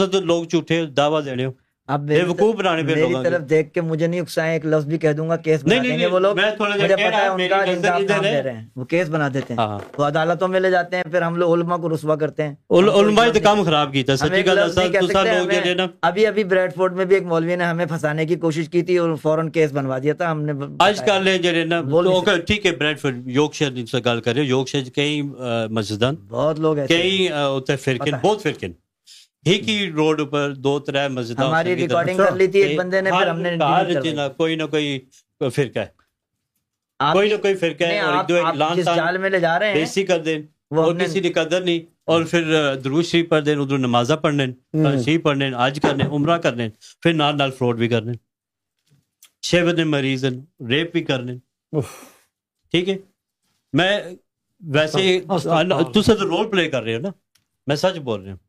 [0.06, 1.52] تو لوگ جھوٹے دعویٰ دینے ہو۔
[1.88, 5.28] اب بیوقوف بنانے پہ طرف دیکھ کے مجھے نہیں اکسائیں ایک لفظ بھی کہہ دوں
[5.28, 8.42] گا کیس بنا دیں گے وہ لوگ۔ مجھے پتا ہے ان کا انصاف نام دے
[8.42, 9.66] رہے ہیں۔ وہ کیس بنا دیتے ہیں۔
[9.98, 13.26] وہ عدالتوں میں لے جاتے ہیں پھر ہم لوگ علماء کو رسوا کرتے ہیں۔ علماء
[13.34, 14.52] تو کام خراب کیتا سچی کا
[16.02, 18.96] ابھی ابھی بریڈ فورڈ میں بھی ایک مولوی نے ہمیں پھنسانے کی کوشش کی تھی
[18.96, 21.28] اور فوراً کیس بنوا دیا تھا ہم نے آج کل
[21.68, 21.82] نا
[22.46, 24.00] ٹھیک ہے بریڈ فورڈ شہر سے
[24.66, 25.22] شہر کئی
[25.70, 27.28] مسجدان بہت لوگ ہیں۔ کئی
[28.22, 28.46] بہت
[29.46, 33.10] ایک ہی روڈ اوپر دو ترے مسجد ہماری ریکارڈنگ کر لی تھی ایک بندے نے
[33.10, 33.56] پھر ہم نے
[34.36, 34.98] کوئی نہ کوئی
[35.38, 36.06] فرقہ ہے۔
[37.12, 39.16] کوئی نہ کوئی فرقہ ہے اور ایک دو ایک لان سال
[39.74, 40.38] بیسی کر دیں
[40.76, 44.34] اور کسی کی قدر نہیں۔ اور پھر درود شریف پڑھ دیں ادھر نمازہ پڑھ
[45.04, 46.54] شریف پڑھ لیں حج عمرہ کر
[47.00, 48.14] پھر نال نال فراڈ بھی کر لیں
[49.84, 50.24] مریض
[50.68, 51.34] ریپ بھی کرنے
[52.70, 52.96] ٹھیک ہے؟
[53.72, 54.00] میں
[54.60, 57.08] ویسے ہاں۔ تو رول پلے کر رہے ہو نا۔
[57.66, 58.45] میں سچ بول رہا ہوں۔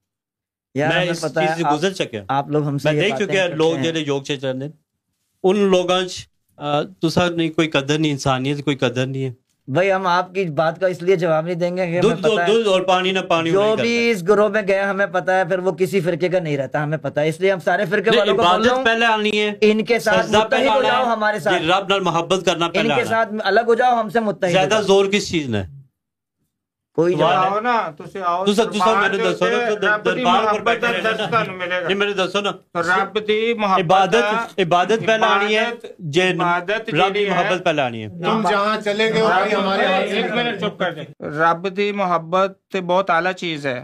[1.73, 3.09] گزر چکیا آپ لوگ ہم سے
[3.55, 4.31] لوگ جڑے یوگ چ
[5.43, 6.27] ان لوگاں چ
[7.01, 9.31] تسا نہیں کوئی قدر نہیں انسانیت کوئی قدر نہیں ہے۔
[9.67, 12.81] بھائی ہم آپ کی بات کا اس لیے جواب نہیں دیں گے دودھ دودھ اور
[12.81, 15.99] پانی نہ پانی جو بھی اس گروہ میں گئے ہمیں پتا ہے پھر وہ کسی
[15.99, 19.05] فرقے کا نہیں رہتا ہمیں پتا ہے۔ اس لیے ہم سارے فرقے والوں کو پہلے
[19.05, 22.67] آنی ہے۔ ان کے ساتھ متحد ہو جاؤ ہمارے ساتھ۔ جی، رب نال محبت کرنا
[22.67, 25.63] پہلے ان کے ساتھ الگ ہو جاؤ ہم سے متحد زیادہ زور کس چیز نے؟
[26.97, 29.65] عبادت آؤ نا ہے آؤ ਤੁਸੀਂ ਤੁਸੀਂ ਮੈਨੂੰ ਦੱਸੋ ہے
[38.23, 39.21] تم جہاں چلے گئے
[41.41, 43.83] رب کی محبت بہت اعلیٰ چیز ہے۔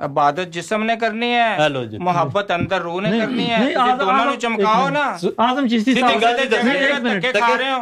[0.00, 1.68] عبادت جسم نے کرنی ہے
[1.98, 5.04] محبت اندر روح نے کرنی ہے دونوں چمکاؤ نا۔
[5.38, 7.24] آزم چشتی ایک منٹ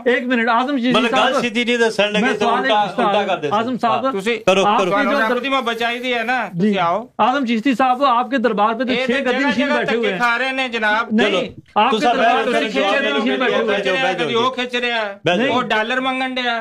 [0.05, 1.75] ایک منٹ آزم چشتی
[3.51, 4.07] آزم صاحب
[4.65, 4.81] ہاں،
[5.45, 8.95] میں بچائی دی ہے نا جی۔ آؤ۔ آزم چشتی صاحب آپ کے دربار پہ تو
[9.07, 12.69] چھ گدی نشین بیٹھے ہوئے ہیں۔ کھا رہے ہیں جناب۔ نہیں آپ کے دربار پہ
[12.69, 16.61] چھے گدی نشین بیٹھے ہوئے ہیں۔ وہ کھچ رہے ہیں وہ ڈالر منگنڈے ہیں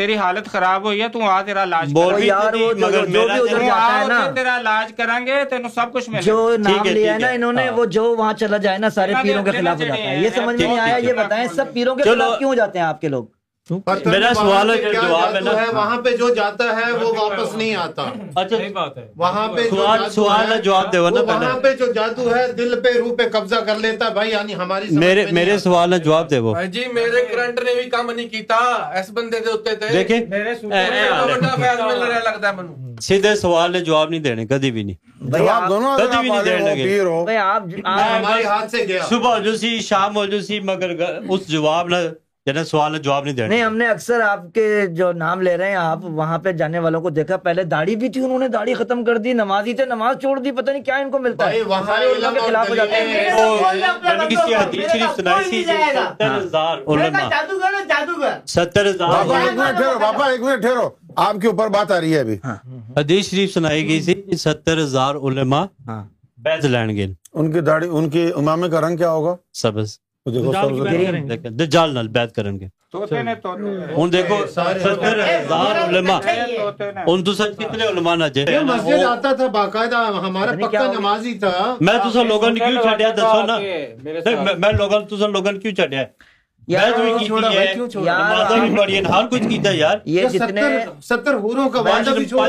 [0.00, 4.30] تیری حالت خراب ہوئی ہے تو آ تیرا علاج بول یار وہ جاتا ہے نا۔
[4.34, 7.68] تیرا علاج کریں گے تینو سب کچھ ملے جو نام لیا ہے نا انہوں نے
[7.70, 10.56] وہ جو وہاں چلا جائے نا سارے پیروں کے خلاف ہو جاتا ہے۔ یہ سمجھ
[10.56, 13.24] میں نہیں آیا یہ بتائیں سب پیروں کے خلاف کیوں جاتے ہیں آپ کے لوگ؟
[13.70, 14.76] میرا سوال ہے
[15.74, 18.02] وہاں پہ جو جاتا ہے ہاں، وہ واپس نہیں آتا۔
[18.34, 19.68] اچھا، ہے۔ وہاں پہ
[20.14, 24.06] سوال جواب دیو وہاں پہ جو جادو ہے دل پہ روح پہ قبضہ کر لیتا
[24.06, 24.86] ہے۔ بھائی یعنی ہماری
[25.32, 28.56] میرے سوال ہے جواب دیو جی میرے کرنٹ نے بھی کام نہیں کیتا۔
[28.94, 30.20] ایس بندے دے ہوتے تھے دیکھیں۔
[33.00, 34.96] سیدھے سوال ہے جواب نہیں دینے کدی بھی نہیں۔
[35.38, 37.00] جواب دونوں کدی بھی نہیں دینے لگے۔
[37.86, 40.90] ہمارے ہاتھ سے گیا۔ صبح جو سی شام ہو جو سی مگر
[41.28, 41.96] اس جواب نہ
[42.52, 45.56] جنرل سوال ہے جواب نہیں دے نہیں ہم نے اکثر آپ کے جو نام لے
[45.56, 48.48] رہے ہیں آپ وہاں پہ جانے والوں کو دیکھا پہلے داڑھی بھی تھی انہوں نے
[48.48, 51.18] داڑھی ختم کر دی نماز ہی تھے نماز چھوڑ دی پتہ نہیں کیا ان کو
[51.18, 53.30] ملتا ہے۔ خلاف ہو جاتے ہیں۔
[56.20, 56.46] یعنی
[58.46, 59.16] ستر ہزار
[61.16, 62.56] آپ کے اوپر بات آ رہی ہے ابھی۔ ہاں۔
[62.96, 66.04] حدیث شریف سنائی گئی تھی ستر ہزار علما ہاں۔
[66.38, 71.94] بیت لینڈ گے ان کی داڑھی ان کی امامے کا رنگ کیا ہوگا؟ سبز۔ دجال
[71.94, 72.66] نال بیعت گے۔
[74.12, 76.20] دیکھو ستر ہزار علماء۔
[77.24, 78.24] تو سچ کتنے علماء نہ
[78.64, 80.92] مسجد آتا تھا باقاعدہ ہمارا پکا
[81.40, 82.82] تھا۔ میں لوگوں نے کیوں
[83.16, 83.58] دسو نا۔
[84.58, 85.72] میں لوگوں لوگوں کیوں
[89.08, 90.62] ہر کچھ کیتا یار۔ یہ جتنے
[91.02, 92.48] ستر ہوروں کا بھی چھوڑ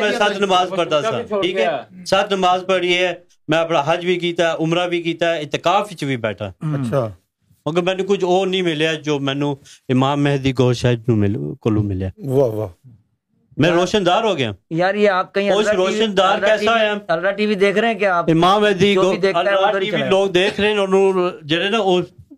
[0.00, 1.66] میں سات نماز پڑھتا تھا ٹھیک ہے؟
[2.06, 5.88] سات نماز پڑھی ہے میں اپنا حج بھی کیتا ہے عمرہ بھی کیتا ہے اتقاف
[5.92, 7.08] وچ بھی بیٹھا۔ اچھا۔
[7.66, 9.54] مگر میں نے کچھ اور نہیں ملیا جو میں نے
[9.88, 12.68] امام مہدی کو شاید نو مل کولو ملیا۔ واہ واہ۔
[13.56, 17.30] میں روشن دار ہو گیا۔ یار یہ آپ کہیں اس روشن دار کیسا ہے؟ اللہ
[17.30, 20.60] ٹی وی دیکھ رہے ہیں کہ آپ؟ امام مہدی کو اللہ ٹی وی لوگ دیکھ
[20.60, 21.78] رہے ہیں انہوں جڑے نا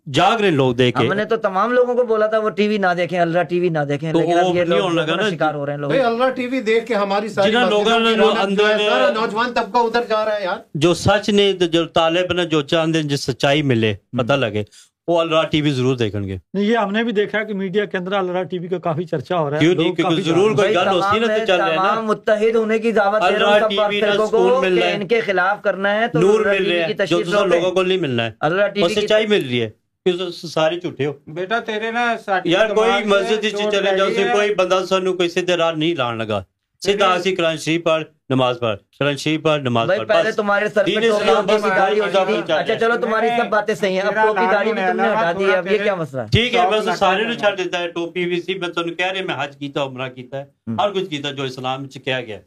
[0.07, 2.79] جاگ رہے لوگ دیکھے ہم نے تو تمام لوگوں کو بولا تھا وہ ٹی وی
[2.79, 4.91] نہ دیکھیں اللہ ٹی وی نہ دیکھیں لیکن اب یہ لوگ
[5.31, 8.15] شکار ہو رہے ہیں لوگ۔ اللہ ٹی وی دیکھ کے ہماری ساری جنہاں لوگوں نے
[8.15, 8.77] جو اندر
[9.15, 12.97] نوجوان طبقہ ادھر جا رہا ہے یار۔ جو سچ نہیں جو طالب نے جو چاند
[13.05, 14.63] جس سچائی ملے پتہ لگے
[15.09, 17.85] وہ اللہ ٹی وی ضرور دیکھیں گے۔ یہ ہم نے بھی دیکھا ہے کہ میڈیا
[17.85, 20.55] کے اندر اللہ ٹی وی کا کافی چرچہ ہو رہا ہے۔ کیوں نہیں؟ کیونکہ ضرور
[20.55, 23.53] کوئی گل ہوتی نہ تو چل رہے ہیں نا۔ متحد ہونے کی دعوت دے رہا
[23.53, 27.07] ہوں سب فرقوں کو کہ ان کے خلاف کرنا ہے تو نور مل رہا ہے
[27.07, 29.71] جو دوسرے لوگوں کو نہیں ملنا ہے۔ الرا ٹی وی کی سچائی مل رہی ہے۔
[30.07, 34.55] سارے ਝੂਠੇ ਹੋ। ਬੇਟਾ ਤੇਰੇ ਨਾਲ ਸਾਡੀ ਯਾਰ ਕੋਈ ਮਸਜਿਦ ਵਿੱਚ ਚਲੇ ਜਾਓ ਸੇ ਕੋਈ
[34.55, 36.45] ਬੰਦਾ ਸਾਨੂੰ ਕੋਈ ਸਿੱਧੇ ਰਾਹ ਨਹੀਂ ਲਾਣ ਲਗਾ।
[36.83, 37.89] ਸਿੱਧਾ ਅਸੀਂ ਕੁਰਾਨ ਸ਼ਰੀਫ
[38.33, 42.53] نماز پڑھ قرآن شریف پڑھ نماز پڑھ پہلے تمہارے سر پہ ٹوپی داڑھی ہوتی تھی
[42.53, 45.53] اچھا چلو تمہاری سب باتیں صحیح ہیں اب ٹوپی داڑھی میں تم نے ہٹا دی
[45.55, 48.41] اب یہ کیا مسئلہ ہے ٹھیک ہے بس سارے نو چھڑ دیتا ہے ٹوپی بھی
[48.43, 51.45] سی میں تانوں کہہ رہے میں حج کیتا عمرہ کیتا ہے ہر کچھ کیتا جو
[51.45, 52.39] اسلام وچ کیا گیا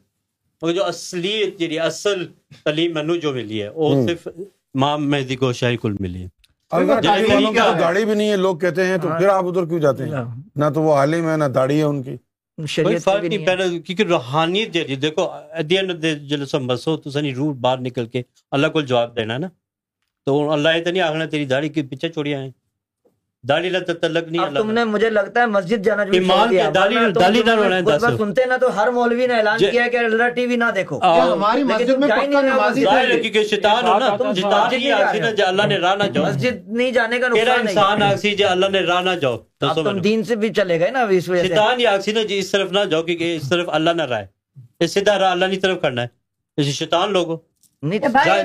[0.62, 2.26] مگر جو اصلیت جڑی اصل
[2.66, 6.28] تعلیم منو جو ملی ہے او صرف امام مہدی کو شاہی کل ملی ہے
[6.72, 7.02] اگر
[7.80, 10.12] گاڑی بھی نہیں ہے لوگ کہتے ہیں تو پھر آپ ادھر کیوں جاتے ہیں؟
[10.56, 12.18] نہ تو وہ عالم ہے نہ داڑھی ہے ان کی۔
[14.00, 15.28] روحانیت جی، دیکھو
[17.36, 18.22] روح باہر نکل کے
[18.52, 19.48] اللہ کو جواب دینا نا۔
[20.26, 22.52] تو اللہ تو نہیں آخنا تیری داڑھی کے پیچھے چھوڑی آئے
[23.46, 26.20] دالی لا تتلق نہیں تم نے مجھے لگتا ہے مسجد جانا جو کے
[26.76, 27.42] دالی دالی
[27.74, 30.46] ہے دس سنتے نہ تو ہر مولوی نے اعلان جی۔ کیا ہے کہ اللہ ٹی
[30.46, 32.86] وی نہ دیکھو۔ ہماری مسجد میں پکا نمازی
[33.50, 36.92] شیطان ہو نا جی، شیطان جی، ہی آسی اللہ نے راہ نہ جاؤ۔ مسجد نہیں
[36.92, 39.38] جانے کا نقصان نہیں۔ انسان آسی اللہ نے راہ نہ جاؤ۔
[39.76, 43.02] تم دین سے بھی چلے گئے نا شیطان ہی آسی جی اس طرف نہ جاؤ
[43.20, 47.14] اس طرف اللہ نہ ہے سیدھا راہ اللہ طرف کرنا ہے۔ شیطان
[47.84, 48.38] نہیں لوگ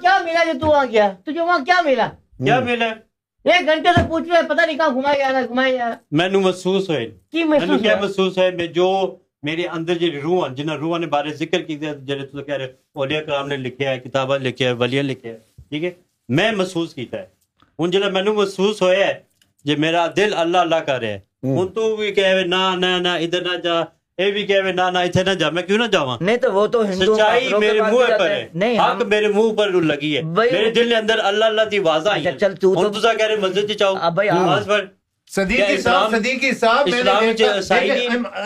[0.00, 0.84] کیا ملا جو تو وہاں
[1.24, 2.08] تجھے وہاں کیا ملا؟
[2.44, 2.90] کیا ملا؟
[3.44, 6.88] ایک گھنٹے سے پوچھ رہے پتہ نہیں کہاں گھما گیا نا گھما گیا مینوں محسوس
[6.90, 8.88] ہوئے۔ کی محسوس ہوئے؟ محسوس ہوئے؟ میں جو
[9.42, 12.72] میرے اندر جی روح ہیں جنہاں روح نے بارے ذکر کی جڑے تو کہہ رہے
[12.94, 15.38] اولیاء کرام نے لکھیا ہے کتاباں لکھیا ہے ولیاں لکھیا ہے
[15.68, 15.90] ٹھیک ہے؟
[16.28, 17.26] میں محسوس کیتا ہے۔
[17.78, 19.14] ہن جڑا مینوں محسوس ہویا ہے
[19.64, 23.14] جی میرا دل اللہ اللہ کر رہا ہے ہن تو بھی کہے نا نا نا
[23.14, 23.80] ادھر نہ جا
[24.20, 26.52] یہ بھی کہے میں نانا ایتھے نہ جا میں کیوں نہ جا ہوں نہیں تو
[26.52, 30.70] وہ تو ہندو سچائی میرے موہ پر ہے حق میرے موہ پر لگی ہے میرے
[30.70, 33.72] دل نے اندر اللہ اللہ تھی واضح آئی ہے چل تو سا کہہ رہے مسجد
[33.72, 34.84] چاہو جاؤ بھائی نماز پر
[35.30, 37.28] صدیقی صاحب صدیقی صاحب میں نے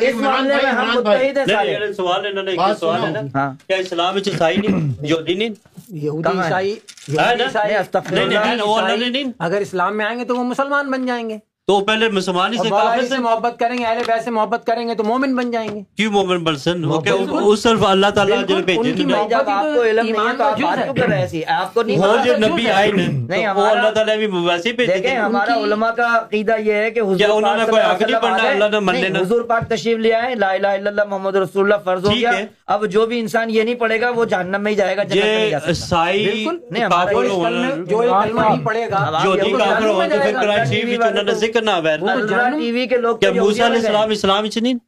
[0.01, 3.51] اس معاملے میں ہم متحد ہیں سارے سوال ہے نا نا ایک سوال ہے نا
[3.67, 5.55] کیا اسلام وچ عیسائی نہیں یہودی نہیں
[5.89, 6.75] یہودی عیسائی
[8.11, 12.53] نہیں اگر اسلام میں آئیں گے تو وہ مسلمان بن جائیں گے تو پہلے مسلمان
[12.53, 15.35] ہی سے کافر سے محبت کریں گے اہل بیت سے محبت کریں گے تو مومن
[15.35, 18.75] بن جائیں گے۔ کیوں مومن بن سن؟ وہ کہ اس صرف اللہ تعالی جن پہ
[18.75, 21.43] جن کی محبت آپ کو علم نہیں ہے تو آپ بات کیوں کر رہے ہیں
[21.55, 25.17] آپ کو نہیں وہ جو نبی آئے نہیں وہ اللہ تعالی بھی ویسے بھیجے دیکھیں
[25.17, 28.81] ہمارا علماء کا عقیدہ یہ ہے کہ حضور انہوں نے کوئی آخری پڑھنا اللہ نے
[28.81, 32.05] من لینا حضور پاک تشریف لے آئے لا الہ الا اللہ محمد رسول اللہ فرض
[32.05, 32.33] ہو گیا۔
[32.69, 35.25] اب جو بھی انسان یہ نہیں پڑھے گا وہ جہنم میں ہی جائے گا جنت
[35.25, 40.03] میں نہیں جا سکتا۔ بالکل۔ نہیں ہمارا جو کلمہ نہیں پڑھے گا جو کافر ہو
[40.05, 41.81] تو پھر کراچی میں چنن سے کرنا
[42.51, 42.87] ٹی وی
[43.41, 44.79] موسیٰ علیہ السلام اسلام اچ نہیں؟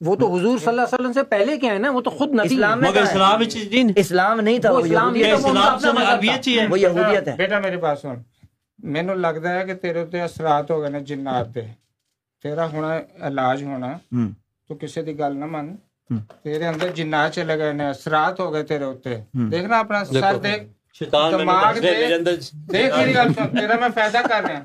[0.00, 2.30] وہ تو حضور صلی اللہ علیہ وسلم سے پہلے کے ہیں نا وہ تو خود
[2.30, 6.58] نبی اسلام مگر اسلام اچ نہیں۔ اسلام نہیں تھا وہ اسلام اسلام سے عربیت ہی
[6.58, 8.20] ہے؟ وہ یہودیت ہے۔ بیٹا میرے پاس سن۔
[8.78, 11.68] ਮੈਨੂੰ ਲੱਗਦਾ ਹੈ ਕਿ ਤੇਰੇ ਉੱਤੇ ਅਸਰਾਤ ਹੋ ਗਏ ਨੇ ਜਿੰਨਾਤ ਦੇ
[12.44, 12.84] ਤੇਰਾ ਹੁਣ
[13.26, 13.98] ਇਲਾਜ ਹੋਣਾ
[14.70, 15.76] ਤੂੰ ਕਿਸੇ ਦੀ ਗੱਲ ਨਾ ਮੰਨ
[16.44, 20.62] ਤੇਰੇ ਅੰਦਰ ਜਿੰਨਾਤ ਚਲੇ ਗਏ ਨੇ ਅਸਰਾਤ ਹੋ ਗਏ ਤੇਰੇ ਉੱਤੇ ਦੇਖਣਾ ਆਪਣਾ ਸਰ ਦੇਖ
[20.94, 21.32] شیطان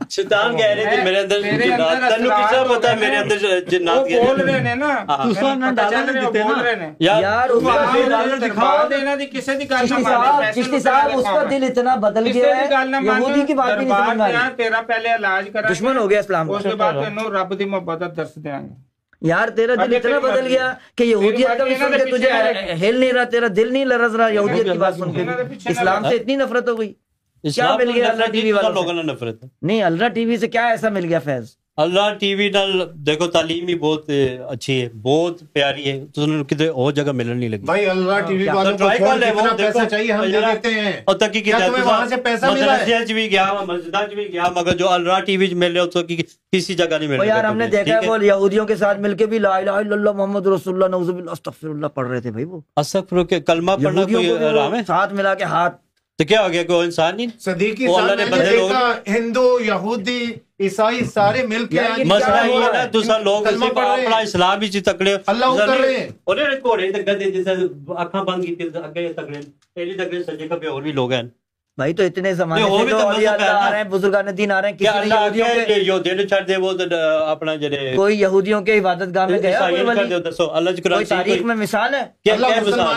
[0.09, 3.37] شیطان کہہ رہے تھے میرے اندر جنات تینو کسا پتہ میرے اندر
[3.69, 4.89] جنات کہہ بول رہے نا
[5.23, 7.71] تسا نہ ڈالن دتے نا۔ یار اس کو
[8.09, 11.95] ڈالن دکھا دینا دی کسے دی گل نہ مان چشتی صاحب اس کا دل اتنا
[11.99, 12.65] بدل گیا ہے
[13.03, 16.63] یہودی کی بات نہیں سمجھ میں تیرا پہلے علاج کرا دشمن ہو گیا اسلام اس
[16.63, 18.73] کے بعد تینو رب دی محبت درس دیاں گے
[19.21, 22.29] یار تیرا دل اتنا بدل گیا کہ یہودیت کا بھی سن کے تجھے
[22.73, 25.25] ہل نہیں رہا تیرا دل نہیں لرز رہا یہودیت کی بات سن۔ کے
[25.69, 26.93] اسلام سے اتنی نفرت ہو گئی۔
[27.43, 29.03] کیا مل گیا اللہ ٹی وی والا والوں
[29.61, 31.45] نہیں اللہ ٹی وی سے کیا ایسا مل گیا فیض؟
[31.77, 34.09] اللہ ٹی وی نال دیکھو تعلیم ہی بہت
[34.49, 36.05] اچھی ہے بہت پیاری ہے۔
[36.49, 40.11] کدھر اور جگہ ملن نہیں لگی۔ بھائی اللہ ٹی وی والوں کو کتنا پیسہ چاہیے
[40.11, 41.51] ہم دیتے ہیں۔ اور تکی کی
[43.13, 43.53] بھی گیا
[44.09, 45.47] بھی گیا مگر جو اللہ ٹی وی
[45.93, 46.03] تو
[46.51, 49.15] کسی جگہ نہیں مل رہا یار ہم نے دیکھا ہے وہ یہودیوں کے ساتھ مل
[49.15, 52.21] کے بھی لا الہ الا اللہ محمد رسول اللہ نعوذ باللہ استغفر اللہ پڑھ رہے
[52.21, 55.84] تھے بھائی وہ۔ استغفر کے کلمہ پڑھنا کوئی ہے؟ ساتھ ملا کے ہاتھ
[56.19, 58.71] تو کیا ہو گیا کوئی انسان نہیں؟ صدیقی اللہ نے بدلے لوگ
[59.07, 60.19] ہندو یہودی
[60.59, 64.67] عیسائی سارے مل کے مسئلہ ہی ہے نا دوسرا لوگ اسی پر اپنا اسلام ہی
[64.67, 67.51] چی تکڑے۔ اللہ اتر رہے ہیں۔ انہوں رکھو رہے ہیں گدے جیسے
[67.97, 69.39] اکھاں بند کیتے اگے تکڑے
[69.75, 71.23] پہلی تکڑے سجے کا بھی اور بھی لوگ ہیں۔
[71.77, 74.69] بھائی تو اتنے زمانے سے جو اولیاء اللہ آ رہے ہیں بزرگان دین آ رہے
[74.69, 76.71] ہیں کسی نے یہودیوں کے جو دل چھڑ دے وہ
[77.29, 80.09] اپنا جڑے کوئی یہودیوں کے عبادت گاہ میں گیا کوئی ولی؟
[80.95, 82.03] کوئی تاریخ میں مثال ہے؟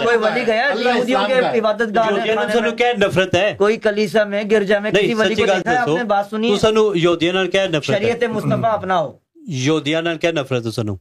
[0.04, 4.24] کوئی ولی گیا یہودیوں کے عبادت گاہ میں جو سنو کیا نفرت ہے۔ کوئی کلیسہ
[4.24, 6.94] میں گرجہ میں کسی ولی کو دیکھا ہے؟ آپ نے بات سنی ہے۔ تو سنو
[6.94, 9.12] یہودیوں کیا نفرت ہے؟ شریعت مصطفیٰ اپنا ہو
[9.46, 10.94] یہودیان کیا نفرت ہے؟ سنو۔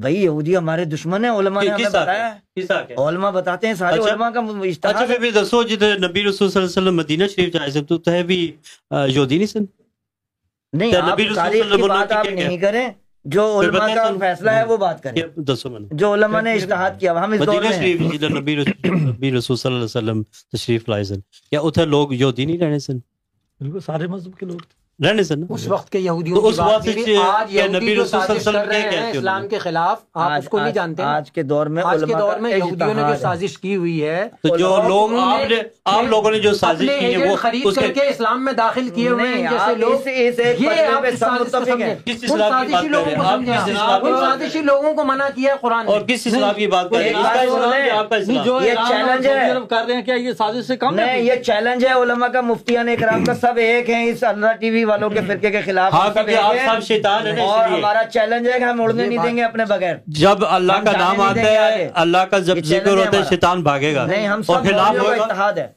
[0.00, 4.30] بھائی یہودی ہمارے دشمن ہیں علماء نے ہمیں بتایا علماء بتاتے ہیں سارے اچھا۔ علماء
[4.30, 4.40] کا
[4.88, 7.82] اچھا پھر بھی دسو جیتے نبی رسول صلی اللہ علیہ وسلم مدینہ شریف جائے سے
[7.82, 8.56] تو تہے بھی
[9.06, 9.64] یہودی نہیں سن؟
[10.72, 12.88] نہیں آپ تاریخ کی بات آپ نہیں کریں
[13.24, 15.22] جو علماء کا فیصلہ ہے وہ بات کریں۔
[15.90, 19.84] جو علماء نے اجتہاد کیا ہم اس دور میں شریف نبی رسول صلی اللہ علیہ
[19.84, 20.22] وسلم
[20.52, 21.20] تشریف لائے سن۔
[21.52, 22.96] یا اتھے لوگ یہودی نہیں رہنے سن؟
[23.60, 27.16] بالکل سارے مذہب کے لوگ تھے۔ رہنے سے اس وقت کے یہودیوں اس بات سے
[27.18, 31.02] آج نبی رسول صلی اللہ رہے ہیں اسلام کے خلاف آپ اس کو نہیں جانتے؟
[31.02, 34.26] آج کے دور میں آج کے دور میں یہودیوں نے جو سازش کی ہوئی ہے
[34.42, 37.92] تو جو لوگ آپ نے آپ لوگوں نے جو سازش کی ہے وہ خرید کر
[37.92, 41.04] کے اسلام میں داخل کیے ہوئے ہیں جیسے لوگ یہ آپ
[41.40, 43.14] متفق ہیں۔ کس اسلام کی بات کر رہے
[43.66, 46.96] ہیں؟ آپ سازشی لوگوں کو منع کیا ہے قرآن اور کس اسلام کی بات کر
[46.96, 51.22] رہے ہیں؟ آپ کا اسلام جو یہ چیلنج ہے۔ کیا یہ سازش سے کم نہیں
[51.22, 54.84] یہ چیلنج ہے علماء کا مفتیان اکرام کا سب ایک ہیں اس اللہ ٹی وی
[54.90, 56.04] والوں کے فرقے کے خلاف ہاں،
[57.40, 60.84] اور ہمارا چیلنج ہے کہ ہم اڑنے جی، نہیں دیں گے اپنے بغیر۔ جب اللہ
[60.84, 64.42] کا نام آتا ہے اللہ کا جب ذکر ہوتا ہے شیطان بھاگے گا۔ نہیں ہم
[64.42, 65.68] سب خلاف اتحاد ہے۔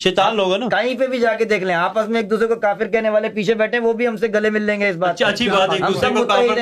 [0.00, 2.54] شیطان لوگ نا۔ کہیں پہ بھی جا کے دیکھ لیں آپس میں ایک دوسرے کو
[2.56, 5.10] کافر کہنے والے پیچھے بیٹھے وہ بھی ہم سے گلے مل لیں گے اس بات
[5.10, 6.58] اچھا، اچھی بات ہے دوسرے کو کافر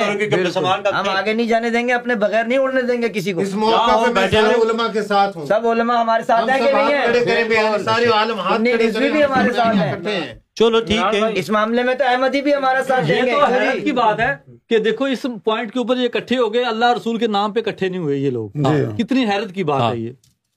[0.57, 3.53] ہم آگے نہیں جانے دیں گے اپنے بغیر نہیں اڑنے دیں گے کسی کو۔ اس
[3.55, 6.93] موقع پہ بیٹھے ہیں علماء کے ساتھ ہوں۔ سب علماء ہمارے ساتھ ہیں کہ نہیں
[6.93, 11.49] ہیں؟ سارے عالم ہاتھ کھڑے کریں بھی یعنی ہمارے ساتھ ہیں۔ چلو ٹھیک ہے۔ اس
[11.49, 14.35] معاملے میں تو احمدی بھی ہمارا ساتھ دیں گے۔ یہ تو حیرت کی بات ہے
[14.69, 17.61] کہ دیکھو اس پوائنٹ کے اوپر یہ کٹھے ہو گئے اللہ رسول کے نام پہ
[17.61, 20.11] کٹھے نہیں ہوئے یہ لوگ۔ جی۔ ہاں۔ کتنی حیرت کی بات ہے ہاں۔ یہ۔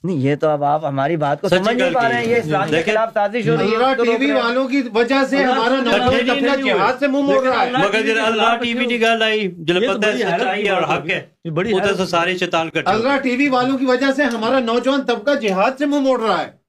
[0.05, 2.69] نہیں یہ تو اب آپ ہماری بات کو سمجھ نہیں پا رہے ہیں یہ اسلام
[2.69, 7.01] کے خلاف سازش ہو رہی ہے ٹی وی والوں کی وجہ سے ہمارا نظریہ جہاد
[7.01, 10.17] سے منہ موڑ رہا ہے۔ مگر جب اللہ ٹی وی نگاہ لائی آئی جلپتہ ہے
[10.17, 14.13] سچائی اور حق ہے۔ بڑی سے سارے شیطان کٹے اللہ ٹی وی والوں کی وجہ
[14.17, 16.60] سے ہمارا نوجوان طبقہ جہاد سے منہ موڑ رہا ہے۔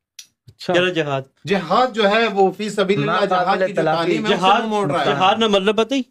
[0.61, 4.35] اچھا۔ جہاد جہاد جو ہے وہ فی سبیل اللہ جہاد کی تعلیم ہے
[5.05, 6.01] جہاد نہ مطلب پتہ ہی۔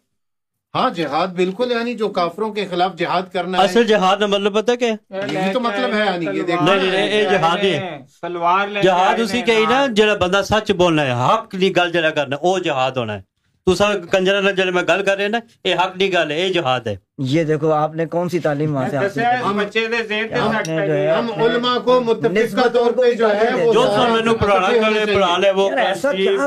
[0.73, 4.75] ہاں جہاد بالکل یعنی جو کافروں کے خلاف جہاد کرنا اصل جہاد نہ مطلب پتہ
[4.75, 4.93] کیا؟
[5.27, 9.85] یہ تو مطلب ہے یعنی یہ دیکھ نہیں جہاد ہے۔ تلوار جہاد اسی کہی نا
[9.95, 13.21] جڑا بندہ سچ بولنا ہے حق دی گل جڑا کرنا او جہاد ہونا ہے۔
[13.67, 16.47] دوسرا کنجرا نہ جڑے میں گل کر رہے نا اے حق نہیں گل ہے اے
[16.49, 16.95] جہاد ہے۔
[17.31, 20.27] یہ دیکھو آپ نے کون سی تعلیم وہاں سے ہم اچھے دے ذہن
[20.65, 24.33] تے ہیں ہم علماء کو متفق کا طور پہ جو ہے جو سن میں نو
[24.35, 24.47] کر
[24.93, 25.69] لے پڑھا لے وہ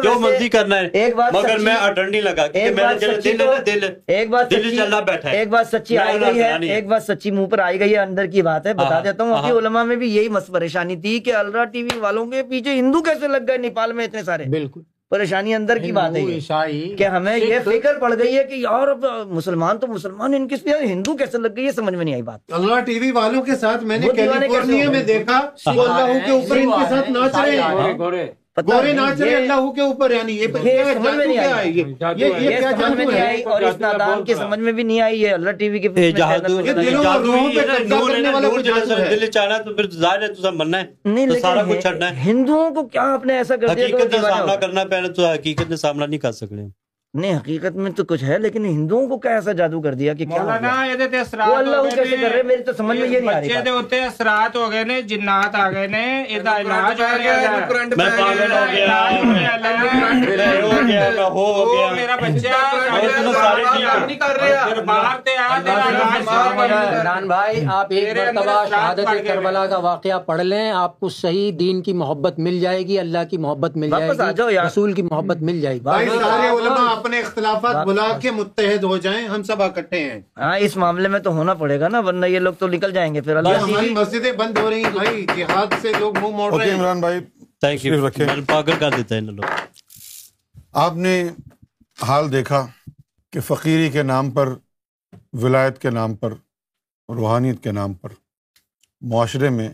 [0.03, 3.87] جو مرضی کرنا ہے۔ مگر میں اٹن نہیں لگا کہ میرا جڑا دل ہے دل
[4.07, 7.31] ایک بات دل چلا بیٹھا ہے۔ ایک بات سچی آئی گئی ہے ایک بات سچی
[7.31, 9.97] منہ پر آئی گئی ہے اندر کی بات ہے۔ بتا دیتا ہوں ابھی علماء میں
[9.97, 13.57] بھی یہی پریشانی تھی کہ الرا ٹی وی والوں کے پیچھے ہندو کیسے لگ گئے
[13.59, 14.81] نیپال میں اتنے سارے۔ بالکل۔
[15.15, 16.23] پریشانی اندر کی بات ہے
[16.99, 20.63] کہ ہمیں یہ فکر پڑ گئی ہے کہ یار اب مسلمان تو مسلمان ان کس
[20.63, 23.43] لیے ہندو کیسے لگ گئی ہے سمجھ میں نہیں آئی بات۔ اللہ ٹی وی والوں
[23.43, 25.41] کے ساتھ میں نے کیلیفورنیا میں؟ دیکھا
[25.75, 30.33] وہ اللہ کے اوپر ان کے ساتھ ناچ رہے ہیں۔ گورے اللہ کے اوپر یعنی
[30.33, 30.47] یہ
[30.95, 34.59] سمجھ میں نہیں آئی یہ کیا سمجھ میں نہیں آئی اور اس نادان کی سمجھ
[34.59, 36.61] میں بھی نہیں آئی ہے اللہ ٹی وی کے جادو
[39.11, 42.71] دل چاہنا تو پھر ظاہر ہے مرنا ہے نہیں تو سارا کچھ چھڑنا ہے ہندوؤں
[42.71, 45.77] کو کیا آپ نے ایسا کر دیا حقیقت کا سامنا؟ کرنا پہلے تو حقیقت کا
[45.77, 46.67] سامنا نہیں کر سکتے
[47.15, 50.25] نہیں حقیقت میں تو کچھ ہے لیکن ہندوؤں کو کیا ایسا جادو کر دیا کہ
[50.27, 53.21] کیا مولانا یہ تے اثرات وہ اللہ کیسے کر رہے میری تو سمجھ میں یہ
[53.21, 56.57] نہیں آ رہی بچے دے ہوتے اسرات ہو گئے نے جنات آ گئے نے ایدا
[56.61, 57.51] علاج ہو گیا
[57.97, 62.57] میں پاگل ہو گیا۔ میں ہو گیا میں ہو گیا۔ میرا بچہ
[62.93, 67.93] میں تو سارے ٹھیک نہیں کر رہا دربار تے آ تیرا علاج عمران بھائی آپ
[67.93, 72.59] ایک مرتبہ شہادت کربلا کا واقعہ پڑھ لیں۔ آپ کو صحیح دین کی محبت مل
[72.61, 74.11] جائے گی اللہ کی محبت مل جائے
[74.51, 78.31] گی رسول کی محبت مل جائے گی۔ بھائی سارے علماء آپ اپنے اختلافات بلا کے
[78.31, 81.89] متحد ہو جائیں ہم سب اکٹھے ہیں۔ ہاں اس معاملے میں تو ہونا پڑے گا
[81.89, 84.85] نا ورنہ یہ لوگ تو نکل جائیں گے پھر اللہ ہماری مسجدیں بند ہو رہی
[84.85, 87.21] ہیں۔ بھائی جہاد سے لوگ منہ موڑ رہے اوکے ہیں۔ عمران بھائی
[87.61, 88.09] تھینک یو
[88.49, 89.45] پاگل کر دیتا ہے ان لوگ
[90.73, 91.15] آپ نے
[92.03, 92.67] حال دیکھا
[93.33, 94.55] کہ فقیری کے نام پر
[95.33, 96.33] ولایت کے نام پر
[97.09, 98.13] روحانیت کے نام پر
[99.03, 99.69] معاشرے میں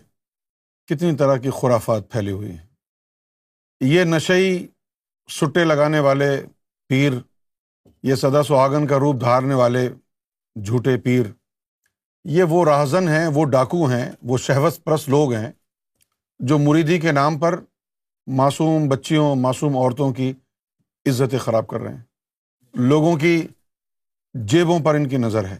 [0.89, 2.65] کتنی طرح کی خرافات پھیلی ہوئی ہیں۔
[3.81, 4.67] یہ نشئی
[5.29, 6.29] سٹے لگانے والے
[6.91, 7.11] پیر،
[8.03, 9.89] یہ سدا سہاگن کا روپ دھارنے والے
[10.65, 11.23] جھوٹے پیر۔
[12.23, 15.51] یہ وہ راہزن ہیں، وہ ڈاکو ہیں، وہ شہوت پرست لوگ ہیں
[16.39, 17.59] جو مریدی کے نام پر
[18.27, 20.33] معصوم بچیوں، معصوم عورتوں کی
[21.05, 22.01] عزتیں خراب کر رہے ہیں۔
[22.73, 23.47] لوگوں کی
[24.33, 25.57] جیبوں پر ان کی نظر ہے۔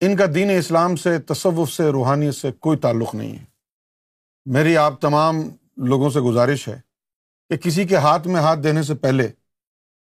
[0.00, 3.44] ان کا دین اسلام سے، تصوف سے، روحانیت سے کوئی تعلق نہیں ہے۔
[4.46, 5.36] میری آپ تمام
[5.76, 6.80] لوگوں سے گزارش ہے
[7.50, 9.28] کہ کسی کے ہاتھ میں ہاتھ دینے سے پہلے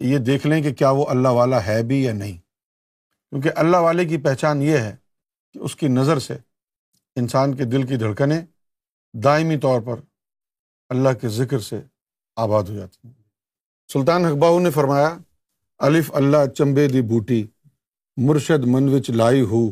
[0.00, 2.36] یہ دیکھ لیں کہ کیا وہ اللہ والا ہے بھی یا نہیں۔
[3.30, 4.96] کیونکہ اللہ والے کی پہچان یہ ہے
[5.52, 6.34] کہ اس کی نظر سے
[7.16, 8.40] انسان کے دل کی دھڑکنیں
[9.12, 9.96] دائمی طور پر
[10.88, 11.80] اللہ کے ذکر سے
[12.36, 13.14] آباد ہو جاتی ہیں۔
[13.92, 15.18] سلطان حقباؤ نے فرمایا،
[15.78, 17.46] الف اللہ چمبے دی بوٹی،
[18.16, 19.70] مرشد من وچ لائی ہو،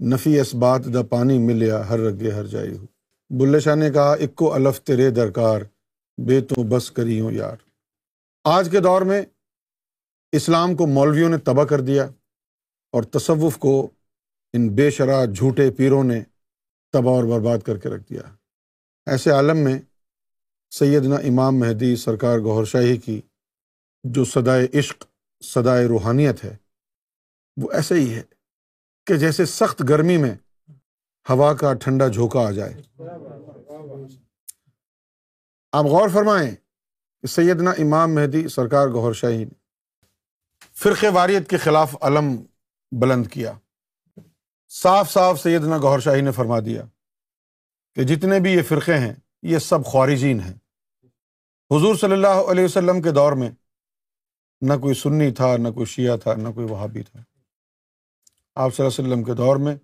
[0.00, 2.84] نفی اس بات دا پانی ملیا ہر رگے ہر جائی ہو۔
[3.30, 5.60] بلے شاہ نے کہا، اکو الف تیرے درکار،
[6.18, 7.56] بے تو بس کری ہوں یار۔
[8.44, 9.22] آج کے دور میں
[10.32, 12.04] اسلام کو مولویوں نے تباہ کر دیا
[12.92, 13.90] اور تصوف کو
[14.52, 16.20] ان بے شرح جھوٹے پیروں نے
[16.92, 18.20] تباہ اور برباد کر کے رکھ دیا۔
[19.06, 19.78] ایسے عالم میں
[20.70, 23.20] سیدنا امام مہدی سرکار گہر شاہی کی
[24.04, 25.04] جو صدائے عشق،
[25.42, 26.56] صدائے روحانیت ہے،
[27.56, 28.22] وہ ایسے ہی ہے
[29.06, 30.34] کہ جیسے سخت گرمی میں
[31.30, 32.74] ہوا کا ٹھنڈا جھونکا آ جائے۔
[35.72, 36.50] آپ غور فرمائیں
[37.20, 39.59] کہ سیدنا امام مہدی سرکار گہر شاہی نے
[40.82, 42.36] فرقے واریت کے خلاف علم
[42.92, 43.52] بلند کیا۔
[44.68, 46.82] صاف صاف سیدنا گہر شاہی نے فرما دیا
[47.94, 50.54] کہ جتنے بھی یہ فرقے ہیں، یہ سب خوارجین ہیں۔
[51.70, 53.50] حضور صلی اللہ علیہ وسلم کے دور میں
[54.60, 57.20] نہ کوئی سنی تھا، نہ کوئی شیعہ تھا، نہ کوئی وہابی تھا۔
[58.54, 59.76] آپ صلی اللہ علیہ وسلم کے دور میں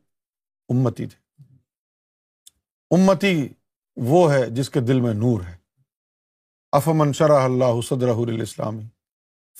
[0.68, 1.42] امتی تھے۔
[2.90, 3.48] امتی
[3.96, 5.56] وہ ہے جس کے دل میں نور ہے۔
[6.72, 8.84] افمن شرح اللہ صدر الاسلامی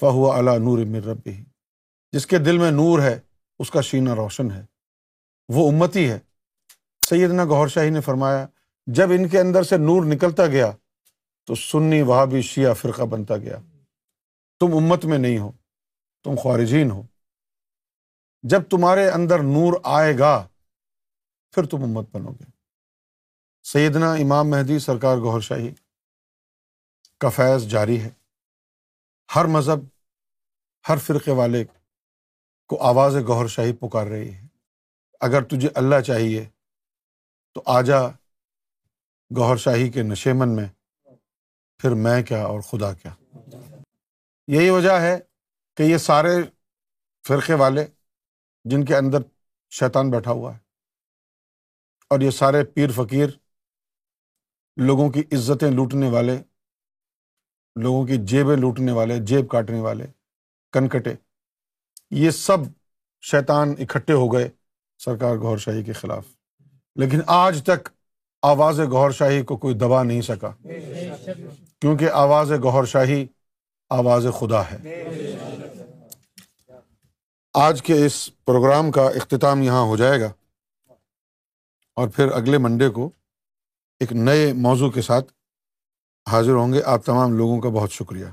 [0.01, 1.45] فہو علا نور من ربی۔
[2.13, 3.21] جس کے دل میں نور ہے،
[3.59, 4.65] اس کا شینہ روشن ہے۔
[5.49, 6.19] وہ امتی ہے۔
[7.09, 8.47] سیدنا گہر شاہی نے فرمایا،
[8.87, 10.73] جب ان کے اندر سے نور نکلتا گیا،
[11.45, 13.59] تو سنی وہابی شیعہ فرقہ بنتا گیا۔
[14.61, 15.53] تم امت میں نہیں ہو،
[16.25, 17.03] تم خوارجین ہو۔
[18.43, 20.49] جب تمہارے اندر نور آئے گا،
[21.51, 22.45] پھر تم امت بنو گے۔
[23.63, 25.75] سیدنا امام مہدی سرکار گہر شاہی
[27.19, 28.11] کا فیض جاری ہے۔
[29.35, 29.79] ہر مذہب،
[30.89, 31.65] ہر فرقے والے
[32.67, 34.47] کو آواز گہر شاہی پکار رہی ہے۔
[35.21, 36.49] اگر تجھے اللہ چاہیے
[37.55, 38.09] تو آجا
[39.37, 40.69] گہر شاہی کے نشیمن میں،
[41.79, 43.15] پھر میں کیا اور خدا کیا۔
[44.47, 45.19] یہی وجہ ہے
[45.77, 46.37] کہ یہ سارے
[47.29, 47.87] فرقے والے
[48.65, 49.19] جن کے اندر
[49.71, 50.59] شیطان بیٹھا ہوا ہے
[52.11, 53.29] اور یہ سارے پیر فقیر،
[54.77, 56.43] لوگوں کی عزتیں لوٹنے والے
[57.77, 60.05] لوگوں کی جیبیں لوٹنے والے، جیب کاٹنے والے،
[60.73, 61.15] کنکٹے،
[62.11, 62.57] یہ سب
[63.23, 64.49] شیطان اکٹھے ہو گئے
[64.99, 66.25] سرکار گور شاہی کے خلاف۔
[66.97, 67.89] لیکن آج تک
[68.43, 70.51] آواز گور شاہی کو کوئی دبا نہیں سکا۔
[71.81, 73.27] کیونکہ آواز گہر شاہی
[73.91, 74.77] آواز خدا ہے۔
[77.55, 80.33] آج کے اس پروگرام کا اختتام یہاں ہو جائے گا۔
[81.95, 83.11] اور پھر اگلے منڈے کو
[84.01, 85.33] ایک نئے موضوع کے ساتھ
[86.33, 88.27] حاضر ہوں گے۔ آپ تمام لوگوں کا بہت شکریہ۔